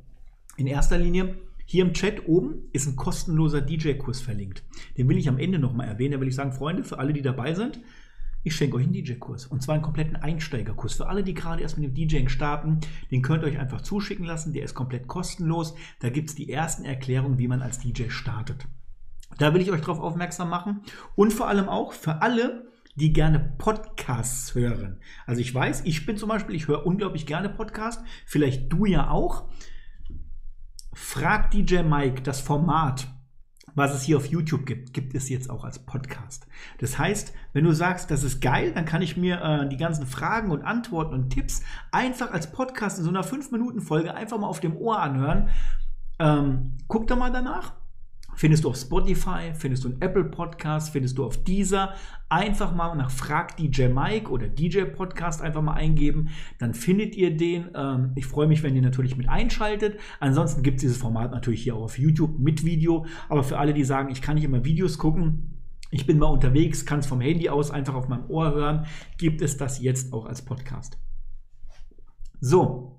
in 0.56 0.66
erster 0.66 0.98
Linie, 0.98 1.36
hier 1.64 1.84
im 1.84 1.94
Chat 1.94 2.26
oben 2.26 2.68
ist 2.72 2.88
ein 2.88 2.96
kostenloser 2.96 3.60
DJ-Kurs 3.60 4.20
verlinkt. 4.20 4.64
Den 4.98 5.08
will 5.08 5.16
ich 5.16 5.28
am 5.28 5.38
Ende 5.38 5.60
nochmal 5.60 5.86
erwähnen. 5.86 6.14
Da 6.14 6.20
will 6.20 6.28
ich 6.28 6.34
sagen, 6.34 6.52
Freunde, 6.52 6.82
für 6.82 6.98
alle, 6.98 7.12
die 7.12 7.22
dabei 7.22 7.54
sind, 7.54 7.80
ich 8.44 8.54
schenke 8.54 8.76
euch 8.76 8.84
einen 8.84 8.92
DJ-Kurs. 8.92 9.46
Und 9.46 9.62
zwar 9.62 9.74
einen 9.74 9.82
kompletten 9.82 10.16
Einsteigerkurs. 10.16 10.94
Für 10.94 11.08
alle, 11.08 11.22
die 11.22 11.34
gerade 11.34 11.62
erst 11.62 11.78
mit 11.78 11.86
dem 11.86 11.94
DJing 11.94 12.28
starten, 12.28 12.80
den 13.10 13.22
könnt 13.22 13.42
ihr 13.44 13.48
euch 13.48 13.58
einfach 13.58 13.82
zuschicken 13.82 14.24
lassen. 14.24 14.52
Der 14.52 14.64
ist 14.64 14.74
komplett 14.74 15.06
kostenlos. 15.06 15.74
Da 16.00 16.10
gibt 16.10 16.30
es 16.30 16.34
die 16.34 16.50
ersten 16.50 16.84
Erklärungen, 16.84 17.38
wie 17.38 17.48
man 17.48 17.62
als 17.62 17.78
DJ 17.78 18.08
startet. 18.08 18.66
Da 19.38 19.54
will 19.54 19.62
ich 19.62 19.70
euch 19.70 19.80
darauf 19.80 20.00
aufmerksam 20.00 20.50
machen. 20.50 20.82
Und 21.14 21.32
vor 21.32 21.48
allem 21.48 21.68
auch 21.68 21.92
für 21.92 22.20
alle, 22.20 22.66
die 22.94 23.12
gerne 23.12 23.54
Podcasts 23.58 24.54
hören. 24.54 25.00
Also 25.26 25.40
ich 25.40 25.54
weiß, 25.54 25.82
ich 25.84 26.04
bin 26.04 26.16
zum 26.16 26.28
Beispiel, 26.28 26.54
ich 26.54 26.68
höre 26.68 26.84
unglaublich 26.86 27.26
gerne 27.26 27.48
Podcasts. 27.48 28.02
Vielleicht 28.26 28.72
du 28.72 28.84
ja 28.84 29.10
auch. 29.10 29.48
Frag 30.92 31.50
DJ 31.52 31.82
Mike 31.82 32.22
das 32.22 32.40
Format 32.40 33.08
was 33.74 33.94
es 33.94 34.02
hier 34.02 34.16
auf 34.16 34.26
YouTube 34.26 34.66
gibt, 34.66 34.92
gibt 34.92 35.14
es 35.14 35.28
jetzt 35.28 35.50
auch 35.50 35.64
als 35.64 35.78
Podcast. 35.78 36.46
Das 36.78 36.98
heißt, 36.98 37.32
wenn 37.52 37.64
du 37.64 37.72
sagst, 37.72 38.10
das 38.10 38.22
ist 38.22 38.40
geil, 38.40 38.72
dann 38.74 38.84
kann 38.84 39.02
ich 39.02 39.16
mir 39.16 39.40
äh, 39.42 39.68
die 39.68 39.76
ganzen 39.76 40.06
Fragen 40.06 40.50
und 40.50 40.62
Antworten 40.62 41.14
und 41.14 41.30
Tipps 41.30 41.62
einfach 41.90 42.32
als 42.32 42.52
Podcast 42.52 42.98
in 42.98 43.04
so 43.04 43.10
einer 43.10 43.24
5-Minuten-Folge 43.24 44.14
einfach 44.14 44.38
mal 44.38 44.48
auf 44.48 44.60
dem 44.60 44.76
Ohr 44.76 45.00
anhören. 45.00 45.48
Ähm, 46.18 46.78
guck 46.88 47.06
da 47.06 47.16
mal 47.16 47.32
danach. 47.32 47.74
Findest 48.34 48.64
du 48.64 48.70
auf 48.70 48.76
Spotify, 48.76 49.52
findest 49.54 49.84
du 49.84 49.88
in 49.88 50.00
Apple 50.00 50.24
Podcast, 50.24 50.90
findest 50.90 51.18
du 51.18 51.24
auf 51.24 51.42
Deezer. 51.44 51.94
Einfach 52.28 52.74
mal 52.74 52.94
nach 52.96 53.10
Frag 53.10 53.56
DJ 53.56 53.88
Mike 53.88 54.30
oder 54.30 54.48
DJ 54.48 54.84
Podcast 54.84 55.42
einfach 55.42 55.62
mal 55.62 55.74
eingeben. 55.74 56.30
Dann 56.58 56.74
findet 56.74 57.14
ihr 57.14 57.36
den. 57.36 57.70
Ähm, 57.74 58.12
ich 58.14 58.26
freue 58.26 58.46
mich, 58.46 58.62
wenn 58.62 58.74
ihr 58.74 58.82
natürlich 58.82 59.16
mit 59.16 59.28
einschaltet. 59.28 59.98
Ansonsten 60.20 60.62
gibt 60.62 60.76
es 60.76 60.82
dieses 60.82 60.96
Format 60.96 61.30
natürlich 61.30 61.62
hier 61.62 61.76
auch 61.76 61.82
auf 61.82 61.98
YouTube 61.98 62.38
mit 62.38 62.64
Video. 62.64 63.06
Aber 63.28 63.42
für 63.42 63.58
alle, 63.58 63.74
die 63.74 63.84
sagen, 63.84 64.10
ich 64.10 64.22
kann 64.22 64.36
nicht 64.36 64.44
immer 64.44 64.64
Videos 64.64 64.98
gucken, 64.98 65.52
ich 65.90 66.06
bin 66.06 66.18
mal 66.18 66.26
unterwegs, 66.26 66.86
kann 66.86 67.00
es 67.00 67.06
vom 67.06 67.20
Handy 67.20 67.50
aus 67.50 67.70
einfach 67.70 67.94
auf 67.94 68.08
meinem 68.08 68.28
Ohr 68.30 68.54
hören, 68.54 68.86
gibt 69.18 69.42
es 69.42 69.58
das 69.58 69.80
jetzt 69.80 70.14
auch 70.14 70.24
als 70.24 70.42
Podcast. 70.42 70.98
So, 72.40 72.91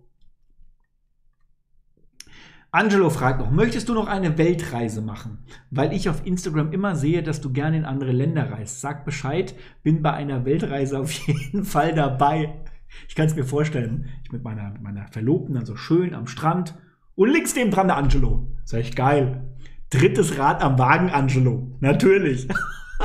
Angelo 2.76 3.12
fragt 3.12 3.40
noch, 3.40 3.52
möchtest 3.52 3.88
du 3.88 3.94
noch 3.94 4.08
eine 4.08 4.36
Weltreise 4.40 5.04
machen? 5.04 5.46
Weil 5.70 5.94
ich 5.94 6.10
auf 6.10 6.26
Instagram 6.26 6.72
immer 6.72 6.96
sehe, 6.96 7.22
dass 7.22 7.40
du 7.40 7.54
gerne 7.54 7.78
in 7.78 7.86
andere 7.86 8.12
Länder 8.12 8.52
reist. 8.52 8.82
Sag 8.82 9.06
Bescheid, 9.06 9.54
bin 9.84 10.02
bei 10.02 10.12
einer 10.12 10.44
Weltreise 10.44 10.98
auf 10.98 11.12
jeden 11.28 11.66
Fall 11.66 11.94
dabei. 11.94 12.64
Ich 13.08 13.14
kann 13.14 13.28
es 13.28 13.36
mir 13.36 13.44
vorstellen, 13.44 14.10
ich 14.24 14.32
mit 14.32 14.44
meiner, 14.44 14.74
meiner 14.82 15.06
Verlobten 15.10 15.54
dann 15.54 15.68
so 15.68 15.76
schön 15.76 16.16
am 16.16 16.26
Strand 16.26 16.74
und 17.14 17.30
links 17.30 17.56
neben 17.56 17.70
dran 17.70 17.86
der 17.86 17.98
Angelo. 17.98 18.52
Ist 18.64 18.74
echt 18.74 18.96
geil. 18.96 19.54
Drittes 19.92 20.40
Rad 20.40 20.64
am 20.64 20.80
Wagen, 20.80 21.12
Angelo. 21.12 21.78
Natürlich. 21.80 22.48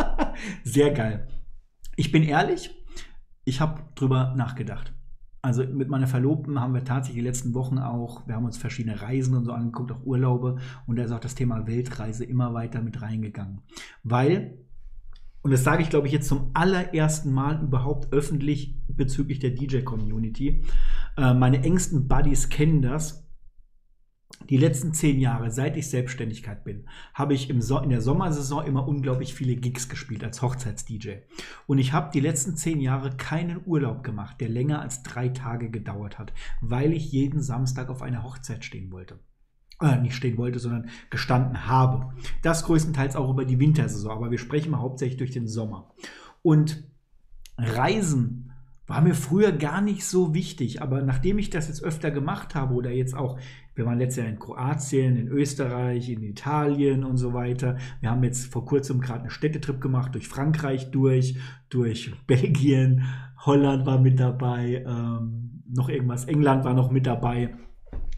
Sehr 0.64 0.92
geil. 0.92 1.28
Ich 1.94 2.10
bin 2.10 2.22
ehrlich, 2.22 2.74
ich 3.44 3.60
habe 3.60 3.82
drüber 3.94 4.32
nachgedacht 4.34 4.94
also 5.42 5.64
mit 5.64 5.88
meiner 5.88 6.06
Verlobten 6.06 6.60
haben 6.60 6.74
wir 6.74 6.84
tatsächlich 6.84 7.22
die 7.22 7.28
letzten 7.28 7.54
Wochen 7.54 7.78
auch, 7.78 8.26
wir 8.26 8.34
haben 8.34 8.44
uns 8.44 8.58
verschiedene 8.58 9.00
Reisen 9.00 9.36
und 9.36 9.44
so 9.44 9.52
angeguckt, 9.52 9.92
auch 9.92 10.04
Urlaube, 10.04 10.56
und 10.86 10.96
da 10.96 11.04
ist 11.04 11.12
auch 11.12 11.20
das 11.20 11.34
Thema 11.34 11.66
Weltreise 11.66 12.24
immer 12.24 12.54
weiter 12.54 12.82
mit 12.82 13.00
reingegangen. 13.02 13.60
Weil, 14.02 14.58
und 15.42 15.52
das 15.52 15.62
sage 15.62 15.82
ich 15.82 15.90
glaube 15.90 16.06
ich 16.08 16.12
jetzt 16.12 16.28
zum 16.28 16.50
allerersten 16.54 17.32
Mal 17.32 17.62
überhaupt 17.62 18.12
öffentlich 18.12 18.76
bezüglich 18.88 19.38
der 19.38 19.50
DJ-Community, 19.50 20.64
äh, 21.16 21.34
meine 21.34 21.62
engsten 21.62 22.08
Buddies 22.08 22.48
kennen 22.48 22.82
das, 22.82 23.27
die 24.48 24.56
letzten 24.56 24.92
zehn 24.92 25.20
Jahre, 25.20 25.50
seit 25.50 25.76
ich 25.76 25.88
Selbstständigkeit 25.88 26.64
bin, 26.64 26.86
habe 27.12 27.34
ich 27.34 27.50
im 27.50 27.60
so 27.60 27.78
in 27.78 27.90
der 27.90 28.00
Sommersaison 28.00 28.64
immer 28.64 28.86
unglaublich 28.86 29.34
viele 29.34 29.56
Gigs 29.56 29.88
gespielt 29.88 30.22
als 30.22 30.42
Hochzeits-DJ. 30.42 31.16
Und 31.66 31.78
ich 31.78 31.92
habe 31.92 32.10
die 32.12 32.20
letzten 32.20 32.56
zehn 32.56 32.80
Jahre 32.80 33.16
keinen 33.16 33.60
Urlaub 33.66 34.02
gemacht, 34.02 34.40
der 34.40 34.48
länger 34.48 34.80
als 34.80 35.02
drei 35.02 35.28
Tage 35.28 35.70
gedauert 35.70 36.18
hat, 36.18 36.32
weil 36.60 36.92
ich 36.92 37.10
jeden 37.10 37.42
Samstag 37.42 37.88
auf 37.90 38.02
einer 38.02 38.22
Hochzeit 38.22 38.64
stehen 38.64 38.90
wollte. 38.90 39.18
äh, 39.80 39.96
nicht 39.96 40.16
stehen 40.16 40.38
wollte, 40.38 40.58
sondern 40.58 40.90
gestanden 41.08 41.66
habe. 41.66 42.12
Das 42.42 42.64
größtenteils 42.64 43.16
auch 43.16 43.30
über 43.30 43.44
die 43.44 43.60
Wintersaison, 43.60 44.10
aber 44.10 44.30
wir 44.30 44.38
sprechen 44.38 44.70
mal 44.72 44.80
hauptsächlich 44.80 45.18
durch 45.18 45.30
den 45.30 45.46
Sommer. 45.46 45.94
Und 46.42 46.84
Reisen 47.56 48.47
war 48.88 49.02
mir 49.02 49.14
früher 49.14 49.52
gar 49.52 49.82
nicht 49.82 50.04
so 50.04 50.34
wichtig, 50.34 50.82
aber 50.82 51.02
nachdem 51.02 51.38
ich 51.38 51.50
das 51.50 51.68
jetzt 51.68 51.84
öfter 51.84 52.10
gemacht 52.10 52.54
habe 52.54 52.74
oder 52.74 52.90
jetzt 52.90 53.14
auch, 53.14 53.38
wir 53.74 53.86
waren 53.86 53.98
letztes 53.98 54.24
Jahr 54.24 54.32
in 54.32 54.38
Kroatien, 54.38 55.16
in 55.16 55.28
Österreich, 55.28 56.08
in 56.08 56.22
Italien 56.22 57.04
und 57.04 57.18
so 57.18 57.32
weiter. 57.34 57.76
Wir 58.00 58.10
haben 58.10 58.24
jetzt 58.24 58.50
vor 58.50 58.64
kurzem 58.64 59.00
gerade 59.00 59.20
einen 59.20 59.30
Städtetrip 59.30 59.80
gemacht, 59.80 60.14
durch 60.14 60.26
Frankreich 60.26 60.90
durch, 60.90 61.36
durch 61.68 62.12
Belgien, 62.26 63.04
Holland 63.44 63.86
war 63.86 64.00
mit 64.00 64.18
dabei, 64.18 64.84
ähm, 64.84 65.62
noch 65.68 65.90
irgendwas, 65.90 66.24
England 66.24 66.64
war 66.64 66.74
noch 66.74 66.90
mit 66.90 67.06
dabei 67.06 67.54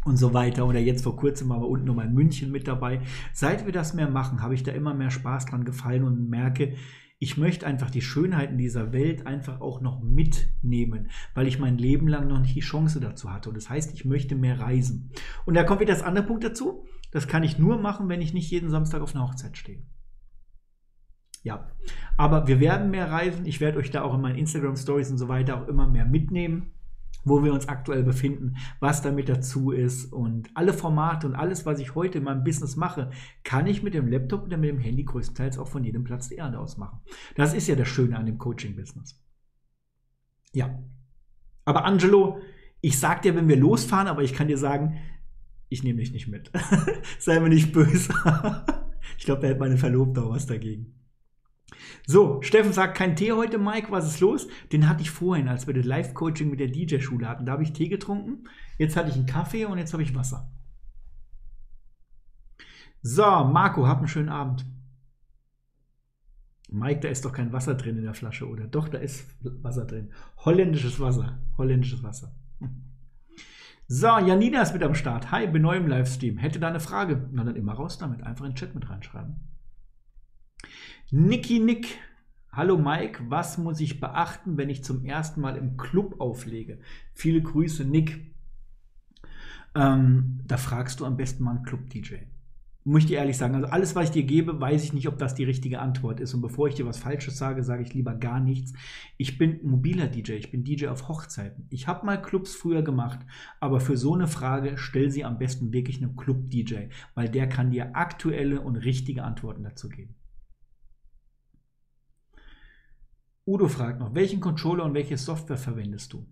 und 0.04 0.16
so 0.16 0.32
weiter. 0.32 0.66
Oder 0.66 0.78
jetzt 0.78 1.02
vor 1.02 1.16
kurzem 1.16 1.48
wir 1.48 1.68
unten 1.68 1.86
nochmal 1.86 2.06
in 2.06 2.14
München 2.14 2.52
mit 2.52 2.68
dabei. 2.68 3.00
Seit 3.32 3.66
wir 3.66 3.72
das 3.72 3.92
mehr 3.92 4.08
machen, 4.08 4.40
habe 4.40 4.54
ich 4.54 4.62
da 4.62 4.72
immer 4.72 4.94
mehr 4.94 5.10
Spaß 5.10 5.46
dran 5.46 5.64
gefallen 5.64 6.04
und 6.04 6.30
merke, 6.30 6.74
ich 7.22 7.36
möchte 7.36 7.66
einfach 7.66 7.90
die 7.90 8.00
Schönheiten 8.00 8.56
dieser 8.56 8.92
Welt 8.92 9.26
einfach 9.26 9.60
auch 9.60 9.82
noch 9.82 10.00
mitnehmen, 10.00 11.10
weil 11.34 11.46
ich 11.46 11.58
mein 11.58 11.76
Leben 11.76 12.08
lang 12.08 12.26
noch 12.26 12.40
nicht 12.40 12.56
die 12.56 12.60
Chance 12.60 12.98
dazu 12.98 13.30
hatte. 13.30 13.50
Und 13.50 13.56
das 13.56 13.68
heißt, 13.68 13.92
ich 13.92 14.06
möchte 14.06 14.34
mehr 14.34 14.58
reisen. 14.58 15.12
Und 15.44 15.52
da 15.52 15.62
kommt 15.62 15.82
wieder 15.82 15.92
das 15.92 16.02
andere 16.02 16.24
Punkt 16.24 16.44
dazu. 16.44 16.86
Das 17.12 17.28
kann 17.28 17.42
ich 17.42 17.58
nur 17.58 17.78
machen, 17.78 18.08
wenn 18.08 18.22
ich 18.22 18.32
nicht 18.32 18.50
jeden 18.50 18.70
Samstag 18.70 19.02
auf 19.02 19.14
einer 19.14 19.28
Hochzeit 19.28 19.58
stehe. 19.58 19.82
Ja, 21.42 21.70
aber 22.16 22.46
wir 22.46 22.58
werden 22.58 22.90
mehr 22.90 23.10
reisen. 23.10 23.44
Ich 23.44 23.60
werde 23.60 23.78
euch 23.78 23.90
da 23.90 24.00
auch 24.00 24.14
in 24.14 24.22
meinen 24.22 24.38
Instagram 24.38 24.76
Stories 24.76 25.10
und 25.10 25.18
so 25.18 25.28
weiter 25.28 25.60
auch 25.60 25.68
immer 25.68 25.86
mehr 25.86 26.06
mitnehmen 26.06 26.72
wo 27.24 27.42
wir 27.42 27.52
uns 27.52 27.68
aktuell 27.68 28.02
befinden, 28.02 28.56
was 28.80 29.02
damit 29.02 29.28
dazu 29.28 29.70
ist 29.70 30.12
und 30.12 30.50
alle 30.54 30.72
Formate 30.72 31.26
und 31.26 31.34
alles, 31.34 31.66
was 31.66 31.78
ich 31.78 31.94
heute 31.94 32.18
in 32.18 32.24
meinem 32.24 32.44
Business 32.44 32.76
mache, 32.76 33.10
kann 33.44 33.66
ich 33.66 33.82
mit 33.82 33.94
dem 33.94 34.08
Laptop 34.08 34.44
oder 34.44 34.56
mit 34.56 34.70
dem 34.70 34.78
Handy 34.78 35.04
größtenteils 35.04 35.58
auch 35.58 35.68
von 35.68 35.84
jedem 35.84 36.04
Platz 36.04 36.28
der 36.28 36.38
Erde 36.38 36.58
aus 36.58 36.76
machen. 36.76 37.00
Das 37.36 37.54
ist 37.54 37.68
ja 37.68 37.76
das 37.76 37.88
Schöne 37.88 38.16
an 38.16 38.26
dem 38.26 38.38
Coaching-Business. 38.38 39.22
Ja. 40.52 40.82
Aber 41.64 41.84
Angelo, 41.84 42.40
ich 42.80 42.98
sag 42.98 43.22
dir, 43.22 43.36
wenn 43.36 43.48
wir 43.48 43.56
losfahren, 43.56 44.08
aber 44.08 44.22
ich 44.22 44.32
kann 44.32 44.48
dir 44.48 44.58
sagen, 44.58 44.96
ich 45.68 45.84
nehme 45.84 46.00
dich 46.00 46.12
nicht 46.12 46.28
mit. 46.28 46.50
Sei 47.18 47.38
mir 47.38 47.48
nicht 47.48 47.72
böse. 47.72 48.12
ich 49.18 49.24
glaube, 49.24 49.42
da 49.42 49.48
hätte 49.48 49.60
meine 49.60 49.76
Verlobte 49.76 50.22
auch 50.22 50.30
was 50.30 50.46
dagegen. 50.46 50.99
So, 52.06 52.42
Steffen 52.42 52.72
sagt, 52.72 52.96
kein 52.96 53.16
Tee 53.16 53.32
heute, 53.32 53.58
Mike, 53.58 53.90
was 53.90 54.06
ist 54.06 54.20
los? 54.20 54.48
Den 54.72 54.88
hatte 54.88 55.02
ich 55.02 55.10
vorhin, 55.10 55.48
als 55.48 55.66
wir 55.66 55.74
das 55.74 55.84
Live-Coaching 55.84 56.50
mit 56.50 56.60
der 56.60 56.68
DJ-Schule 56.68 57.28
hatten. 57.28 57.46
Da 57.46 57.52
habe 57.52 57.62
ich 57.62 57.72
Tee 57.72 57.88
getrunken, 57.88 58.48
jetzt 58.78 58.96
hatte 58.96 59.10
ich 59.10 59.16
einen 59.16 59.26
Kaffee 59.26 59.64
und 59.64 59.78
jetzt 59.78 59.92
habe 59.92 60.02
ich 60.02 60.14
Wasser. 60.14 60.50
So, 63.02 63.22
Marco, 63.22 63.86
hab 63.86 63.98
einen 63.98 64.08
schönen 64.08 64.28
Abend. 64.28 64.66
Mike, 66.68 67.00
da 67.00 67.08
ist 67.08 67.24
doch 67.24 67.32
kein 67.32 67.52
Wasser 67.52 67.74
drin 67.74 67.96
in 67.96 68.04
der 68.04 68.14
Flasche, 68.14 68.48
oder? 68.48 68.66
Doch, 68.66 68.88
da 68.88 68.98
ist 68.98 69.26
Wasser 69.62 69.86
drin. 69.86 70.12
Holländisches 70.38 71.00
Wasser. 71.00 71.40
Holländisches 71.56 72.02
Wasser. 72.02 72.34
So, 73.88 74.06
Janina 74.06 74.62
ist 74.62 74.72
mit 74.72 74.84
am 74.84 74.94
Start. 74.94 75.32
Hi, 75.32 75.48
bin 75.48 75.62
neu 75.62 75.76
im 75.76 75.88
Livestream. 75.88 76.36
Hätte 76.38 76.60
da 76.60 76.68
eine 76.68 76.78
Frage? 76.78 77.28
Na 77.32 77.42
dann 77.42 77.56
immer 77.56 77.72
raus 77.72 77.98
damit. 77.98 78.22
Einfach 78.22 78.44
in 78.44 78.52
den 78.52 78.56
Chat 78.56 78.72
mit 78.72 78.88
reinschreiben. 78.88 79.49
Niki 81.12 81.58
Nick. 81.58 81.98
Hallo 82.52 82.78
Mike, 82.78 83.24
was 83.28 83.58
muss 83.58 83.80
ich 83.80 83.98
beachten, 83.98 84.56
wenn 84.56 84.70
ich 84.70 84.84
zum 84.84 85.04
ersten 85.04 85.40
Mal 85.40 85.56
im 85.56 85.76
Club 85.76 86.20
auflege? 86.20 86.78
Viele 87.14 87.42
Grüße, 87.42 87.84
Nick. 87.84 88.32
Ähm, 89.74 90.38
da 90.46 90.56
fragst 90.56 91.00
du 91.00 91.04
am 91.04 91.16
besten 91.16 91.42
mal 91.42 91.56
einen 91.56 91.64
Club-DJ. 91.64 92.14
Muss 92.84 93.00
ich 93.00 93.06
dir 93.06 93.18
ehrlich 93.18 93.36
sagen, 93.36 93.56
also 93.56 93.66
alles, 93.66 93.96
was 93.96 94.04
ich 94.04 94.10
dir 94.12 94.22
gebe, 94.22 94.60
weiß 94.60 94.84
ich 94.84 94.92
nicht, 94.92 95.08
ob 95.08 95.18
das 95.18 95.34
die 95.34 95.42
richtige 95.42 95.80
Antwort 95.80 96.20
ist. 96.20 96.32
Und 96.32 96.42
bevor 96.42 96.68
ich 96.68 96.76
dir 96.76 96.86
was 96.86 96.98
Falsches 96.98 97.36
sage, 97.36 97.64
sage 97.64 97.82
ich 97.82 97.92
lieber 97.92 98.14
gar 98.14 98.38
nichts. 98.38 98.72
Ich 99.16 99.36
bin 99.36 99.58
mobiler 99.64 100.06
DJ, 100.06 100.34
ich 100.34 100.52
bin 100.52 100.62
DJ 100.62 100.86
auf 100.86 101.08
Hochzeiten. 101.08 101.66
Ich 101.70 101.88
habe 101.88 102.06
mal 102.06 102.22
Clubs 102.22 102.54
früher 102.54 102.82
gemacht, 102.82 103.18
aber 103.58 103.80
für 103.80 103.96
so 103.96 104.14
eine 104.14 104.28
Frage 104.28 104.78
stell 104.78 105.10
sie 105.10 105.24
am 105.24 105.38
besten 105.38 105.72
wirklich 105.72 105.96
einem 105.96 106.14
Club-DJ, 106.14 106.90
weil 107.16 107.28
der 107.28 107.48
kann 107.48 107.72
dir 107.72 107.96
aktuelle 107.96 108.60
und 108.60 108.76
richtige 108.76 109.24
Antworten 109.24 109.64
dazu 109.64 109.88
geben. 109.88 110.14
Udo 113.50 113.66
fragt 113.66 113.98
noch, 113.98 114.14
welchen 114.14 114.38
Controller 114.38 114.84
und 114.84 114.94
welche 114.94 115.18
Software 115.18 115.56
verwendest 115.56 116.12
du? 116.12 116.24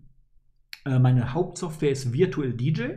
Äh, 0.85 0.99
meine 0.99 1.33
Hauptsoftware 1.33 1.91
ist 1.91 2.13
Virtual 2.13 2.53
DJ. 2.53 2.91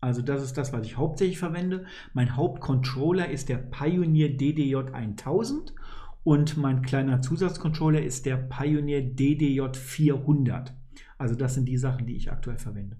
Also 0.00 0.22
das 0.22 0.44
ist 0.44 0.56
das, 0.56 0.72
was 0.72 0.86
ich 0.86 0.96
hauptsächlich 0.96 1.40
verwende. 1.40 1.84
Mein 2.12 2.36
Hauptcontroller 2.36 3.28
ist 3.28 3.48
der 3.48 3.56
Pioneer 3.56 4.28
DDJ 4.28 4.76
1000 4.92 5.74
und 6.22 6.56
mein 6.56 6.82
kleiner 6.82 7.20
Zusatzcontroller 7.20 8.00
ist 8.00 8.26
der 8.26 8.36
Pioneer 8.36 9.02
DDJ 9.02 9.72
400. 9.72 10.72
Also 11.18 11.34
das 11.34 11.54
sind 11.54 11.64
die 11.64 11.76
Sachen, 11.76 12.06
die 12.06 12.14
ich 12.14 12.30
aktuell 12.30 12.58
verwende. 12.58 12.96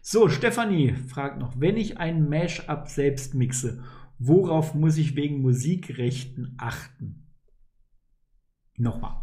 So, 0.00 0.30
Stefanie 0.30 0.94
fragt 0.94 1.38
noch, 1.38 1.60
wenn 1.60 1.76
ich 1.76 1.98
ein 1.98 2.30
Mashup 2.30 2.88
selbst 2.88 3.34
mixe, 3.34 3.82
worauf 4.18 4.74
muss 4.74 4.96
ich 4.96 5.14
wegen 5.14 5.42
Musikrechten 5.42 6.54
achten? 6.56 7.26
Nochmal. 8.80 9.16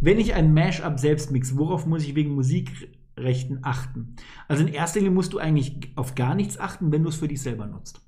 Wenn 0.00 0.18
ich 0.18 0.34
ein 0.34 0.52
Mashup 0.52 1.00
selbst 1.00 1.30
mixe, 1.30 1.56
worauf 1.56 1.86
muss 1.86 2.04
ich 2.04 2.14
wegen 2.14 2.34
Musikrechten 2.34 3.60
achten? 3.62 4.16
Also 4.46 4.62
in 4.62 4.72
erster 4.72 5.00
Linie 5.00 5.14
musst 5.14 5.32
du 5.32 5.38
eigentlich 5.38 5.90
auf 5.96 6.14
gar 6.14 6.34
nichts 6.34 6.60
achten, 6.60 6.92
wenn 6.92 7.02
du 7.02 7.08
es 7.08 7.16
für 7.16 7.28
dich 7.28 7.40
selber 7.40 7.66
nutzt. 7.66 8.02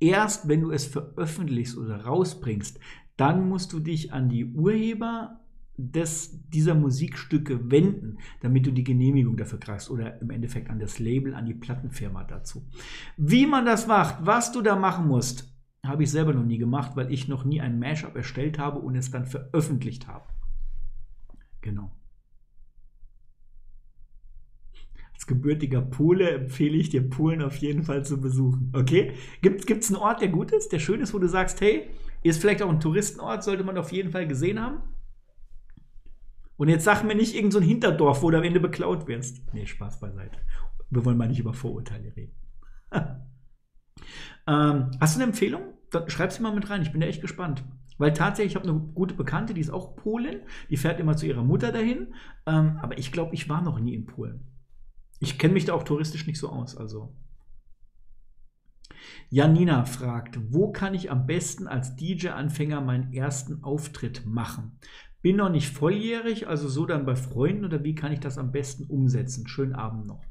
Erst 0.00 0.48
wenn 0.48 0.62
du 0.62 0.72
es 0.72 0.86
veröffentlichst 0.86 1.76
oder 1.76 2.04
rausbringst, 2.04 2.80
dann 3.16 3.48
musst 3.48 3.72
du 3.72 3.78
dich 3.78 4.12
an 4.12 4.28
die 4.28 4.44
Urheber 4.44 5.40
des, 5.76 6.48
dieser 6.48 6.74
Musikstücke 6.74 7.70
wenden, 7.70 8.18
damit 8.40 8.66
du 8.66 8.72
die 8.72 8.84
Genehmigung 8.84 9.36
dafür 9.36 9.60
kriegst 9.60 9.90
oder 9.90 10.20
im 10.20 10.30
Endeffekt 10.30 10.68
an 10.68 10.80
das 10.80 10.98
Label, 10.98 11.34
an 11.34 11.46
die 11.46 11.54
Plattenfirma 11.54 12.24
dazu. 12.24 12.64
Wie 13.16 13.46
man 13.46 13.64
das 13.64 13.86
macht, 13.86 14.26
was 14.26 14.50
du 14.50 14.62
da 14.62 14.74
machen 14.74 15.06
musst, 15.06 15.52
habe 15.88 16.04
ich 16.04 16.10
selber 16.10 16.32
noch 16.32 16.44
nie 16.44 16.58
gemacht, 16.58 16.92
weil 16.94 17.12
ich 17.12 17.28
noch 17.28 17.44
nie 17.44 17.60
ein 17.60 17.78
Mashup 17.78 18.14
erstellt 18.14 18.58
habe 18.58 18.78
und 18.78 18.94
es 18.94 19.10
dann 19.10 19.26
veröffentlicht 19.26 20.06
habe. 20.06 20.26
Genau. 21.60 21.90
Als 25.14 25.26
gebürtiger 25.26 25.82
Pole 25.82 26.30
empfehle 26.30 26.76
ich 26.76 26.90
dir, 26.90 27.08
Polen 27.08 27.42
auf 27.42 27.56
jeden 27.56 27.82
Fall 27.82 28.04
zu 28.04 28.20
besuchen. 28.20 28.72
Okay? 28.72 29.14
Gibt 29.42 29.68
es 29.68 29.88
einen 29.88 30.00
Ort, 30.00 30.20
der 30.20 30.28
gut 30.28 30.52
ist, 30.52 30.70
der 30.70 30.78
schön 30.78 31.00
ist, 31.00 31.12
wo 31.12 31.18
du 31.18 31.28
sagst, 31.28 31.60
hey, 31.60 31.90
ist 32.22 32.40
vielleicht 32.40 32.62
auch 32.62 32.70
ein 32.70 32.80
Touristenort, 32.80 33.42
sollte 33.42 33.64
man 33.64 33.78
auf 33.78 33.90
jeden 33.90 34.12
Fall 34.12 34.28
gesehen 34.28 34.60
haben? 34.60 34.82
Und 36.56 36.68
jetzt 36.68 36.84
sag 36.84 37.04
mir 37.04 37.14
nicht 37.14 37.34
irgendein 37.34 37.62
so 37.62 37.68
Hinterdorf, 37.68 38.22
wo 38.22 38.30
du 38.30 38.38
am 38.38 38.44
Ende 38.44 38.60
beklaut 38.60 39.06
wirst. 39.06 39.42
Nee, 39.52 39.66
Spaß 39.66 40.00
beiseite. 40.00 40.38
Wir 40.90 41.04
wollen 41.04 41.16
mal 41.16 41.28
nicht 41.28 41.38
über 41.40 41.54
Vorurteile 41.54 42.14
reden. 42.16 42.34
ähm, 44.46 44.90
hast 45.00 45.16
du 45.16 45.20
eine 45.20 45.30
Empfehlung? 45.30 45.77
Dann 45.90 46.08
schreib 46.10 46.32
sie 46.32 46.42
mal 46.42 46.54
mit 46.54 46.68
rein. 46.70 46.82
Ich 46.82 46.92
bin 46.92 47.00
da 47.00 47.06
echt 47.06 47.20
gespannt. 47.20 47.64
Weil 47.98 48.12
tatsächlich, 48.12 48.52
ich 48.52 48.56
habe 48.56 48.68
eine 48.68 48.78
gute 48.78 49.14
Bekannte, 49.14 49.54
die 49.54 49.60
ist 49.60 49.70
auch 49.70 49.96
Polin. 49.96 50.40
Die 50.70 50.76
fährt 50.76 51.00
immer 51.00 51.16
zu 51.16 51.26
ihrer 51.26 51.42
Mutter 51.42 51.72
dahin. 51.72 52.14
Ähm, 52.46 52.78
aber 52.80 52.96
ich 52.98 53.12
glaube, 53.12 53.34
ich 53.34 53.48
war 53.48 53.60
noch 53.60 53.80
nie 53.80 53.94
in 53.94 54.06
Polen. 54.06 54.46
Ich 55.20 55.38
kenne 55.38 55.54
mich 55.54 55.64
da 55.64 55.74
auch 55.74 55.82
touristisch 55.82 56.26
nicht 56.26 56.38
so 56.38 56.48
aus. 56.48 56.76
Also. 56.76 57.14
Janina 59.30 59.84
fragt, 59.84 60.38
wo 60.52 60.70
kann 60.70 60.94
ich 60.94 61.10
am 61.10 61.26
besten 61.26 61.66
als 61.66 61.96
DJ-Anfänger 61.96 62.80
meinen 62.80 63.12
ersten 63.12 63.62
Auftritt 63.64 64.24
machen? 64.24 64.78
Bin 65.20 65.36
noch 65.36 65.50
nicht 65.50 65.68
volljährig, 65.68 66.46
also 66.46 66.68
so 66.68 66.86
dann 66.86 67.04
bei 67.04 67.16
Freunden 67.16 67.64
oder 67.64 67.82
wie 67.82 67.94
kann 67.94 68.12
ich 68.12 68.20
das 68.20 68.38
am 68.38 68.52
besten 68.52 68.84
umsetzen? 68.84 69.48
Schönen 69.48 69.74
Abend 69.74 70.06
noch. 70.06 70.24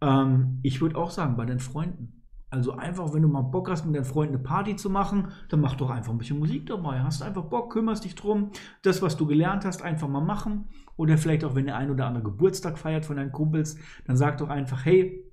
Ähm, 0.00 0.60
ich 0.62 0.80
würde 0.80 0.96
auch 0.96 1.10
sagen, 1.10 1.36
bei 1.36 1.44
den 1.44 1.58
Freunden. 1.58 2.23
Also 2.50 2.72
einfach, 2.72 3.12
wenn 3.12 3.22
du 3.22 3.28
mal 3.28 3.42
Bock 3.42 3.68
hast, 3.68 3.84
mit 3.84 3.96
deinen 3.96 4.04
Freunden 4.04 4.34
eine 4.36 4.42
Party 4.42 4.76
zu 4.76 4.88
machen, 4.88 5.28
dann 5.48 5.60
mach 5.60 5.74
doch 5.74 5.90
einfach 5.90 6.12
ein 6.12 6.18
bisschen 6.18 6.38
Musik 6.38 6.66
dabei. 6.66 7.00
Hast 7.00 7.22
einfach 7.22 7.44
Bock, 7.44 7.72
kümmerst 7.72 8.04
dich 8.04 8.14
drum, 8.14 8.50
das, 8.82 9.02
was 9.02 9.16
du 9.16 9.26
gelernt 9.26 9.64
hast, 9.64 9.82
einfach 9.82 10.08
mal 10.08 10.20
machen. 10.20 10.68
Oder 10.96 11.18
vielleicht 11.18 11.44
auch, 11.44 11.54
wenn 11.56 11.66
der 11.66 11.76
ein 11.76 11.90
oder 11.90 12.06
andere 12.06 12.24
Geburtstag 12.24 12.78
feiert 12.78 13.04
von 13.04 13.16
deinen 13.16 13.32
Kumpels, 13.32 13.76
dann 14.06 14.16
sag 14.16 14.38
doch 14.38 14.48
einfach, 14.48 14.84
hey, 14.84 15.24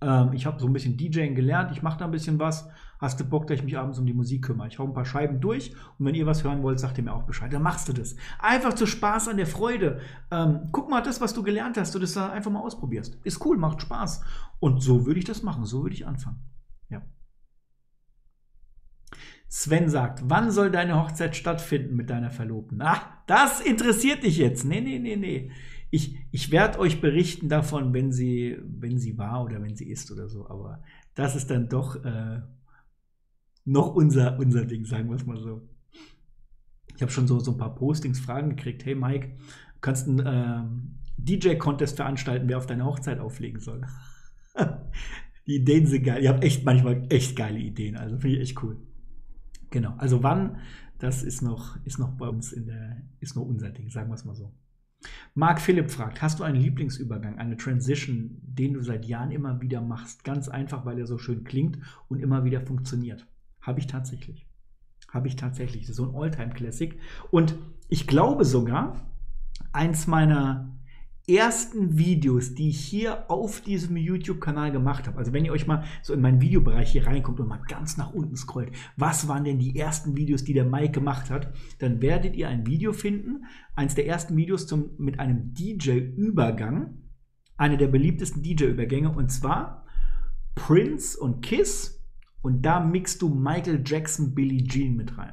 ähm, 0.00 0.32
ich 0.32 0.46
habe 0.46 0.60
so 0.60 0.66
ein 0.66 0.72
bisschen 0.72 0.96
DJing 0.96 1.34
gelernt, 1.34 1.72
ich 1.72 1.82
mache 1.82 1.98
da 1.98 2.04
ein 2.04 2.10
bisschen 2.10 2.38
was. 2.38 2.68
Hast 3.02 3.18
du 3.18 3.24
Bock, 3.24 3.48
dass 3.48 3.58
ich 3.58 3.64
mich 3.64 3.76
abends 3.76 3.98
um 3.98 4.06
die 4.06 4.14
Musik 4.14 4.44
kümmere? 4.44 4.68
Ich 4.68 4.78
hau 4.78 4.84
ein 4.84 4.94
paar 4.94 5.04
Scheiben 5.04 5.40
durch 5.40 5.72
und 5.98 6.06
wenn 6.06 6.14
ihr 6.14 6.24
was 6.24 6.44
hören 6.44 6.62
wollt, 6.62 6.78
sagt 6.78 6.98
ihr 6.98 7.04
mir 7.04 7.12
auch 7.12 7.24
Bescheid. 7.24 7.52
Dann 7.52 7.60
machst 7.60 7.88
du 7.88 7.92
das. 7.92 8.14
Einfach 8.38 8.74
zu 8.74 8.86
Spaß 8.86 9.26
an 9.26 9.38
der 9.38 9.48
Freude. 9.48 9.98
Ähm, 10.30 10.68
guck 10.70 10.88
mal 10.88 11.02
das, 11.02 11.20
was 11.20 11.34
du 11.34 11.42
gelernt 11.42 11.76
hast, 11.76 11.96
du 11.96 11.98
das 11.98 12.12
da 12.12 12.30
einfach 12.30 12.52
mal 12.52 12.60
ausprobierst. 12.60 13.18
Ist 13.24 13.44
cool, 13.44 13.56
macht 13.56 13.82
Spaß. 13.82 14.22
Und 14.60 14.84
so 14.84 15.04
würde 15.04 15.18
ich 15.18 15.24
das 15.24 15.42
machen, 15.42 15.64
so 15.64 15.82
würde 15.82 15.96
ich 15.96 16.06
anfangen. 16.06 16.44
Ja. 16.90 17.02
Sven 19.48 19.88
sagt, 19.88 20.22
wann 20.30 20.52
soll 20.52 20.70
deine 20.70 20.94
Hochzeit 21.02 21.34
stattfinden 21.34 21.96
mit 21.96 22.08
deiner 22.08 22.30
Verlobten? 22.30 22.80
Ach, 22.82 23.04
das 23.26 23.60
interessiert 23.60 24.22
dich 24.22 24.36
jetzt. 24.36 24.64
Nee, 24.64 24.80
nee, 24.80 25.00
nee, 25.00 25.16
nee. 25.16 25.50
ich, 25.90 26.24
ich 26.30 26.52
werde 26.52 26.78
euch 26.78 27.00
berichten 27.00 27.48
davon, 27.48 27.92
wenn 27.94 28.12
sie, 28.12 28.58
wenn 28.62 29.00
sie 29.00 29.18
war 29.18 29.42
oder 29.42 29.60
wenn 29.60 29.74
sie 29.74 29.90
ist 29.90 30.12
oder 30.12 30.28
so. 30.28 30.48
Aber 30.48 30.84
das 31.16 31.34
ist 31.34 31.50
dann 31.50 31.68
doch 31.68 31.96
äh, 32.04 32.42
noch 33.64 33.94
unser, 33.94 34.38
unser 34.38 34.64
Ding, 34.64 34.84
sagen 34.84 35.08
wir 35.08 35.16
es 35.16 35.26
mal 35.26 35.38
so. 35.38 35.68
Ich 36.94 37.02
habe 37.02 37.12
schon 37.12 37.26
so, 37.26 37.40
so 37.40 37.52
ein 37.52 37.58
paar 37.58 37.74
Postings, 37.74 38.20
Fragen 38.20 38.50
gekriegt. 38.50 38.84
Hey 38.84 38.94
Mike, 38.94 39.36
kannst 39.80 40.06
du 40.06 40.22
einen 40.22 40.90
äh, 41.18 41.22
DJ-Contest 41.22 41.96
veranstalten, 41.96 42.48
wer 42.48 42.58
auf 42.58 42.66
deine 42.66 42.84
Hochzeit 42.84 43.18
auflegen 43.18 43.60
soll? 43.60 43.86
Die 45.46 45.56
Ideen 45.56 45.86
sind 45.86 46.04
geil. 46.04 46.22
Ihr 46.22 46.30
habt 46.30 46.44
echt 46.44 46.64
manchmal 46.64 47.06
echt 47.08 47.36
geile 47.36 47.58
Ideen. 47.58 47.96
Also 47.96 48.18
finde 48.18 48.36
ich 48.36 48.42
echt 48.42 48.62
cool. 48.62 48.78
Genau. 49.70 49.94
Also 49.96 50.22
wann, 50.22 50.58
das 50.98 51.22
ist 51.22 51.42
noch, 51.42 51.76
ist 51.84 51.98
noch 51.98 52.12
bei 52.12 52.28
uns 52.28 52.52
in 52.52 52.66
der, 52.66 53.02
ist 53.20 53.34
noch 53.34 53.42
unser 53.42 53.70
Ding, 53.70 53.90
sagen 53.90 54.10
wir 54.10 54.14
es 54.14 54.24
mal 54.24 54.36
so. 54.36 54.52
Marc 55.34 55.60
Philipp 55.60 55.90
fragt, 55.90 56.22
hast 56.22 56.38
du 56.38 56.44
einen 56.44 56.60
Lieblingsübergang, 56.60 57.38
eine 57.38 57.56
Transition, 57.56 58.38
den 58.42 58.74
du 58.74 58.82
seit 58.82 59.04
Jahren 59.04 59.32
immer 59.32 59.60
wieder 59.60 59.80
machst? 59.80 60.22
Ganz 60.22 60.48
einfach, 60.48 60.84
weil 60.84 60.98
er 60.98 61.06
so 61.06 61.18
schön 61.18 61.42
klingt 61.42 61.78
und 62.08 62.20
immer 62.20 62.44
wieder 62.44 62.60
funktioniert. 62.60 63.26
Habe 63.62 63.80
ich 63.80 63.86
tatsächlich. 63.86 64.46
Habe 65.08 65.28
ich 65.28 65.36
tatsächlich. 65.36 65.82
Das 65.82 65.90
ist 65.90 65.96
so 65.96 66.08
ein 66.08 66.14
Alltime-Classic. 66.14 66.98
Und 67.30 67.56
ich 67.88 68.06
glaube 68.06 68.44
sogar, 68.44 69.06
eins 69.72 70.06
meiner 70.06 70.72
ersten 71.28 71.98
Videos, 71.98 72.54
die 72.54 72.70
ich 72.70 72.80
hier 72.80 73.30
auf 73.30 73.60
diesem 73.60 73.96
YouTube-Kanal 73.96 74.72
gemacht 74.72 75.06
habe. 75.06 75.18
Also 75.18 75.32
wenn 75.32 75.44
ihr 75.44 75.52
euch 75.52 75.66
mal 75.66 75.84
so 76.02 76.12
in 76.14 76.20
meinen 76.20 76.40
Videobereich 76.40 76.90
hier 76.90 77.06
reinkommt 77.06 77.38
und 77.38 77.48
mal 77.48 77.62
ganz 77.68 77.96
nach 77.96 78.12
unten 78.12 78.36
scrollt, 78.36 78.72
was 78.96 79.28
waren 79.28 79.44
denn 79.44 79.58
die 79.58 79.78
ersten 79.78 80.16
Videos, 80.16 80.42
die 80.42 80.52
der 80.52 80.64
Mike 80.64 80.92
gemacht 80.92 81.30
hat, 81.30 81.52
dann 81.78 82.02
werdet 82.02 82.34
ihr 82.34 82.48
ein 82.48 82.66
Video 82.66 82.92
finden, 82.92 83.44
eins 83.76 83.94
der 83.94 84.06
ersten 84.06 84.36
Videos 84.36 84.66
zum, 84.66 84.90
mit 84.98 85.20
einem 85.20 85.54
DJ-Übergang, 85.54 86.98
eine 87.56 87.76
der 87.76 87.88
beliebtesten 87.88 88.42
DJ-Übergänge 88.42 89.12
und 89.12 89.30
zwar 89.30 89.86
Prince 90.56 91.18
und 91.18 91.40
Kiss 91.42 92.01
und 92.42 92.62
da 92.62 92.80
mixt 92.80 93.22
du 93.22 93.28
Michael 93.28 93.82
Jackson, 93.84 94.34
Billie 94.34 94.64
Jean 94.64 94.96
mit 94.96 95.16
rein. 95.16 95.32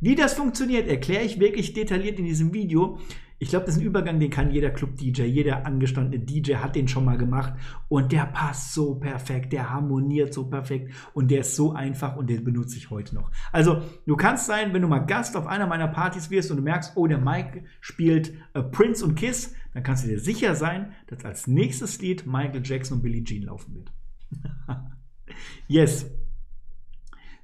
Wie 0.00 0.14
das 0.14 0.34
funktioniert, 0.34 0.88
erkläre 0.88 1.24
ich 1.24 1.40
wirklich 1.40 1.72
detailliert 1.72 2.18
in 2.18 2.24
diesem 2.24 2.52
Video. 2.52 2.98
Ich 3.38 3.48
glaube, 3.48 3.66
das 3.66 3.74
ist 3.74 3.80
ein 3.80 3.86
Übergang, 3.86 4.20
den 4.20 4.30
kann 4.30 4.52
jeder 4.52 4.70
Club-DJ, 4.70 5.22
jeder 5.22 5.66
angestandene 5.66 6.24
DJ 6.24 6.56
hat 6.56 6.76
den 6.76 6.86
schon 6.86 7.04
mal 7.04 7.18
gemacht 7.18 7.54
und 7.88 8.12
der 8.12 8.26
passt 8.26 8.72
so 8.72 8.94
perfekt, 8.94 9.52
der 9.52 9.68
harmoniert 9.68 10.32
so 10.32 10.44
perfekt 10.48 10.92
und 11.12 11.28
der 11.28 11.40
ist 11.40 11.56
so 11.56 11.72
einfach 11.72 12.14
und 12.14 12.30
den 12.30 12.44
benutze 12.44 12.76
ich 12.76 12.90
heute 12.90 13.16
noch. 13.16 13.32
Also, 13.50 13.82
du 14.06 14.14
kannst 14.14 14.46
sein, 14.46 14.72
wenn 14.72 14.82
du 14.82 14.86
mal 14.86 15.00
Gast 15.00 15.36
auf 15.36 15.48
einer 15.48 15.66
meiner 15.66 15.88
Partys 15.88 16.30
wirst 16.30 16.52
und 16.52 16.58
du 16.58 16.62
merkst, 16.62 16.92
oh, 16.94 17.08
der 17.08 17.18
Mike 17.18 17.64
spielt 17.80 18.32
äh, 18.54 18.62
Prince 18.62 19.04
und 19.04 19.16
Kiss, 19.16 19.56
dann 19.74 19.82
kannst 19.82 20.04
du 20.04 20.08
dir 20.08 20.20
sicher 20.20 20.54
sein, 20.54 20.92
dass 21.08 21.24
als 21.24 21.48
nächstes 21.48 22.00
Lied 22.00 22.26
Michael 22.26 22.62
Jackson 22.64 22.98
und 22.98 23.02
Billie 23.02 23.24
Jean 23.24 23.42
laufen 23.42 23.74
wird. 23.74 23.92
yes. 25.66 26.06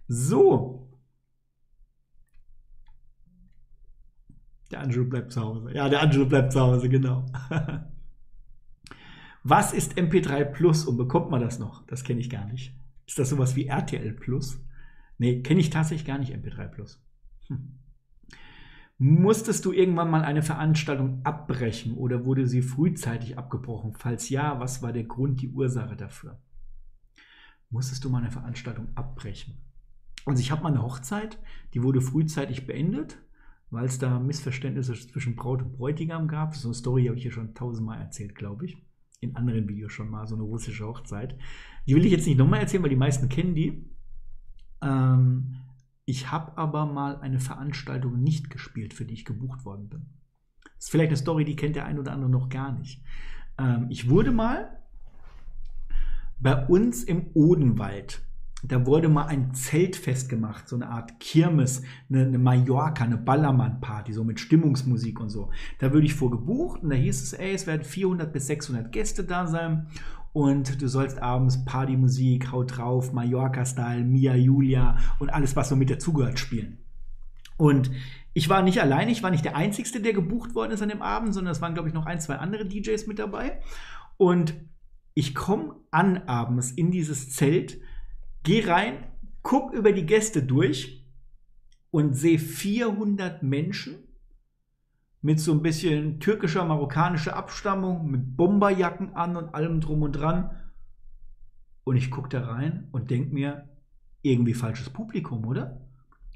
So, 0.09 0.89
Der 4.70 4.80
Angelo 4.80 5.05
bleibt 5.06 5.32
zu 5.32 5.40
Hause. 5.40 5.72
Ja, 5.74 5.89
der 5.89 6.02
Angelo 6.02 6.26
bleibt 6.26 6.52
zu 6.52 6.60
Hause, 6.60 6.89
genau. 6.89 7.24
Was 9.43 9.72
ist 9.72 9.97
MP3 9.97 10.44
Plus 10.44 10.85
und 10.85 10.98
bekommt 10.98 11.30
man 11.30 11.40
das 11.40 11.59
noch? 11.59 11.86
Das 11.86 12.05
kenne 12.05 12.20
ich 12.20 12.28
gar 12.28 12.44
nicht. 12.44 12.74
Ist 13.06 13.18
das 13.18 13.30
sowas 13.30 13.56
wie 13.56 13.66
RTL 13.66 14.12
Plus? 14.12 14.62
Nee, 15.16 15.43
kenne 15.43 15.60
ich 15.60 15.70
tatsächlich 15.70 16.06
gar 16.06 16.18
nicht 16.18 16.35
MP3 16.35 16.68
Plus. 16.68 17.02
Hm. 17.47 17.78
Musstest 18.98 19.64
du 19.64 19.72
irgendwann 19.72 20.10
mal 20.10 20.22
eine 20.22 20.43
Veranstaltung 20.43 21.24
abbrechen 21.24 21.94
oder 21.94 22.24
wurde 22.24 22.47
sie 22.47 22.62
frühzeitig 22.62 23.39
abgebrochen? 23.39 23.94
Falls 23.94 24.28
ja, 24.28 24.60
was 24.60 24.82
war 24.82 24.93
der 24.93 25.05
Grund, 25.05 25.40
die 25.40 25.48
Ursache 25.48 25.97
dafür? 25.97 26.43
Musstest 27.70 28.05
du 28.05 28.10
mal 28.10 28.18
eine 28.18 28.32
Veranstaltung 28.32 28.89
abbrechen? 28.97 29.67
Und 30.28 30.38
ich 30.38 30.50
habe 30.50 30.62
mal 30.62 30.68
eine 30.68 30.82
Hochzeit, 30.82 31.38
die 31.74 31.82
wurde 31.82 32.00
frühzeitig 32.00 32.66
beendet 32.66 33.18
weil 33.70 33.84
es 33.84 33.98
da 33.98 34.18
Missverständnisse 34.18 34.94
zwischen 34.94 35.36
Braut 35.36 35.62
und 35.62 35.72
Bräutigam 35.72 36.28
gab. 36.28 36.55
So 36.56 36.68
eine 36.68 36.74
Story 36.74 37.06
habe 37.06 37.16
ich 37.16 37.22
hier 37.22 37.32
schon 37.32 37.55
tausendmal 37.55 38.00
erzählt, 38.00 38.34
glaube 38.34 38.64
ich. 38.64 38.82
In 39.20 39.36
anderen 39.36 39.68
Videos 39.68 39.92
schon 39.92 40.10
mal, 40.10 40.26
so 40.26 40.36
eine 40.36 40.44
russische 40.44 40.86
Hochzeit. 40.86 41.36
Die 41.86 41.94
will 41.94 42.05
ich 42.06 42.12
jetzt 42.12 42.26
nicht 42.26 42.38
nochmal 42.38 42.60
erzählen, 42.60 42.82
weil 42.82 42.90
die 42.90 42.96
meisten 42.96 43.28
kennen 43.28 43.55
die. 43.55 43.84
Ähm, 44.80 45.56
ich 46.05 46.30
habe 46.30 46.56
aber 46.56 46.86
mal 46.86 47.20
eine 47.20 47.40
Veranstaltung 47.40 48.22
nicht 48.22 48.48
gespielt, 48.48 48.94
für 48.94 49.05
die 49.05 49.14
ich 49.14 49.24
gebucht 49.24 49.64
worden 49.64 49.88
bin. 49.88 50.06
Das 50.76 50.84
ist 50.84 50.90
vielleicht 50.90 51.10
eine 51.10 51.16
Story, 51.16 51.44
die 51.44 51.56
kennt 51.56 51.76
der 51.76 51.84
ein 51.84 51.98
oder 51.98 52.12
andere 52.12 52.30
noch 52.30 52.48
gar 52.48 52.72
nicht. 52.72 53.02
Ähm, 53.59 53.88
ich 53.90 54.09
wurde 54.09 54.30
mal 54.30 54.82
bei 56.38 56.66
uns 56.66 57.02
im 57.02 57.32
Odenwald 57.34 58.22
da 58.64 58.86
wurde 58.86 59.09
mal 59.09 59.26
ein 59.26 59.55
Zeltfest 59.55 60.28
gemacht, 60.28 60.68
so 60.68 60.74
eine 60.74 60.89
Art 60.89 61.20
Kirmes, 61.20 61.82
eine, 62.10 62.22
eine 62.22 62.39
Mallorca, 62.39 63.05
eine 63.05 63.16
Ballermann-Party, 63.16 64.12
so 64.12 64.24
mit 64.24 64.40
Stimmungsmusik 64.40 65.20
und 65.20 65.30
so. 65.30 65.51
Da 65.78 65.93
würde 65.93 66.06
ich 66.06 66.14
vorgebucht 66.14 66.82
und 66.82 66.90
da 66.90 66.97
hieß 66.97 67.22
es, 67.22 67.32
ey, 67.35 67.55
es 67.55 67.66
werden 67.68 67.85
400 67.85 68.32
bis 68.32 68.48
600 68.48 68.90
Gäste 68.90 69.22
da 69.22 69.47
sein 69.47 69.86
und 70.32 70.82
du 70.82 70.89
sollst 70.89 71.22
abends 71.22 71.64
Partymusik, 71.64 72.51
Haut 72.51 72.76
drauf, 72.76 73.12
Mallorca-Style, 73.12 74.02
Mia 74.02 74.35
Julia 74.35 74.97
und 75.20 75.30
alles, 75.30 75.55
was 75.55 75.68
so 75.68 75.76
mit 75.76 75.90
dazugehört, 75.90 76.39
spielen. 76.40 76.78
Und 77.56 77.90
ich 78.35 78.48
war 78.48 78.62
nicht 78.62 78.80
allein, 78.80 79.09
ich 79.09 79.22
war 79.22 79.30
nicht 79.30 79.44
der 79.44 79.56
Einzige, 79.56 80.01
der 80.01 80.12
gebucht 80.12 80.55
worden 80.55 80.72
ist 80.72 80.82
an 80.82 80.89
dem 80.89 81.02
Abend, 81.02 81.32
sondern 81.32 81.52
es 81.52 81.60
waren, 81.60 81.74
glaube 81.74 81.89
ich, 81.89 81.94
noch 81.94 82.06
ein, 82.06 82.20
zwei 82.20 82.36
andere 82.36 82.66
DJs 82.66 83.06
mit 83.06 83.18
dabei. 83.18 83.60
Und 84.16 84.55
ich 85.14 85.35
komme 85.35 85.76
an 85.90 86.18
abends 86.28 86.70
in 86.70 86.90
dieses 86.90 87.30
Zelt 87.30 87.80
Geh 88.43 88.65
rein, 88.65 89.05
guck 89.43 89.73
über 89.73 89.93
die 89.93 90.06
Gäste 90.06 90.43
durch 90.43 91.06
und 91.90 92.15
sehe 92.15 92.39
400 92.39 93.43
Menschen 93.43 93.97
mit 95.20 95.40
so 95.40 95.52
ein 95.52 95.62
bisschen 95.62 96.20
türkischer, 96.20 96.65
marokkanischer 96.65 97.36
Abstammung, 97.36 98.10
mit 98.10 98.36
Bomberjacken 98.36 99.15
an 99.15 99.36
und 99.36 99.55
allem 99.55 99.81
drum 99.81 100.02
und 100.02 100.12
dran. 100.12 100.51
Und 101.85 101.97
ich 101.97 102.10
gucke 102.10 102.28
da 102.28 102.44
rein 102.44 102.89
und 102.93 103.10
denke 103.10 103.35
mir, 103.35 103.69
irgendwie 104.23 104.55
falsches 104.55 104.90
Publikum, 104.90 105.44
oder? 105.47 105.81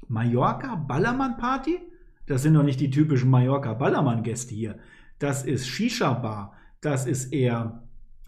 Mallorca 0.07 0.75
Ballermann 0.75 1.37
Party? 1.37 1.79
Das 2.25 2.41
sind 2.41 2.53
doch 2.53 2.63
nicht 2.63 2.79
die 2.79 2.89
typischen 2.89 3.29
Mallorca 3.29 3.73
Ballermann 3.73 4.23
Gäste 4.23 4.55
hier. 4.55 4.79
Das 5.19 5.45
ist 5.45 5.67
Shisha 5.67 6.13
Bar. 6.13 6.53
Das 6.81 7.05
ist 7.05 7.31
eher, 7.31 7.83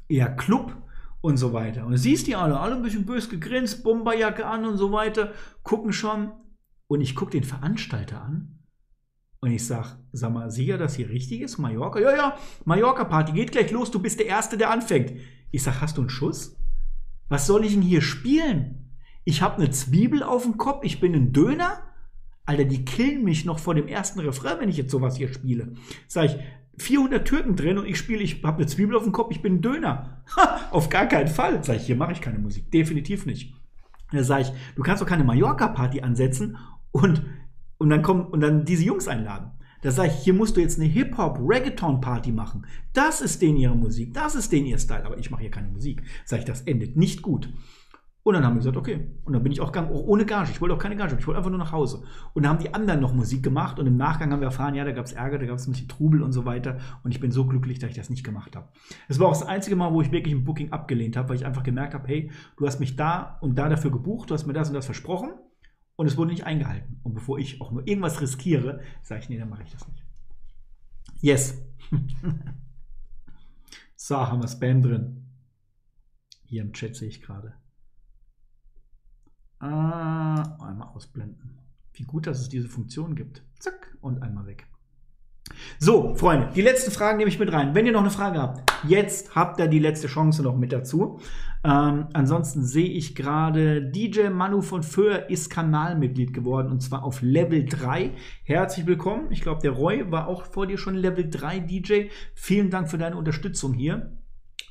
eher 0.07 0.35
Club 0.35 0.75
und 1.25 1.37
so 1.37 1.53
weiter. 1.53 1.85
Und 1.85 1.97
siehst 1.97 2.27
die 2.27 2.35
alle, 2.35 2.59
alle 2.59 2.75
ein 2.75 2.83
bisschen 2.83 3.05
bös 3.05 3.29
gegrinst, 3.29 3.83
Bomberjacke 3.83 4.45
an 4.45 4.63
und 4.65 4.77
so 4.77 4.91
weiter, 4.91 5.33
gucken 5.63 5.91
schon. 5.91 6.31
Und 6.87 7.01
ich 7.01 7.15
gucke 7.15 7.31
den 7.31 7.43
Veranstalter 7.43 8.21
an 8.21 8.59
und 9.41 9.51
ich 9.51 9.65
sage, 9.65 9.89
sag 10.11 10.33
mal, 10.33 10.51
sicher, 10.51 10.77
dass 10.77 10.95
hier 10.95 11.09
richtig 11.09 11.41
ist? 11.41 11.57
Mallorca? 11.57 11.99
Ja, 11.99 12.15
ja, 12.15 12.37
Mallorca-Party, 12.65 13.31
geht 13.31 13.51
gleich 13.51 13.71
los, 13.71 13.89
du 13.89 13.99
bist 13.99 14.19
der 14.19 14.27
Erste, 14.27 14.55
der 14.57 14.69
anfängt. 14.69 15.13
Ich 15.51 15.63
sage, 15.63 15.81
hast 15.81 15.97
du 15.97 16.01
einen 16.01 16.09
Schuss? 16.09 16.57
Was 17.27 17.47
soll 17.47 17.65
ich 17.65 17.73
denn 17.73 17.81
hier 17.81 18.01
spielen? 18.01 18.91
Ich 19.23 19.41
habe 19.41 19.57
eine 19.57 19.71
Zwiebel 19.71 20.21
auf 20.21 20.43
dem 20.43 20.57
Kopf, 20.57 20.83
ich 20.83 20.99
bin 20.99 21.15
ein 21.15 21.33
Döner? 21.33 21.79
Alter, 22.45 22.65
die 22.65 22.85
killen 22.85 23.23
mich 23.23 23.45
noch 23.45 23.57
vor 23.57 23.73
dem 23.73 23.87
ersten 23.87 24.19
Refrain, 24.19 24.59
wenn 24.59 24.69
ich 24.69 24.77
jetzt 24.77 24.91
sowas 24.91 25.17
hier 25.17 25.33
spiele. 25.33 25.73
Sag 26.07 26.25
ich, 26.25 26.37
400 26.77 27.27
Türken 27.27 27.55
drin 27.55 27.77
und 27.77 27.87
ich 27.87 27.97
spiele, 27.97 28.21
ich 28.21 28.43
habe 28.43 28.57
eine 28.57 28.67
Zwiebel 28.67 28.95
auf 28.95 29.03
dem 29.03 29.11
Kopf, 29.11 29.31
ich 29.31 29.41
bin 29.41 29.55
ein 29.55 29.61
Döner. 29.61 30.23
Ha, 30.35 30.61
auf 30.71 30.89
gar 30.89 31.05
keinen 31.07 31.27
Fall. 31.27 31.63
Sag 31.63 31.77
ich, 31.77 31.85
hier 31.85 31.95
mache 31.95 32.11
ich 32.11 32.21
keine 32.21 32.39
Musik. 32.39 32.71
Definitiv 32.71 33.25
nicht. 33.25 33.53
Da 34.11 34.23
sage 34.23 34.43
ich, 34.43 34.51
du 34.75 34.83
kannst 34.83 35.01
doch 35.01 35.07
keine 35.07 35.23
Mallorca-Party 35.23 36.01
ansetzen 36.01 36.57
und, 36.91 37.23
und, 37.77 37.89
dann 37.89 38.01
kommen, 38.01 38.25
und 38.25 38.41
dann 38.41 38.65
diese 38.65 38.83
Jungs 38.83 39.07
einladen. 39.07 39.51
Da 39.81 39.91
sage 39.91 40.09
ich, 40.09 40.23
hier 40.23 40.33
musst 40.33 40.57
du 40.57 40.61
jetzt 40.61 40.79
eine 40.79 40.89
Hip-Hop-Reggaeton-Party 40.89 42.31
machen. 42.31 42.65
Das 42.93 43.21
ist 43.21 43.41
denen 43.41 43.57
ihre 43.57 43.75
Musik, 43.75 44.13
das 44.13 44.33
ist 44.35 44.51
denen 44.51 44.65
ihr 44.65 44.79
Style. 44.79 45.05
Aber 45.05 45.17
ich 45.17 45.29
mache 45.29 45.41
hier 45.41 45.51
keine 45.51 45.69
Musik. 45.69 46.01
Sage 46.25 46.41
ich, 46.41 46.45
das 46.45 46.61
endet 46.61 46.97
nicht 46.97 47.21
gut. 47.21 47.49
Und 48.25 48.33
dann 48.33 48.43
haben 48.43 48.55
wir 48.55 48.61
gesagt, 48.61 48.75
okay. 48.75 49.05
Und 49.23 49.33
dann 49.33 49.43
bin 49.43 49.51
ich 49.51 49.61
auch 49.61 49.71
gegangen, 49.71 49.91
ohne 49.91 50.25
Gage. 50.25 50.49
Ich 50.49 50.59
wollte 50.59 50.73
auch 50.73 50.79
keine 50.79 50.95
Gage, 50.95 51.15
ich 51.19 51.27
wollte 51.27 51.37
einfach 51.37 51.51
nur 51.51 51.59
nach 51.59 51.71
Hause. 51.71 52.01
Und 52.33 52.41
dann 52.41 52.53
haben 52.53 52.59
die 52.59 52.73
anderen 52.73 52.99
noch 52.99 53.13
Musik 53.13 53.43
gemacht 53.43 53.77
und 53.77 53.85
im 53.85 53.97
Nachgang 53.97 54.31
haben 54.31 54.39
wir 54.39 54.47
erfahren, 54.47 54.73
ja, 54.73 54.83
da 54.83 54.93
gab 54.93 55.05
es 55.05 55.13
Ärger, 55.13 55.37
da 55.37 55.45
gab 55.45 55.57
es 55.57 55.67
ein 55.67 55.73
bisschen 55.73 55.87
Trubel 55.87 56.23
und 56.23 56.31
so 56.31 56.43
weiter. 56.43 56.79
Und 57.03 57.11
ich 57.11 57.19
bin 57.19 57.29
so 57.29 57.45
glücklich, 57.45 57.77
dass 57.77 57.91
ich 57.91 57.95
das 57.95 58.09
nicht 58.09 58.23
gemacht 58.23 58.55
habe. 58.55 58.67
Es 59.07 59.19
war 59.19 59.27
auch 59.27 59.33
das 59.33 59.43
einzige 59.43 59.75
Mal, 59.75 59.93
wo 59.93 60.01
ich 60.01 60.11
wirklich 60.11 60.33
ein 60.33 60.43
Booking 60.43 60.71
abgelehnt 60.71 61.17
habe, 61.17 61.29
weil 61.29 61.35
ich 61.35 61.45
einfach 61.45 61.61
gemerkt 61.61 61.93
habe, 61.93 62.07
hey, 62.07 62.31
du 62.57 62.65
hast 62.65 62.79
mich 62.79 62.95
da 62.95 63.37
und 63.41 63.59
da 63.59 63.69
dafür 63.69 63.91
gebucht, 63.91 64.31
du 64.31 64.33
hast 64.33 64.47
mir 64.47 64.53
das 64.53 64.69
und 64.69 64.73
das 64.73 64.85
versprochen 64.85 65.29
und 65.95 66.07
es 66.07 66.17
wurde 66.17 66.31
nicht 66.31 66.47
eingehalten. 66.47 66.99
Und 67.03 67.13
bevor 67.13 67.37
ich 67.37 67.61
auch 67.61 67.71
nur 67.71 67.87
irgendwas 67.87 68.21
riskiere, 68.21 68.79
sage 69.03 69.21
ich, 69.21 69.29
nee, 69.29 69.37
dann 69.37 69.49
mache 69.49 69.61
ich 69.61 69.71
das 69.71 69.87
nicht. 69.87 70.03
Yes. 71.21 71.63
so, 73.95 74.17
haben 74.17 74.41
wir 74.41 74.47
Spam 74.47 74.81
drin. 74.81 75.27
Hier 76.45 76.63
im 76.63 76.73
Chat 76.73 76.95
sehe 76.95 77.09
ich 77.09 77.21
gerade. 77.21 77.53
Ah, 79.59 80.57
einmal 80.59 80.84
ausblenden. 80.95 81.59
Wie 81.93 82.03
gut, 82.03 82.27
dass 82.27 82.39
es 82.39 82.49
diese 82.49 82.69
Funktion 82.69 83.15
gibt. 83.15 83.43
Zack, 83.59 83.97
und 84.01 84.21
einmal 84.21 84.45
weg. 84.45 84.67
So, 85.79 86.15
Freunde, 86.15 86.49
die 86.55 86.61
letzten 86.61 86.91
Fragen 86.91 87.17
nehme 87.17 87.29
ich 87.29 87.39
mit 87.39 87.51
rein. 87.51 87.75
Wenn 87.75 87.85
ihr 87.85 87.91
noch 87.91 88.01
eine 88.01 88.09
Frage 88.09 88.41
habt, 88.41 88.71
jetzt 88.87 89.35
habt 89.35 89.59
ihr 89.59 89.67
die 89.67 89.79
letzte 89.79 90.07
Chance 90.07 90.41
noch 90.41 90.57
mit 90.57 90.71
dazu. 90.71 91.19
Ähm, 91.63 92.07
ansonsten 92.13 92.63
sehe 92.63 92.89
ich 92.89 93.15
gerade, 93.15 93.81
DJ 93.81 94.29
Manu 94.29 94.61
von 94.61 94.83
Föhr 94.83 95.29
ist 95.29 95.49
Kanalmitglied 95.49 96.33
geworden 96.33 96.71
und 96.71 96.81
zwar 96.81 97.03
auf 97.03 97.21
Level 97.21 97.65
3. 97.65 98.11
Herzlich 98.43 98.87
willkommen. 98.87 99.31
Ich 99.31 99.41
glaube, 99.41 99.61
der 99.61 99.71
Roy 99.71 100.11
war 100.11 100.27
auch 100.27 100.45
vor 100.45 100.67
dir 100.67 100.77
schon 100.77 100.95
Level 100.95 101.29
3 101.29 101.59
DJ. 101.59 102.07
Vielen 102.33 102.69
Dank 102.69 102.89
für 102.89 102.97
deine 102.97 103.17
Unterstützung 103.17 103.73
hier. 103.73 104.11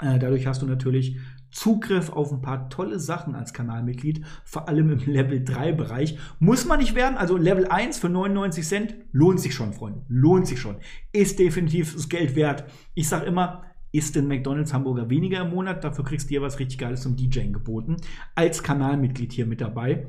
Äh, 0.01 0.19
dadurch 0.19 0.47
hast 0.47 0.63
du 0.63 0.67
natürlich 0.67 1.19
Zugriff 1.55 2.11
auf 2.11 2.33
ein 2.33 2.43
paar 2.43 2.69
tolle 2.69 2.99
Sachen 2.99 3.37
als 3.37 3.53
Kanalmitglied, 3.53 4.25
vor 4.45 4.69
allem 4.69 4.91
im 4.91 4.99
Level 4.99 5.45
3 5.45 5.73
Bereich. 5.73 6.19
Muss 6.41 6.67
man 6.67 6.81
nicht 6.81 6.97
werden, 6.97 7.17
also 7.17 7.37
Level 7.37 7.69
1 7.69 7.99
für 7.99 8.09
99 8.09 8.67
Cent 8.67 8.95
lohnt 9.13 9.39
sich 9.39 9.55
schon, 9.55 9.73
Freunde. 9.73 10.03
Lohnt 10.09 10.49
sich 10.49 10.61
schon. 10.61 10.79
Ist 11.13 11.39
definitiv 11.39 11.95
das 11.95 12.09
Geld 12.09 12.35
wert. 12.35 12.65
Ich 12.95 13.09
sage 13.09 13.27
immer, 13.27 13.63
ist 13.93 14.17
den 14.17 14.27
McDonalds 14.27 14.75
Hamburger 14.75 15.09
weniger 15.09 15.43
im 15.43 15.51
Monat, 15.51 15.85
dafür 15.85 16.05
kriegst 16.05 16.29
du 16.29 16.35
dir 16.35 16.43
was 16.43 16.59
richtig 16.59 16.79
Geiles 16.79 17.03
zum 17.03 17.15
DJing 17.15 17.53
geboten. 17.53 17.99
Als 18.35 18.65
Kanalmitglied 18.65 19.33
hier 19.33 19.47
mit 19.47 19.61
dabei. 19.61 20.09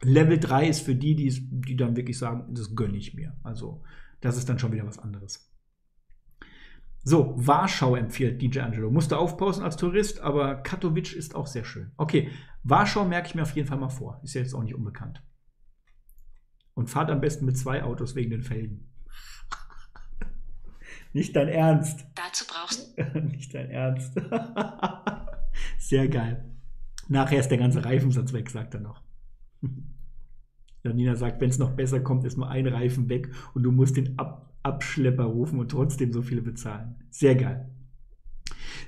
Level 0.00 0.38
3 0.38 0.68
ist 0.68 0.80
für 0.82 0.94
die, 0.94 1.16
die, 1.16 1.32
die 1.50 1.76
dann 1.76 1.96
wirklich 1.96 2.18
sagen, 2.18 2.54
das 2.54 2.76
gönne 2.76 2.96
ich 2.96 3.14
mir. 3.14 3.34
Also, 3.42 3.82
das 4.20 4.36
ist 4.36 4.48
dann 4.48 4.60
schon 4.60 4.70
wieder 4.70 4.86
was 4.86 5.00
anderes. 5.00 5.53
So, 7.06 7.34
Warschau 7.36 7.96
empfiehlt 7.96 8.40
DJ 8.40 8.60
Angelo. 8.60 8.90
Musste 8.90 9.18
aufpausen 9.18 9.62
als 9.62 9.76
Tourist, 9.76 10.20
aber 10.20 10.56
Katowice 10.56 11.12
ist 11.12 11.34
auch 11.34 11.46
sehr 11.46 11.64
schön. 11.64 11.92
Okay, 11.98 12.30
Warschau 12.62 13.04
merke 13.04 13.28
ich 13.28 13.34
mir 13.34 13.42
auf 13.42 13.54
jeden 13.54 13.68
Fall 13.68 13.76
mal 13.76 13.90
vor. 13.90 14.20
Ist 14.24 14.34
ja 14.34 14.40
jetzt 14.40 14.54
auch 14.54 14.62
nicht 14.62 14.74
unbekannt. 14.74 15.22
Und 16.72 16.88
fahrt 16.88 17.10
am 17.10 17.20
besten 17.20 17.44
mit 17.44 17.58
zwei 17.58 17.82
Autos 17.82 18.14
wegen 18.14 18.30
den 18.30 18.42
Felgen. 18.42 18.90
nicht 21.12 21.36
dein 21.36 21.48
Ernst. 21.48 22.06
Dazu 22.14 22.46
brauchst 22.48 22.98
du. 23.14 23.20
nicht 23.20 23.54
dein 23.54 23.68
Ernst. 23.68 24.14
sehr 25.78 26.08
geil. 26.08 26.56
Nachher 27.08 27.40
ist 27.40 27.48
der 27.48 27.58
ganze 27.58 27.84
Reifensatz 27.84 28.32
weg, 28.32 28.48
sagt 28.48 28.72
er 28.72 28.80
noch. 28.80 29.02
Janina 30.82 31.16
sagt, 31.16 31.42
wenn 31.42 31.50
es 31.50 31.58
noch 31.58 31.72
besser 31.72 32.00
kommt, 32.00 32.24
ist 32.24 32.38
nur 32.38 32.48
ein 32.48 32.66
Reifen 32.66 33.10
weg 33.10 33.30
und 33.52 33.62
du 33.62 33.72
musst 33.72 33.98
den 33.98 34.18
ab 34.18 34.53
Abschlepper 34.64 35.24
rufen 35.24 35.58
und 35.58 35.70
trotzdem 35.70 36.12
so 36.12 36.22
viele 36.22 36.42
bezahlen. 36.42 36.96
Sehr 37.10 37.34
geil. 37.36 37.70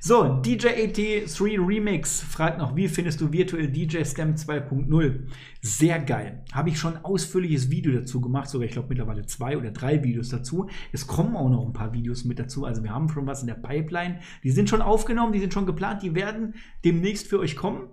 So, 0.01 0.23
DJ83 0.23 1.67
Remix 1.67 2.21
fragt 2.21 2.59
noch, 2.59 2.77
wie 2.77 2.89
findest 2.89 3.21
du 3.21 3.33
Virtual 3.33 3.67
DJ 3.67 4.05
Stem 4.05 4.35
2.0? 4.35 5.21
Sehr 5.63 5.99
geil. 6.01 6.45
Habe 6.53 6.69
ich 6.69 6.79
schon 6.79 6.97
ein 6.97 7.05
ausführliches 7.05 7.71
Video 7.71 7.93
dazu 7.93 8.21
gemacht, 8.21 8.49
sogar 8.49 8.67
ich 8.67 8.73
glaube 8.73 8.89
mittlerweile 8.89 9.27
zwei 9.27 9.57
oder 9.57 9.71
drei 9.71 10.03
Videos 10.05 10.29
dazu. 10.29 10.69
Es 10.93 11.07
kommen 11.07 11.35
auch 11.35 11.49
noch 11.49 11.67
ein 11.67 11.73
paar 11.73 11.93
Videos 11.93 12.25
mit 12.25 12.39
dazu, 12.39 12.65
also 12.65 12.83
wir 12.83 12.91
haben 12.91 13.09
schon 13.09 13.27
was 13.27 13.41
in 13.41 13.47
der 13.47 13.55
Pipeline. 13.55 14.21
Die 14.45 14.51
sind 14.51 14.69
schon 14.69 14.83
aufgenommen, 14.83 15.33
die 15.33 15.41
sind 15.41 15.55
schon 15.55 15.67
geplant, 15.67 16.03
die 16.03 16.15
werden 16.15 16.55
demnächst 16.85 17.27
für 17.27 17.39
euch 17.39 17.57
kommen. 17.57 17.89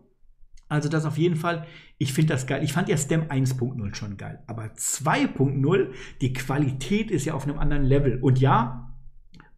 Also 0.74 0.90
das 0.90 1.06
auf 1.06 1.20
jeden 1.20 1.36
Fall. 1.36 1.68
Ich 2.00 2.14
finde 2.14 2.34
das 2.34 2.48
geil. 2.48 2.64
Ich 2.64 2.74
fand 2.74 2.90
ja 2.90 2.98
STEM 2.98 3.26
1.0 3.26 3.94
schon 3.94 4.18
geil. 4.18 4.42
Aber 4.48 4.64
2.0, 4.64 5.90
die 6.20 6.34
Qualität 6.34 7.12
ist 7.12 7.26
ja 7.26 7.36
auf 7.36 7.44
einem 7.44 7.60
anderen 7.60 7.84
Level. 7.84 8.18
Und 8.20 8.40
ja, 8.40 8.92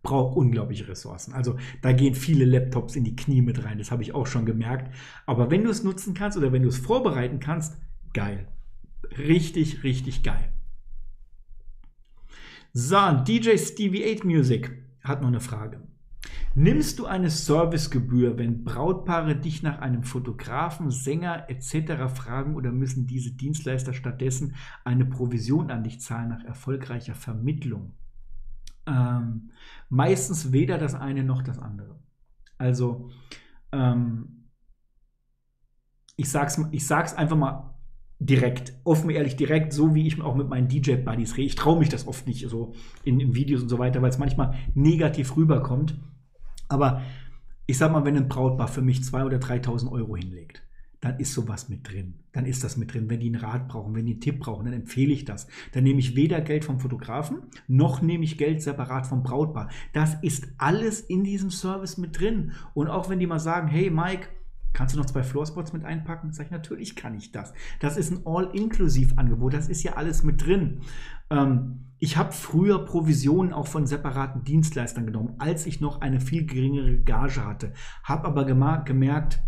braucht 0.03 0.35
unglaubliche 0.35 0.89
Ressourcen. 0.89 1.33
Also 1.33 1.57
da 1.81 1.93
gehen 1.93 2.15
viele 2.15 2.43
Laptops 2.43 2.97
in 2.97 3.05
die 3.05 3.15
Knie 3.15 3.41
mit 3.41 3.63
rein. 3.63 3.77
Das 3.77 3.91
habe 3.91 4.03
ich 4.03 4.13
auch 4.13 4.27
schon 4.27 4.45
gemerkt. 4.45 4.93
Aber 5.25 5.49
wenn 5.49 5.63
du 5.63 5.69
es 5.69 5.85
nutzen 5.85 6.13
kannst 6.15 6.37
oder 6.37 6.51
wenn 6.51 6.63
du 6.63 6.67
es 6.67 6.79
vorbereiten 6.79 7.39
kannst, 7.39 7.77
geil. 8.11 8.49
Richtig, 9.17 9.83
richtig 9.83 10.21
geil. 10.21 10.51
So, 12.73 12.97
DJ 13.25 13.55
Stevie 13.55 14.03
8 14.17 14.25
Music 14.25 14.83
hat 15.01 15.21
noch 15.21 15.29
eine 15.29 15.39
Frage. 15.39 15.79
Nimmst 16.55 16.99
du 16.99 17.05
eine 17.05 17.29
Servicegebühr, 17.29 18.37
wenn 18.37 18.63
Brautpaare 18.63 19.35
dich 19.35 19.61
nach 19.61 19.79
einem 19.79 20.03
Fotografen, 20.03 20.89
Sänger 20.89 21.49
etc. 21.49 22.13
fragen 22.13 22.55
oder 22.55 22.71
müssen 22.71 23.07
diese 23.07 23.31
Dienstleister 23.31 23.93
stattdessen 23.93 24.55
eine 24.83 25.05
Provision 25.05 25.71
an 25.71 25.83
dich 25.83 25.99
zahlen 25.99 26.29
nach 26.29 26.43
erfolgreicher 26.43 27.15
Vermittlung? 27.15 27.93
Ähm, 28.87 29.51
meistens 29.89 30.51
weder 30.51 30.77
das 30.77 30.95
eine 30.95 31.23
noch 31.23 31.41
das 31.41 31.59
andere. 31.59 31.99
Also, 32.57 33.09
ähm, 33.71 34.45
ich 36.15 36.29
sag's, 36.29 36.59
ich 36.71 36.87
sag's 36.87 37.13
einfach 37.13 37.35
mal 37.35 37.75
direkt, 38.19 38.73
offen 38.83 39.09
ehrlich 39.09 39.35
direkt, 39.35 39.73
so 39.73 39.93
wie 39.93 40.07
ich 40.07 40.21
auch 40.21 40.35
mit 40.35 40.47
meinen 40.47 40.67
DJ-Buddies 40.67 41.35
rede. 41.35 41.47
Ich 41.47 41.55
traue 41.55 41.79
mich 41.79 41.89
das 41.89 42.07
oft 42.07 42.27
nicht 42.27 42.47
so 42.47 42.73
in, 43.03 43.19
in 43.19 43.35
Videos 43.35 43.61
und 43.61 43.69
so 43.69 43.77
weiter, 43.77 44.01
weil 44.01 44.09
es 44.09 44.17
manchmal 44.17 44.55
negativ 44.73 45.35
rüberkommt. 45.35 45.99
Aber 46.67 47.01
ich 47.67 47.77
sag 47.77 47.91
mal, 47.91 48.05
wenn 48.05 48.17
ein 48.17 48.27
Brautpaar 48.27 48.67
für 48.67 48.81
mich 48.81 48.99
2.000 48.99 49.25
oder 49.25 49.37
3.000 49.37 49.91
Euro 49.91 50.15
hinlegt, 50.15 50.61
dann 51.01 51.19
ist 51.19 51.33
sowas 51.33 51.69
mit 51.69 51.87
drin. 51.87 52.15
Dann 52.31 52.45
ist 52.45 52.63
das 52.63 52.77
mit 52.77 52.93
drin. 52.93 53.09
Wenn 53.09 53.19
die 53.19 53.27
einen 53.27 53.35
Rat 53.35 53.67
brauchen, 53.67 53.93
wenn 53.93 54.05
die 54.05 54.13
einen 54.13 54.21
Tipp 54.21 54.39
brauchen, 54.39 54.65
dann 54.65 54.73
empfehle 54.73 55.13
ich 55.13 55.23
das. 55.23 55.47
Dann 55.71 55.83
nehme 55.83 55.99
ich 55.99 56.15
weder 56.15 56.41
Geld 56.41 56.65
vom 56.65 56.79
Fotografen, 56.79 57.43
noch 57.67 58.01
nehme 58.01 58.23
ich 58.23 58.37
Geld 58.37 58.61
separat 58.61 59.05
vom 59.05 59.21
Brautpaar. 59.21 59.69
Das 59.93 60.15
ist 60.23 60.47
alles 60.57 61.01
in 61.01 61.23
diesem 61.23 61.51
Service 61.51 61.97
mit 61.97 62.19
drin. 62.19 62.53
Und 62.73 62.87
auch 62.87 63.07
wenn 63.09 63.19
die 63.19 63.27
mal 63.27 63.39
sagen, 63.39 63.67
hey 63.67 63.89
Mike, 63.89 64.29
Kannst 64.75 64.93
du 64.93 64.99
noch 64.99 65.05
zwei 65.05 65.23
Floorspots 65.23 65.71
mit 65.71 65.85
einpacken? 65.85 66.33
Sag 66.33 66.47
ich, 66.47 66.51
natürlich 66.51 66.97
kann 66.97 67.15
ich 67.15 67.31
das. 67.31 67.53
Das 67.79 67.95
ist 67.95 68.11
ein 68.11 68.23
All-Inklusiv-Angebot. 68.25 69.53
Das 69.53 69.69
ist 69.69 69.83
ja 69.83 69.93
alles 69.93 70.21
mit 70.21 70.45
drin. 70.45 70.81
Ähm, 71.29 71.85
ich 71.97 72.17
habe 72.17 72.33
früher 72.33 72.83
Provisionen 72.83 73.53
auch 73.53 73.67
von 73.67 73.87
separaten 73.87 74.43
Dienstleistern 74.43 75.05
genommen, 75.05 75.35
als 75.39 75.65
ich 75.65 75.79
noch 75.79 76.01
eine 76.01 76.19
viel 76.19 76.45
geringere 76.45 76.97
Gage 76.97 77.45
hatte. 77.45 77.71
Habe 78.03 78.27
aber 78.27 78.43
gemerkt, 78.43 79.39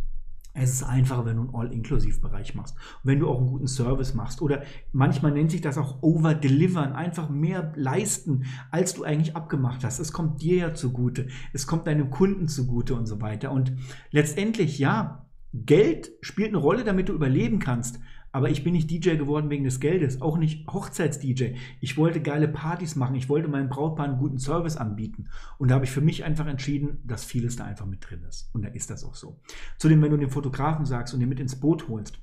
es 0.57 0.73
ist 0.73 0.83
einfacher, 0.83 1.25
wenn 1.25 1.37
du 1.37 1.43
einen 1.43 1.55
All-Inklusiv-Bereich 1.55 2.55
machst. 2.55 2.75
Wenn 3.03 3.19
du 3.19 3.29
auch 3.29 3.37
einen 3.37 3.47
guten 3.47 3.67
Service 3.67 4.13
machst. 4.13 4.41
Oder 4.41 4.63
manchmal 4.91 5.31
nennt 5.31 5.51
sich 5.51 5.61
das 5.61 5.77
auch 5.77 6.01
Over-Delivern. 6.01 6.93
Einfach 6.93 7.29
mehr 7.29 7.73
leisten, 7.75 8.45
als 8.71 8.93
du 8.93 9.03
eigentlich 9.03 9.35
abgemacht 9.35 9.83
hast. 9.83 9.99
Es 9.99 10.11
kommt 10.11 10.41
dir 10.41 10.57
ja 10.57 10.73
zugute. 10.73 11.27
Es 11.53 11.67
kommt 11.67 11.87
deinem 11.87 12.09
Kunden 12.09 12.47
zugute 12.47 12.95
und 12.95 13.05
so 13.05 13.21
weiter. 13.21 13.51
Und 13.51 13.73
letztendlich, 14.11 14.79
ja, 14.79 15.25
Geld 15.53 16.11
spielt 16.21 16.49
eine 16.49 16.57
Rolle, 16.57 16.83
damit 16.83 17.09
du 17.09 17.13
überleben 17.13 17.59
kannst. 17.59 17.99
Aber 18.31 18.49
ich 18.49 18.63
bin 18.63 18.73
nicht 18.73 18.89
DJ 18.91 19.15
geworden 19.15 19.49
wegen 19.49 19.63
des 19.63 19.79
Geldes, 19.79 20.21
auch 20.21 20.37
nicht 20.37 20.67
Hochzeits-DJ. 20.67 21.55
Ich 21.79 21.97
wollte 21.97 22.21
geile 22.21 22.47
Partys 22.47 22.95
machen, 22.95 23.15
ich 23.15 23.29
wollte 23.29 23.47
meinem 23.47 23.69
Brautpaar 23.69 24.05
einen 24.05 24.19
guten 24.19 24.37
Service 24.37 24.77
anbieten. 24.77 25.25
Und 25.57 25.69
da 25.69 25.75
habe 25.75 25.85
ich 25.85 25.91
für 25.91 26.01
mich 26.01 26.23
einfach 26.23 26.47
entschieden, 26.47 26.99
dass 27.05 27.25
vieles 27.25 27.55
da 27.55 27.65
einfach 27.65 27.85
mit 27.85 28.07
drin 28.09 28.23
ist. 28.27 28.49
Und 28.53 28.63
da 28.63 28.69
ist 28.69 28.89
das 28.89 29.03
auch 29.03 29.15
so. 29.15 29.39
Zudem, 29.77 30.01
wenn 30.01 30.11
du 30.11 30.17
den 30.17 30.29
Fotografen 30.29 30.85
sagst 30.85 31.13
und 31.13 31.19
den 31.19 31.29
mit 31.29 31.39
ins 31.39 31.59
Boot 31.59 31.87
holst, 31.87 32.19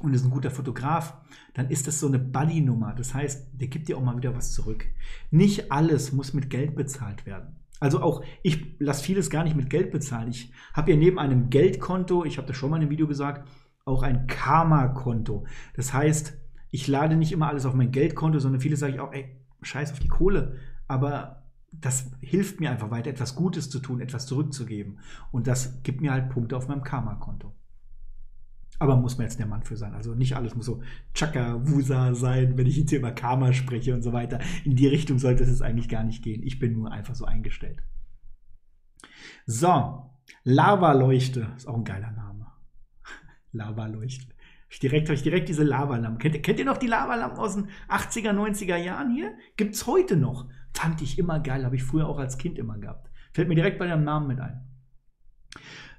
und 0.00 0.12
ist 0.12 0.24
ein 0.24 0.30
guter 0.30 0.50
Fotograf, 0.50 1.16
dann 1.54 1.70
ist 1.70 1.86
das 1.86 2.00
so 2.00 2.08
eine 2.08 2.18
Buddy-Nummer. 2.18 2.94
Das 2.94 3.14
heißt, 3.14 3.48
der 3.52 3.68
gibt 3.68 3.88
dir 3.88 3.96
auch 3.96 4.02
mal 4.02 4.16
wieder 4.16 4.34
was 4.34 4.52
zurück. 4.52 4.86
Nicht 5.30 5.70
alles 5.70 6.12
muss 6.12 6.34
mit 6.34 6.50
Geld 6.50 6.74
bezahlt 6.74 7.26
werden. 7.26 7.56
Also 7.80 8.00
auch 8.00 8.24
ich 8.42 8.76
lasse 8.78 9.04
vieles 9.04 9.30
gar 9.30 9.44
nicht 9.44 9.56
mit 9.56 9.70
Geld 9.70 9.90
bezahlen. 9.90 10.30
Ich 10.30 10.52
habe 10.72 10.92
ja 10.92 10.96
neben 10.96 11.18
einem 11.18 11.50
Geldkonto, 11.50 12.24
ich 12.24 12.38
habe 12.38 12.46
das 12.46 12.56
schon 12.56 12.70
mal 12.70 12.76
in 12.76 12.82
einem 12.82 12.90
Video 12.90 13.06
gesagt, 13.06 13.48
auch 13.84 14.02
ein 14.02 14.26
Karma-Konto. 14.26 15.46
Das 15.74 15.92
heißt, 15.92 16.36
ich 16.70 16.88
lade 16.88 17.16
nicht 17.16 17.32
immer 17.32 17.48
alles 17.48 17.66
auf 17.66 17.74
mein 17.74 17.90
Geldkonto, 17.90 18.38
sondern 18.38 18.60
viele 18.60 18.76
sage 18.76 18.94
ich 18.94 19.00
auch, 19.00 19.12
ey, 19.12 19.36
scheiß 19.62 19.92
auf 19.92 19.98
die 19.98 20.08
Kohle. 20.08 20.56
Aber 20.88 21.44
das 21.70 22.10
hilft 22.20 22.60
mir 22.60 22.70
einfach 22.70 22.90
weiter, 22.90 23.10
etwas 23.10 23.34
Gutes 23.34 23.70
zu 23.70 23.80
tun, 23.80 24.00
etwas 24.00 24.26
zurückzugeben. 24.26 25.00
Und 25.32 25.46
das 25.46 25.82
gibt 25.82 26.00
mir 26.00 26.12
halt 26.12 26.30
Punkte 26.30 26.56
auf 26.56 26.68
meinem 26.68 26.82
Karma-Konto. 26.82 27.52
Aber 28.80 28.96
muss 28.96 29.18
man 29.18 29.26
jetzt 29.26 29.38
der 29.38 29.46
Mann 29.46 29.62
für 29.62 29.76
sein. 29.76 29.94
Also 29.94 30.14
nicht 30.14 30.34
alles 30.34 30.56
muss 30.56 30.66
so 30.66 30.82
Chaka-Wusa 31.14 32.14
sein, 32.14 32.58
wenn 32.58 32.66
ich 32.66 32.76
jetzt 32.76 32.90
hier 32.90 32.98
über 32.98 33.12
Karma 33.12 33.52
spreche 33.52 33.94
und 33.94 34.02
so 34.02 34.12
weiter. 34.12 34.40
In 34.64 34.74
die 34.74 34.88
Richtung 34.88 35.18
sollte 35.18 35.44
es 35.44 35.62
eigentlich 35.62 35.88
gar 35.88 36.02
nicht 36.02 36.24
gehen. 36.24 36.42
Ich 36.42 36.58
bin 36.58 36.72
nur 36.72 36.90
einfach 36.90 37.14
so 37.14 37.24
eingestellt. 37.24 37.82
So, 39.46 40.10
Lava-Leuchte 40.42 41.52
ist 41.56 41.68
auch 41.68 41.76
ein 41.76 41.84
geiler 41.84 42.10
Name. 42.10 42.33
Lavaleuchten. 43.54 44.32
Direkt 44.82 45.08
habe 45.08 45.14
ich 45.14 45.22
direkt 45.22 45.48
diese 45.48 45.62
Lavalampen. 45.62 46.18
Kennt, 46.18 46.42
kennt 46.42 46.58
ihr 46.58 46.64
noch 46.64 46.78
die 46.78 46.88
Lavalampen 46.88 47.38
aus 47.38 47.54
den 47.54 47.68
80er, 47.88 48.32
90er 48.32 48.76
Jahren 48.76 49.14
hier? 49.14 49.32
Gibt 49.56 49.74
es 49.74 49.86
heute 49.86 50.16
noch. 50.16 50.48
Fand 50.72 51.00
ich 51.00 51.18
immer 51.18 51.38
geil, 51.40 51.64
habe 51.64 51.76
ich 51.76 51.84
früher 51.84 52.08
auch 52.08 52.18
als 52.18 52.38
Kind 52.38 52.58
immer 52.58 52.78
gehabt. 52.78 53.08
Fällt 53.32 53.48
mir 53.48 53.54
direkt 53.54 53.78
bei 53.78 53.86
deinem 53.86 54.04
Namen 54.04 54.26
mit 54.26 54.40
ein. 54.40 54.68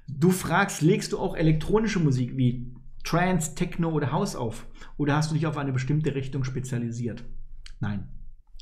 Du 0.06 0.30
fragst, 0.30 0.82
legst 0.82 1.12
du 1.12 1.18
auch 1.18 1.34
elektronische 1.34 1.98
Musik 1.98 2.36
wie 2.36 2.74
Trance, 3.02 3.54
Techno 3.54 3.90
oder 3.90 4.12
House 4.12 4.36
auf? 4.36 4.66
Oder 4.98 5.16
hast 5.16 5.30
du 5.30 5.34
dich 5.34 5.46
auf 5.46 5.56
eine 5.56 5.72
bestimmte 5.72 6.14
Richtung 6.14 6.44
spezialisiert? 6.44 7.24
Nein. 7.80 8.08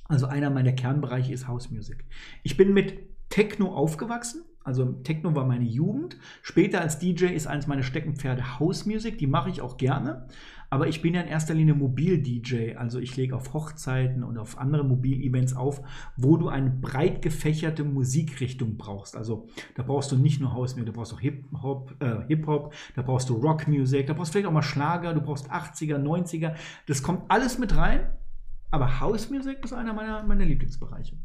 Also 0.05 0.27
einer 0.27 0.51
meiner 0.51 0.73
Kernbereiche 0.73 1.33
ist 1.33 1.49
House 1.49 1.71
Music. 1.71 2.05
Ich 2.43 2.57
bin 2.57 2.73
mit 2.73 2.99
Techno 3.31 3.75
aufgewachsen, 3.75 4.43
Also 4.65 4.85
Techno 5.05 5.35
war 5.35 5.47
meine 5.47 5.65
Jugend. 5.65 6.17
Später 6.43 6.81
als 6.81 6.99
DJ 6.99 7.27
ist 7.27 7.47
eines 7.47 7.67
meiner 7.67 7.83
Steckenpferde 7.83 8.59
House 8.59 8.87
Music. 8.87 9.19
Die 9.19 9.27
mache 9.27 9.51
ich 9.51 9.61
auch 9.61 9.77
gerne. 9.77 10.27
Aber 10.71 10.89
ich 10.89 11.03
bin 11.03 11.15
ja 11.15 11.21
in 11.21 11.29
erster 11.29 11.55
Linie 11.55 11.75
Mobil-DJ. 11.75 12.75
Also 12.77 12.99
ich 12.99 13.15
lege 13.17 13.37
auf 13.37 13.53
Hochzeiten 13.53 14.25
und 14.25 14.39
auf 14.39 14.59
andere 14.59 14.83
Mobil-Events 14.83 15.55
auf, 15.55 15.83
wo 16.17 16.37
du 16.37 16.49
eine 16.49 16.71
breit 16.71 17.23
gefächerte 17.23 17.85
Musikrichtung 17.85 18.77
brauchst. 18.77 19.17
Also 19.17 19.47
da 19.77 19.85
brauchst 19.85 20.11
du 20.11 20.17
nicht 20.17 20.41
nur 20.41 20.53
House 20.53 20.75
Music, 20.75 20.93
da 20.93 20.99
brauchst 20.99 21.13
du 21.13 21.19
Hip-Hop, 21.19 21.95
äh, 22.01 22.27
Hip 22.27 22.47
da 22.97 23.03
brauchst 23.03 23.29
du 23.29 23.35
Rock 23.35 23.69
Music, 23.69 24.07
da 24.09 24.15
brauchst 24.15 24.31
du 24.31 24.33
vielleicht 24.33 24.49
auch 24.49 24.53
mal 24.53 24.63
Schlager, 24.63 25.15
du 25.15 25.21
brauchst 25.21 25.49
80er, 25.51 25.99
90er. 25.99 26.55
Das 26.87 27.03
kommt 27.03 27.23
alles 27.29 27.59
mit 27.59 27.77
rein. 27.77 28.11
Aber 28.71 28.99
House 28.99 29.31
Music 29.31 29.65
ist 29.65 29.73
einer 29.73 29.93
meiner, 29.93 30.25
meiner 30.25 30.45
Lieblingsbereiche. 30.45 31.17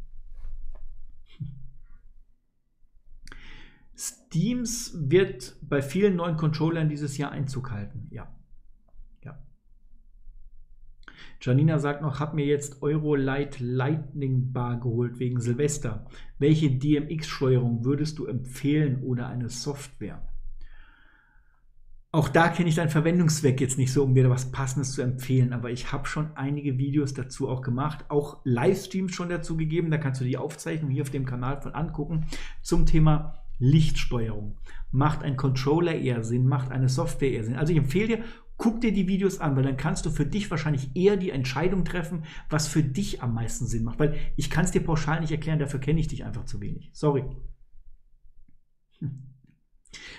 Steams 3.99 4.95
wird 4.95 5.57
bei 5.61 5.81
vielen 5.81 6.15
neuen 6.15 6.38
Controllern 6.38 6.88
dieses 6.88 7.17
Jahr 7.17 7.31
Einzug 7.31 7.71
halten. 7.71 8.07
Ja. 8.11 8.34
Janina 11.41 11.80
sagt 11.80 12.01
noch, 12.01 12.19
hab 12.19 12.34
mir 12.34 12.45
jetzt 12.45 12.81
Eurolight 12.81 13.61
Lightning 13.61 14.51
Bar 14.51 14.80
geholt 14.80 15.19
wegen 15.19 15.39
Silvester. 15.39 16.05
Welche 16.38 16.69
DMX-Steuerung 16.69 17.85
würdest 17.85 18.19
du 18.19 18.26
empfehlen 18.26 19.01
oder 19.03 19.27
eine 19.27 19.49
Software? 19.49 20.21
Auch 22.11 22.27
da 22.27 22.49
kenne 22.49 22.67
ich 22.67 22.76
deinen 22.76 22.89
Verwendungszweck 22.89 23.61
jetzt 23.61 23.77
nicht 23.77 23.93
so, 23.93 24.03
um 24.03 24.15
dir 24.15 24.30
was 24.30 24.51
Passendes 24.51 24.93
zu 24.93 25.01
empfehlen, 25.01 25.53
aber 25.53 25.69
ich 25.69 25.91
habe 25.91 26.07
schon 26.07 26.35
einige 26.35 26.77
Videos 26.77 27.13
dazu 27.13 27.47
auch 27.47 27.61
gemacht, 27.61 28.05
auch 28.09 28.41
Livestreams 28.43 29.13
schon 29.13 29.30
dazu 29.30 29.55
gegeben, 29.55 29.91
da 29.91 29.99
kannst 29.99 30.19
du 30.19 30.26
die 30.26 30.38
Aufzeichnung 30.38 30.89
hier 30.89 31.03
auf 31.03 31.11
dem 31.11 31.26
Kanal 31.26 31.61
von 31.61 31.76
angucken, 31.76 32.26
zum 32.63 32.88
Thema 32.88 33.39
Lichtsteuerung. 33.60 34.57
Macht 34.91 35.23
ein 35.23 35.38
Controller 35.38 35.95
eher 35.95 36.23
Sinn, 36.23 36.48
macht 36.48 36.72
eine 36.72 36.90
Software 36.90 37.31
eher 37.31 37.44
Sinn? 37.44 37.56
Also 37.56 37.72
ich 37.72 37.77
empfehle 37.77 38.07
dir, 38.07 38.23
Guck 38.60 38.81
dir 38.81 38.91
die 38.91 39.07
Videos 39.07 39.40
an, 39.40 39.56
weil 39.56 39.64
dann 39.64 39.77
kannst 39.77 40.06
du 40.06 40.10
für 40.10 40.26
dich 40.26 40.52
wahrscheinlich 40.52 40.94
eher 40.94 41.15
die 41.15 41.30
Entscheidung 41.30 41.86
treffen, 41.86 42.26
was 42.49 42.68
für 42.68 42.84
dich 42.84 43.23
am 43.23 43.34
meisten 43.34 43.65
Sinn 43.65 43.86
macht. 43.86 43.99
Weil 43.99 44.18
ich 44.36 44.49
kann 44.49 44.65
es 44.65 44.72
dir 44.72 44.81
pauschal 44.81 45.22
nicht 45.22 45.31
erklären, 45.31 45.60
dafür 45.60 45.80
kenne 45.80 46.02
ich 46.02 46.10
dich 46.10 46.26
einfach 46.26 46.44
zu 46.44 46.60
wenig. 46.60 46.90
Sorry. 46.91 47.23
Hm. 48.99 49.23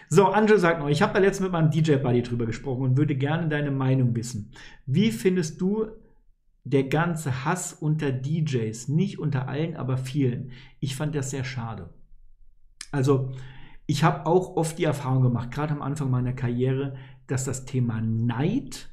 So, 0.09 0.25
Angel 0.29 0.59
sagt 0.59 0.81
noch, 0.81 0.89
ich 0.89 1.03
habe 1.03 1.13
da 1.13 1.19
letztens 1.19 1.45
mit 1.45 1.53
meinem 1.53 1.71
DJ-Buddy 1.71 2.23
drüber 2.23 2.47
gesprochen 2.47 2.83
und 2.83 2.97
würde 2.97 3.15
gerne 3.15 3.47
deine 3.49 3.71
Meinung 3.71 4.17
wissen. 4.17 4.53
Wie 4.87 5.13
findest 5.13 5.61
du 5.61 5.89
der 6.65 6.85
ganze 6.85 7.45
Hass 7.45 7.75
unter 7.75 8.11
DJs? 8.11 8.89
Nicht 8.89 9.19
unter 9.19 9.49
allen, 9.49 9.77
aber 9.77 9.99
vielen. 9.99 10.53
Ich 10.81 10.97
fand 10.97 11.15
das 11.15 11.31
sehr 11.31 11.45
schade. 11.45 11.91
Also, 12.91 13.33
ich 13.87 14.05
habe 14.05 14.27
auch 14.27 14.57
oft 14.57 14.79
die 14.79 14.85
Erfahrung 14.85 15.23
gemacht, 15.23 15.51
gerade 15.51 15.73
am 15.73 15.83
Anfang 15.83 16.11
meiner 16.11 16.33
Karriere, 16.33 16.95
dass 17.27 17.45
das 17.45 17.65
Thema 17.65 18.01
Neid, 18.01 18.89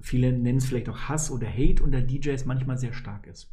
viele 0.00 0.32
nennen 0.32 0.58
es 0.58 0.66
vielleicht 0.66 0.88
auch 0.88 1.08
Hass 1.08 1.30
oder 1.30 1.48
Hate 1.48 1.82
unter 1.82 2.00
DJs 2.00 2.44
manchmal 2.44 2.78
sehr 2.78 2.92
stark 2.92 3.26
ist. 3.26 3.52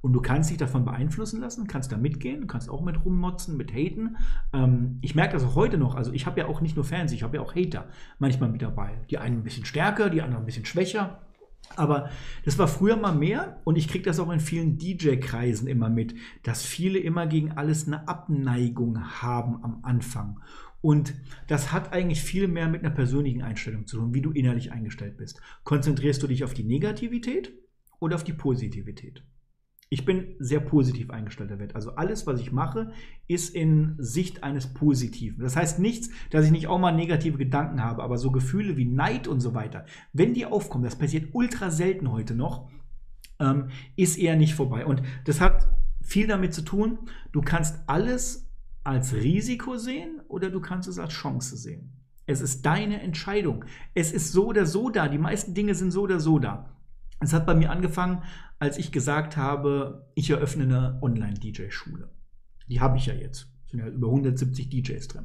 Und 0.00 0.12
du 0.12 0.20
kannst 0.20 0.50
dich 0.50 0.58
davon 0.58 0.84
beeinflussen 0.84 1.40
lassen, 1.40 1.66
kannst 1.66 1.90
da 1.90 1.96
mitgehen, 1.96 2.46
kannst 2.46 2.70
auch 2.70 2.82
mit 2.82 3.04
rummotzen, 3.04 3.56
mit 3.56 3.72
haten. 3.72 4.16
Ähm, 4.52 4.98
ich 5.00 5.14
merke 5.14 5.32
das 5.32 5.44
auch 5.44 5.56
heute 5.56 5.76
noch. 5.76 5.96
Also 5.96 6.12
ich 6.12 6.26
habe 6.26 6.38
ja 6.40 6.46
auch 6.46 6.60
nicht 6.60 6.76
nur 6.76 6.84
Fans, 6.84 7.10
ich 7.12 7.24
habe 7.24 7.38
ja 7.38 7.42
auch 7.42 7.56
Hater 7.56 7.88
manchmal 8.18 8.48
mit 8.48 8.62
dabei. 8.62 9.00
Die 9.10 9.18
einen 9.18 9.38
ein 9.38 9.42
bisschen 9.42 9.64
stärker, 9.64 10.10
die 10.10 10.22
anderen 10.22 10.44
ein 10.44 10.46
bisschen 10.46 10.64
schwächer. 10.64 11.20
Aber 11.76 12.10
das 12.44 12.58
war 12.58 12.66
früher 12.66 12.96
mal 12.96 13.14
mehr 13.14 13.60
und 13.64 13.76
ich 13.76 13.88
kriege 13.88 14.04
das 14.04 14.18
auch 14.18 14.30
in 14.30 14.40
vielen 14.40 14.78
DJ-Kreisen 14.78 15.68
immer 15.68 15.88
mit, 15.90 16.14
dass 16.42 16.64
viele 16.64 16.98
immer 16.98 17.26
gegen 17.26 17.52
alles 17.52 17.86
eine 17.86 18.08
Abneigung 18.08 19.00
haben 19.22 19.62
am 19.62 19.80
Anfang. 19.82 20.40
Und 20.80 21.14
das 21.48 21.72
hat 21.72 21.92
eigentlich 21.92 22.22
viel 22.22 22.48
mehr 22.48 22.68
mit 22.68 22.84
einer 22.84 22.94
persönlichen 22.94 23.42
Einstellung 23.42 23.86
zu 23.86 23.98
tun, 23.98 24.14
wie 24.14 24.22
du 24.22 24.30
innerlich 24.30 24.72
eingestellt 24.72 25.16
bist. 25.16 25.40
Konzentrierst 25.64 26.22
du 26.22 26.26
dich 26.26 26.44
auf 26.44 26.54
die 26.54 26.64
Negativität 26.64 27.52
oder 28.00 28.16
auf 28.16 28.24
die 28.24 28.32
Positivität? 28.32 29.22
Ich 29.90 30.04
bin 30.04 30.34
sehr 30.38 30.60
positiv 30.60 31.10
eingestellter 31.10 31.58
Wert. 31.58 31.74
Also 31.74 31.94
alles, 31.94 32.26
was 32.26 32.40
ich 32.40 32.52
mache, 32.52 32.92
ist 33.26 33.54
in 33.54 33.94
Sicht 33.98 34.44
eines 34.44 34.74
Positiven. 34.74 35.42
Das 35.42 35.56
heißt 35.56 35.78
nichts, 35.78 36.10
dass 36.30 36.44
ich 36.44 36.50
nicht 36.50 36.66
auch 36.66 36.78
mal 36.78 36.92
negative 36.92 37.38
Gedanken 37.38 37.82
habe, 37.82 38.02
aber 38.02 38.18
so 38.18 38.30
Gefühle 38.30 38.76
wie 38.76 38.84
Neid 38.84 39.26
und 39.28 39.40
so 39.40 39.54
weiter, 39.54 39.86
wenn 40.12 40.34
die 40.34 40.44
aufkommen, 40.44 40.84
das 40.84 40.96
passiert 40.96 41.30
ultra 41.32 41.70
selten 41.70 42.10
heute 42.10 42.34
noch, 42.34 42.68
ähm, 43.40 43.68
ist 43.96 44.18
eher 44.18 44.36
nicht 44.36 44.54
vorbei. 44.54 44.84
Und 44.84 45.02
das 45.24 45.40
hat 45.40 45.68
viel 46.02 46.26
damit 46.26 46.52
zu 46.52 46.62
tun, 46.62 46.98
du 47.32 47.40
kannst 47.40 47.80
alles 47.86 48.50
als 48.84 49.14
Risiko 49.14 49.76
sehen 49.76 50.20
oder 50.28 50.50
du 50.50 50.60
kannst 50.60 50.88
es 50.88 50.98
als 50.98 51.12
Chance 51.12 51.56
sehen. 51.56 51.92
Es 52.26 52.42
ist 52.42 52.66
deine 52.66 53.00
Entscheidung. 53.00 53.64
Es 53.94 54.12
ist 54.12 54.32
so 54.32 54.48
oder 54.48 54.66
so 54.66 54.90
da. 54.90 55.08
Die 55.08 55.16
meisten 55.16 55.54
Dinge 55.54 55.74
sind 55.74 55.92
so 55.92 56.02
oder 56.02 56.20
so 56.20 56.38
da. 56.38 56.77
Es 57.20 57.32
hat 57.32 57.46
bei 57.46 57.54
mir 57.54 57.70
angefangen, 57.70 58.22
als 58.58 58.78
ich 58.78 58.92
gesagt 58.92 59.36
habe, 59.36 60.06
ich 60.14 60.30
eröffne 60.30 60.64
eine 60.64 60.98
Online-DJ-Schule. 61.02 62.08
Die 62.68 62.80
habe 62.80 62.96
ich 62.96 63.06
ja 63.06 63.14
jetzt. 63.14 63.48
Es 63.64 63.70
sind 63.72 63.80
ja 63.80 63.86
über 63.86 64.08
170 64.08 64.68
DJs 64.68 65.08
drin. 65.08 65.24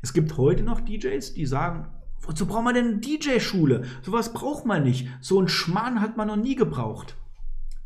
Es 0.00 0.12
gibt 0.12 0.36
heute 0.36 0.62
noch 0.62 0.80
DJs, 0.80 1.34
die 1.34 1.46
sagen, 1.46 1.86
wozu 2.20 2.46
braucht 2.46 2.64
man 2.64 2.74
denn 2.74 2.86
eine 2.86 2.98
DJ-Schule? 2.98 3.82
Sowas 4.02 4.32
braucht 4.32 4.66
man 4.66 4.82
nicht. 4.82 5.08
So 5.20 5.40
ein 5.40 5.48
Schmarrn 5.48 6.00
hat 6.00 6.16
man 6.16 6.28
noch 6.28 6.36
nie 6.36 6.56
gebraucht. 6.56 7.16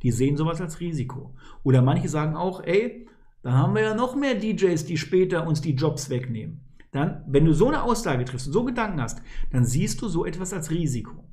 Die 0.02 0.12
sehen 0.12 0.36
sowas 0.36 0.60
als 0.60 0.80
Risiko. 0.80 1.34
Oder 1.62 1.82
manche 1.82 2.08
sagen 2.08 2.36
auch, 2.36 2.62
ey, 2.62 3.06
dann 3.42 3.54
haben 3.54 3.74
wir 3.74 3.82
ja 3.82 3.94
noch 3.94 4.16
mehr 4.16 4.34
DJs, 4.34 4.86
die 4.86 4.96
später 4.96 5.46
uns 5.46 5.60
die 5.60 5.74
Jobs 5.74 6.10
wegnehmen. 6.10 6.62
Dann, 6.92 7.22
wenn 7.26 7.44
du 7.44 7.52
so 7.52 7.68
eine 7.68 7.82
Aussage 7.82 8.24
triffst 8.24 8.46
und 8.46 8.52
so 8.52 8.64
Gedanken 8.64 9.00
hast, 9.00 9.20
dann 9.50 9.64
siehst 9.64 10.00
du 10.00 10.08
so 10.08 10.24
etwas 10.24 10.52
als 10.52 10.70
Risiko. 10.70 11.25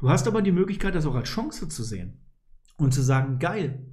Du 0.00 0.10
hast 0.10 0.26
aber 0.26 0.42
die 0.42 0.52
Möglichkeit, 0.52 0.94
das 0.94 1.06
auch 1.06 1.14
als 1.14 1.28
Chance 1.28 1.68
zu 1.68 1.82
sehen 1.82 2.20
und 2.76 2.92
zu 2.92 3.02
sagen, 3.02 3.38
geil, 3.38 3.86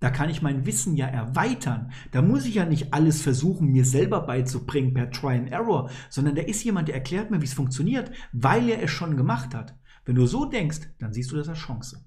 da 0.00 0.10
kann 0.10 0.28
ich 0.28 0.42
mein 0.42 0.66
Wissen 0.66 0.96
ja 0.96 1.06
erweitern. 1.06 1.92
Da 2.10 2.20
muss 2.20 2.44
ich 2.44 2.56
ja 2.56 2.66
nicht 2.66 2.92
alles 2.92 3.22
versuchen, 3.22 3.72
mir 3.72 3.84
selber 3.84 4.20
beizubringen 4.26 4.92
per 4.92 5.10
Try 5.10 5.38
and 5.38 5.50
Error, 5.50 5.90
sondern 6.10 6.34
da 6.34 6.42
ist 6.42 6.62
jemand, 6.64 6.88
der 6.88 6.96
erklärt 6.96 7.30
mir, 7.30 7.40
wie 7.40 7.46
es 7.46 7.54
funktioniert, 7.54 8.10
weil 8.32 8.68
er 8.68 8.82
es 8.82 8.90
schon 8.90 9.16
gemacht 9.16 9.54
hat. 9.54 9.74
Wenn 10.04 10.16
du 10.16 10.26
so 10.26 10.44
denkst, 10.44 10.80
dann 10.98 11.12
siehst 11.14 11.30
du 11.32 11.36
das 11.36 11.48
als 11.48 11.58
Chance. 11.58 12.04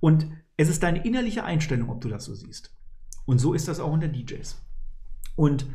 Und 0.00 0.26
es 0.56 0.68
ist 0.68 0.82
deine 0.82 1.04
innerliche 1.04 1.44
Einstellung, 1.44 1.90
ob 1.90 2.00
du 2.00 2.08
das 2.08 2.24
so 2.24 2.34
siehst. 2.34 2.74
Und 3.26 3.38
so 3.38 3.54
ist 3.54 3.68
das 3.68 3.78
auch 3.78 3.92
unter 3.92 4.08
DJs. 4.08 4.60
Und 5.36 5.66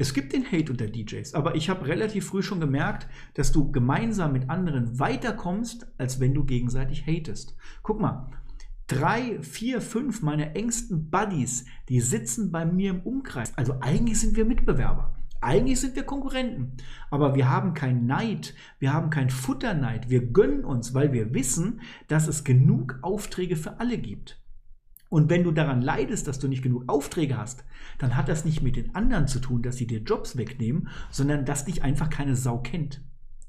es 0.00 0.14
gibt 0.14 0.32
den 0.32 0.46
Hate 0.46 0.70
unter 0.70 0.86
DJs, 0.86 1.34
aber 1.34 1.56
ich 1.56 1.68
habe 1.68 1.86
relativ 1.86 2.26
früh 2.26 2.42
schon 2.42 2.60
gemerkt, 2.60 3.08
dass 3.34 3.50
du 3.50 3.72
gemeinsam 3.72 4.32
mit 4.32 4.48
anderen 4.48 5.00
weiterkommst, 5.00 5.88
als 5.98 6.20
wenn 6.20 6.34
du 6.34 6.44
gegenseitig 6.44 7.04
hatest. 7.06 7.56
Guck 7.82 8.00
mal, 8.00 8.30
drei, 8.86 9.42
vier, 9.42 9.80
fünf 9.80 10.22
meiner 10.22 10.54
engsten 10.54 11.10
Buddies, 11.10 11.66
die 11.88 12.00
sitzen 12.00 12.52
bei 12.52 12.64
mir 12.64 12.90
im 12.90 13.00
Umkreis. 13.00 13.52
Also 13.58 13.80
eigentlich 13.80 14.20
sind 14.20 14.36
wir 14.36 14.44
Mitbewerber. 14.44 15.16
Eigentlich 15.40 15.80
sind 15.80 15.94
wir 15.94 16.02
Konkurrenten, 16.02 16.72
aber 17.10 17.36
wir 17.36 17.48
haben 17.48 17.72
keinen 17.72 18.06
Neid, 18.06 18.54
wir 18.80 18.92
haben 18.92 19.10
keinen 19.10 19.30
Futterneid, 19.30 20.10
wir 20.10 20.32
gönnen 20.32 20.64
uns, 20.64 20.94
weil 20.94 21.12
wir 21.12 21.32
wissen, 21.32 21.80
dass 22.08 22.26
es 22.26 22.42
genug 22.42 22.98
Aufträge 23.02 23.54
für 23.54 23.78
alle 23.78 23.98
gibt. 23.98 24.40
Und 25.08 25.30
wenn 25.30 25.44
du 25.44 25.52
daran 25.52 25.80
leidest, 25.80 26.28
dass 26.28 26.38
du 26.38 26.48
nicht 26.48 26.62
genug 26.62 26.84
Aufträge 26.86 27.38
hast, 27.38 27.64
dann 27.98 28.16
hat 28.16 28.28
das 28.28 28.44
nicht 28.44 28.62
mit 28.62 28.76
den 28.76 28.94
anderen 28.94 29.26
zu 29.26 29.40
tun, 29.40 29.62
dass 29.62 29.76
sie 29.76 29.86
dir 29.86 30.00
Jobs 30.00 30.36
wegnehmen, 30.36 30.88
sondern 31.10 31.44
dass 31.44 31.64
dich 31.64 31.82
einfach 31.82 32.10
keine 32.10 32.36
Sau 32.36 32.58
kennt. 32.58 33.00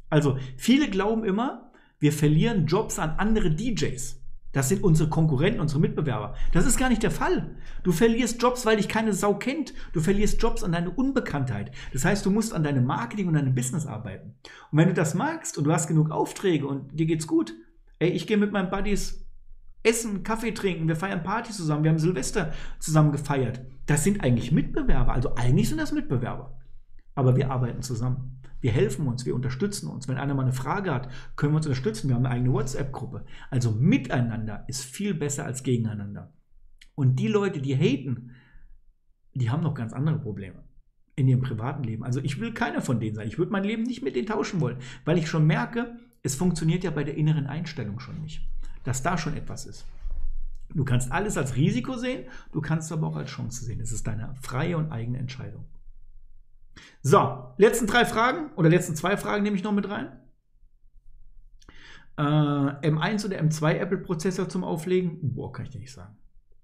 Also 0.09 0.37
viele 0.57 0.89
glauben 0.89 1.23
immer, 1.23 1.71
wir 1.99 2.13
verlieren 2.13 2.65
Jobs 2.65 2.97
an 2.97 3.11
andere 3.17 3.51
DJs. 3.51 4.19
Das 4.51 4.69
sind 4.69 4.83
unsere 4.83 5.09
Konkurrenten, 5.09 5.59
unsere 5.59 5.79
Mitbewerber. 5.79 6.33
Das 6.53 6.65
ist 6.65 6.79
gar 6.79 6.89
nicht 6.89 7.03
der 7.03 7.11
Fall. 7.11 7.55
Du 7.83 7.91
verlierst 7.91 8.41
Jobs, 8.41 8.65
weil 8.65 8.77
dich 8.77 8.87
keine 8.87 9.13
Sau 9.13 9.35
kennt. 9.35 9.73
Du 9.93 9.99
verlierst 9.99 10.41
Jobs 10.41 10.63
an 10.63 10.71
deine 10.71 10.89
Unbekanntheit. 10.89 11.71
Das 11.93 12.03
heißt, 12.03 12.25
du 12.25 12.31
musst 12.31 12.53
an 12.53 12.63
deinem 12.63 12.85
Marketing 12.85 13.27
und 13.27 13.35
deinem 13.35 13.53
Business 13.53 13.85
arbeiten. 13.85 14.35
Und 14.71 14.77
wenn 14.79 14.87
du 14.87 14.95
das 14.95 15.13
magst 15.13 15.57
und 15.57 15.65
du 15.65 15.71
hast 15.71 15.87
genug 15.87 16.09
Aufträge 16.09 16.65
und 16.65 16.99
dir 16.99 17.05
geht's 17.05 17.27
gut, 17.27 17.53
ey, 17.99 18.09
ich 18.09 18.25
gehe 18.25 18.37
mit 18.37 18.51
meinen 18.51 18.71
Buddies 18.71 19.28
essen, 19.83 20.23
Kaffee 20.23 20.51
trinken, 20.51 20.87
wir 20.87 20.95
feiern 20.95 21.23
Partys 21.23 21.57
zusammen, 21.57 21.83
wir 21.83 21.91
haben 21.91 21.99
Silvester 21.99 22.53
zusammen 22.79 23.11
gefeiert. 23.11 23.61
Das 23.85 24.03
sind 24.03 24.23
eigentlich 24.23 24.51
Mitbewerber, 24.51 25.13
also 25.13 25.35
eigentlich 25.35 25.69
sind 25.69 25.79
das 25.79 25.91
Mitbewerber. 25.91 26.59
Aber 27.15 27.35
wir 27.35 27.51
arbeiten 27.51 27.81
zusammen. 27.81 28.41
Wir 28.61 28.71
helfen 28.71 29.07
uns, 29.07 29.25
wir 29.25 29.35
unterstützen 29.35 29.89
uns. 29.89 30.07
Wenn 30.07 30.17
einer 30.17 30.33
mal 30.33 30.43
eine 30.43 30.53
Frage 30.53 30.93
hat, 30.93 31.09
können 31.37 31.53
wir 31.53 31.57
uns 31.57 31.65
unterstützen. 31.65 32.09
Wir 32.09 32.15
haben 32.15 32.25
eine 32.25 32.35
eigene 32.35 32.53
WhatsApp-Gruppe. 32.53 33.25
Also 33.49 33.71
miteinander 33.71 34.65
ist 34.67 34.83
viel 34.83 35.13
besser 35.13 35.45
als 35.45 35.63
gegeneinander. 35.63 36.33
Und 36.95 37.15
die 37.15 37.29
Leute, 37.29 37.61
die 37.61 37.75
haten, 37.75 38.31
die 39.33 39.49
haben 39.49 39.63
noch 39.63 39.75
ganz 39.75 39.93
andere 39.93 40.19
Probleme 40.19 40.65
in 41.15 41.29
ihrem 41.29 41.41
privaten 41.41 41.83
Leben. 41.83 42.03
Also 42.03 42.19
ich 42.19 42.39
will 42.41 42.53
keiner 42.53 42.81
von 42.81 42.99
denen 42.99 43.15
sein. 43.15 43.27
Ich 43.27 43.37
würde 43.37 43.51
mein 43.51 43.63
Leben 43.63 43.83
nicht 43.83 44.03
mit 44.03 44.15
denen 44.17 44.27
tauschen 44.27 44.59
wollen, 44.59 44.79
weil 45.05 45.17
ich 45.17 45.29
schon 45.29 45.47
merke, 45.47 45.97
es 46.21 46.35
funktioniert 46.35 46.83
ja 46.83 46.91
bei 46.91 47.05
der 47.05 47.15
inneren 47.15 47.47
Einstellung 47.47 47.99
schon 47.99 48.21
nicht 48.21 48.45
dass 48.83 49.03
da 49.03 49.17
schon 49.17 49.35
etwas 49.35 49.65
ist. 49.65 49.85
Du 50.73 50.85
kannst 50.85 51.11
alles 51.11 51.37
als 51.37 51.55
Risiko 51.55 51.97
sehen, 51.97 52.25
du 52.51 52.61
kannst 52.61 52.91
aber 52.91 53.07
auch 53.07 53.15
als 53.15 53.31
Chance 53.31 53.65
sehen. 53.65 53.79
Es 53.81 53.91
ist 53.91 54.05
deine 54.05 54.35
freie 54.41 54.77
und 54.77 54.91
eigene 54.91 55.17
Entscheidung. 55.17 55.65
So, 57.01 57.53
letzten 57.57 57.87
drei 57.87 58.05
Fragen 58.05 58.51
oder 58.55 58.69
letzten 58.69 58.95
zwei 58.95 59.17
Fragen 59.17 59.43
nehme 59.43 59.55
ich 59.55 59.63
noch 59.63 59.71
mit 59.71 59.89
rein. 59.89 60.11
Äh, 62.17 62.21
M1 62.21 63.25
oder 63.25 63.39
M2 63.39 63.75
Apple-Prozessor 63.75 64.49
zum 64.49 64.63
Auflegen? 64.63 65.33
Boah, 65.33 65.51
kann 65.51 65.65
ich 65.65 65.71
dir 65.71 65.79
nicht 65.79 65.93
sagen. 65.93 66.17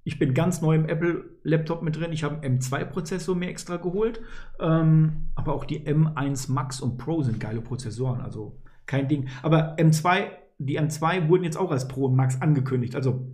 Ich 0.03 0.19
bin 0.19 0.33
ganz 0.33 0.61
neu 0.61 0.75
im 0.75 0.87
Apple-Laptop 0.87 1.81
mit 1.81 1.95
drin. 1.95 2.11
Ich 2.11 2.23
habe 2.23 2.41
einen 2.43 2.59
M2-Prozessor 2.59 3.35
mir 3.35 3.49
extra 3.49 3.77
geholt. 3.77 4.21
Ähm, 4.59 5.29
aber 5.33 5.53
auch 5.53 5.65
die 5.65 5.79
M1 5.87 6.51
Max 6.51 6.79
und 6.79 6.97
Pro 6.97 7.23
sind 7.23 7.39
geile 7.39 7.61
Prozessoren. 7.61 8.21
Also 8.21 8.61
kein 8.85 9.07
Ding. 9.07 9.29
Aber 9.41 9.77
M2, 9.77 10.27
die 10.57 10.80
M2 10.80 11.27
wurden 11.27 11.44
jetzt 11.44 11.57
auch 11.57 11.72
als 11.72 11.88
Pro 11.88 12.06
und 12.06 12.15
Max 12.15 12.41
angekündigt. 12.41 12.95
Also 12.95 13.27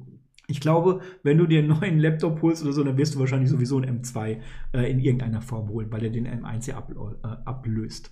ich 0.47 0.59
glaube, 0.59 1.01
wenn 1.23 1.37
du 1.37 1.47
dir 1.47 1.59
einen 1.59 1.79
neuen 1.79 1.99
Laptop 1.99 2.41
holst 2.41 2.63
oder 2.63 2.73
so, 2.73 2.83
dann 2.83 2.97
wirst 2.97 3.15
du 3.15 3.19
wahrscheinlich 3.19 3.49
sowieso 3.49 3.77
einen 3.77 4.01
M2 4.01 4.41
äh, 4.73 4.91
in 4.91 4.99
irgendeiner 4.99 5.41
Form 5.41 5.69
holen, 5.69 5.91
weil 5.91 6.03
er 6.03 6.09
den 6.09 6.27
M1 6.27 6.67
ja 6.67 6.77
ab, 6.77 6.91
äh, 6.91 7.27
ablöst. 7.45 8.11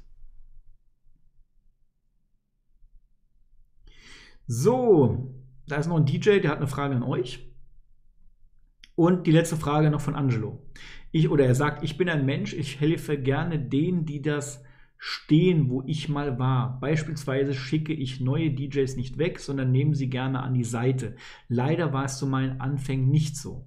So, 4.48 5.36
da 5.68 5.76
ist 5.76 5.88
noch 5.88 5.98
ein 5.98 6.06
DJ, 6.06 6.40
der 6.40 6.50
hat 6.50 6.58
eine 6.58 6.68
Frage 6.68 6.96
an 6.96 7.04
euch. 7.04 7.54
Und 8.96 9.28
die 9.28 9.32
letzte 9.32 9.56
Frage 9.56 9.92
noch 9.92 10.02
von 10.02 10.16
Angelo. 10.16 10.66
Ich, 11.12 11.30
oder 11.30 11.46
er 11.46 11.56
sagt, 11.56 11.84
ich 11.84 11.98
bin 11.98 12.10
ein 12.10 12.26
Mensch, 12.26 12.54
ich 12.54 12.80
helfe 12.80 13.18
gerne 13.18 13.60
denen, 13.60 14.06
die 14.06 14.22
das 14.22 14.64
stehen, 15.02 15.70
wo 15.70 15.82
ich 15.88 16.10
mal 16.10 16.38
war. 16.38 16.80
Beispielsweise 16.82 17.54
schicke 17.54 17.94
ich 17.94 18.20
neue 18.20 18.52
DJs 18.52 18.98
nicht 18.98 19.18
weg, 19.18 19.40
sondern 19.40 19.72
nehme 19.72 19.96
sie 19.96 20.10
gerne 20.10 20.44
an 20.44 20.54
die 20.54 20.66
Seite. 20.66 21.16
Leider 21.48 21.94
war 21.94 22.04
es 22.04 22.18
zu 22.18 22.28
meinen 22.28 22.60
Anfängen 22.60 23.10
nicht 23.10 23.38
so. 23.38 23.66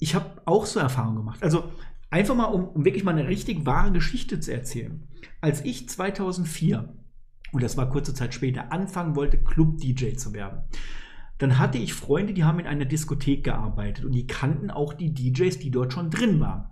Ich 0.00 0.16
habe 0.16 0.42
auch 0.46 0.66
so 0.66 0.80
Erfahrungen 0.80 1.16
gemacht. 1.16 1.42
Also 1.44 1.70
einfach 2.10 2.34
mal, 2.34 2.46
um, 2.46 2.68
um 2.68 2.84
wirklich 2.84 3.04
mal 3.04 3.16
eine 3.16 3.28
richtig 3.28 3.66
wahre 3.66 3.92
Geschichte 3.92 4.40
zu 4.40 4.52
erzählen. 4.52 5.06
Als 5.40 5.64
ich 5.64 5.88
2004, 5.88 6.92
und 7.52 7.62
das 7.62 7.76
war 7.76 7.88
kurze 7.88 8.14
Zeit 8.14 8.34
später, 8.34 8.72
anfangen 8.72 9.14
wollte, 9.14 9.38
Club-DJ 9.38 10.16
zu 10.16 10.34
werden, 10.34 10.64
dann 11.38 11.58
hatte 11.58 11.78
ich 11.78 11.94
Freunde, 11.94 12.34
die 12.34 12.42
haben 12.42 12.58
in 12.58 12.66
einer 12.66 12.84
Diskothek 12.84 13.44
gearbeitet 13.44 14.04
und 14.04 14.12
die 14.12 14.26
kannten 14.26 14.72
auch 14.72 14.92
die 14.92 15.14
DJs, 15.14 15.60
die 15.60 15.70
dort 15.70 15.92
schon 15.92 16.10
drin 16.10 16.40
waren. 16.40 16.66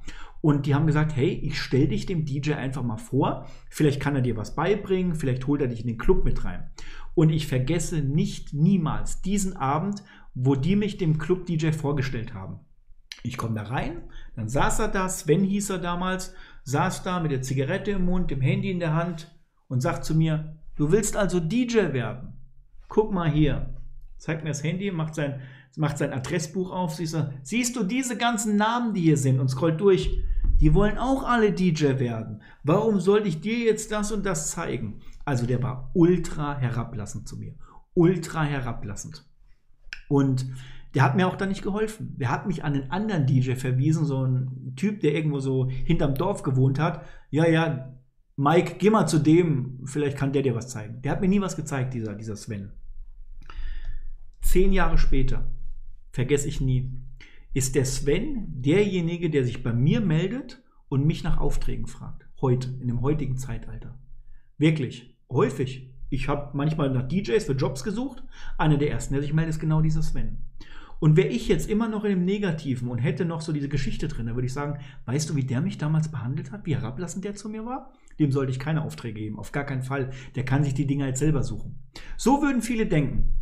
Und 0.46 0.66
die 0.66 0.76
haben 0.76 0.86
gesagt, 0.86 1.16
hey, 1.16 1.30
ich 1.30 1.60
stelle 1.60 1.88
dich 1.88 2.06
dem 2.06 2.24
DJ 2.24 2.52
einfach 2.52 2.84
mal 2.84 2.98
vor. 2.98 3.48
Vielleicht 3.68 4.00
kann 4.00 4.14
er 4.14 4.22
dir 4.22 4.36
was 4.36 4.54
beibringen, 4.54 5.16
vielleicht 5.16 5.48
holt 5.48 5.60
er 5.60 5.66
dich 5.66 5.80
in 5.80 5.88
den 5.88 5.98
Club 5.98 6.24
mit 6.24 6.44
rein. 6.44 6.70
Und 7.16 7.30
ich 7.30 7.48
vergesse 7.48 7.96
nicht 7.98 8.54
niemals 8.54 9.22
diesen 9.22 9.56
Abend, 9.56 10.04
wo 10.34 10.54
die 10.54 10.76
mich 10.76 10.98
dem 10.98 11.18
Club-DJ 11.18 11.72
vorgestellt 11.72 12.32
haben. 12.32 12.60
Ich 13.24 13.38
komme 13.38 13.56
da 13.56 13.64
rein, 13.64 14.02
dann 14.36 14.48
saß 14.48 14.78
er 14.78 14.86
da, 14.86 15.08
Sven 15.08 15.42
hieß 15.42 15.70
er 15.70 15.78
damals, 15.78 16.32
saß 16.62 17.02
da 17.02 17.18
mit 17.18 17.32
der 17.32 17.42
Zigarette 17.42 17.90
im 17.90 18.04
Mund, 18.04 18.30
dem 18.30 18.40
Handy 18.40 18.70
in 18.70 18.78
der 18.78 18.94
Hand 18.94 19.36
und 19.66 19.80
sagt 19.80 20.04
zu 20.04 20.14
mir, 20.14 20.60
du 20.76 20.92
willst 20.92 21.16
also 21.16 21.40
DJ 21.40 21.92
werden? 21.92 22.34
Guck 22.86 23.12
mal 23.12 23.28
hier. 23.28 23.74
Zeigt 24.16 24.44
mir 24.44 24.50
das 24.50 24.62
Handy, 24.62 24.92
macht 24.92 25.16
sein 25.16 25.40
macht 25.76 25.98
sein 25.98 26.12
Adressbuch 26.12 26.70
auf, 26.70 26.94
siehst 26.94 27.14
du, 27.14 27.32
siehst 27.42 27.76
du 27.76 27.84
diese 27.84 28.16
ganzen 28.16 28.56
Namen, 28.56 28.94
die 28.94 29.02
hier 29.02 29.16
sind 29.16 29.38
und 29.38 29.48
scrollt 29.48 29.80
durch. 29.80 30.22
Die 30.60 30.74
wollen 30.74 30.98
auch 30.98 31.22
alle 31.24 31.52
DJ 31.52 31.98
werden. 31.98 32.42
Warum 32.62 33.00
sollte 33.00 33.28
ich 33.28 33.40
dir 33.40 33.58
jetzt 33.58 33.92
das 33.92 34.12
und 34.12 34.24
das 34.24 34.50
zeigen? 34.50 35.00
Also 35.24 35.46
der 35.46 35.62
war 35.62 35.90
ultra 35.94 36.56
herablassend 36.56 37.28
zu 37.28 37.36
mir. 37.36 37.54
Ultra 37.94 38.42
herablassend. 38.42 39.24
Und 40.08 40.46
der 40.94 41.02
hat 41.02 41.16
mir 41.16 41.28
auch 41.28 41.36
da 41.36 41.46
nicht 41.46 41.62
geholfen. 41.62 42.16
Der 42.18 42.30
hat 42.30 42.46
mich 42.46 42.64
an 42.64 42.74
einen 42.74 42.90
anderen 42.90 43.26
DJ 43.26 43.52
verwiesen, 43.52 44.06
so 44.06 44.24
ein 44.24 44.72
Typ, 44.76 45.00
der 45.00 45.14
irgendwo 45.14 45.40
so 45.40 45.68
hinterm 45.68 46.14
Dorf 46.14 46.42
gewohnt 46.42 46.78
hat. 46.78 47.04
Ja, 47.30 47.46
ja, 47.46 47.92
Mike, 48.36 48.76
geh 48.78 48.90
mal 48.90 49.06
zu 49.06 49.18
dem, 49.18 49.80
vielleicht 49.84 50.16
kann 50.16 50.32
der 50.32 50.42
dir 50.42 50.54
was 50.54 50.68
zeigen. 50.68 51.02
Der 51.02 51.12
hat 51.12 51.20
mir 51.20 51.28
nie 51.28 51.40
was 51.40 51.56
gezeigt, 51.56 51.94
dieser, 51.94 52.14
dieser 52.14 52.36
Sven. 52.36 52.72
Zehn 54.40 54.72
Jahre 54.72 54.96
später 54.96 55.50
vergesse 56.12 56.48
ich 56.48 56.60
nie, 56.60 56.92
ist 57.56 57.74
der 57.74 57.86
Sven 57.86 58.44
derjenige, 58.48 59.30
der 59.30 59.42
sich 59.42 59.62
bei 59.62 59.72
mir 59.72 60.02
meldet 60.02 60.62
und 60.90 61.06
mich 61.06 61.24
nach 61.24 61.38
Aufträgen 61.38 61.86
fragt. 61.86 62.28
Heute, 62.42 62.68
in 62.82 62.86
dem 62.86 63.00
heutigen 63.00 63.38
Zeitalter. 63.38 63.98
Wirklich, 64.58 65.16
häufig. 65.30 65.90
Ich 66.10 66.28
habe 66.28 66.50
manchmal 66.54 66.90
nach 66.90 67.08
DJs 67.08 67.42
für 67.42 67.54
Jobs 67.54 67.82
gesucht. 67.82 68.22
Einer 68.58 68.76
der 68.76 68.90
ersten, 68.90 69.14
der 69.14 69.22
sich 69.22 69.32
meldet, 69.32 69.54
ist 69.54 69.60
genau 69.60 69.80
dieser 69.80 70.02
Sven. 70.02 70.36
Und 71.00 71.16
wäre 71.16 71.28
ich 71.28 71.48
jetzt 71.48 71.70
immer 71.70 71.88
noch 71.88 72.04
in 72.04 72.10
dem 72.10 72.24
Negativen 72.26 72.90
und 72.90 72.98
hätte 72.98 73.24
noch 73.24 73.40
so 73.40 73.54
diese 73.54 73.70
Geschichte 73.70 74.08
drin, 74.08 74.26
dann 74.26 74.34
würde 74.34 74.48
ich 74.48 74.52
sagen, 74.52 74.78
weißt 75.06 75.30
du, 75.30 75.34
wie 75.34 75.44
der 75.44 75.62
mich 75.62 75.78
damals 75.78 76.10
behandelt 76.10 76.52
hat, 76.52 76.66
wie 76.66 76.76
herablassend 76.76 77.24
der 77.24 77.36
zu 77.36 77.48
mir 77.48 77.64
war? 77.64 77.90
Dem 78.18 78.32
sollte 78.32 78.52
ich 78.52 78.58
keine 78.58 78.82
Aufträge 78.82 79.18
geben, 79.18 79.38
auf 79.38 79.52
gar 79.52 79.64
keinen 79.64 79.82
Fall. 79.82 80.10
Der 80.34 80.44
kann 80.44 80.62
sich 80.62 80.74
die 80.74 80.86
Dinge 80.86 81.06
jetzt 81.06 81.20
selber 81.20 81.42
suchen. 81.42 81.78
So 82.18 82.42
würden 82.42 82.60
viele 82.60 82.84
denken. 82.84 83.32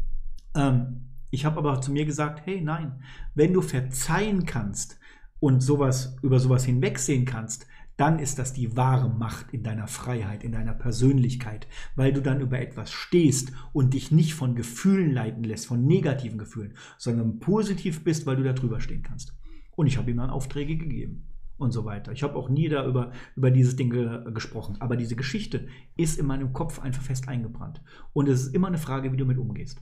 Ähm, 0.55 1.14
ich 1.35 1.44
habe 1.44 1.59
aber 1.59 1.81
zu 1.81 1.93
mir 1.93 2.06
gesagt, 2.06 2.47
hey, 2.47 2.61
nein, 2.61 3.02
wenn 3.35 3.52
du 3.52 3.61
verzeihen 3.61 4.47
kannst 4.47 4.98
und 5.40 5.61
sowas 5.61 6.16
über 6.23 6.39
sowas 6.39 6.65
hinwegsehen 6.65 7.24
kannst, 7.24 7.66
dann 7.97 8.19
ist 8.19 8.39
das 8.39 8.52
die 8.52 8.77
wahre 8.77 9.09
Macht 9.09 9.52
in 9.52 9.62
deiner 9.62 9.86
Freiheit, 9.86 10.43
in 10.43 10.52
deiner 10.52 10.74
Persönlichkeit, 10.74 11.66
weil 11.97 12.12
du 12.12 12.23
dann 12.23 12.40
über 12.40 12.61
etwas 12.61 12.93
stehst 12.93 13.52
und 13.73 13.94
dich 13.94 14.11
nicht 14.11 14.35
von 14.35 14.55
Gefühlen 14.55 15.12
leiten 15.12 15.44
lässt, 15.44 15.66
von 15.66 15.85
negativen 15.85 16.39
Gefühlen, 16.39 16.74
sondern 16.98 17.39
positiv 17.39 18.02
bist, 18.02 18.27
weil 18.27 18.36
du 18.36 18.43
da 18.43 18.52
drüber 18.52 18.81
stehen 18.81 19.02
kannst. 19.02 19.36
Und 19.77 19.86
ich 19.86 19.97
habe 19.97 20.11
ihm 20.11 20.16
dann 20.16 20.31
Aufträge 20.31 20.77
gegeben 20.77 21.27
und 21.56 21.73
so 21.73 21.85
weiter. 21.85 22.12
Ich 22.12 22.23
habe 22.23 22.36
auch 22.36 22.48
nie 22.48 22.69
da 22.69 22.86
über, 22.86 23.12
über 23.36 23.51
dieses 23.51 23.77
Ding 23.77 23.90
ge 23.90 24.32
gesprochen, 24.32 24.77
aber 24.81 24.97
diese 24.97 25.16
Geschichte 25.16 25.66
ist 25.97 26.19
in 26.19 26.27
meinem 26.27 26.52
Kopf 26.52 26.81
einfach 26.81 27.02
fest 27.02 27.28
eingebrannt. 27.28 27.82
Und 28.12 28.28
es 28.28 28.47
ist 28.47 28.55
immer 28.55 28.69
eine 28.69 28.78
Frage, 28.78 29.12
wie 29.12 29.16
du 29.16 29.27
mit 29.27 29.39
umgehst. 29.39 29.81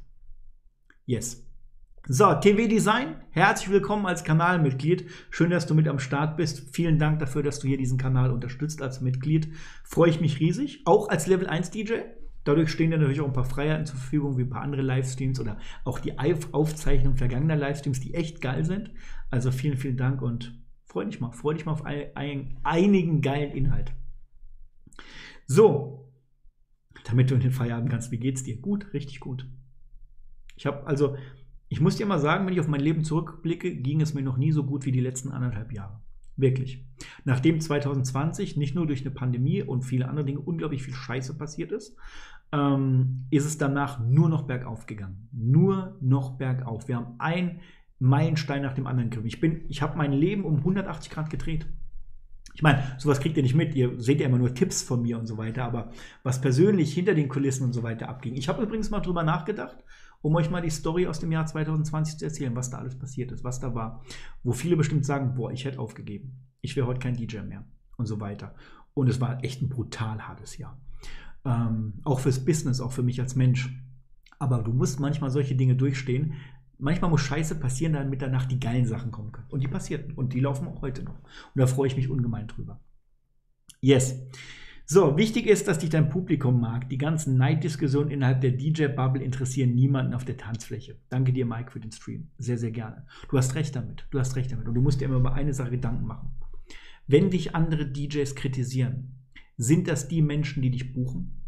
Yes. 1.04 1.44
So, 2.06 2.32
TV 2.34 2.68
Design, 2.68 3.16
herzlich 3.30 3.70
willkommen 3.70 4.06
als 4.06 4.22
Kanalmitglied. 4.22 5.10
Schön, 5.30 5.50
dass 5.50 5.66
du 5.66 5.74
mit 5.74 5.88
am 5.88 5.98
Start 5.98 6.36
bist. 6.36 6.74
Vielen 6.74 7.00
Dank 7.00 7.18
dafür, 7.18 7.42
dass 7.42 7.58
du 7.58 7.66
hier 7.66 7.76
diesen 7.76 7.98
Kanal 7.98 8.30
unterstützt 8.30 8.80
als 8.82 9.00
Mitglied. 9.00 9.52
Freue 9.82 10.10
ich 10.10 10.20
mich 10.20 10.38
riesig. 10.38 10.82
Auch 10.84 11.08
als 11.08 11.26
Level 11.26 11.48
1 11.48 11.72
DJ. 11.72 12.02
Dadurch 12.44 12.70
stehen 12.70 12.92
dir 12.92 12.98
natürlich 12.98 13.20
auch 13.20 13.26
ein 13.26 13.32
paar 13.32 13.44
Freiheiten 13.44 13.84
zur 13.84 13.96
Verfügung, 13.96 14.38
wie 14.38 14.42
ein 14.42 14.50
paar 14.50 14.62
andere 14.62 14.82
Livestreams 14.82 15.40
oder 15.40 15.58
auch 15.84 15.98
die 15.98 16.18
Aufzeichnung 16.18 17.16
vergangener 17.16 17.56
Livestreams, 17.56 17.98
die 17.98 18.14
echt 18.14 18.40
geil 18.40 18.64
sind. 18.64 18.92
Also 19.30 19.50
vielen, 19.50 19.76
vielen 19.76 19.96
Dank 19.96 20.22
und 20.22 20.56
freue 20.84 21.06
dich 21.06 21.18
mal. 21.18 21.32
Freue 21.32 21.56
dich 21.56 21.66
mal 21.66 21.72
auf 21.72 21.84
ein, 21.84 22.14
ein, 22.14 22.60
einigen 22.62 23.22
geilen 23.22 23.50
Inhalt. 23.50 23.92
So, 25.46 26.12
damit 27.04 27.28
du 27.32 27.34
in 27.34 27.40
den 27.40 27.50
Feierabend 27.50 27.90
kannst, 27.90 28.12
wie 28.12 28.18
geht's 28.18 28.44
dir? 28.44 28.60
Gut, 28.60 28.92
richtig 28.92 29.18
gut. 29.18 29.48
Ich 30.62 30.66
habe 30.66 30.86
also, 30.86 31.16
ich 31.68 31.80
muss 31.80 31.97
dir 31.97 32.06
mal 32.06 32.20
sagen, 32.20 32.47
wenn 32.47 32.52
ich 32.52 32.60
auf 32.60 32.68
mein 32.68 32.80
Leben 32.80 33.02
zurückblicke, 33.02 33.74
ging 33.74 34.01
es 34.01 34.14
mir 34.14 34.22
noch 34.22 34.36
nie 34.36 34.52
so 34.52 34.62
gut 34.62 34.84
wie 34.84 34.93
die 34.93 35.01
letzten 35.01 35.32
anderthalb 35.32 35.72
Jahre. 35.72 36.01
Wirklich. 36.36 36.86
Nachdem 37.24 37.60
2020 37.60 38.56
nicht 38.56 38.76
nur 38.76 38.86
durch 38.86 39.01
eine 39.01 39.10
Pandemie 39.10 39.64
und 39.64 39.82
viele 39.82 40.06
andere 40.06 40.24
Dinge 40.24 40.39
unglaublich 40.39 40.84
viel 40.84 40.94
Scheiße 40.94 41.36
passiert 41.36 41.72
ist, 41.72 41.97
ähm, 42.52 43.26
ist 43.30 43.44
es 43.44 43.59
danach 43.59 43.98
nur 43.98 44.28
noch 44.28 44.43
bergauf 44.43 44.86
gegangen. 44.86 45.28
Nur 45.32 45.97
noch 46.01 46.39
bergauf. 46.39 46.86
Wir 46.86 46.94
haben 46.94 47.16
einen 47.18 47.59
Meilenstein 47.98 48.62
nach 48.62 48.74
dem 48.74 48.86
anderen 48.86 49.10
gegriffen. 49.10 49.26
Ich, 49.26 49.68
ich 49.68 49.82
habe 49.82 49.98
mein 49.98 50.12
Leben 50.12 50.44
um 50.44 50.59
180 50.59 51.10
Grad 51.10 51.28
gedreht. 51.28 51.66
Ich 52.55 52.62
meine, 52.62 52.84
sowas 52.98 53.18
kriegt 53.18 53.36
ihr 53.36 53.43
nicht 53.43 53.56
mit. 53.56 53.74
Ihr 53.74 54.01
seht 54.01 54.20
ja 54.20 54.26
immer 54.26 54.39
nur 54.39 54.55
Tipps 54.55 54.80
von 54.84 55.02
mir 55.02 55.18
und 55.18 55.26
so 55.26 55.39
weiter. 55.39 55.64
Aber 55.64 55.90
was 56.22 56.40
persönlich 56.40 56.94
hinter 56.94 57.14
den 57.14 57.28
Kulissen 57.28 57.64
und 57.64 57.72
so 57.72 57.82
weiter 57.82 58.09
abging. 58.09 58.36
Ich 58.36 58.48
habe 58.48 58.62
übrigens 58.62 58.90
mal 58.90 59.01
drüber 59.01 59.24
nachgedacht 59.24 59.82
um 60.23 60.36
euch 60.36 60.51
mal 60.51 60.62
die 60.62 60.70
Story 60.70 61.07
aus 61.07 61.19
dem 61.19 61.32
Jahr 61.32 61.47
2020 61.47 62.19
zu 62.19 62.24
erzählen, 62.24 62.55
was 62.57 62.70
da 62.70 62.78
alles 62.78 62.99
passiert 62.99 63.32
ist, 63.32 63.44
was 63.44 63.61
da 63.61 63.74
war. 63.74 64.03
Wo 64.43 64.53
viele 64.53 64.77
bestimmt 64.77 65.05
sagen, 65.05 65.35
boah, 65.35 65.51
ich 65.51 65.65
hätte 65.65 65.81
aufgegeben. 65.81 66.39
Ich 66.61 66.77
wäre 66.77 66.86
heute 66.86 67.01
kein 67.01 67.16
DJ 67.16 67.40
mehr 67.40 67.65
und 67.97 68.07
so 68.07 68.20
weiter. 68.20 68.55
Und 68.94 69.09
es 69.09 69.20
war 69.20 69.43
echt 69.43 69.62
ein 69.62 69.69
brutal 69.69 70.27
hartes 70.27 70.57
Jahr. 70.59 70.81
Ähm, 71.44 71.94
auch 72.05 72.20
fürs 72.20 72.44
Business, 72.44 72.81
auch 72.81 72.93
für 72.93 73.03
mich 73.03 73.20
als 73.20 73.35
Mensch. 73.35 73.69
Aber 74.39 74.62
du 74.62 74.73
musst 74.73 75.01
manchmal 75.01 75.31
solche 75.31 75.57
Dinge 75.57 75.74
durchstehen. 75.74 76.35
Manchmal 76.78 77.11
muss 77.11 77.20
Scheiße 77.23 77.57
passieren, 77.57 77.94
damit 77.94 78.23
danach 78.23 78.47
die 78.47 78.61
geilen 78.61 78.86
Sachen 78.86 79.11
kommen 79.11 79.32
können. 79.32 79.49
Und 79.51 79.61
die 79.61 79.69
passierten. 79.69 80.15
Und 80.15 80.35
die 80.35 80.40
laufen 80.40 80.69
auch 80.69 80.82
heute 80.82 81.03
noch. 81.03 81.19
Und 81.19 81.57
da 81.57 81.66
freue 81.66 81.89
ich 81.89 81.97
mich 81.97 82.09
ungemein 82.09 82.47
drüber. 82.47 82.81
Yes. 83.81 84.20
So, 84.94 85.16
wichtig 85.16 85.47
ist, 85.47 85.69
dass 85.69 85.78
dich 85.78 85.89
dein 85.89 86.10
Publikum 86.10 86.60
mag. 86.60 86.90
Die 86.90 86.98
ganzen 86.98 87.39
Neiddiskussionen 87.39 88.10
innerhalb 88.10 88.43
der 88.43 88.51
DJ-Bubble 88.51 89.23
interessieren 89.23 89.74
niemanden 89.74 90.12
auf 90.12 90.27
der 90.27 90.36
Tanzfläche. 90.36 90.98
Danke 91.09 91.32
dir, 91.32 91.47
Mike, 91.47 91.70
für 91.70 91.81
den 91.81 91.93
Stream. 91.93 92.28
Sehr, 92.36 92.59
sehr 92.59 92.73
gerne. 92.73 93.06
Du 93.31 93.39
hast 93.39 93.55
recht 93.55 93.74
damit. 93.74 94.06
Du 94.10 94.19
hast 94.19 94.36
recht 94.36 94.52
damit. 94.52 94.69
Und 94.69 94.74
du 94.74 94.82
musst 94.82 95.01
dir 95.01 95.06
immer 95.06 95.16
über 95.16 95.32
eine 95.32 95.55
Sache 95.55 95.70
Gedanken 95.70 96.06
machen. 96.06 96.32
Wenn 97.06 97.31
dich 97.31 97.55
andere 97.55 97.86
DJs 97.86 98.35
kritisieren, 98.35 99.14
sind 99.56 99.89
das 99.89 100.09
die 100.09 100.20
Menschen, 100.20 100.62
die 100.62 100.70
dich 100.70 100.93
buchen? 100.93 101.40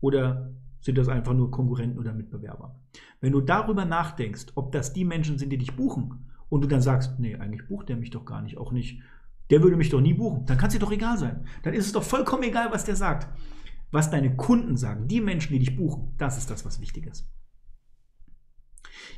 Oder 0.00 0.54
sind 0.80 0.96
das 0.96 1.08
einfach 1.08 1.34
nur 1.34 1.50
Konkurrenten 1.50 1.98
oder 1.98 2.14
Mitbewerber? 2.14 2.80
Wenn 3.20 3.32
du 3.32 3.42
darüber 3.42 3.84
nachdenkst, 3.84 4.46
ob 4.54 4.72
das 4.72 4.94
die 4.94 5.04
Menschen 5.04 5.36
sind, 5.36 5.50
die 5.50 5.58
dich 5.58 5.76
buchen, 5.76 6.30
und 6.48 6.62
du 6.62 6.68
dann 6.68 6.80
sagst, 6.80 7.20
nee, 7.20 7.36
eigentlich 7.36 7.68
bucht 7.68 7.90
der 7.90 7.96
mich 7.96 8.10
doch 8.10 8.24
gar 8.24 8.40
nicht, 8.40 8.56
auch 8.56 8.72
nicht 8.72 9.02
der 9.50 9.62
würde 9.62 9.76
mich 9.76 9.90
doch 9.90 10.00
nie 10.00 10.14
buchen. 10.14 10.46
Dann 10.46 10.56
kann 10.56 10.68
es 10.68 10.74
dir 10.74 10.80
doch 10.80 10.92
egal 10.92 11.18
sein. 11.18 11.44
Dann 11.62 11.74
ist 11.74 11.86
es 11.86 11.92
doch 11.92 12.04
vollkommen 12.04 12.44
egal, 12.44 12.70
was 12.70 12.84
der 12.84 12.96
sagt. 12.96 13.28
Was 13.90 14.10
deine 14.10 14.36
Kunden 14.36 14.76
sagen, 14.76 15.08
die 15.08 15.20
Menschen, 15.20 15.52
die 15.52 15.58
dich 15.58 15.76
buchen, 15.76 16.14
das 16.16 16.38
ist 16.38 16.48
das, 16.50 16.64
was 16.64 16.80
wichtig 16.80 17.06
ist. 17.06 17.28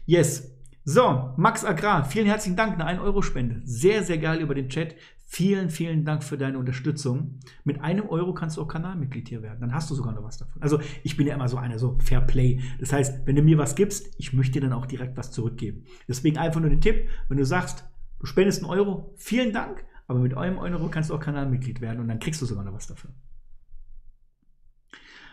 Yes. 0.07 0.57
So, 0.85 1.35
Max 1.37 1.65
Agrar, 1.65 2.05
vielen 2.05 2.27
herzlichen 2.27 2.57
Dank, 2.57 2.81
eine 2.81 2.99
1-Euro-Spende. 2.99 3.61
Sehr, 3.65 4.03
sehr 4.03 4.19
geil 4.19 4.41
über 4.41 4.55
den 4.55 4.69
Chat. 4.69 4.97
Vielen, 5.27 5.71
vielen 5.71 6.05
Dank 6.05 6.25
für 6.25 6.37
deine 6.37 6.59
Unterstützung. 6.59 7.39
Mit 7.65 7.81
einem 7.81 8.09
Euro 8.09 8.35
kannst 8.35 8.57
du 8.57 8.63
auch 8.63 8.69
Kanalmitglied 8.69 9.29
hier 9.29 9.43
werden. 9.43 9.61
Dann 9.61 9.73
hast 9.73 9.91
du 9.91 9.95
sogar 9.95 10.13
noch 10.13 10.25
was 10.25 10.39
davon. 10.39 10.61
Also 10.61 10.81
ich 11.05 11.17
bin 11.17 11.27
ja 11.27 11.35
immer 11.35 11.49
so 11.49 11.57
einer, 11.57 11.79
so 11.79 11.99
Fair 12.01 12.21
Play. 12.21 12.61
Das 12.81 12.93
heißt, 12.93 13.27
wenn 13.27 13.37
du 13.37 13.43
mir 13.43 13.57
was 13.59 13.75
gibst, 13.75 14.15
ich 14.19 14.33
möchte 14.33 14.55
dir 14.55 14.63
dann 14.63 14.73
auch 14.73 14.87
direkt 14.87 15.17
was 15.17 15.31
zurückgeben. 15.31 15.85
Deswegen 16.09 16.37
einfach 16.37 16.61
nur 16.61 16.69
den 16.69 16.81
Tipp, 16.81 17.09
wenn 17.29 17.39
du 17.39 17.47
sagst, 17.47 17.85
du 18.19 18.27
spendest 18.27 18.63
einen 18.63 18.71
Euro, 18.71 19.15
vielen 19.17 19.53
Dank, 19.53 19.85
aber 20.13 20.21
mit 20.21 20.37
einem 20.37 20.59
Euro 20.59 20.89
kannst 20.89 21.11
du 21.11 21.15
auch 21.15 21.21
Kanalmitglied 21.21 21.81
werden 21.81 22.01
und 22.01 22.09
dann 22.09 22.21
kriegst 22.21 22.41
du 22.41 22.47
sogar 22.47 22.65
noch 22.65 22.73
was 22.73 22.87
dafür. 22.87 23.11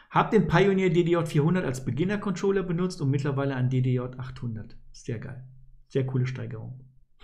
Hab 0.10 0.31
den 0.31 0.47
Pioneer 0.47 0.89
DDJ 0.89 1.26
400 1.26 1.64
als 1.64 1.85
Beginner-Controller 1.85 2.64
benutzt 2.64 2.99
und 2.99 3.11
mittlerweile 3.11 3.56
einen 3.56 3.69
DDJ 3.69 3.99
800. 4.18 4.76
Sehr 4.91 5.19
geil. 5.19 5.43
Sehr 5.88 6.06
coole 6.06 6.26
Steigerung. 6.26 6.80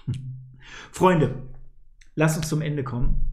Freunde, 0.91 1.43
Lass 2.15 2.37
uns 2.37 2.47
zum 2.47 2.61
Ende 2.61 2.83
kommen. 2.83 3.29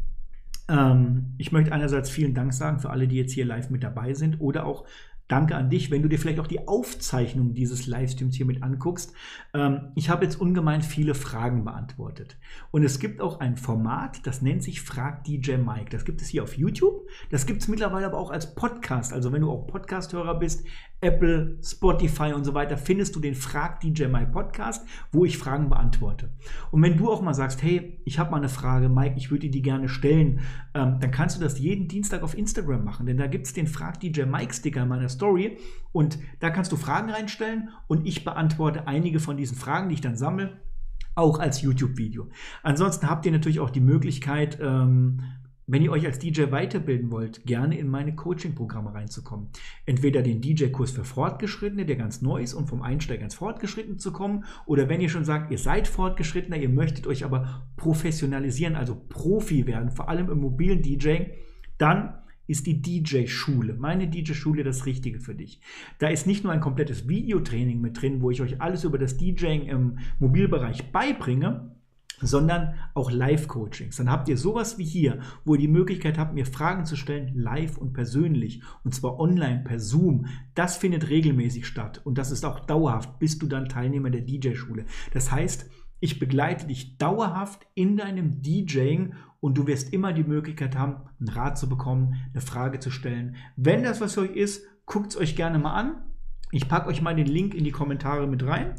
Ähm, 0.69 1.35
ich 1.39 1.53
möchte 1.53 1.73
einerseits 1.73 2.11
vielen 2.11 2.35
Dank 2.35 2.53
sagen 2.53 2.81
für 2.81 2.91
alle, 2.91 3.07
die 3.07 3.17
jetzt 3.17 3.33
hier 3.33 3.45
live 3.45 3.71
mit 3.71 3.83
dabei 3.83 4.13
sind 4.15 4.41
oder 4.41 4.67
auch 4.67 4.87
Danke 5.29 5.57
an 5.57 5.71
dich, 5.71 5.91
wenn 5.91 6.03
du 6.03 6.09
dir 6.09 6.19
vielleicht 6.19 6.41
auch 6.41 6.47
die 6.47 6.69
Aufzeichnung 6.69 7.55
dieses 7.55 7.87
Livestreams 7.87 8.37
hier 8.37 8.45
mit 8.45 8.63
anguckst. 8.63 9.15
Ähm, 9.55 9.93
ich 9.95 10.11
habe 10.11 10.25
jetzt 10.25 10.41
ungemein 10.41 10.83
viele 10.83 11.15
Fragen 11.15 11.65
beantwortet. 11.65 12.37
Und 12.71 12.85
es 12.85 12.99
gibt 12.99 13.21
auch 13.21 13.41
ein 13.41 13.57
Format, 13.57 14.27
das 14.27 14.43
nennt 14.43 14.63
sich 14.63 14.83
Frag 14.83 15.25
DJ 15.25 15.57
Mike. 15.57 15.91
Das 15.91 16.05
gibt 16.05 16.21
es 16.21 16.29
hier 16.29 16.43
auf 16.43 16.59
YouTube. 16.59 17.09
Das 17.31 17.47
gibt 17.47 17.63
es 17.63 17.69
mittlerweile 17.69 18.07
aber 18.07 18.19
auch 18.19 18.31
als 18.31 18.55
Podcast. 18.55 19.13
Also 19.13 19.33
wenn 19.33 19.41
du 19.41 19.51
auch 19.51 19.67
Podcast-Hörer 19.67 20.39
bist, 20.39 20.67
Apple, 21.03 21.59
Spotify 21.63 22.33
und 22.33 22.45
so 22.45 22.55
weiter, 22.55 22.77
findest 22.77 23.17
du 23.17 23.21
den 23.21 23.35
Frag 23.35 23.81
DJ 23.81 24.07
Mike 24.07 24.31
Podcast, 24.31 24.87
wo 25.11 25.25
ich 25.25 25.37
Fragen 25.37 25.69
beantworte. 25.69 26.31
Und 26.71 26.81
wenn 26.83 26.97
du 26.97 27.11
auch 27.11 27.21
mal 27.21 27.35
sagst, 27.35 27.63
hey, 27.63 28.01
ich 28.05 28.21
habe 28.21 28.31
mal 28.31 28.37
eine 28.37 28.49
Frage, 28.49 28.89
Mike, 28.89 29.17
ich 29.17 29.31
würde 29.31 29.51
die 29.51 29.63
gerne 29.63 29.89
stellen, 29.89 30.41
ähm, 30.75 30.99
dann 31.01 31.11
kannst 31.11 31.37
du 31.37 31.41
das 31.41 31.59
jeden 31.59 31.89
Dienstag 31.89 32.23
auf 32.23 32.39
Instagram 32.39 32.85
machen, 32.85 33.07
denn 33.07 33.17
da 33.17 33.27
gibt 33.27 33.47
es 33.47 33.53
den 33.53 33.67
Frag 33.67 33.99
DJ 33.99 34.23
Mike 34.23 34.55
Sticker 34.55 34.85
in 34.85 34.89
meiner 34.89 35.09
Story 35.09 35.59
und 35.91 36.19
da 36.39 36.51
kannst 36.51 36.71
du 36.71 36.77
Fragen 36.77 37.11
reinstellen 37.11 37.71
und 37.89 38.07
ich 38.07 38.25
beantworte 38.25 38.87
einige 38.87 39.19
von 39.19 39.37
diesen 39.37 39.57
Fragen, 39.57 39.89
die 39.89 39.97
ich 39.97 40.01
dann 40.01 40.17
sammle 40.17 40.61
auch 41.15 41.39
als 41.39 41.61
YouTube-Video. 41.61 42.29
Ansonsten 42.63 43.09
habt 43.09 43.27
ihr 43.27 43.33
natürlich 43.33 43.61
auch 43.61 43.71
die 43.71 43.81
Möglichkeit, 43.81 44.59
ähm, 44.63 45.21
wenn 45.73 45.83
ihr 45.83 45.91
euch 45.91 46.05
als 46.05 46.19
DJ 46.19 46.51
weiterbilden 46.51 47.11
wollt, 47.11 47.47
gerne 47.47 47.79
in 47.79 47.89
meine 47.89 48.15
Coaching-Programme 48.15 48.93
reinzukommen. 48.93 49.49
Entweder 49.87 50.21
den 50.21 50.43
DJ-Kurs 50.43 50.91
für 50.91 51.03
Fortgeschrittene, 51.03 51.87
der 51.87 51.97
ganz 51.97 52.21
neu 52.21 52.43
ist, 52.43 52.53
um 52.53 52.67
vom 52.67 52.83
Einsteiger 52.83 53.25
ins 53.25 53.37
Fortgeschritten 53.37 53.99
zu 53.99 54.13
kommen, 54.13 54.45
oder 54.67 54.91
wenn 54.91 55.01
ihr 55.01 55.09
schon 55.09 55.25
sagt, 55.25 55.51
ihr 55.51 55.57
seid 55.57 55.89
Fortgeschrittener, 55.89 56.59
ihr 56.59 56.69
möchtet 56.69 57.07
euch 57.07 57.25
aber 57.25 57.67
professionalisieren, 57.79 58.77
also 58.77 59.03
Profi 59.09 59.67
werden, 59.67 59.91
vor 59.91 60.11
allem 60.11 60.29
im 60.29 60.43
mobilen 60.43 60.83
DJ, 60.83 61.29
dann 61.79 62.19
ist 62.47 62.67
die 62.67 62.83
DJ-Schule, 62.83 63.73
meine 63.73 64.09
DJ-Schule 64.09 64.65
das 64.65 64.85
Richtige 64.85 65.21
für 65.21 65.35
dich. 65.35 65.63
Da 65.99 66.09
ist 66.09 66.27
nicht 66.27 66.45
nur 66.45 66.53
ein 66.53 66.61
komplettes 66.61 67.09
Videotraining 67.09 67.81
mit 67.81 68.03
drin, 68.03 68.21
wo 68.21 68.31
ich 68.31 68.43
euch 68.43 68.61
alles 68.61 68.85
über 68.85 68.99
das 68.99 69.17
DJing 69.17 69.63
im 69.63 70.01
Mobilbereich 70.19 70.93
beibringe, 70.93 71.75
sondern 72.23 72.75
auch 72.95 73.11
Live-Coachings. 73.11 73.97
Dann 73.97 74.11
habt 74.11 74.29
ihr 74.29 74.37
sowas 74.37 74.79
wie 74.79 74.85
hier, 74.85 75.21
wo 75.45 75.55
ihr 75.55 75.61
die 75.61 75.69
Möglichkeit 75.69 76.19
habt, 76.19 76.35
mir 76.35 76.47
Fragen 76.47 76.85
zu 76.85 76.97
stellen, 76.97 77.33
live 77.35 77.77
und 77.77 77.93
persönlich, 77.93 78.63
und 78.85 78.95
zwar 78.95 79.19
online 79.19 79.63
per 79.65 79.79
Zoom. 79.79 80.27
Das 80.55 80.77
findet 80.77 81.09
regelmäßig 81.11 81.67
statt 81.67 82.01
und 82.05 82.19
das 82.19 82.31
ist 82.31 82.45
auch 82.45 82.61
dauerhaft, 82.61 83.19
bist 83.19 83.43
du 83.43 83.47
dann 83.47 83.69
Teilnehmer 83.69 84.11
der 84.11 84.23
DJ-Schule. 84.23 84.87
Das 85.13 85.31
heißt, 85.31 85.69
ich 86.01 86.19
begleite 86.19 86.67
dich 86.67 86.99
dauerhaft 86.99 87.67
in 87.75 87.97
deinem 87.97 88.43
DJing 88.43 89.15
und 89.39 89.57
du 89.57 89.67
wirst 89.67 89.93
immer 89.93 90.13
die 90.13 90.25
Möglichkeit 90.25 90.77
haben, 90.77 90.97
einen 91.21 91.29
Rat 91.29 91.59
zu 91.59 91.69
bekommen, 91.69 92.17
eine 92.33 92.41
Frage 92.41 92.81
zu 92.81 92.91
stellen. 92.91 93.37
Wenn 93.57 93.83
das 93.83 94.01
was 94.01 94.15
für 94.15 94.23
euch 94.23 94.37
ist, 94.37 94.65
guckt 94.87 95.11
es 95.11 95.17
euch 95.17 95.37
gerne 95.37 95.59
mal 95.59 95.75
an. 95.75 96.03
Ich 96.51 96.69
packe 96.69 96.89
euch 96.89 97.03
mal 97.03 97.15
den 97.15 97.27
Link 97.27 97.55
in 97.55 97.65
die 97.65 97.71
Kommentare 97.71 98.27
mit 98.27 98.45
rein. 98.45 98.75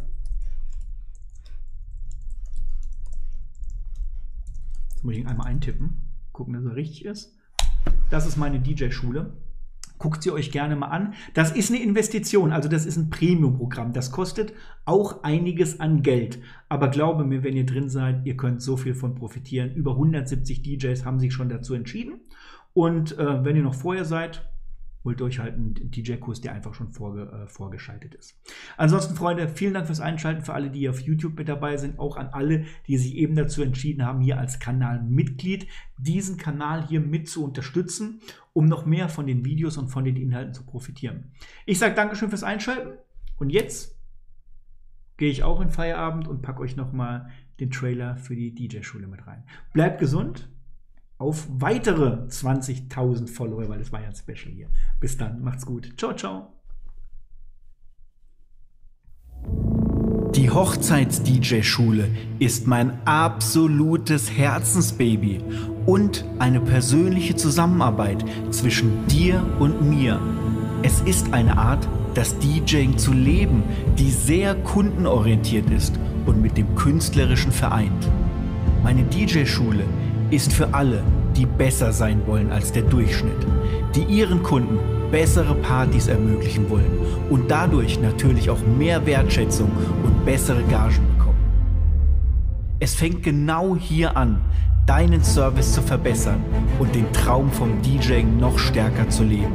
Muss 5.04 5.16
ich 5.16 5.28
einmal 5.28 5.48
eintippen, 5.48 5.98
gucken, 6.32 6.54
dass 6.54 6.66
er 6.66 6.76
richtig 6.76 7.06
ist. 7.06 7.38
Das 8.10 8.26
ist 8.26 8.38
meine 8.38 8.60
DJ-Schule. 8.60 9.34
Guckt 9.98 10.24
sie 10.24 10.32
euch 10.32 10.52
gerne 10.52 10.76
mal 10.76 10.88
an. 10.88 11.14
Das 11.34 11.52
ist 11.52 11.70
eine 11.70 11.82
Investition, 11.82 12.52
also 12.52 12.68
das 12.68 12.86
ist 12.86 12.98
ein 12.98 13.10
Premium-Programm. 13.10 13.94
Das 13.94 14.12
kostet 14.12 14.54
auch 14.86 15.24
einiges 15.24 15.80
an 15.80 16.02
Geld. 16.02 16.40
Aber 16.70 16.88
glaube 16.88 17.26
mir, 17.26 17.44
wenn 17.44 17.56
ihr 17.56 17.66
drin 17.66 17.90
seid, 17.90 18.26
ihr 18.26 18.36
könnt 18.36 18.62
so 18.62 18.78
viel 18.78 18.96
von 18.96 19.14
profitieren. 19.16 19.74
Über 19.74 19.92
170 19.92 20.64
DJs 20.64 21.06
haben 21.06 21.20
sich 21.20 21.34
schon 21.34 21.50
dazu 21.50 21.74
entschieden. 21.74 22.22
Und 22.74 23.18
äh, 23.18 23.44
wenn 23.46 23.56
ihr 23.56 23.64
noch 23.64 23.76
vorher 23.76 24.06
seid, 24.06 24.46
holt 25.04 25.22
euch 25.22 25.40
halt 25.40 25.56
einen 25.56 25.74
DJ-Kurs, 25.74 26.42
der 26.42 26.54
einfach 26.54 26.74
schon 26.74 26.92
vorge 26.92 27.24
äh, 27.24 27.48
vorgeschaltet 27.48 28.16
ist. 28.16 28.40
Ansonsten, 28.78 29.16
Freunde, 29.16 29.48
vielen 29.50 29.74
Dank 29.74 29.88
fürs 29.88 30.00
Einschalten, 30.00 30.44
für 30.44 30.54
alle, 30.54 30.70
die 30.70 30.88
auf 30.90 31.00
YouTube 31.00 31.38
mit 31.38 31.50
dabei 31.50 31.78
sind, 31.78 32.00
auch 32.00 32.18
an 32.18 32.28
alle, 32.28 32.66
die 32.88 32.98
sich 32.98 33.16
eben 33.16 33.36
dazu 33.36 33.62
entschieden 33.62 34.06
haben, 34.06 34.22
hier 34.22 34.40
als 34.40 34.60
Kanalmitglied 34.60 35.68
diesen 35.98 36.38
Kanal 36.38 36.88
hier 36.88 37.02
mit 37.02 37.28
zu 37.28 37.44
unterstützen, 37.44 38.22
um 38.54 38.66
noch 38.66 38.86
mehr 38.86 39.10
von 39.10 39.28
den 39.28 39.46
Videos 39.46 39.78
und 39.78 39.90
von 39.90 40.06
den 40.06 40.16
Inhalten 40.16 40.54
zu 40.54 40.66
profitieren. 40.66 41.32
Ich 41.66 41.80
sage 41.80 41.96
Dankeschön 41.96 42.30
fürs 42.30 42.44
Einschalten 42.44 42.98
und 43.38 43.50
jetzt 43.50 44.00
gehe 45.18 45.30
ich 45.30 45.44
auch 45.44 45.62
in 45.62 45.70
Feierabend 45.70 46.28
und 46.28 46.42
packe 46.42 46.62
euch 46.62 46.76
nochmal 46.76 47.30
den 47.60 47.72
Trailer 47.72 48.18
für 48.18 48.36
die 48.36 48.54
DJ-Schule 48.54 49.08
mit 49.08 49.28
rein. 49.28 49.44
Bleibt 49.74 50.00
gesund 50.00 50.50
auf 51.18 51.48
weitere 51.50 52.26
20.000 52.28 53.28
Follower, 53.28 53.70
weil 53.70 53.80
das 53.80 53.92
war 53.92 54.02
ja 54.02 54.08
ein 54.08 54.16
Special 54.16 54.54
hier. 54.54 54.70
Bis 55.00 55.18
dann, 55.18 55.42
macht's 55.42 55.66
gut. 55.66 55.94
Ciao, 55.98 56.14
ciao. 56.14 56.54
Die 60.36 60.50
Hochzeits-DJ-Schule 60.50 62.10
ist 62.40 62.66
mein 62.66 63.06
absolutes 63.06 64.32
Herzensbaby 64.32 65.40
und 65.86 66.26
eine 66.40 66.60
persönliche 66.60 67.36
Zusammenarbeit 67.36 68.26
zwischen 68.50 69.06
dir 69.06 69.46
und 69.60 69.88
mir. 69.88 70.20
Es 70.82 71.02
ist 71.02 71.32
eine 71.34 71.58
Art, 71.58 71.88
das 72.16 72.38
DJing 72.40 72.98
zu 72.98 73.14
leben, 73.14 73.64
die 74.00 74.10
sehr 74.10 74.56
kundenorientiert 74.56 75.70
ist 75.70 76.00
und 76.26 76.42
mit 76.42 76.58
dem 76.58 76.74
Künstlerischen 76.76 77.52
vereint. 77.52 78.10
Meine 78.84 79.04
DJ-Schule 79.04 79.84
ist 80.34 80.52
für 80.52 80.74
alle, 80.74 81.04
die 81.36 81.46
besser 81.46 81.94
sein 81.94 82.26
wollen 82.26 82.52
als 82.52 82.72
der 82.72 82.82
Durchschnitt, 82.82 83.46
die 83.94 84.04
ihren 84.04 84.42
Kunden 84.42 84.80
bessere 85.12 85.54
Partys 85.54 86.08
ermöglichen 86.08 86.70
wollen 86.72 86.98
und 87.30 87.52
dadurch 87.52 88.00
natürlich 88.00 88.50
auch 88.50 88.58
mehr 88.78 89.06
Wertschätzung 89.06 89.70
und 90.04 90.26
bessere 90.26 90.64
Gagen 90.64 91.06
bekommen. 91.16 91.38
Es 92.80 92.96
fängt 92.96 93.22
genau 93.22 93.76
hier 93.76 94.18
an, 94.18 94.42
deinen 94.88 95.24
Service 95.24 95.72
zu 95.72 95.84
verbessern 95.84 96.44
und 96.80 96.96
den 96.96 97.12
Traum 97.14 97.52
vom 97.52 97.82
DJing 97.84 98.38
noch 98.38 98.58
stärker 98.58 99.08
zu 99.10 99.24
leben. 99.24 99.54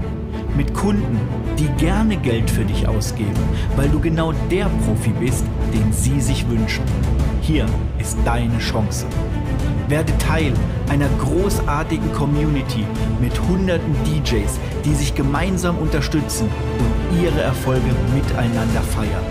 Mit 0.57 0.73
Kunden, 0.75 1.19
die 1.59 1.69
gerne 1.77 2.17
Geld 2.17 2.49
für 2.49 2.65
dich 2.65 2.87
ausgeben, 2.87 3.35
weil 3.75 3.89
du 3.89 3.99
genau 3.99 4.33
der 4.49 4.67
Profi 4.87 5.11
bist, 5.11 5.45
den 5.75 5.93
sie 5.93 6.21
sich 6.21 6.49
wünschen. 6.49 6.85
Hier 7.43 7.67
ist 7.99 8.17
deine 8.25 8.59
Chance. 8.59 9.07
Werde 9.89 10.17
Teil 10.19 10.53
einer 10.91 11.09
großartigen 11.19 12.13
Community 12.13 12.85
mit 13.21 13.41
hunderten 13.49 13.95
DJs, 14.05 14.59
die 14.85 14.95
sich 14.95 15.15
gemeinsam 15.15 15.79
unterstützen 15.79 16.49
und 16.79 17.23
ihre 17.23 17.41
Erfolge 17.41 17.95
miteinander 18.15 18.83
feiern. 18.83 19.25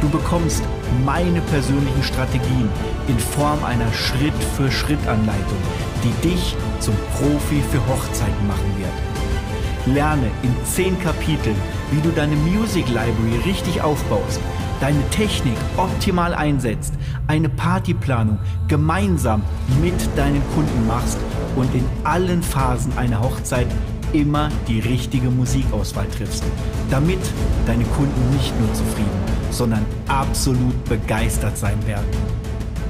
Du 0.00 0.08
bekommst 0.08 0.62
meine 1.04 1.40
persönlichen 1.42 2.02
Strategien 2.02 2.68
in 3.08 3.18
Form 3.18 3.62
einer 3.64 3.92
Schritt-für-Schritt-Anleitung, 3.92 5.58
die 6.04 6.28
dich 6.28 6.56
zum 6.80 6.94
Profi 7.14 7.62
für 7.70 7.80
Hochzeiten 7.86 8.46
machen 8.46 8.72
wird. 8.78 9.94
Lerne 9.94 10.30
in 10.42 10.54
zehn 10.64 10.98
Kapiteln, 11.00 11.56
wie 11.90 12.00
du 12.00 12.10
deine 12.10 12.36
Music 12.36 12.86
Library 12.88 13.40
richtig 13.44 13.82
aufbaust 13.82 14.40
deine 14.80 15.08
Technik 15.10 15.56
optimal 15.76 16.34
einsetzt, 16.34 16.94
eine 17.26 17.48
Partyplanung 17.48 18.38
gemeinsam 18.68 19.42
mit 19.80 19.94
deinen 20.16 20.42
Kunden 20.54 20.86
machst 20.86 21.18
und 21.56 21.74
in 21.74 21.84
allen 22.04 22.42
Phasen 22.42 22.96
einer 22.96 23.20
Hochzeit 23.20 23.66
immer 24.12 24.50
die 24.68 24.80
richtige 24.80 25.30
Musikauswahl 25.30 26.06
triffst, 26.08 26.44
damit 26.90 27.18
deine 27.66 27.84
Kunden 27.84 28.30
nicht 28.36 28.58
nur 28.60 28.72
zufrieden, 28.72 29.20
sondern 29.50 29.84
absolut 30.08 30.84
begeistert 30.84 31.58
sein 31.58 31.84
werden. 31.86 32.06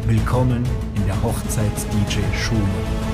Willkommen 0.07 0.65
in 0.95 1.07
der 1.07 1.21
Hochzeits-DJ-Schule. 1.23 3.06